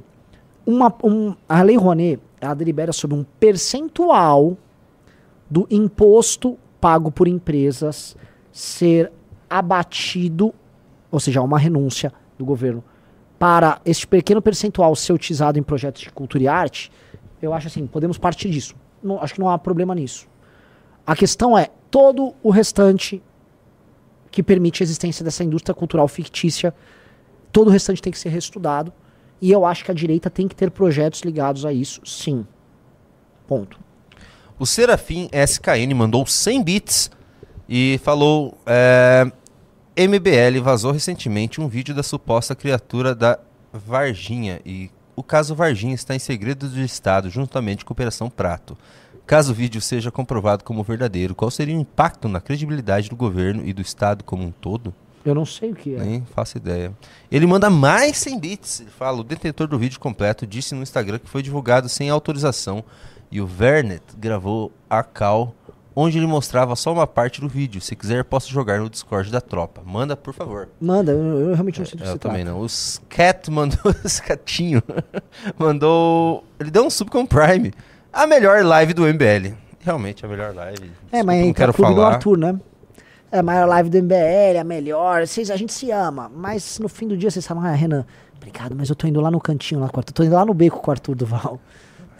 uma, 0.65 0.93
um- 1.03 1.35
a 1.47 1.61
Lei 1.61 1.77
Rouanet, 1.77 2.19
ela 2.41 2.53
delibera 2.53 2.91
sobre 2.91 3.15
um 3.15 3.23
percentual 3.39 4.57
do 5.49 5.67
imposto 5.69 6.57
pago 6.79 7.11
por 7.11 7.27
empresas 7.27 8.15
ser 8.51 9.11
abatido, 9.49 10.53
ou 11.11 11.19
seja, 11.19 11.41
uma 11.41 11.57
renúncia 11.59 12.11
do 12.37 12.45
governo, 12.45 12.83
para 13.37 13.79
este 13.85 14.07
pequeno 14.07 14.41
percentual 14.41 14.95
ser 14.95 15.13
utilizado 15.13 15.59
em 15.59 15.63
projetos 15.63 16.01
de 16.01 16.09
cultura 16.11 16.43
e 16.43 16.47
arte, 16.47 16.91
eu 17.41 17.53
acho 17.53 17.67
assim, 17.67 17.85
podemos 17.85 18.17
partir 18.17 18.49
disso. 18.49 18.75
Não- 19.03 19.21
acho 19.21 19.33
que 19.33 19.39
não 19.39 19.49
há 19.49 19.57
problema 19.57 19.93
nisso. 19.93 20.27
A 21.05 21.15
questão 21.15 21.57
é 21.57 21.69
todo 21.91 22.33
o 22.41 22.49
restante 22.49 23.21
que 24.31 24.41
permite 24.41 24.81
a 24.81 24.85
existência 24.85 25.23
dessa 25.23 25.43
indústria 25.43 25.73
cultural 25.73 26.07
fictícia, 26.07 26.73
todo 27.51 27.67
o 27.67 27.71
restante 27.71 28.01
tem 28.01 28.11
que 28.11 28.19
ser 28.19 28.29
reestudado. 28.29 28.91
E 29.41 29.51
eu 29.51 29.65
acho 29.65 29.85
que 29.85 29.91
a 29.91 29.93
direita 29.93 30.29
tem 30.29 30.47
que 30.47 30.55
ter 30.55 30.71
projetos 30.71 31.21
ligados 31.21 31.65
a 31.65 31.71
isso, 31.71 32.01
sim. 32.05 32.45
Ponto. 33.47 33.79
O 34.57 34.65
Serafim 34.65 35.29
SKN 35.33 35.93
mandou 35.93 36.25
100 36.25 36.63
bits 36.63 37.11
e 37.67 37.99
falou: 38.03 38.57
é, 38.65 39.29
MBL 39.97 40.61
vazou 40.63 40.93
recentemente 40.93 41.59
um 41.59 41.67
vídeo 41.67 41.93
da 41.93 42.01
suposta 42.01 42.55
criatura 42.55 43.13
da 43.13 43.37
Varginha 43.73 44.61
e 44.65 44.89
o 45.13 45.21
caso 45.21 45.55
Varginha 45.55 45.93
está 45.93 46.15
em 46.15 46.19
segredo 46.19 46.69
do 46.69 46.79
Estado 46.79 47.29
juntamente 47.29 47.83
com 47.83 47.91
a 47.91 47.95
Operação 47.95 48.29
Prato. 48.29 48.77
Caso 49.25 49.51
o 49.51 49.55
vídeo 49.55 49.81
seja 49.81 50.09
comprovado 50.09 50.63
como 50.63 50.83
verdadeiro, 50.83 51.35
qual 51.35 51.51
seria 51.51 51.75
o 51.75 51.79
impacto 51.79 52.29
na 52.29 52.39
credibilidade 52.39 53.09
do 53.09 53.15
governo 53.15 53.65
e 53.65 53.73
do 53.73 53.81
Estado 53.81 54.23
como 54.23 54.43
um 54.43 54.51
todo? 54.51 54.93
Eu 55.25 55.33
não 55.33 55.45
sei 55.45 55.71
o 55.71 55.75
que 55.75 55.95
é. 55.95 55.99
Nem 55.99 56.23
faço 56.33 56.57
ideia. 56.57 56.93
Ele 57.31 57.47
manda 57.47 57.67
mais 57.67 58.15
100 58.17 58.39
bits. 58.39 58.79
Ele 58.81 58.91
fala: 58.91 59.19
o 59.19 59.23
detentor 59.23 59.67
do 59.67 59.77
vídeo 59.77 59.99
completo 59.99 60.45
disse 60.45 60.75
no 60.75 60.83
Instagram 60.83 61.17
que 61.17 61.27
foi 61.27 61.41
divulgado 61.41 61.89
sem 61.89 62.09
autorização 62.09 62.85
e 63.31 63.41
o 63.41 63.45
Vernet 63.47 64.03
gravou 64.17 64.71
a 64.89 65.03
cal 65.03 65.53
onde 65.95 66.17
ele 66.17 66.27
mostrava 66.27 66.75
só 66.75 66.91
uma 66.91 67.07
parte 67.07 67.39
do 67.39 67.47
vídeo. 67.47 67.79
Se 67.79 67.95
quiser, 67.95 68.23
posso 68.25 68.51
jogar 68.51 68.79
no 68.79 68.89
Discord 68.89 69.31
da 69.31 69.39
tropa. 69.39 69.81
Manda, 69.85 70.17
por 70.17 70.33
favor. 70.33 70.67
Manda, 70.79 71.13
eu, 71.13 71.39
eu 71.39 71.53
realmente 71.53 71.79
não 71.79 71.85
sei 71.85 71.97
do 71.97 72.03
que 72.03 72.09
Eu 72.09 72.13
se 72.13 72.19
também 72.19 72.43
trata. 72.43 72.57
não. 72.57 72.63
O 72.63 72.69
Scat 72.69 73.49
mandou. 73.49 73.77
O 74.03 74.09
Scatinho 74.09 74.83
mandou. 75.57 76.43
Ele 76.59 76.69
deu 76.69 76.85
um 76.85 76.89
sub 76.89 77.09
com 77.09 77.25
Prime. 77.25 77.73
A 78.11 78.27
melhor 78.27 78.63
live 78.63 78.93
do 78.93 79.03
MBL. 79.03 79.55
Realmente, 79.79 80.25
a 80.25 80.27
melhor 80.27 80.53
live. 80.53 80.91
É, 81.11 81.23
mas 81.23 81.45
não 81.45 81.53
quero 81.53 81.73
clube 81.73 81.91
do 81.91 82.01
falar. 82.01 82.13
Arthur, 82.15 82.37
né? 82.37 82.59
É 83.31 83.39
a 83.39 83.43
maior 83.43 83.67
live 83.67 83.89
do 83.89 83.97
MBL, 84.01 84.59
a 84.59 84.63
melhor. 84.63 85.27
Vocês, 85.27 85.49
a 85.51 85.55
gente 85.55 85.71
se 85.73 85.91
ama. 85.91 86.29
Mas 86.33 86.79
no 86.79 86.87
fim 86.89 87.07
do 87.07 87.15
dia 87.17 87.29
vocês 87.29 87.45
falam, 87.45 87.63
ah, 87.63 87.71
Renan, 87.71 88.05
obrigado, 88.37 88.75
mas 88.75 88.89
eu 88.89 88.95
tô 88.95 89.07
indo 89.07 89.19
lá 89.21 89.29
no 89.29 89.39
cantinho 89.39 89.79
lá 89.81 89.89
com 89.89 89.97
o 89.97 89.99
Arthur. 89.99 90.13
Tô 90.13 90.23
indo 90.23 90.35
lá 90.35 90.45
no 90.45 90.53
beco 90.53 90.79
com 90.79 90.89
o 90.89 90.91
Arthur 90.91 91.15
Duval. 91.15 91.59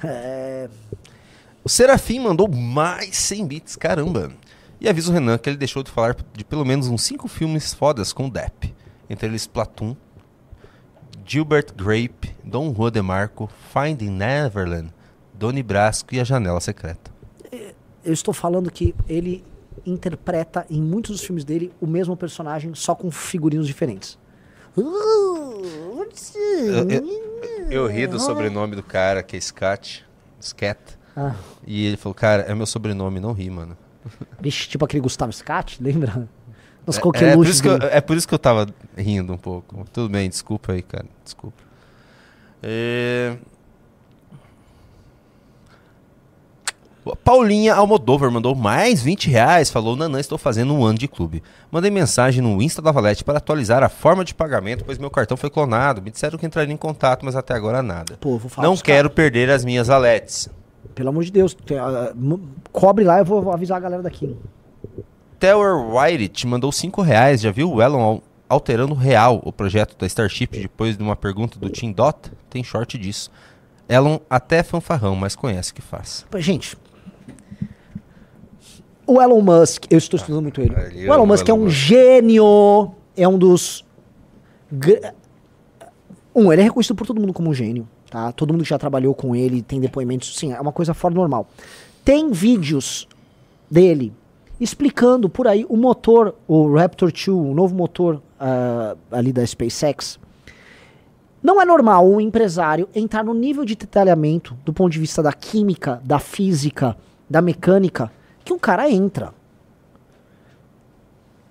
É, 0.08 0.70
O 1.64 1.70
Serafim 1.70 2.20
mandou 2.20 2.48
mais 2.48 3.18
100 3.18 3.48
bits, 3.48 3.76
caramba. 3.76 4.32
E 4.80 4.88
avisa 4.88 5.10
o 5.10 5.14
Renan 5.14 5.38
que 5.38 5.50
ele 5.50 5.58
deixou 5.58 5.82
de 5.82 5.90
falar 5.90 6.16
de 6.34 6.44
pelo 6.44 6.66
menos 6.66 6.88
uns 6.88 7.02
5 7.04 7.28
filmes 7.28 7.74
fodas 7.74 8.14
com 8.14 8.28
o 8.28 8.30
Depp. 8.30 8.74
Entre 9.10 9.28
eles 9.28 9.48
Platoon, 9.48 9.96
Gilbert 11.26 11.74
Grape, 11.76 12.36
Dom 12.44 12.74
Juan 12.74 12.92
de 12.92 13.02
Marco, 13.02 13.50
Finding 13.74 14.12
Neverland, 14.12 14.94
Donnie 15.34 15.64
Brasco 15.64 16.14
e 16.14 16.20
A 16.20 16.24
Janela 16.24 16.60
Secreta. 16.60 17.12
eu 18.04 18.14
estou 18.14 18.34
falando 18.34 18.72
que 18.72 18.94
ele 19.08 19.44
interpreta 19.86 20.66
em 20.70 20.82
muitos 20.82 21.12
dos 21.12 21.26
filmes 21.26 21.44
dele 21.44 21.72
o 21.82 21.88
mesmo 21.88 22.16
personagem, 22.16 22.74
só 22.76 22.94
com 22.94 23.10
figurinos 23.12 23.68
diferentes. 23.68 24.18
Eu, 24.78 26.06
eu- 26.90 27.72
eu 27.72 27.88
ri 27.88 28.08
do 28.08 28.20
sobrenome 28.20 28.76
do 28.76 28.84
cara, 28.84 29.24
que 29.24 29.36
é 29.36 29.40
Scat. 29.40 30.06
Scat. 30.42 30.80
Ah. 31.16 31.36
E 31.66 31.86
ele 31.86 31.98
falou, 31.98 32.14
cara, 32.14 32.44
é 32.44 32.54
meu 32.54 32.66
sobrenome, 32.66 33.20
não 33.20 33.32
ri, 33.32 33.50
mano. 33.50 33.78
Vixe, 34.40 34.68
tipo 34.68 34.86
aquele 34.86 35.02
Gustavo 35.02 35.32
Scat, 35.34 35.82
lembra? 35.82 36.28
Nos 36.86 36.98
É- 36.98 37.00
é, 37.00 37.34
por 37.36 37.48
isso 37.48 37.62
que 37.64 37.70
eu, 37.70 37.76
é 37.78 38.02
por 38.02 38.16
isso 38.18 38.28
que 38.28 38.34
eu 38.34 38.40
tava 38.40 38.68
rindo 38.96 39.34
um 39.34 39.38
pouco. 39.38 39.86
Tudo 39.92 40.10
bem, 40.10 40.30
desculpa 40.30 40.74
aí, 40.74 40.82
cara. 40.84 41.06
Desculpa. 41.24 41.64
É... 42.62 43.36
Paulinha 47.24 47.76
Almodóvar 47.76 48.32
mandou 48.32 48.56
mais 48.56 49.02
20 49.04 49.30
reais. 49.30 49.70
Falou: 49.70 49.96
Nanã, 49.96 50.20
estou 50.20 50.38
fazendo 50.38 50.74
um 50.74 50.84
ano 50.84 50.98
de 50.98 51.08
clube. 51.08 51.44
Mandei 51.72 51.92
mensagem 51.92 52.42
no 52.42 52.62
Insta 52.62 52.82
da 52.82 52.92
Valete 52.92 53.24
para 53.24 53.38
atualizar 53.38 53.84
a 53.84 53.90
forma 53.90 54.26
de 54.26 54.34
pagamento, 54.34 54.84
pois 54.86 54.98
meu 54.98 55.10
cartão 55.12 55.38
foi 55.38 55.50
clonado. 55.50 56.02
Me 56.02 56.10
disseram 56.10 56.38
que 56.38 56.46
entraria 56.46 56.74
em 56.74 56.78
contato, 56.78 57.24
mas 57.26 57.36
até 57.36 57.54
agora 57.54 57.84
nada. 57.84 58.18
Pô, 58.20 58.38
vou 58.38 58.50
falar 58.50 58.68
Não 58.68 58.76
quero 58.78 59.10
perder 59.10 59.50
as 59.52 59.64
minhas 59.64 59.88
Valetes. 59.88 60.50
Pelo 60.96 61.10
amor 61.10 61.24
de 61.26 61.32
Deus, 61.32 61.54
tem, 61.54 61.78
ah, 61.78 62.12
m- 62.16 62.40
cobre 62.72 63.04
lá, 63.04 63.20
eu 63.20 63.26
vou, 63.26 63.52
avisar 63.52 63.78
a 63.78 63.82
galera 63.82 64.02
daqui. 64.02 64.36
Tower 65.40 65.76
White 65.96 66.30
te 66.30 66.48
mandou 66.48 66.72
5 66.72 67.02
reais. 67.02 67.42
Já 67.42 67.52
viu 67.52 67.72
o 67.72 67.82
Elon 67.82 68.02
al- 68.02 68.24
alterando 68.48 68.94
real 68.96 69.42
o 69.44 69.52
projeto 69.52 69.98
da 69.98 70.06
Starship 70.08 70.48
depois 70.58 70.96
de 70.98 71.04
uma 71.04 71.16
pergunta 71.16 71.60
do 71.60 71.70
Tim 71.70 71.92
Dot? 71.92 72.32
Tem 72.50 72.64
short 72.64 72.98
disso. 72.98 73.30
Elon 73.88 74.18
até 74.30 74.64
fanfarrão, 74.64 75.16
mas 75.16 75.36
conhece 75.36 75.72
o 75.72 75.76
que 75.76 75.82
faz. 75.82 76.26
Gente, 76.38 76.76
o 79.08 79.22
Elon 79.22 79.42
Musk, 79.42 79.86
eu 79.90 79.98
estou 79.98 80.18
estudando 80.18 80.42
muito 80.42 80.62
ele. 80.62 80.74
ele 80.88 81.10
O 81.10 81.14
Elon 81.14 81.26
Musk 81.26 81.48
é 81.48 81.54
um 81.54 81.66
Musk. 81.66 81.72
gênio, 81.72 82.92
é 83.16 83.28
um 83.28 83.38
dos. 83.38 83.86
Um, 86.34 86.52
ele 86.52 86.62
é 86.62 86.66
reconhecido 86.66 86.96
por 86.96 87.08
todo 87.08 87.20
mundo 87.20 87.34
como 87.34 87.50
um 87.50 87.54
gênio, 87.54 87.88
tá? 88.10 88.32
Todo 88.32 88.52
mundo 88.52 88.64
que 88.64 88.70
já 88.70 88.78
trabalhou 88.78 89.14
com 89.14 89.36
ele 89.36 89.62
tem 89.62 89.80
depoimentos, 89.80 90.36
sim, 90.36 90.52
é 90.52 90.60
uma 90.60 90.72
coisa 90.72 90.94
fora 90.94 91.14
do 91.14 91.20
normal. 91.20 91.48
Tem 92.04 92.32
vídeos 92.32 93.08
dele 93.70 94.14
explicando 94.60 95.30
por 95.30 95.48
aí 95.48 95.66
o 95.68 95.78
motor, 95.78 96.36
o 96.48 96.74
Raptor 96.74 97.12
2, 97.12 97.28
o 97.28 97.54
novo 97.54 97.76
motor 97.76 98.22
ah, 98.40 98.96
ali 99.12 99.32
da 99.32 99.46
SpaceX. 99.46 100.20
Não 101.42 101.62
é 101.62 101.66
normal 101.66 102.08
um 102.08 102.20
empresário 102.20 102.90
entrar 102.94 103.24
no 103.24 103.34
nível 103.34 103.64
de 103.64 103.76
detalhamento 103.76 104.58
do 104.66 104.74
ponto 104.74 104.92
de 104.92 105.00
vista 105.00 105.22
da 105.22 105.32
química, 105.32 106.02
da 106.04 106.20
física, 106.20 106.98
da 107.30 107.42
mecânica, 107.42 108.12
que 108.46 108.54
um 108.54 108.60
cara 108.60 108.90
entra. 108.90 109.34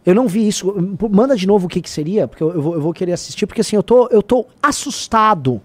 Eu 0.06 0.14
não 0.14 0.28
vi 0.28 0.46
isso. 0.46 0.72
Manda 1.10 1.34
de 1.36 1.46
novo 1.46 1.66
o 1.66 1.68
que, 1.68 1.80
que 1.80 1.88
seria, 1.90 2.28
porque 2.28 2.42
eu, 2.42 2.52
eu 2.52 2.62
vou, 2.62 2.74
eu 2.74 2.80
vou 2.80 2.92
querer 2.92 3.12
assistir, 3.12 3.46
porque 3.46 3.60
assim, 3.62 3.74
eu 3.76 3.82
tô, 3.82 4.06
eu 4.08 4.22
tô 4.22 4.46
assustado, 4.62 5.60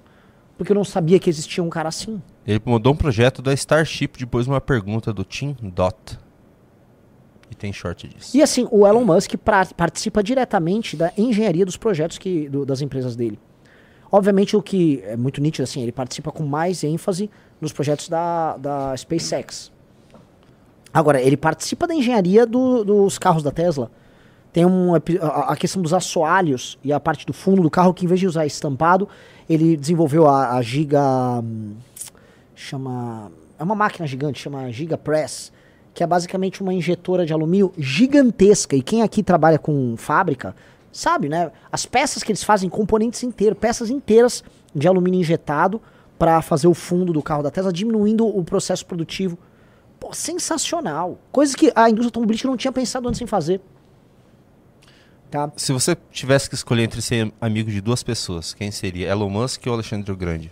porque 0.57 0.72
eu 0.72 0.76
não 0.76 0.84
sabia 0.85 1.19
que 1.19 1.30
existia 1.30 1.64
um 1.64 1.69
cara 1.69 1.89
assim. 1.89 2.22
Ele 2.47 2.61
mandou 2.65 2.93
um 2.93 2.95
projeto 2.95 3.41
da 3.41 3.53
Starship 3.53 4.18
depois 4.18 4.45
de 4.45 4.51
uma 4.51 4.61
pergunta 4.61 5.14
do 5.14 5.23
Tim 5.23 5.56
Dot. 5.61 6.18
E 7.51 7.56
tem 7.56 7.73
short 7.73 8.07
disso. 8.07 8.35
E 8.35 8.41
assim, 8.41 8.68
o 8.72 8.88
Elon 8.88 9.03
Musk 9.03 9.35
pra- 9.38 9.65
participa 9.65 10.23
diretamente 10.23 10.95
da 10.95 11.11
engenharia 11.18 11.65
dos 11.65 11.76
projetos 11.77 12.18
que, 12.18 12.47
do- 12.47 12.65
das 12.65 12.81
empresas 12.81 13.15
dele. 13.15 13.38
Obviamente, 14.11 14.56
o 14.56 14.61
que 14.61 15.01
é 15.03 15.15
muito 15.18 15.41
nítido, 15.41 15.64
assim, 15.64 15.81
ele 15.81 15.91
participa 15.91 16.31
com 16.31 16.43
mais 16.43 16.84
ênfase 16.84 17.30
nos 17.60 17.72
projetos 17.73 18.07
da, 18.10 18.56
da 18.57 18.95
SpaceX. 18.97 19.72
Agora, 20.94 21.22
ele 21.22 21.38
participa 21.38 21.86
da 21.88 21.94
engenharia 21.95 22.45
do- 22.45 22.84
dos 22.84 23.18
carros 23.18 23.44
da 23.44 23.52
Tesla. 23.52 23.91
Tem 24.52 24.66
um, 24.66 24.95
a, 24.95 24.99
a 25.52 25.56
questão 25.56 25.82
dos 25.82 25.94
assoalhos 25.94 26.78
e 26.84 26.91
a 26.91 26.99
parte 26.99 27.26
do 27.26 27.34
fundo 27.34 27.61
do 27.61 27.70
carro, 27.70 27.94
que 27.94 28.06
em 28.06 28.07
vez 28.07 28.20
de 28.20 28.26
usar 28.28 28.45
estampado, 28.48 29.07
ele 29.48 29.78
desenvolveu 29.78 30.28
a, 30.28 30.56
a 30.56 30.61
Giga. 30.61 31.02
hum, 31.44 31.76
Chama. 32.56 33.32
É 33.57 33.64
uma 33.64 33.76
máquina 33.76 34.07
gigante, 34.07 34.40
chama 34.40 34.72
Giga 34.72 34.98
Press. 34.98 35.52
que 35.94 36.03
é 36.03 36.07
basicamente 36.07 36.61
uma 36.61 36.74
injetora 36.74 37.26
de 37.26 37.34
alumínio 37.34 37.74
gigantesca. 37.78 38.76
E 38.76 38.82
quem 38.82 39.02
aqui 39.02 39.22
trabalha 39.22 39.60
com 39.60 39.95
fábrica 39.98 40.56
sabe, 40.91 41.28
né? 41.30 41.52
As 41.72 41.86
peças 41.86 42.24
que 42.24 42.32
eles 42.32 42.44
fazem, 42.44 42.70
componentes 42.70 43.22
inteiros, 43.24 43.57
peças 43.60 43.90
inteiras 43.90 44.44
de 44.74 44.88
alumínio 44.88 45.20
injetado 45.20 45.82
para 46.18 46.41
fazer 46.41 46.68
o 46.68 46.74
fundo 46.74 47.11
do 47.14 47.22
carro 47.22 47.44
da 47.44 47.52
Tesla, 47.52 47.72
diminuindo 47.72 48.26
o 48.26 48.44
processo 48.44 48.86
produtivo. 48.86 49.38
Pô, 49.99 50.13
sensacional. 50.13 51.19
Coisas 51.31 51.55
que 51.55 51.71
a 51.76 51.89
indústria 51.89 52.07
automobilística 52.07 52.49
não 52.49 52.57
tinha 52.57 52.71
pensado 52.71 53.07
antes 53.07 53.21
em 53.21 53.27
fazer. 53.27 53.61
Tá? 55.30 55.51
Se 55.55 55.71
você 55.71 55.95
tivesse 56.11 56.49
que 56.49 56.55
escolher 56.55 56.84
entre 56.84 57.01
ser 57.01 57.31
amigo 57.39 57.69
de 57.69 57.81
duas 57.81 58.01
pessoas, 58.01 58.53
quem 58.53 58.71
seria? 58.71 59.09
Elon 59.09 59.30
Musk 59.30 59.67
ou 59.67 59.73
Alexandre 59.73 60.11
o 60.11 60.15
Grande? 60.15 60.51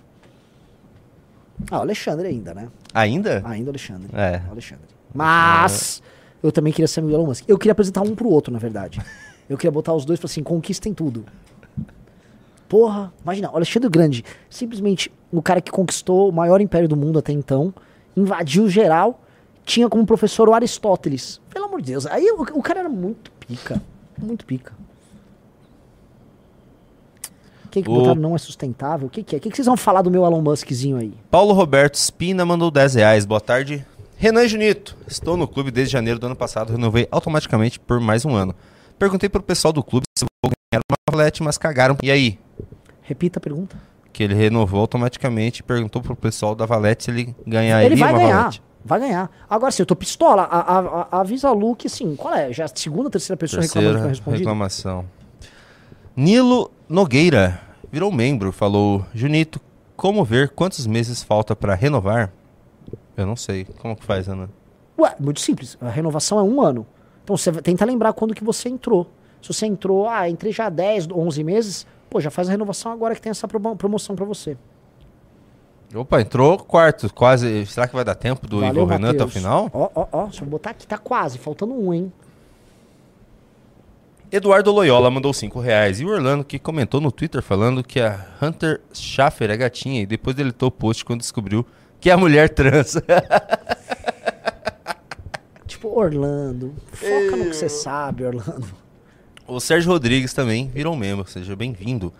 Ah, 1.71 1.79
o 1.79 1.81
Alexandre 1.81 2.27
ainda, 2.27 2.53
né? 2.53 2.69
Ainda? 2.93 3.41
Ainda 3.45 3.67
o 3.67 3.71
Alexandre. 3.71 4.09
É. 4.13 4.41
O 4.47 4.51
Alexandre. 4.51 4.85
Mas 5.13 6.03
eu 6.43 6.51
também 6.51 6.71
queria 6.71 6.87
ser 6.87 6.99
amigo 6.99 7.13
do 7.13 7.19
Elon 7.19 7.27
Musk. 7.27 7.45
Eu 7.47 7.57
queria 7.57 7.71
apresentar 7.71 8.01
um 8.01 8.13
pro 8.15 8.29
outro, 8.29 8.53
na 8.53 8.59
verdade. 8.59 8.99
Eu 9.49 9.57
queria 9.57 9.71
botar 9.71 9.93
os 9.93 10.03
dois 10.03 10.19
falar 10.19 10.29
assim, 10.29 10.43
conquistem 10.43 10.93
tudo. 10.93 11.25
Porra, 12.67 13.13
imagina, 13.23 13.49
o 13.49 13.55
Alexandre 13.55 13.87
o 13.87 13.89
Grande, 13.89 14.25
simplesmente 14.49 15.09
o 15.31 15.41
cara 15.41 15.61
que 15.61 15.71
conquistou 15.71 16.27
o 16.27 16.33
maior 16.33 16.59
império 16.59 16.87
do 16.87 16.97
mundo 16.97 17.17
até 17.17 17.31
então, 17.31 17.73
invadiu 18.15 18.69
geral, 18.69 19.23
tinha 19.67 19.87
como 19.89 20.05
professor 20.05 20.47
o 20.49 20.53
Aristóteles. 20.53 21.39
Pelo 21.53 21.65
amor 21.65 21.81
de 21.81 21.91
Deus, 21.91 22.07
aí 22.07 22.25
o, 22.31 22.41
o 22.41 22.63
cara 22.63 22.79
era 22.79 22.89
muito 22.89 23.29
pica, 23.31 23.81
muito 24.17 24.45
pica. 24.45 24.73
Quem 27.69 27.83
que 27.83 27.89
O- 27.89 27.93
botaram 27.95 28.15
não 28.21 28.33
é 28.35 28.37
sustentável? 28.37 29.07
O 29.07 29.09
que, 29.09 29.21
que 29.23 29.35
é? 29.35 29.37
O 29.37 29.41
que, 29.41 29.49
que 29.49 29.55
vocês 29.55 29.65
vão 29.65 29.77
falar 29.77 30.01
do 30.01 30.09
meu 30.09 30.23
Elon 30.25 30.41
Muskzinho 30.41 30.97
aí? 30.97 31.13
Paulo 31.29 31.53
Roberto 31.53 31.95
Spina 31.95 32.45
mandou 32.45 32.71
10 32.71 32.95
reais. 32.95 33.25
Boa 33.25 33.41
tarde. 33.41 33.85
Renan 34.15 34.47
Junito. 34.47 34.95
Estou 35.07 35.35
no 35.37 35.47
clube 35.47 35.69
desde 35.69 35.91
janeiro 35.93 36.17
do 36.19 36.25
ano 36.25 36.35
passado. 36.35 36.71
Renovei 36.71 37.07
automaticamente 37.11 37.79
por 37.79 37.99
mais 37.99 38.25
um 38.25 38.33
ano. 38.35 38.55
Perguntei 38.97 39.29
pro 39.29 39.43
pessoal 39.43 39.71
do 39.73 39.83
clube 39.83 40.05
se 40.17 40.25
vou 40.43 40.51
ganhar 40.71 40.81
uma 40.89 40.97
valete, 41.17 41.43
mas 41.43 41.57
cagaram. 41.57 41.97
E 42.01 42.09
aí? 42.09 42.39
Repita 43.03 43.37
a 43.37 43.41
pergunta. 43.41 43.77
Que 44.11 44.23
ele 44.23 44.33
renovou 44.33 44.79
automaticamente 44.79 45.59
e 45.59 45.63
perguntou 45.63 46.01
pro 46.01 46.15
pessoal 46.15 46.55
da 46.55 46.65
valete 46.65 47.03
se 47.03 47.11
ele 47.11 47.35
ganharia 47.45 47.85
Ele 47.85 47.95
vai 47.95 48.11
uma 48.11 48.17
ganhar. 48.19 48.37
valete. 48.39 48.61
Vai 48.87 48.99
ganhar. 48.99 49.29
Agora, 49.49 49.71
se 49.71 49.81
eu 49.81 49.85
tô 49.85 49.95
pistola, 49.95 50.43
a- 50.43 50.59
a- 50.79 51.07
a- 51.11 51.19
avisa 51.21 51.49
a 51.49 51.51
Lu 51.51 51.75
que, 51.75 51.87
assim, 51.87 52.15
qual 52.15 52.33
é? 52.33 52.51
Já 52.53 52.63
é 52.63 52.65
a 52.65 52.69
segunda, 52.73 53.09
terceira 53.09 53.37
pessoa 53.37 53.61
reclamando 53.61 53.89
que 53.89 53.93
Terceira 53.93 54.01
não 54.03 54.09
respondido? 54.09 54.39
reclamação. 54.39 55.05
Nilo 56.15 56.71
Nogueira 56.89 57.59
virou 57.91 58.11
membro. 58.11 58.51
Falou, 58.51 59.05
Junito, 59.13 59.59
como 59.95 60.23
ver 60.23 60.49
quantos 60.49 60.87
meses 60.87 61.23
falta 61.23 61.55
pra 61.55 61.75
renovar? 61.75 62.31
Eu 63.15 63.25
não 63.25 63.35
sei. 63.35 63.65
Como 63.79 63.95
que 63.95 64.03
faz, 64.05 64.27
Ana? 64.27 64.49
Ué, 64.97 65.15
muito 65.19 65.39
simples. 65.39 65.77
A 65.81 65.89
renovação 65.89 66.39
é 66.39 66.43
um 66.43 66.61
ano. 66.61 66.85
Então 67.23 67.35
você 67.37 67.51
tenta 67.51 67.85
lembrar 67.85 68.13
quando 68.13 68.33
que 68.33 68.43
você 68.43 68.69
entrou. 68.69 69.09
Se 69.41 69.53
você 69.53 69.65
entrou, 69.65 70.07
ah, 70.09 70.27
entrei 70.29 70.51
já 70.51 70.65
há 70.67 70.69
10, 70.69 71.07
11 71.11 71.43
meses, 71.43 71.85
pô, 72.09 72.19
já 72.19 72.31
faz 72.31 72.47
a 72.47 72.51
renovação 72.51 72.91
agora 72.91 73.13
que 73.13 73.21
tem 73.21 73.29
essa 73.29 73.47
promo- 73.47 73.75
promoção 73.75 74.15
pra 74.15 74.25
você. 74.25 74.57
Opa, 75.95 76.21
entrou 76.21 76.57
quarto, 76.57 77.11
quase. 77.13 77.65
Será 77.65 77.87
que 77.87 77.95
vai 77.95 78.03
dar 78.03 78.15
tempo 78.15 78.45
do 78.47 78.59
Valeu, 78.59 78.71
Igor 78.71 78.87
Renan 78.87 79.11
até 79.11 79.23
o 79.23 79.27
final? 79.27 79.69
Ó, 79.73 79.89
ó, 79.95 80.07
ó, 80.11 80.23
deixa 80.25 80.43
eu 80.43 80.47
botar 80.47 80.71
aqui, 80.71 80.85
tá 80.85 80.97
quase, 80.97 81.37
faltando 81.37 81.73
um, 81.73 81.93
hein? 81.93 82.11
Eduardo 84.29 84.71
Loyola 84.71 85.09
mandou 85.09 85.33
5 85.33 85.59
reais. 85.59 86.01
E 86.01 86.05
o 86.05 86.09
Orlando 86.09 86.43
que 86.43 86.59
comentou 86.59 86.99
no 86.99 87.11
Twitter 87.11 87.41
falando 87.41 87.81
que 87.81 88.01
a 88.01 88.25
Hunter 88.41 88.81
Schaffer 88.93 89.49
é 89.49 89.55
gatinha 89.55 90.01
e 90.01 90.05
depois 90.05 90.35
deletou 90.35 90.67
o 90.67 90.71
post 90.71 91.05
quando 91.05 91.21
descobriu 91.21 91.65
que 91.99 92.09
é 92.09 92.13
a 92.13 92.17
mulher 92.17 92.49
trans. 92.49 92.95
Tipo, 95.65 95.89
Orlando, 95.99 96.73
foca 96.91 97.35
no 97.35 97.45
que 97.45 97.53
você 97.55 97.69
sabe, 97.69 98.23
Orlando. 98.23 98.67
o 99.45 99.59
Sérgio 99.59 99.91
Rodrigues 99.91 100.33
também 100.33 100.67
virou 100.69 100.95
membro, 100.95 101.29
seja 101.29 101.55
bem-vindo. 101.55 102.11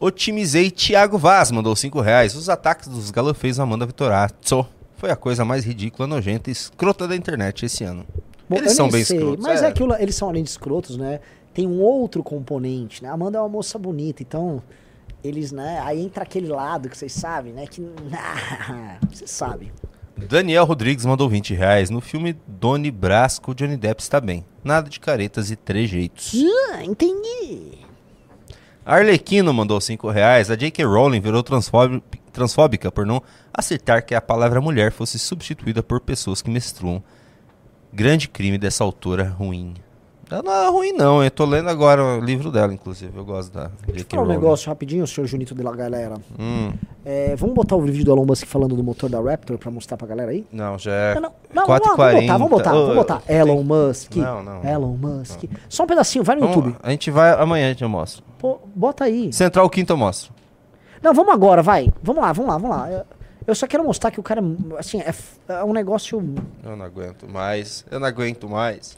Otimizei 0.00 0.70
Thiago 0.70 1.16
Vaz 1.18 1.50
mandou 1.50 1.74
5 1.74 2.00
reais. 2.00 2.34
Os 2.34 2.48
ataques 2.48 2.88
dos 2.88 3.10
galofeiros 3.10 3.58
Amanda 3.60 3.86
Vitorazzo 3.86 4.66
foi 4.96 5.10
a 5.10 5.16
coisa 5.16 5.44
mais 5.44 5.64
ridícula, 5.64 6.06
nojenta 6.06 6.50
e 6.50 6.52
escrota 6.52 7.06
da 7.08 7.16
internet 7.16 7.64
esse 7.66 7.84
ano. 7.84 8.04
Bom, 8.48 8.56
Eles 8.56 8.72
são 8.72 8.88
bem 8.90 9.04
sei, 9.04 9.16
escrotos. 9.16 9.44
Mas 9.44 9.62
é. 9.62 9.72
que 9.72 9.82
o- 9.82 9.94
eles 9.96 10.14
são 10.14 10.28
além 10.28 10.42
de 10.42 10.50
escrotos, 10.50 10.96
né? 10.96 11.20
Tem 11.54 11.66
um 11.66 11.80
outro 11.80 12.22
componente, 12.22 13.02
né? 13.02 13.08
Amanda 13.08 13.38
é 13.38 13.40
uma 13.40 13.48
moça 13.48 13.78
bonita, 13.78 14.22
então 14.22 14.62
eles, 15.22 15.52
né? 15.52 15.80
Aí 15.84 16.02
entra 16.04 16.24
aquele 16.24 16.48
lado 16.48 16.88
que 16.90 16.98
vocês 16.98 17.12
sabem, 17.12 17.52
né? 17.52 17.66
Que. 17.66 17.80
Você 19.10 19.26
sabe. 19.26 19.72
Daniel 20.16 20.64
Rodrigues 20.64 21.04
mandou 21.06 21.28
20 21.28 21.54
reais. 21.54 21.90
No 21.90 22.00
filme 22.00 22.36
Doni 22.46 22.90
Brasco, 22.90 23.54
Johnny 23.54 23.76
Depp 23.76 24.02
está 24.02 24.20
bem. 24.20 24.44
Nada 24.62 24.88
de 24.90 25.00
caretas 25.00 25.50
e 25.50 25.56
trejeitos. 25.56 26.32
Ah, 26.72 26.84
entendi. 26.84 27.78
Arlequino 28.84 29.52
mandou 29.52 29.80
5 29.80 30.10
reais. 30.10 30.50
A 30.50 30.56
J.K. 30.56 30.84
Rowling 30.84 31.20
virou 31.20 31.42
transfóbi- 31.42 32.02
transfóbica 32.32 32.90
por 32.92 33.06
não 33.06 33.22
aceitar 33.52 34.02
que 34.02 34.14
a 34.14 34.20
palavra 34.20 34.60
mulher 34.60 34.92
fosse 34.92 35.18
substituída 35.18 35.82
por 35.82 36.00
pessoas 36.00 36.42
que 36.42 36.50
menstruam. 36.50 37.02
Grande 37.92 38.28
crime 38.28 38.58
dessa 38.58 38.84
autora 38.84 39.24
ruim. 39.28 39.74
Ela 40.30 40.42
não 40.42 40.52
é 40.52 40.68
ruim, 40.68 40.92
não. 40.92 41.22
Eu 41.22 41.30
tô 41.30 41.44
lendo 41.44 41.68
agora 41.68 42.02
o 42.02 42.20
livro 42.20 42.50
dela, 42.50 42.72
inclusive. 42.72 43.16
Eu 43.16 43.24
gosto 43.24 43.52
da 43.52 43.70
J.K. 43.86 44.04
Falar 44.10 44.22
um 44.22 44.26
Rowling. 44.26 44.40
negócio 44.40 44.68
rapidinho, 44.68 45.06
senhor 45.06 45.26
Junito 45.26 45.54
de 45.54 45.62
la 45.62 45.72
galera. 45.74 46.14
Hum, 46.38 46.72
É, 47.04 47.36
vamos 47.36 47.54
botar 47.54 47.76
o 47.76 47.82
vídeo 47.82 48.04
do 48.04 48.10
Elon 48.12 48.24
Musk 48.24 48.46
falando 48.46 48.74
do 48.74 48.82
motor 48.82 49.10
da 49.10 49.20
Raptor 49.20 49.58
pra 49.58 49.70
mostrar 49.70 49.96
pra 49.98 50.06
galera 50.06 50.30
aí? 50.30 50.46
não, 50.50 50.78
já 50.78 50.92
é 50.92 51.14
Não, 51.20 51.32
Não, 51.52 51.66
vamos, 51.66 51.86
lá, 51.86 51.96
4h40. 51.96 52.26
vamos 52.26 52.50
botar, 52.50 52.70
vamos 52.72 52.94
botar, 52.94 53.14
vamos 53.14 53.24
botar. 53.26 53.32
Elon 53.32 53.62
Musk. 53.62 54.16
Não, 54.16 54.42
não, 54.42 54.62
não. 54.62 54.70
Elon 54.70 54.96
Musk. 54.96 55.44
Só 55.68 55.82
um 55.84 55.86
pedacinho, 55.86 56.24
vai 56.24 56.36
no 56.36 56.42
Vamos- 56.42 56.56
YouTube. 56.56 56.76
A 56.82 56.90
gente 56.90 57.10
vai 57.10 57.32
amanhã, 57.32 57.66
a 57.66 57.68
gente 57.70 57.84
mostra. 57.84 58.24
Pô, 58.38 58.58
bota 58.74 59.04
aí. 59.04 59.32
Central 59.32 59.68
Quinto 59.68 59.92
eu 59.92 59.96
mostro. 59.96 60.32
Não, 61.02 61.12
vamos 61.12 61.34
agora, 61.34 61.62
vai. 61.62 61.92
Vamos 62.02 62.22
lá, 62.22 62.32
vamos 62.32 62.50
lá, 62.50 62.58
vamos 62.58 62.76
lá. 62.76 62.90
Eu, 62.90 63.04
eu 63.46 63.54
só 63.54 63.66
quero 63.66 63.84
mostrar 63.84 64.10
que 64.10 64.18
o 64.18 64.22
cara, 64.22 64.40
assim, 64.78 65.00
é, 65.00 65.12
é 65.48 65.62
um 65.62 65.74
negócio. 65.74 66.18
Eu 66.64 66.74
não 66.76 66.86
aguento 66.86 67.28
mais. 67.30 67.84
Eu 67.90 68.00
não 68.00 68.06
aguento 68.06 68.48
mais. 68.48 68.96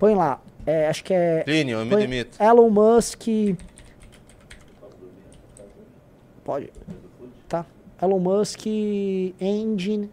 Põe 0.00 0.14
lá. 0.16 0.40
É, 0.66 0.88
acho 0.88 1.04
que 1.04 1.12
é. 1.14 1.42
Plínio, 1.44 1.78
eu 1.78 1.84
me 1.86 1.94
demito. 1.94 2.42
Elon 2.42 2.70
Musk. 2.70 3.26
Pode. 6.42 6.72
Tá. 7.48 7.64
Elon 8.02 8.18
Musk 8.18 8.66
Engine. 8.66 10.10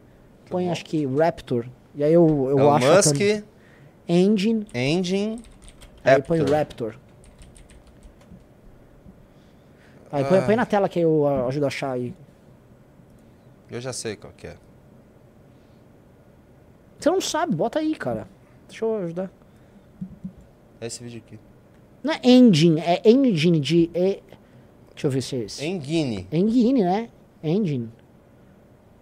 Põe 0.49 0.69
acho 0.69 0.83
que 0.85 1.05
Raptor. 1.05 1.65
E 1.95 2.03
aí 2.03 2.13
eu, 2.13 2.27
eu 2.51 2.59
Elon 2.59 2.71
acho. 2.73 2.85
a 2.91 2.95
Musk, 2.97 3.15
tam- 3.17 3.43
Engine. 4.07 4.67
Engine. 4.73 5.41
Aí 6.03 6.21
põe 6.21 6.39
Raptor. 6.39 6.55
Raptor. 6.57 6.95
Aí 10.11 10.23
põe, 10.25 10.37
Ah. 10.39 10.41
põe 10.41 10.55
na 10.55 10.65
tela 10.65 10.87
que 10.87 10.99
eu 10.99 11.25
ah, 11.27 11.47
ajudo 11.47 11.63
a 11.65 11.67
achar 11.67 11.91
aí. 11.91 12.13
Eu 13.69 13.81
já 13.81 13.91
sei 13.91 14.15
qual 14.15 14.31
que 14.35 14.47
é. 14.47 14.55
Você 16.99 17.09
não 17.09 17.19
sabe, 17.21 17.55
bota 17.55 17.79
aí, 17.79 17.95
cara. 17.95 18.27
Deixa 18.67 18.83
eu 18.85 18.97
ajudar. 19.03 19.29
É 20.79 20.87
esse 20.87 21.03
vídeo 21.03 21.21
aqui. 21.25 21.39
Não 22.03 22.13
é 22.13 22.19
engine, 22.23 22.79
é 22.79 23.01
engine 23.03 23.59
de. 23.59 23.89
É... 23.93 24.19
Deixa 24.93 25.07
eu 25.07 25.11
ver 25.11 25.21
se 25.21 25.35
é 25.35 25.39
esse. 25.39 25.65
Engine. 25.65 26.27
Engine, 26.31 26.83
né? 26.83 27.09
Engine. 27.43 27.89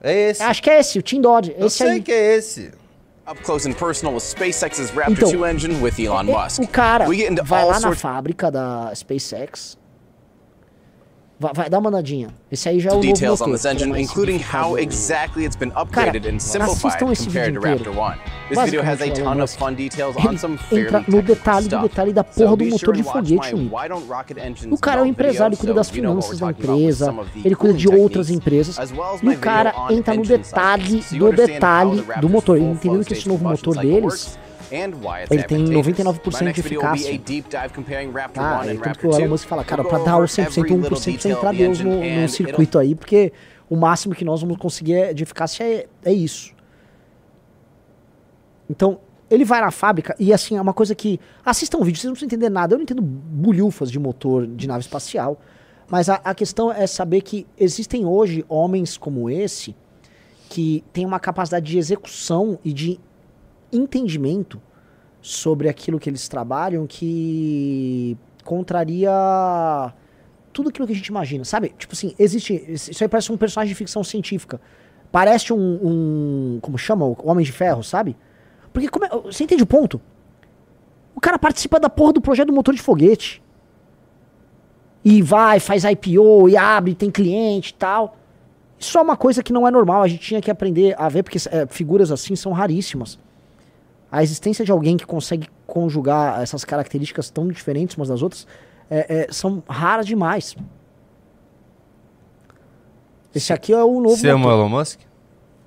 É 0.01 0.29
esse. 0.29 0.43
Acho 0.43 0.61
que 0.61 0.69
é 0.69 0.79
esse, 0.79 0.99
o 0.99 1.03
Team 1.03 1.21
Dodge. 1.21 1.55
Eu 1.57 1.67
esse 1.67 1.77
sei 1.77 1.89
aí. 1.89 2.01
que 2.01 2.11
é 2.11 2.35
esse. 2.35 2.71
Up 3.27 3.41
close 3.41 3.67
and 3.67 3.73
personal 3.73 4.13
with 4.13 4.21
SpaceX's 4.21 4.91
Raptor 4.91 5.13
Então, 5.13 5.31
2 5.31 5.45
engine 5.45 5.81
with 5.81 5.99
Elon 5.99 6.25
Musk. 6.25 6.61
O 6.61 6.67
cara 6.67 7.09
We 7.09 7.17
get 7.17 7.31
into 7.31 7.43
vai 7.43 7.63
all 7.63 7.69
lá 7.69 7.79
na 7.79 7.95
fábrica 7.95 8.51
da 8.51 8.93
SpaceX. 8.93 9.77
Vai, 11.37 11.51
vai 11.53 11.69
dar 11.69 11.79
uma 11.79 11.89
andadinha. 11.89 12.29
Esse 12.49 12.69
aí 12.69 12.79
já 12.79 12.91
é 12.91 12.93
o 12.93 13.03
novo 13.03 13.07
motor, 13.09 13.71
engine, 13.71 14.01
including 14.01 14.39
how 14.39 14.77
exactly 14.77 15.43
it's 15.43 15.57
been 15.57 15.71
upgraded 15.71 16.25
and 16.25 16.39
simplified 16.39 16.93
assistam 16.95 17.11
esse 17.11 17.25
compared 17.25 17.53
to 17.53 17.59
vídeo 17.59 17.75
Raptor 17.75 17.93
inteiro. 17.93 17.99
1. 17.99 18.15
This 18.47 18.63
video 18.63 18.81
has 18.81 19.01
a 19.01 19.09
ton 19.11 19.41
of 19.41 19.53
fun 19.53 19.73
details 19.75 20.15
ele 20.15 20.27
on 20.29 20.37
some 20.37 20.57
fairly 20.57 21.03
no 21.09 21.21
detalhe 21.21 21.67
do 21.67 21.81
detalhe 21.81 22.13
da 22.13 22.23
porra 22.23 22.55
do 22.55 22.65
motor 22.65 22.95
de 22.95 23.03
foguete, 23.03 23.53
O 24.71 24.77
cara 24.77 25.01
é 25.01 25.03
um 25.03 25.07
empresário, 25.07 25.57
video, 25.57 25.59
cuida 25.59 25.73
das 25.73 25.89
finanças 25.89 26.39
da 26.39 26.51
empresa, 26.51 27.13
ele 27.43 27.55
cuida 27.55 27.73
de 27.73 27.89
outras 27.89 28.29
empresas, 28.29 28.77
e 29.21 29.27
o 29.27 29.37
cara 29.37 29.73
entra 29.89 30.13
no 30.13 30.23
detalhe 30.23 31.03
do 31.11 31.33
detalhe 31.33 32.05
do 32.21 32.29
motor, 32.29 32.57
entendendo 32.57 33.03
que 33.03 33.11
esse 33.11 33.27
novo 33.27 33.43
motor 33.43 33.75
deles, 33.75 34.39
ele 35.29 35.43
tem 35.43 35.63
advantageous. 35.63 35.97
99% 35.97 36.45
My 36.45 36.53
de 36.53 36.59
eficácia. 36.59 37.21
Ah, 38.35 38.61
1 38.65 38.69
and 38.69 38.75
tanto 38.77 38.99
que 38.99 39.07
o 39.07 39.09
2. 39.09 39.21
Elon 39.21 39.29
Musk 39.29 39.47
fala, 39.47 39.63
cara, 39.63 39.83
go 39.83 39.89
dar 40.03 40.15
o 40.17 40.23
over 40.23 40.27
100%, 40.27 40.39
every 40.45 40.61
1% 40.61 40.75
little 40.75 40.89
precisa 40.89 41.11
detail 41.11 41.37
entrar 41.37 41.53
Deus 41.53 41.79
no, 41.79 42.21
no 42.21 42.29
circuito 42.29 42.79
aí, 42.79 42.95
porque 42.95 43.31
o 43.69 43.75
máximo 43.75 44.13
que 44.13 44.25
nós 44.25 44.41
vamos 44.41 44.57
conseguir 44.57 44.93
é- 44.93 45.13
de 45.13 45.23
eficácia 45.23 45.63
é, 45.63 45.87
é 46.03 46.13
isso. 46.13 46.53
Então, 48.69 48.99
ele 49.29 49.45
vai 49.45 49.61
na 49.61 49.71
fábrica 49.71 50.15
e 50.19 50.33
assim, 50.33 50.57
é 50.57 50.61
uma 50.61 50.73
coisa 50.73 50.93
que. 50.93 51.19
Assistam 51.43 51.79
o 51.79 51.83
vídeo, 51.83 51.99
vocês 51.99 52.05
não 52.05 52.13
precisam 52.13 52.27
entender 52.27 52.49
nada. 52.49 52.73
Eu 52.73 52.77
não 52.77 52.83
entendo 52.83 53.01
bulhufas 53.01 53.91
de 53.91 53.99
motor 53.99 54.45
de 54.45 54.67
nave 54.67 54.81
espacial. 54.81 55.39
Mas 55.87 56.09
a, 56.09 56.15
a 56.23 56.33
questão 56.33 56.71
é 56.71 56.87
saber 56.87 57.21
que 57.21 57.45
existem 57.57 58.05
hoje 58.05 58.43
homens 58.49 58.97
como 58.97 59.29
esse 59.29 59.75
que 60.49 60.83
têm 60.91 61.05
uma 61.05 61.19
capacidade 61.19 61.65
de 61.65 61.77
execução 61.77 62.59
e 62.63 62.73
de 62.73 62.99
entendimento 63.75 64.61
sobre 65.21 65.67
aquilo 65.69 65.99
que 65.99 66.09
eles 66.09 66.27
trabalham 66.27 66.85
que 66.85 68.17
contraria 68.43 69.11
tudo 70.53 70.69
aquilo 70.69 70.87
que 70.87 70.93
a 70.93 70.95
gente 70.95 71.07
imagina, 71.07 71.43
sabe? 71.43 71.73
Tipo 71.77 71.93
assim, 71.93 72.15
existe. 72.17 72.53
Isso 72.69 73.03
aí 73.03 73.09
parece 73.09 73.31
um 73.31 73.37
personagem 73.37 73.73
de 73.73 73.77
ficção 73.77 74.03
científica. 74.03 74.61
Parece 75.11 75.51
um. 75.51 75.79
um 75.83 76.59
como 76.61 76.77
chama? 76.77 77.05
O 77.05 77.17
Homem 77.23 77.43
de 77.43 77.51
Ferro, 77.51 77.83
sabe? 77.83 78.15
Porque 78.71 78.87
como 78.87 79.05
é- 79.05 79.09
você 79.09 79.43
entende 79.43 79.63
o 79.63 79.65
ponto? 79.65 79.99
O 81.15 81.19
cara 81.19 81.39
participa 81.39 81.79
da 81.79 81.89
porra 81.89 82.13
do 82.13 82.21
projeto 82.21 82.47
do 82.47 82.53
motor 82.53 82.73
de 82.73 82.81
foguete. 82.81 83.41
E 85.03 85.21
vai, 85.21 85.59
faz 85.59 85.83
IPO, 85.83 86.49
e 86.49 86.57
abre, 86.57 86.95
tem 86.95 87.11
cliente 87.11 87.71
e 87.71 87.73
tal. 87.73 88.17
Isso 88.79 88.97
é 88.97 89.01
uma 89.01 89.15
coisa 89.15 89.41
que 89.41 89.53
não 89.53 89.67
é 89.67 89.71
normal, 89.71 90.03
a 90.03 90.07
gente 90.07 90.21
tinha 90.21 90.41
que 90.41 90.51
aprender 90.51 90.95
a 90.97 91.07
ver, 91.07 91.23
porque 91.23 91.37
é, 91.49 91.65
figuras 91.67 92.11
assim 92.11 92.35
são 92.35 92.51
raríssimas. 92.51 93.17
A 94.15 94.23
existência 94.23 94.63
de 94.63 94.71
alguém 94.71 94.95
que 94.95 95.05
consegue 95.05 95.49
conjugar 95.67 96.41
essas 96.41 96.63
características 96.63 97.29
tão 97.29 97.49
diferentes 97.49 97.97
umas 97.97 98.07
das 98.07 98.21
outras 98.21 98.47
é, 98.89 99.23
é, 99.23 99.27
são 99.29 99.61
raras 99.67 100.05
demais. 100.05 100.55
Esse 103.33 103.51
aqui 103.51 103.73
é 103.73 103.83
o 103.83 103.99
novo. 103.99 104.15
Você 104.15 104.29
ama 104.29 104.47
o. 104.47 104.51
Elon 104.51 104.69
Musk? 104.69 105.01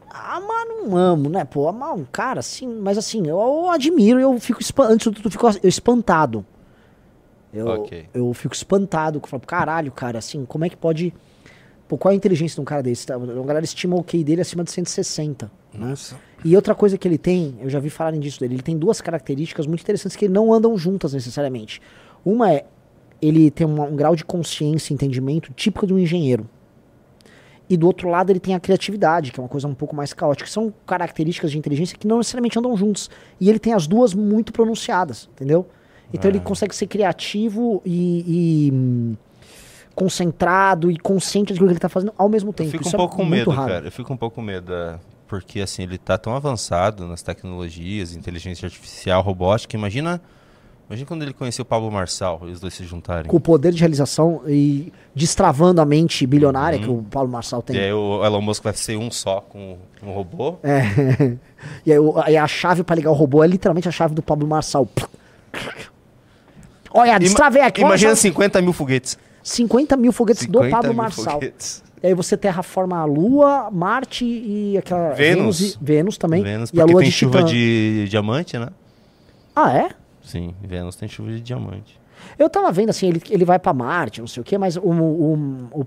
Ah, 0.09 0.41
mas 0.41 0.67
não 0.67 0.97
amo, 0.97 1.29
né? 1.29 1.45
Pô, 1.45 1.69
amar 1.69 1.93
um 1.93 2.07
cara 2.07 2.41
assim, 2.41 2.67
mas 2.67 2.97
assim, 2.97 3.27
eu, 3.29 3.39
eu 3.39 3.71
admiro, 3.71 4.19
eu 4.19 4.41
fico 4.41 4.61
antes 4.81 5.07
de 5.07 5.15
tudo, 5.15 5.27
eu 5.27 5.31
fico 5.31 5.47
espantado. 5.67 6.43
Eu, 7.53 7.67
Ok. 7.67 8.09
eu 8.15 8.33
fico 8.33 8.55
espantado, 8.55 9.21
eu 9.23 9.29
falo, 9.29 9.43
caralho, 9.47 9.93
cara, 9.93 10.21
assim, 10.21 10.47
como 10.47 10.65
é 10.65 10.71
que 10.71 10.77
pode. 10.77 11.13
Pô, 11.89 11.97
qual 11.97 12.13
é 12.13 12.15
a 12.15 12.17
inteligência 12.17 12.57
de 12.57 12.61
um 12.61 12.65
cara 12.65 12.83
desse? 12.83 13.07
Tá? 13.07 13.15
A 13.15 13.19
galera 13.19 13.65
estima 13.65 13.97
o 13.97 14.05
QI 14.05 14.23
dele 14.23 14.43
acima 14.43 14.63
de 14.63 14.71
160. 14.71 15.51
Né? 15.73 15.87
E 16.45 16.55
outra 16.55 16.75
coisa 16.75 16.99
que 16.99 17.09
ele 17.09 17.17
tem, 17.19 17.57
eu 17.61 17.71
já 17.71 17.81
vi 17.81 17.89
falarem 17.89 18.21
disso 18.21 18.39
dele, 18.41 18.55
ele 18.57 18.63
tem 18.63 18.77
duas 18.77 19.01
características 19.01 19.67
muito 19.67 19.81
interessantes 19.83 20.15
que 20.17 20.29
não 20.29 20.53
andam 20.53 20.77
juntas 20.77 21.15
necessariamente. 21.15 21.81
Uma 22.25 22.53
é, 22.53 22.67
ele 23.23 23.51
tem 23.51 23.67
uma- 23.67 23.85
um 23.87 23.97
grau 23.97 24.15
de 24.15 24.25
consciência 24.25 24.93
e 24.93 24.95
entendimento 24.95 25.51
típico 25.55 25.87
de 25.87 25.95
um 25.95 25.99
engenheiro. 25.99 26.47
E 27.71 27.77
do 27.77 27.87
outro 27.87 28.09
lado 28.09 28.31
ele 28.31 28.41
tem 28.41 28.55
a 28.55 28.61
criatividade, 28.61 29.31
que 29.33 29.39
é 29.39 29.43
uma 29.43 29.49
coisa 29.49 29.67
um 29.69 29.75
pouco 29.75 29.95
mais 29.97 30.13
caótica. 30.15 30.49
São 30.49 30.73
características 30.87 31.51
de 31.51 31.59
inteligência 31.59 31.97
que 31.99 32.07
não 32.07 32.19
necessariamente 32.19 32.59
andam 32.59 32.75
juntos. 32.77 33.11
E 33.41 33.49
ele 33.51 33.59
tem 33.59 33.73
as 33.75 33.87
duas 33.87 34.15
muito 34.15 34.53
pronunciadas, 34.53 35.29
entendeu? 35.35 35.67
Então 36.13 36.31
ele 36.31 36.41
consegue 36.41 36.75
ser 36.75 36.87
criativo 36.87 37.83
e, 37.85 38.69
e, 38.69 38.73
hum, 38.73 39.15
concentrado 39.99 40.91
e 40.93 40.97
consciente 40.97 41.53
daquilo 41.53 41.67
que 41.67 41.73
ele 41.73 41.81
tá 41.81 41.89
fazendo 41.89 42.13
ao 42.17 42.29
mesmo 42.29 42.53
tempo. 42.53 42.69
Eu 42.69 42.73
fico 42.73 42.85
Isso 42.87 42.97
um 42.97 42.99
é 42.99 43.03
pouco 43.03 43.17
com 43.17 43.25
muito 43.25 43.39
medo, 43.39 43.51
raro. 43.51 43.69
cara. 43.73 43.85
Eu 43.87 43.91
fico 43.91 44.13
um 44.13 44.17
pouco 44.17 44.37
com 44.37 44.43
medo. 44.43 44.73
é, 44.73 44.97
Porque, 45.27 45.61
assim, 45.61 45.83
ele 45.83 45.99
tá 45.99 46.17
tão 46.17 46.37
avançado 46.37 47.05
nas 47.09 47.21
tecnologias, 47.21 48.15
inteligência 48.15 48.67
artificial, 48.67 49.21
robótica. 49.23 49.77
Imagina, 49.77 50.21
imagina 50.89 51.05
quando 51.07 51.23
ele 51.25 51.33
conheceu 51.33 51.65
o 51.65 51.67
Pablo 51.67 51.91
Marçal 51.91 52.43
e 52.47 52.53
os 52.53 52.61
dois 52.61 52.75
se 52.75 52.85
juntarem. 52.85 53.29
Com 53.29 53.37
o 53.37 53.41
poder 53.41 53.73
de 53.73 53.81
realização 53.81 54.43
e 54.47 54.93
destravando 55.15 55.81
a 55.81 55.85
mente 55.85 56.25
bilionária 56.29 56.79
que 56.79 56.89
o 56.89 57.03
Paulo 57.11 57.29
Marçal 57.29 57.61
tem. 57.61 57.75
E 57.75 57.81
aí 57.81 57.93
o 57.93 58.25
Elon 58.25 58.41
Musk 58.41 58.63
vai 58.63 58.73
ser 58.75 58.97
um 58.97 59.11
só 59.11 59.41
com 59.41 59.79
um 60.01 60.13
robô. 60.13 60.59
É. 60.63 61.37
e 61.85 61.93
aí, 61.93 61.99
o- 61.99 62.15
aí 62.21 62.37
a 62.37 62.47
chave 62.47 62.85
pra 62.85 62.95
ligar 62.95 63.11
o 63.11 63.15
robô 63.15 63.43
é 63.43 63.49
literalmente 63.49 63.89
a 63.89 63.93
chave 63.93 64.15
do 64.15 64.23
Pablo 64.23 64.47
Marçal. 64.47 64.89
Olha, 66.93 67.19
destravei 67.19 67.63
aqui. 67.63 67.81
Imagina 67.83 68.15
só. 68.15 68.23
50 68.23 68.63
mil 68.63 68.73
foguetes. 68.73 69.19
50 69.51 69.97
mil 69.97 70.13
foguetes 70.13 70.47
do 70.47 70.59
50 70.59 70.71
Pablo 70.71 70.89
mil 70.91 70.97
Marçal. 70.97 71.35
foguetes. 71.35 71.83
E 72.03 72.07
aí 72.07 72.15
você 72.15 72.37
terraforma 72.37 72.99
a 72.99 73.05
Lua, 73.05 73.71
Marte 73.73 74.25
e 74.25 74.77
aquela 74.79 75.11
Vênus. 75.15 75.75
e, 75.75 75.79
Vênus 75.81 76.17
também. 76.19 76.43
Vênus, 76.43 76.71
e 76.73 76.77
a 76.79 76.83
porque 76.83 76.93
Lua 76.93 77.01
tem 77.03 77.11
de 77.11 77.17
chuva 77.17 77.39
Titã. 77.39 77.51
de 77.51 78.07
diamante, 78.09 78.59
né? 78.59 78.69
Ah, 79.57 79.73
é? 79.77 79.91
Sim, 80.23 80.55
Vênus 80.63 80.95
tem 80.97 81.09
chuva 81.09 81.31
de 81.33 81.41
diamante. 81.41 81.99
Eu 82.39 82.49
tava 82.51 82.71
vendo 82.71 82.91
assim, 82.91 83.09
ele, 83.09 83.23
ele 83.31 83.45
vai 83.45 83.59
pra 83.59 83.73
Marte, 83.73 84.21
não 84.21 84.29
sei 84.29 84.41
o 84.41 84.45
quê, 84.45 84.57
mas 84.59 84.77
o, 84.77 84.81
o, 84.81 85.33
o- 85.73 85.87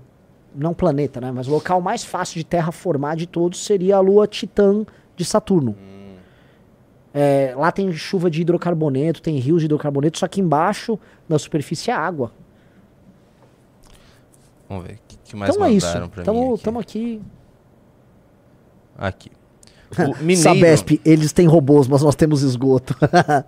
Não 0.54 0.74
planeta, 0.74 1.18
né? 1.20 1.30
Mas 1.32 1.48
o 1.48 1.50
local 1.52 1.80
mais 1.80 2.04
fácil 2.04 2.34
de 2.36 2.44
terraformar 2.44 3.16
de 3.16 3.26
todos 3.26 3.64
seria 3.64 3.96
a 3.96 4.00
Lua 4.00 4.26
Titã 4.26 4.84
de 5.16 5.24
Saturno. 5.24 5.74
É, 7.14 7.54
lá 7.56 7.70
tem 7.70 7.92
chuva 7.92 8.30
de 8.30 8.40
hidrocarboneto, 8.40 9.20
tem 9.22 9.36
rios 9.38 9.60
de 9.60 9.66
hidrocarboneto, 9.66 10.18
só 10.18 10.26
que 10.26 10.40
embaixo, 10.40 10.98
na 11.28 11.38
superfície, 11.38 11.90
é 11.90 11.94
água. 11.94 12.32
Vamos 14.72 14.86
ver. 14.86 14.94
O 14.94 14.98
que, 15.06 15.16
que 15.24 15.36
mais 15.36 15.54
Então 15.54 15.66
é 15.66 15.72
isso. 15.72 15.86
mandaram 15.86 16.08
pra 16.08 16.20
mim 16.22 16.24
Tamo, 16.24 16.54
aqui? 16.54 16.62
tamo 16.64 16.78
aqui. 16.80 17.20
Aqui. 18.96 19.30
O 19.98 20.16
Mineiro, 20.24 20.40
Sabesp, 20.40 20.98
eles 21.04 21.32
têm 21.34 21.46
robôs, 21.46 21.86
mas 21.86 22.00
nós 22.00 22.14
temos 22.14 22.40
esgoto. 22.40 22.96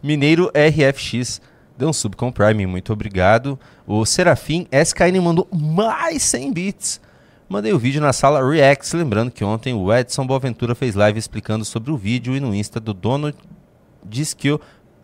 Mineiro 0.00 0.52
RFX 0.54 1.40
deu 1.76 1.88
um 1.88 1.92
sub 1.92 2.14
com 2.14 2.28
o 2.28 2.32
Prime, 2.32 2.64
muito 2.66 2.92
obrigado. 2.92 3.58
O 3.84 4.04
Serafim 4.06 4.68
SKN 4.70 5.20
mandou 5.20 5.48
mais 5.52 6.22
100 6.22 6.52
bits. 6.52 7.00
Mandei 7.48 7.72
o 7.72 7.78
vídeo 7.78 8.00
na 8.00 8.12
sala 8.12 8.48
Reacts, 8.48 8.92
lembrando 8.92 9.32
que 9.32 9.42
ontem 9.44 9.74
o 9.74 9.92
Edson 9.92 10.24
Boaventura 10.24 10.76
fez 10.76 10.94
live 10.94 11.18
explicando 11.18 11.64
sobre 11.64 11.90
o 11.90 11.96
vídeo 11.96 12.36
e 12.36 12.40
no 12.40 12.54
Insta 12.54 12.78
do 12.78 12.94
dono 12.94 13.34
diz 14.04 14.32
que 14.32 14.50
o 14.52 14.60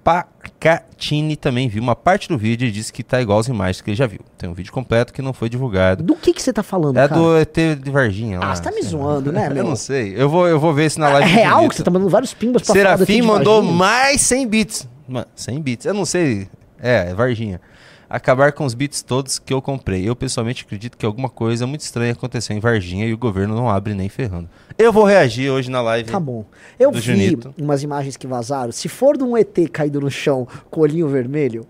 Pacatini 0.09 1.37
também 1.37 1.69
viu 1.69 1.83
uma 1.83 1.95
parte 1.95 2.29
do 2.29 2.39
vídeo 2.39 2.67
e 2.67 2.71
disse 2.71 2.93
que 2.93 3.03
tá 3.03 3.21
igual 3.21 3.39
às 3.39 3.47
imagens 3.47 3.81
que 3.81 3.91
ele 3.91 3.97
já 3.97 4.07
viu. 4.07 4.21
Tem 4.37 4.49
um 4.49 4.55
vídeo 4.55 4.73
completo 4.73 5.13
que 5.13 5.21
não 5.21 5.33
foi 5.33 5.49
divulgado. 5.49 6.03
Do 6.03 6.17
que 6.17 6.33
que 6.33 6.43
você 6.43 6.53
tá 6.53 6.63
falando, 6.63 6.97
É 6.97 7.07
cara? 7.09 7.21
do 7.21 7.37
ET 7.37 7.55
de 7.83 7.91
Varginha 7.91 8.39
lá. 8.41 8.51
Ah, 8.51 8.57
você 8.57 8.63
tá 8.63 8.71
me 8.71 8.81
lá. 8.81 8.89
zoando, 8.89 9.33
né, 9.33 9.49
meu? 9.53 9.59
Eu 9.59 9.65
não 9.65 9.77
sei. 9.77 10.15
Eu 10.17 10.29
vou, 10.29 10.49
eu 10.49 10.59
vou 10.59 10.73
ver 10.73 10.91
se 10.91 10.99
na 10.99 11.11
É 11.11 11.13
live. 11.15 11.31
real 11.31 11.55
bonita. 11.57 11.69
que 11.71 11.77
você 11.77 11.83
tá 11.83 11.91
mandando 11.91 12.11
vários 12.11 12.33
pimbas 12.35 12.63
pra 12.63 12.75
falar 12.75 12.97
do 12.97 13.05
Serafim 13.05 13.13
ET 13.13 13.21
de 13.21 13.27
mandou 13.27 13.63
mais 13.63 14.21
100 14.23 14.49
bits. 14.49 14.89
Mano, 15.07 15.27
100 15.37 15.61
bits. 15.63 15.87
Eu 15.87 15.95
não 15.95 16.05
sei. 16.05 16.49
É, 16.81 17.11
é 17.11 17.15
Varginha. 17.15 17.61
Acabar 18.11 18.53
com 18.53 18.65
os 18.65 18.73
bits 18.73 19.03
todos 19.03 19.39
que 19.39 19.53
eu 19.53 19.61
comprei. 19.61 20.09
Eu 20.09 20.17
pessoalmente 20.17 20.65
acredito 20.65 20.97
que 20.97 21.05
alguma 21.05 21.29
coisa 21.29 21.67
muito 21.67 21.83
estranha 21.83 22.13
aconteceu 22.13 22.57
em 22.57 22.61
Varginha 22.61 23.05
e 23.05 23.13
o 23.13 23.19
governo 23.19 23.55
não 23.55 23.69
abre 23.69 23.93
nem 23.93 24.09
ferrando. 24.09 24.49
Eu 24.79 24.91
vou 24.93 25.05
reagir 25.05 25.51
hoje 25.51 25.71
na 25.71 25.83
live. 25.83 26.11
Tá 26.11 26.19
bom. 26.19 26.47
Eu 26.79 26.91
do 26.91 26.99
vi 26.99 27.03
Junito. 27.05 27.55
umas 27.59 27.83
imagens 27.83 28.17
que 28.17 28.27
vazaram. 28.27 28.73
Se 28.73 28.89
for 28.89 29.19
de 29.19 29.25
um 29.25 29.37
ET 29.37 29.55
caído 29.71 30.01
no 30.01 30.11
chão 30.11 30.49
com 30.71 30.81
olhinho 30.81 31.07
vermelho, 31.07 31.67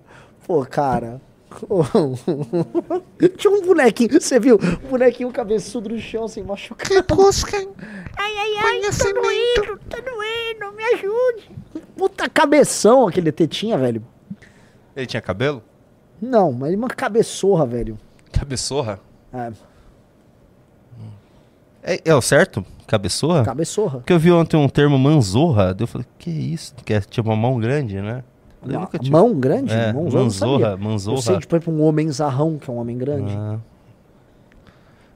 pô, 0.46 0.64
cara. 0.64 1.20
Tinha 3.36 3.52
um 3.52 3.62
bonequinho, 3.62 4.20
você 4.20 4.38
viu? 4.38 4.60
Um 4.84 4.90
bonequinho 4.90 5.32
cabeçudo 5.32 5.88
no 5.88 5.98
chão, 5.98 6.28
sem 6.28 6.44
machucar. 6.44 6.86
Que 6.86 7.02
tosca. 7.02 7.56
Ai, 7.56 7.66
ai, 8.36 8.54
ai, 8.58 8.80
tá 8.82 9.12
doendo, 9.12 9.80
tá 9.88 9.98
doendo, 9.98 10.76
me 10.76 10.84
ajude. 10.94 11.50
Puta 11.96 12.28
cabeção 12.28 13.08
aquele 13.08 13.30
ET 13.30 13.40
tinha, 13.48 13.76
velho. 13.76 14.04
Ele 14.94 15.06
tinha 15.06 15.20
cabelo? 15.22 15.62
Não, 16.20 16.52
mas 16.52 16.74
uma 16.74 16.88
cabeçorra, 16.88 17.66
velho. 17.66 17.98
Cabeçorra? 18.32 19.00
É, 19.32 19.52
É, 21.82 22.00
é 22.06 22.14
o 22.14 22.20
certo? 22.20 22.64
Cabeçorra? 22.86 23.44
cabeçorra. 23.44 23.98
Porque 23.98 24.12
eu 24.12 24.18
vi 24.18 24.32
ontem 24.32 24.56
um 24.56 24.68
termo 24.68 24.98
manzorra. 24.98 25.72
daí 25.74 25.82
Eu 25.84 25.86
falei, 25.86 26.06
que 26.18 26.30
isso? 26.30 26.74
Que 26.84 26.94
é 26.94 27.00
tipo 27.00 27.28
uma 27.28 27.36
mão 27.36 27.58
grande, 27.58 28.00
né? 28.00 28.24
Eu 28.62 28.70
Uma 28.70 28.80
nunca 28.80 28.98
tive- 28.98 29.10
mão 29.12 29.34
grande? 29.38 29.72
É, 29.72 29.92
manzorra, 29.92 30.76
manzorra. 30.76 31.18
Eu 31.18 31.22
sei, 31.22 31.38
tipo, 31.38 31.54
exemplo, 31.54 31.72
um 31.74 31.82
homem 31.82 32.10
zarrão, 32.10 32.58
que 32.58 32.68
é 32.68 32.72
um 32.72 32.78
homem 32.78 32.98
grande. 32.98 33.32
Ah. 33.38 33.58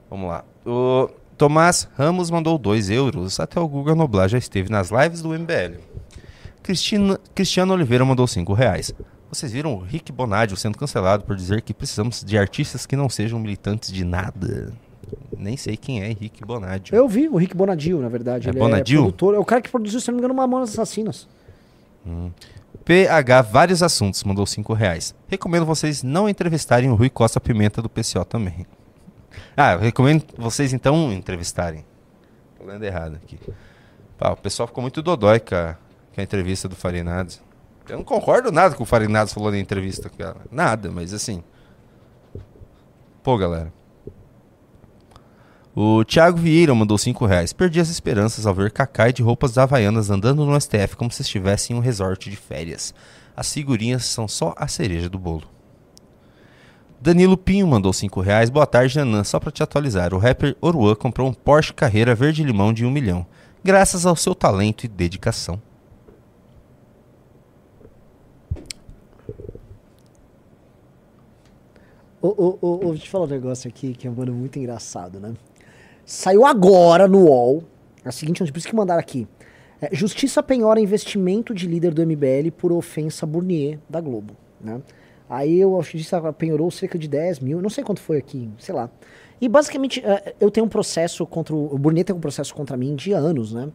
Vamos 0.09 0.29
lá. 0.29 0.45
O 0.65 1.09
Tomás 1.37 1.89
Ramos 1.95 2.31
mandou 2.31 2.57
2 2.57 2.89
euros. 2.89 3.39
Até 3.39 3.59
o 3.59 3.67
Guga 3.67 3.93
Noblar 3.95 4.29
já 4.29 4.37
esteve 4.37 4.69
nas 4.71 4.89
lives 4.91 5.21
do 5.21 5.33
MBL. 5.33 5.79
Cristina, 6.61 7.19
Cristiano 7.35 7.73
Oliveira 7.73 8.05
mandou 8.05 8.25
5 8.27 8.53
reais. 8.53 8.93
Vocês 9.33 9.51
viram 9.51 9.73
o 9.73 9.79
Rick 9.79 10.11
Bonadio 10.11 10.55
sendo 10.55 10.77
cancelado 10.77 11.23
por 11.23 11.35
dizer 11.35 11.63
que 11.63 11.73
precisamos 11.73 12.23
de 12.23 12.37
artistas 12.37 12.85
que 12.85 12.95
não 12.95 13.09
sejam 13.09 13.39
militantes 13.39 13.91
de 13.91 14.05
nada. 14.05 14.71
Nem 15.35 15.57
sei 15.57 15.75
quem 15.75 16.03
é 16.03 16.07
Rick 16.09 16.45
Bonadio. 16.45 16.95
Eu 16.95 17.07
vi 17.07 17.27
o 17.27 17.35
Rick 17.35 17.57
Bonadio, 17.57 17.99
na 17.99 18.09
verdade. 18.09 18.47
É 18.47 18.51
Ele 18.51 18.59
Bonadio? 18.59 18.99
é 18.99 19.01
produtor. 19.01 19.33
É 19.33 19.39
o 19.39 19.43
cara 19.43 19.59
que 19.59 19.71
produziu, 19.71 19.99
se 19.99 20.07
não 20.09 20.15
me 20.15 20.19
engano, 20.19 20.35
Mamonas 20.35 20.69
Assassinas. 20.69 21.27
Hum. 22.05 22.29
PH 22.85 23.41
Vários 23.41 23.81
Assuntos 23.81 24.23
mandou 24.23 24.45
5 24.45 24.71
reais. 24.73 25.15
Recomendo 25.27 25.65
vocês 25.65 26.03
não 26.03 26.29
entrevistarem 26.29 26.91
o 26.91 26.95
Rui 26.95 27.09
Costa 27.09 27.39
Pimenta 27.39 27.81
do 27.81 27.89
PCO 27.89 28.23
também. 28.25 28.67
Ah, 29.57 29.73
eu 29.73 29.79
recomendo 29.79 30.25
vocês 30.37 30.73
então 30.73 31.11
entrevistarem. 31.11 31.83
Tô 32.59 32.65
lendo 32.65 32.83
errado 32.83 33.15
aqui. 33.15 33.39
Pá, 34.15 34.31
o 34.31 34.37
pessoal 34.37 34.67
ficou 34.67 34.83
muito 34.83 35.01
dodói 35.01 35.39
com 35.39 35.55
a, 35.55 35.75
com 36.13 36.21
a 36.21 36.23
entrevista 36.23 36.69
do 36.69 36.75
Farinados. 36.75 37.41
Eu 37.87 37.97
não 37.97 38.03
concordo 38.03 38.51
nada 38.51 38.75
com 38.75 38.83
o 38.83 38.85
Farinados 38.85 39.33
falou 39.33 39.51
na 39.51 39.59
entrevista, 39.59 40.09
cara. 40.09 40.41
Nada, 40.51 40.89
mas 40.89 41.13
assim. 41.13 41.43
Pô, 43.21 43.37
galera. 43.37 43.73
O 45.75 46.05
Thiago 46.05 46.37
Vieira 46.37 46.73
mandou 46.75 46.97
5 46.97 47.25
reais. 47.25 47.51
Perdi 47.51 47.79
as 47.79 47.89
esperanças 47.89 48.45
ao 48.45 48.53
ver 48.53 48.71
Kakai 48.71 49.11
de 49.11 49.23
roupas 49.23 49.57
havaianas 49.57 50.09
andando 50.09 50.45
no 50.45 50.61
STF 50.61 50.95
como 50.95 51.11
se 51.11 51.23
estivesse 51.23 51.73
em 51.73 51.75
um 51.75 51.79
resort 51.79 52.29
de 52.29 52.35
férias. 52.35 52.93
As 53.35 53.51
figurinhas 53.51 54.05
são 54.05 54.27
só 54.27 54.53
a 54.55 54.67
cereja 54.67 55.09
do 55.09 55.17
bolo. 55.17 55.43
Danilo 57.01 57.35
Pinho 57.35 57.67
mandou 57.67 57.91
5 57.91 58.21
reais. 58.21 58.49
Boa 58.49 58.67
tarde, 58.67 58.97
Nanã. 58.99 59.23
Só 59.23 59.39
pra 59.39 59.51
te 59.51 59.63
atualizar, 59.63 60.13
o 60.13 60.19
rapper 60.19 60.55
Oruan 60.61 60.95
comprou 60.95 61.27
um 61.27 61.33
Porsche 61.33 61.73
Carreira 61.73 62.15
verde-limão 62.15 62.71
de 62.71 62.85
1 62.85 62.91
milhão. 62.91 63.25
graças 63.63 64.05
ao 64.05 64.15
seu 64.15 64.35
talento 64.35 64.83
e 64.83 64.87
dedicação. 64.87 65.59
Ô, 72.23 72.29
ô, 72.29 72.57
ô, 72.61 72.75
ô, 72.75 72.89
deixa 72.91 73.03
eu 73.05 73.09
falar 73.09 73.25
um 73.25 73.27
negócio 73.27 73.67
aqui 73.67 73.91
que 73.93 74.07
é 74.07 74.09
mano, 74.09 74.31
muito 74.31 74.57
engraçado, 74.57 75.19
né? 75.19 75.33
Saiu 76.05 76.45
agora 76.45 77.05
no 77.05 77.25
UOL, 77.25 77.65
a 78.05 78.13
seguinte 78.13 78.39
notícia, 78.39 78.53
por 78.53 78.59
isso 78.59 78.67
que 78.69 78.75
mandaram 78.77 79.01
aqui. 79.01 79.27
É, 79.81 79.93
Justiça 79.93 80.41
penhora 80.41 80.79
investimento 80.79 81.53
de 81.53 81.67
líder 81.67 81.93
do 81.93 82.01
MBL 82.01 82.49
por 82.57 82.71
ofensa 82.71 83.25
Burnier 83.25 83.77
da 83.89 83.99
Globo, 83.99 84.37
né? 84.61 84.81
Aí 85.29 85.61
a 85.61 85.67
Justiça 85.81 86.31
penhorou 86.31 86.71
cerca 86.71 86.97
de 86.97 87.09
10 87.09 87.41
mil, 87.41 87.61
não 87.61 87.69
sei 87.69 87.83
quanto 87.83 87.99
foi 87.99 88.19
aqui, 88.19 88.49
sei 88.57 88.73
lá. 88.73 88.89
E 89.41 89.49
basicamente, 89.49 90.01
é, 90.05 90.33
eu 90.39 90.49
tenho 90.49 90.65
um 90.65 90.69
processo 90.69 91.25
contra 91.25 91.53
o, 91.53 91.75
o 91.75 91.77
Burnier 91.77 92.05
tem 92.05 92.15
um 92.15 92.21
processo 92.21 92.55
contra 92.55 92.77
mim 92.77 92.95
de 92.95 93.11
anos, 93.11 93.51
né? 93.51 93.69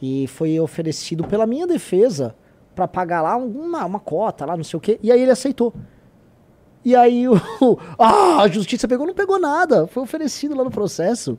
E 0.00 0.26
foi 0.26 0.58
oferecido 0.58 1.22
pela 1.24 1.46
minha 1.46 1.66
defesa 1.66 2.34
pra 2.74 2.88
pagar 2.88 3.20
lá 3.20 3.36
uma, 3.36 3.84
uma 3.84 4.00
cota 4.00 4.46
lá, 4.46 4.56
não 4.56 4.64
sei 4.64 4.78
o 4.78 4.80
quê, 4.80 4.98
e 5.02 5.12
aí 5.12 5.20
ele 5.20 5.32
aceitou. 5.32 5.74
E 6.84 6.96
aí 6.96 7.28
o. 7.28 7.34
Ah, 7.98 8.42
a 8.42 8.48
justiça 8.48 8.88
pegou, 8.88 9.06
não 9.06 9.14
pegou 9.14 9.38
nada. 9.38 9.86
Foi 9.86 10.02
oferecido 10.02 10.56
lá 10.56 10.64
no 10.64 10.70
processo. 10.70 11.38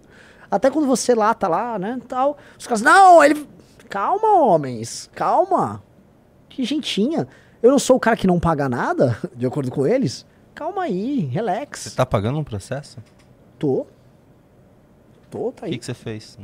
Até 0.50 0.70
quando 0.70 0.86
você 0.88 1.16
lá, 1.16 1.34
tá 1.34 1.48
lá, 1.48 1.80
né? 1.80 2.00
Tal. 2.08 2.38
Os 2.60 2.68
caras, 2.68 2.82
não, 2.82 3.24
ele. 3.24 3.48
Calma, 3.90 4.40
homens. 4.40 5.10
Calma. 5.16 5.82
Que 6.50 6.64
gentinha. 6.64 7.28
Eu 7.62 7.72
não 7.72 7.80
sou 7.80 7.96
o 7.96 8.00
cara 8.00 8.16
que 8.18 8.28
não 8.28 8.40
paga 8.40 8.68
nada, 8.68 9.18
de 9.36 9.46
acordo 9.46 9.72
com 9.72 9.86
eles. 9.88 10.26
Calma 10.54 10.84
aí, 10.84 11.20
relax. 11.22 11.82
Você 11.82 11.96
tá 11.96 12.06
pagando 12.06 12.38
um 12.38 12.44
processo? 12.44 12.98
Tô. 13.58 13.86
Tô, 15.30 15.52
tá 15.52 15.64
O 15.64 15.66
aí. 15.66 15.72
que, 15.72 15.78
que 15.80 15.86
você 15.86 15.94
fez? 15.94 16.38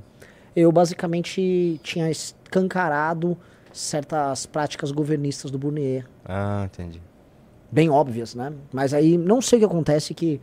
Eu 0.55 0.71
basicamente 0.71 1.79
tinha 1.83 2.09
escancarado 2.09 3.37
certas 3.71 4.45
práticas 4.45 4.91
governistas 4.91 5.51
do 5.51 5.57
Burnier. 5.57 6.05
Ah, 6.25 6.63
entendi. 6.65 7.01
Bem 7.71 7.89
óbvias, 7.89 8.35
né? 8.35 8.53
Mas 8.71 8.93
aí 8.93 9.17
não 9.17 9.41
sei 9.41 9.57
o 9.57 9.59
que 9.61 9.65
acontece 9.65 10.13
que 10.13 10.39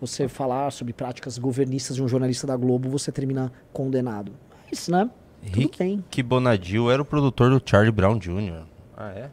você 0.00 0.28
falar 0.28 0.70
sobre 0.70 0.92
práticas 0.92 1.38
governistas 1.38 1.96
de 1.96 2.02
um 2.02 2.08
jornalista 2.08 2.46
da 2.46 2.56
Globo, 2.56 2.88
você 2.88 3.10
termina 3.10 3.52
condenado. 3.72 4.32
Mas, 4.70 4.88
né? 4.88 5.10
Rick 5.42 6.02
que 6.10 6.22
Bonadil 6.22 6.90
era 6.90 7.00
o 7.00 7.04
produtor 7.04 7.50
do 7.50 7.62
Charlie 7.64 7.92
Brown 7.92 8.18
Jr. 8.18 8.64
Ah, 8.96 9.10
é? 9.10 9.30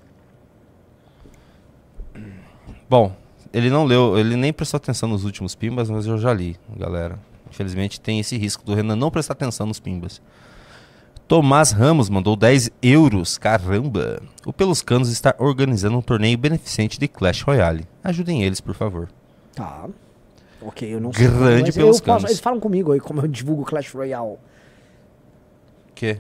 Bom, 2.90 3.16
ele 3.52 3.70
não 3.70 3.86
leu, 3.86 4.18
ele 4.18 4.36
nem 4.36 4.54
prestou 4.54 4.78
atenção 4.78 5.10
nos 5.10 5.24
últimos 5.24 5.56
pimbas, 5.56 5.90
mas 5.90 6.06
eu 6.06 6.18
já 6.18 6.34
li, 6.34 6.58
galera. 6.78 7.18
Infelizmente 7.50 8.00
tem 8.00 8.20
esse 8.20 8.38
risco 8.38 8.64
do 8.64 8.74
Renan 8.74 8.96
não 8.96 9.12
prestar 9.12 9.34
atenção 9.34 9.66
nos 9.66 9.80
pimbas. 9.80 10.22
Tomás 11.28 11.72
Ramos 11.72 12.10
mandou 12.10 12.36
10 12.36 12.70
euros. 12.82 13.38
Caramba! 13.38 14.22
O 14.46 14.52
Pelos 14.54 14.82
Canos 14.82 15.10
está 15.10 15.34
organizando 15.40 15.98
um 15.98 16.02
torneio 16.02 16.38
beneficente 16.38 17.00
de 17.00 17.08
Clash 17.08 17.42
Royale. 17.42 17.88
Ajudem 18.04 18.44
eles, 18.44 18.60
por 18.62 18.76
favor. 18.76 19.10
Tá. 19.56 19.88
Ok, 20.62 20.94
eu 20.94 21.00
não 21.00 21.12
sei. 21.12 21.28
Grande 21.28 21.64
mas 21.64 21.76
pelos 21.76 21.90
posso- 22.00 22.04
canos. 22.04 22.24
Eles 22.26 22.40
falam 22.40 22.60
comigo 22.60 22.92
aí 22.92 23.00
como 23.00 23.22
eu 23.22 23.28
divulgo 23.28 23.64
Clash 23.66 23.92
Royale. 23.94 24.38
Que? 25.96 26.20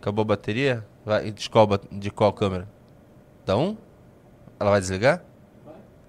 Acabou 0.00 0.22
a 0.22 0.26
bateria? 0.26 0.84
Vai, 1.04 1.30
de, 1.30 1.48
qual, 1.50 1.66
de 1.90 2.10
qual 2.10 2.32
câmera? 2.32 2.68
Da 3.46 3.56
1? 3.56 3.76
Ela 4.58 4.70
vai 4.70 4.80
desligar? 4.80 5.22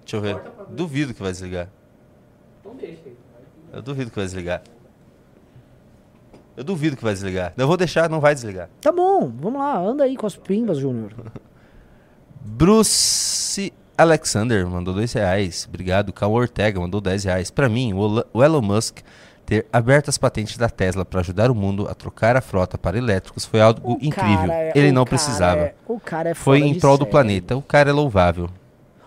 Deixa 0.00 0.16
eu 0.16 0.20
ver. 0.20 0.38
Duvido 0.70 1.14
que 1.14 1.22
vai 1.22 1.32
desligar. 1.32 1.68
Eu 3.72 3.80
duvido 3.82 4.10
que 4.10 4.16
vai 4.16 4.24
desligar. 4.26 4.62
Eu 6.56 6.64
duvido 6.64 6.96
que 6.96 7.02
vai 7.04 7.12
desligar. 7.14 7.52
Eu 7.56 7.66
vou 7.66 7.76
deixar, 7.76 8.08
não 8.10 8.20
vai 8.20 8.34
desligar. 8.34 8.68
Tá 8.80 8.92
bom, 8.92 9.32
vamos 9.40 9.58
lá, 9.60 9.78
anda 9.78 10.04
aí 10.04 10.16
com 10.16 10.26
as 10.26 10.36
pimbas, 10.36 10.78
Júnior. 10.78 11.12
Bruce 12.44 13.72
Alexander 13.96 14.66
mandou 14.66 14.92
dois 14.94 15.12
reais. 15.12 15.66
Obrigado. 15.68 16.12
Cal 16.12 16.32
Ortega 16.32 16.80
mandou 16.80 17.00
10 17.00 17.24
reais. 17.24 17.50
Pra 17.50 17.68
mim, 17.68 17.92
o 17.92 18.24
o 18.32 18.42
Elon 18.42 18.60
Musk 18.62 18.98
ter 19.46 19.66
aberto 19.72 20.08
as 20.08 20.18
patentes 20.18 20.56
da 20.56 20.68
Tesla 20.68 21.04
para 21.04 21.20
ajudar 21.20 21.50
o 21.50 21.54
mundo 21.54 21.88
a 21.88 21.94
trocar 21.94 22.36
a 22.36 22.40
frota 22.40 22.78
para 22.78 22.96
elétricos 22.96 23.44
foi 23.44 23.60
algo 23.60 23.98
incrível. 24.00 24.46
cara 24.48 24.54
é- 24.54 24.72
Ele 24.74 24.90
o 24.90 24.92
não 24.94 25.04
precisava. 25.04 25.60
é- 25.62 25.74
o 25.86 25.98
cara 26.00 26.30
é 26.30 26.34
foi 26.34 26.60
em 26.60 26.78
prol 26.78 26.96
do 26.98 27.06
planeta. 27.06 27.56
O 27.56 27.62
cara 27.62 27.90
é 27.90 27.92
louvável. 27.92 28.48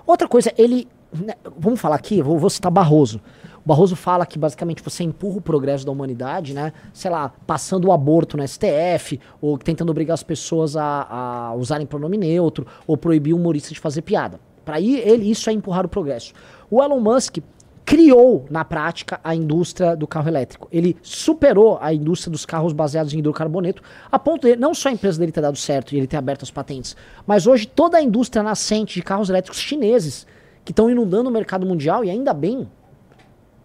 Outra 0.06 0.28
coisa, 0.28 0.54
ele. 0.58 0.88
né, 1.14 1.34
Vamos 1.58 1.80
falar 1.80 1.96
aqui, 1.96 2.22
vou, 2.22 2.38
vou 2.38 2.50
citar 2.50 2.72
Barroso. 2.72 3.20
Barroso 3.66 3.96
fala 3.96 4.26
que 4.26 4.38
basicamente 4.38 4.84
você 4.84 5.04
empurra 5.04 5.38
o 5.38 5.42
progresso 5.42 5.86
da 5.86 5.92
humanidade, 5.92 6.54
né? 6.54 6.72
Sei 6.94 7.10
lá, 7.10 7.34
passando 7.48 7.88
o 7.88 7.92
aborto 7.92 8.38
no 8.38 8.48
STF, 8.48 9.20
ou 9.42 9.58
tentando 9.58 9.90
obrigar 9.90 10.14
as 10.14 10.24
pessoas 10.24 10.78
a, 10.78 11.08
a 11.10 11.56
usarem 11.56 11.88
pronome 11.88 12.18
neutro, 12.18 12.68
ou 12.86 12.96
proibir 12.96 13.34
o 13.34 13.38
humorista 13.38 13.74
de 13.74 13.80
fazer 13.80 14.04
piada. 14.04 14.40
Para 14.64 14.80
ele, 14.80 15.30
isso 15.30 15.50
é 15.50 15.54
empurrar 15.54 15.86
o 15.86 15.90
progresso. 15.90 16.34
O 16.70 16.84
Elon 16.84 17.00
Musk 17.00 17.38
criou, 17.86 18.46
na 18.50 18.66
prática, 18.66 19.20
a 19.24 19.36
indústria 19.36 19.96
do 19.96 20.08
carro 20.08 20.28
elétrico. 20.28 20.68
Ele 20.72 20.98
superou 21.04 21.78
a 21.80 21.94
indústria 21.94 22.32
dos 22.32 22.46
carros 22.46 22.74
baseados 22.74 23.14
em 23.14 23.20
hidrocarboneto, 23.20 23.84
a 24.12 24.18
ponto 24.18 24.48
de 24.48 24.56
não 24.56 24.74
só 24.74 24.90
a 24.90 24.92
empresa 24.92 25.20
dele 25.20 25.32
ter 25.32 25.42
dado 25.42 25.58
certo 25.58 25.94
e 25.94 25.98
ele 25.98 26.08
ter 26.08 26.18
aberto 26.18 26.42
as 26.42 26.50
patentes, 26.50 26.96
mas 27.28 27.46
hoje 27.46 27.68
toda 27.68 27.98
a 27.98 28.02
indústria 28.02 28.42
nascente 28.42 28.96
de 28.96 29.04
carros 29.04 29.30
elétricos 29.30 29.60
chineses, 29.60 30.26
que 30.64 30.72
estão 30.72 30.90
inundando 30.90 31.30
o 31.30 31.34
mercado 31.34 31.64
mundial, 31.64 32.04
e 32.04 32.10
ainda 32.10 32.34
bem, 32.34 32.68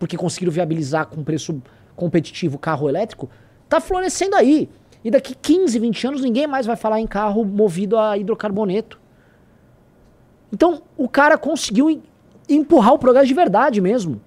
porque 0.00 0.16
conseguiram 0.16 0.50
viabilizar 0.52 1.06
com 1.06 1.22
preço 1.22 1.62
competitivo 1.94 2.58
carro 2.58 2.88
elétrico, 2.88 3.30
tá 3.68 3.80
florescendo 3.80 4.34
aí. 4.34 4.68
E 5.04 5.10
daqui 5.10 5.34
15, 5.34 5.78
20 5.78 6.06
anos 6.08 6.22
ninguém 6.22 6.46
mais 6.46 6.66
vai 6.66 6.74
falar 6.74 6.98
em 7.00 7.06
carro 7.06 7.44
movido 7.44 7.96
a 7.96 8.16
hidrocarboneto. 8.18 8.98
Então, 10.52 10.82
o 10.96 11.08
cara 11.08 11.38
conseguiu 11.38 11.88
em- 11.88 12.02
empurrar 12.48 12.94
o 12.94 12.98
progresso 12.98 13.28
de 13.28 13.34
verdade 13.34 13.80
mesmo. 13.80 14.20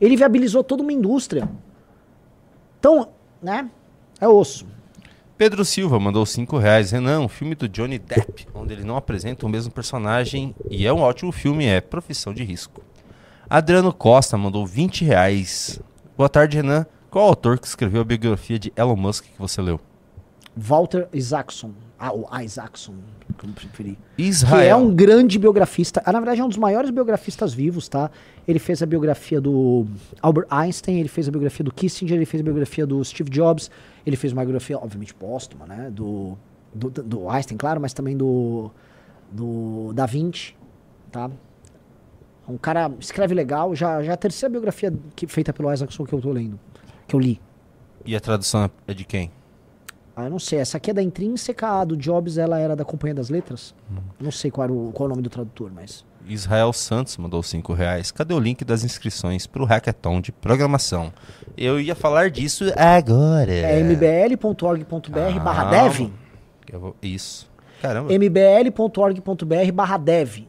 Ele 0.00 0.16
viabilizou 0.16 0.62
toda 0.62 0.82
uma 0.82 0.92
indústria. 0.92 1.48
Então, 2.78 3.08
né? 3.42 3.70
É 4.20 4.28
osso. 4.28 4.66
Pedro 5.38 5.64
Silva 5.64 5.98
mandou 5.98 6.26
5 6.26 6.58
reais. 6.58 6.90
Renan, 6.90 7.20
um 7.20 7.28
filme 7.28 7.54
do 7.54 7.66
Johnny 7.68 7.98
Depp, 7.98 8.46
onde 8.54 8.74
ele 8.74 8.84
não 8.84 8.96
apresenta 8.96 9.46
o 9.46 9.48
mesmo 9.48 9.72
personagem 9.72 10.54
e 10.68 10.86
é 10.86 10.92
um 10.92 11.00
ótimo 11.00 11.32
filme, 11.32 11.64
é 11.64 11.80
Profissão 11.80 12.34
de 12.34 12.44
Risco. 12.44 12.82
Adriano 13.50 13.92
Costa 13.92 14.38
mandou 14.38 14.64
20 14.64 15.04
reais. 15.04 15.80
Boa 16.16 16.28
tarde, 16.28 16.58
Renan. 16.58 16.86
Qual 17.10 17.26
autor 17.26 17.58
que 17.58 17.66
escreveu 17.66 18.02
a 18.02 18.04
biografia 18.04 18.60
de 18.60 18.72
Elon 18.76 18.94
Musk 18.94 19.24
que 19.24 19.36
você 19.36 19.60
leu? 19.60 19.80
Walter 20.56 21.08
Isaacson. 21.12 21.72
Ah, 21.98 22.14
o 22.14 22.28
Isaacson, 22.40 22.94
como 23.36 23.52
preferir. 23.52 23.96
Israel. 24.16 24.62
Que 24.62 24.68
é 24.68 24.76
um 24.76 24.94
grande 24.94 25.36
biografista. 25.36 26.00
Ah, 26.06 26.12
na 26.12 26.20
verdade, 26.20 26.40
é 26.40 26.44
um 26.44 26.48
dos 26.48 26.58
maiores 26.58 26.90
biografistas 26.90 27.52
vivos, 27.52 27.88
tá? 27.88 28.08
Ele 28.46 28.60
fez 28.60 28.84
a 28.84 28.86
biografia 28.86 29.40
do 29.40 29.84
Albert 30.22 30.46
Einstein, 30.48 31.00
ele 31.00 31.08
fez 31.08 31.26
a 31.26 31.32
biografia 31.32 31.64
do 31.64 31.72
Kissinger, 31.72 32.14
ele 32.14 32.26
fez 32.26 32.40
a 32.40 32.44
biografia 32.44 32.86
do 32.86 33.04
Steve 33.04 33.30
Jobs, 33.30 33.68
ele 34.06 34.14
fez 34.14 34.32
uma 34.32 34.42
biografia, 34.42 34.78
obviamente, 34.78 35.12
póstuma, 35.12 35.66
né? 35.66 35.90
Do, 35.90 36.38
do, 36.72 36.88
do 36.88 37.28
Einstein, 37.28 37.58
claro, 37.58 37.80
mas 37.80 37.92
também 37.92 38.16
do, 38.16 38.70
do 39.28 39.92
Da 39.92 40.06
Vinci, 40.06 40.54
tá? 41.10 41.28
Um 42.50 42.58
cara 42.58 42.90
escreve 42.98 43.34
legal, 43.34 43.74
já, 43.74 44.02
já 44.02 44.12
é 44.12 44.14
a 44.14 44.16
terceira 44.16 44.50
biografia 44.50 44.92
que, 45.14 45.26
feita 45.26 45.52
pelo 45.52 45.72
Isaacson 45.72 46.04
que 46.04 46.12
eu 46.12 46.20
tô 46.20 46.32
lendo, 46.32 46.58
que 47.06 47.14
eu 47.14 47.20
li. 47.20 47.40
E 48.04 48.16
a 48.16 48.20
tradução 48.20 48.70
é 48.86 48.94
de 48.94 49.04
quem? 49.04 49.30
Ah, 50.16 50.24
eu 50.24 50.30
não 50.30 50.38
sei. 50.38 50.58
Essa 50.58 50.76
aqui 50.76 50.90
é 50.90 50.94
da 50.94 51.02
Intrínseca, 51.02 51.68
a 51.80 51.84
do 51.84 51.96
Jobs 51.96 52.36
ela 52.36 52.58
era 52.58 52.74
da 52.74 52.84
Companhia 52.84 53.14
das 53.14 53.30
Letras. 53.30 53.74
Não 54.18 54.30
sei 54.30 54.50
qual, 54.50 54.64
era 54.64 54.72
o, 54.72 54.90
qual 54.92 55.04
é 55.04 55.08
o 55.08 55.10
nome 55.10 55.22
do 55.22 55.30
tradutor, 55.30 55.70
mas. 55.74 56.04
Israel 56.26 56.72
Santos 56.72 57.16
mandou 57.16 57.42
5 57.42 57.72
reais. 57.72 58.10
Cadê 58.10 58.34
o 58.34 58.38
link 58.38 58.64
das 58.64 58.84
inscrições 58.84 59.46
para 59.46 59.62
o 59.62 59.64
Hackathon 59.64 60.20
de 60.20 60.30
programação? 60.32 61.12
Eu 61.56 61.80
ia 61.80 61.94
falar 61.94 62.30
disso 62.30 62.64
agora. 62.76 63.50
É 63.52 63.80
mbl.org.br 63.80 65.40
barra 65.42 65.70
Calma. 65.70 65.88
dev. 65.88 66.10
Vou- 66.74 66.96
Isso. 67.02 67.48
Caramba. 67.80 68.12
mbl.org.br 68.12 69.72
barra 69.72 69.96
dev. 69.96 70.44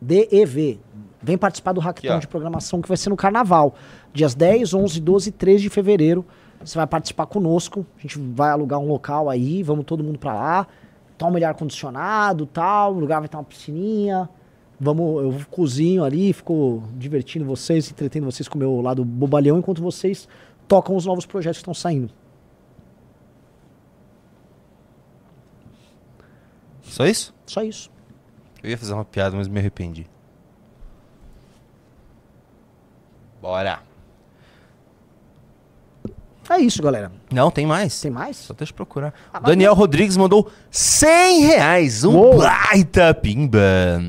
DEV. 0.00 0.78
Vem 1.22 1.36
participar 1.38 1.72
do 1.72 1.80
Hackathon 1.80 2.18
de 2.18 2.28
programação 2.28 2.80
que 2.80 2.88
vai 2.88 2.96
ser 2.96 3.10
no 3.10 3.16
Carnaval. 3.16 3.74
Dias 4.12 4.34
10, 4.34 4.74
11, 4.74 5.00
12 5.00 5.28
e 5.28 5.32
13 5.32 5.62
de 5.62 5.70
fevereiro. 5.70 6.24
Você 6.60 6.76
vai 6.76 6.86
participar 6.86 7.26
conosco. 7.26 7.86
A 7.98 8.02
gente 8.02 8.18
vai 8.18 8.50
alugar 8.50 8.78
um 8.78 8.86
local 8.86 9.28
aí, 9.28 9.62
vamos 9.62 9.84
todo 9.84 10.04
mundo 10.04 10.18
pra 10.18 10.34
lá. 10.34 10.66
Toma 11.16 11.38
ele 11.38 11.44
ar-condicionado 11.44 12.46
tal. 12.46 12.94
O 12.94 12.98
lugar 12.98 13.20
vai 13.20 13.28
ter 13.28 13.36
uma 13.36 13.44
piscininha. 13.44 14.28
Vamos, 14.78 15.22
eu 15.22 15.40
cozinho 15.50 16.04
ali, 16.04 16.34
fico 16.34 16.82
divertindo 16.96 17.46
vocês, 17.46 17.90
entretendo 17.90 18.24
vocês 18.24 18.46
com 18.46 18.56
o 18.56 18.58
meu 18.58 18.80
lado 18.82 19.06
bobalhão, 19.06 19.58
enquanto 19.58 19.82
vocês 19.82 20.28
tocam 20.68 20.94
os 20.94 21.06
novos 21.06 21.24
projetos 21.24 21.58
que 21.58 21.62
estão 21.62 21.72
saindo. 21.72 22.10
Só 26.82 27.06
isso? 27.06 27.34
Só 27.46 27.62
isso. 27.62 27.90
Eu 28.62 28.70
ia 28.70 28.76
fazer 28.76 28.92
uma 28.92 29.04
piada, 29.04 29.34
mas 29.34 29.48
me 29.48 29.58
arrependi. 29.58 30.06
Bora. 33.46 33.78
É 36.50 36.58
isso, 36.58 36.82
galera. 36.82 37.12
Não, 37.32 37.48
tem 37.48 37.64
mais. 37.64 38.00
Tem 38.00 38.10
mais? 38.10 38.36
Só 38.38 38.52
deixa 38.52 38.72
eu 38.72 38.76
procurar. 38.76 39.14
Ah, 39.32 39.38
Daniel 39.38 39.72
Rodrigues 39.72 40.16
mandou 40.16 40.50
100 40.68 41.42
reais. 41.42 42.02
Um 42.02 42.16
Uou. 42.16 42.38
baita 42.38 43.14
pimba. 43.14 44.02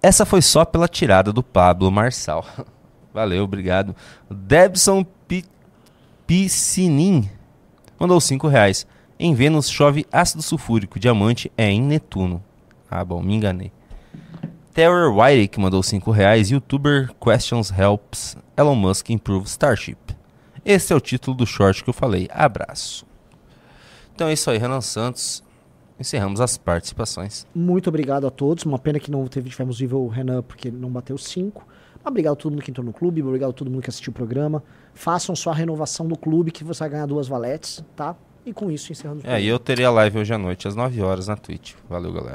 Essa 0.00 0.24
foi 0.24 0.40
só 0.40 0.64
pela 0.64 0.86
tirada 0.86 1.32
do 1.32 1.42
Pablo 1.42 1.90
Marçal. 1.90 2.46
Valeu, 3.12 3.42
obrigado. 3.42 3.94
Debson 4.30 5.04
Pi- 5.26 5.44
Piscinin 6.24 7.28
mandou 7.98 8.20
5 8.20 8.46
reais. 8.46 8.86
Em 9.18 9.34
Vênus 9.34 9.68
chove 9.68 10.06
ácido 10.12 10.42
sulfúrico. 10.42 11.00
Diamante 11.00 11.50
é 11.58 11.68
em 11.68 11.82
Netuno. 11.82 12.40
Ah, 12.88 13.04
bom, 13.04 13.20
me 13.20 13.34
enganei. 13.34 13.72
Terror 14.74 15.14
White 15.14 15.48
que 15.48 15.60
mandou 15.60 15.82
5 15.82 16.10
reais. 16.10 16.50
Youtuber 16.50 17.10
Questions 17.20 17.70
Helps 17.70 18.36
Elon 18.56 18.74
Musk 18.74 19.10
Improve 19.10 19.46
Starship. 19.46 19.98
Esse 20.64 20.94
é 20.94 20.96
o 20.96 21.00
título 21.00 21.36
do 21.36 21.46
short 21.46 21.84
que 21.84 21.90
eu 21.90 21.94
falei. 21.94 22.26
Abraço. 22.32 23.04
Então 24.14 24.28
é 24.28 24.32
isso 24.32 24.50
aí, 24.50 24.56
Renan 24.56 24.80
Santos. 24.80 25.42
Encerramos 26.00 26.40
as 26.40 26.56
participações. 26.56 27.46
Muito 27.54 27.88
obrigado 27.88 28.26
a 28.26 28.30
todos. 28.30 28.64
Uma 28.64 28.78
pena 28.78 28.98
que 28.98 29.10
não 29.10 29.26
teve, 29.26 29.50
tivemos 29.50 29.78
nível 29.78 30.08
Renan 30.08 30.42
porque 30.42 30.68
ele 30.68 30.78
não 30.78 30.88
bateu 30.88 31.18
5. 31.18 31.66
Obrigado 32.04 32.32
a 32.32 32.36
todo 32.36 32.52
mundo 32.52 32.62
que 32.62 32.70
entrou 32.70 32.84
no 32.84 32.92
clube, 32.92 33.22
obrigado 33.22 33.50
a 33.50 33.52
todo 33.52 33.70
mundo 33.70 33.82
que 33.82 33.90
assistiu 33.90 34.10
o 34.10 34.14
programa. 34.14 34.62
Façam 34.94 35.36
sua 35.36 35.54
renovação 35.54 36.08
do 36.08 36.16
clube 36.16 36.50
que 36.50 36.64
você 36.64 36.80
vai 36.80 36.88
ganhar 36.88 37.06
duas 37.06 37.28
valetes, 37.28 37.84
tá? 37.94 38.16
E 38.44 38.52
com 38.52 38.70
isso 38.70 38.90
encerramos 38.90 39.22
o 39.22 39.26
É, 39.26 39.40
e 39.40 39.46
eu 39.46 39.58
terei 39.58 39.84
a 39.84 39.90
live 39.90 40.18
hoje 40.18 40.34
à 40.34 40.38
noite, 40.38 40.66
às 40.66 40.74
9 40.74 41.00
horas 41.00 41.28
na 41.28 41.36
Twitch. 41.36 41.74
Valeu, 41.88 42.12
galera. 42.12 42.30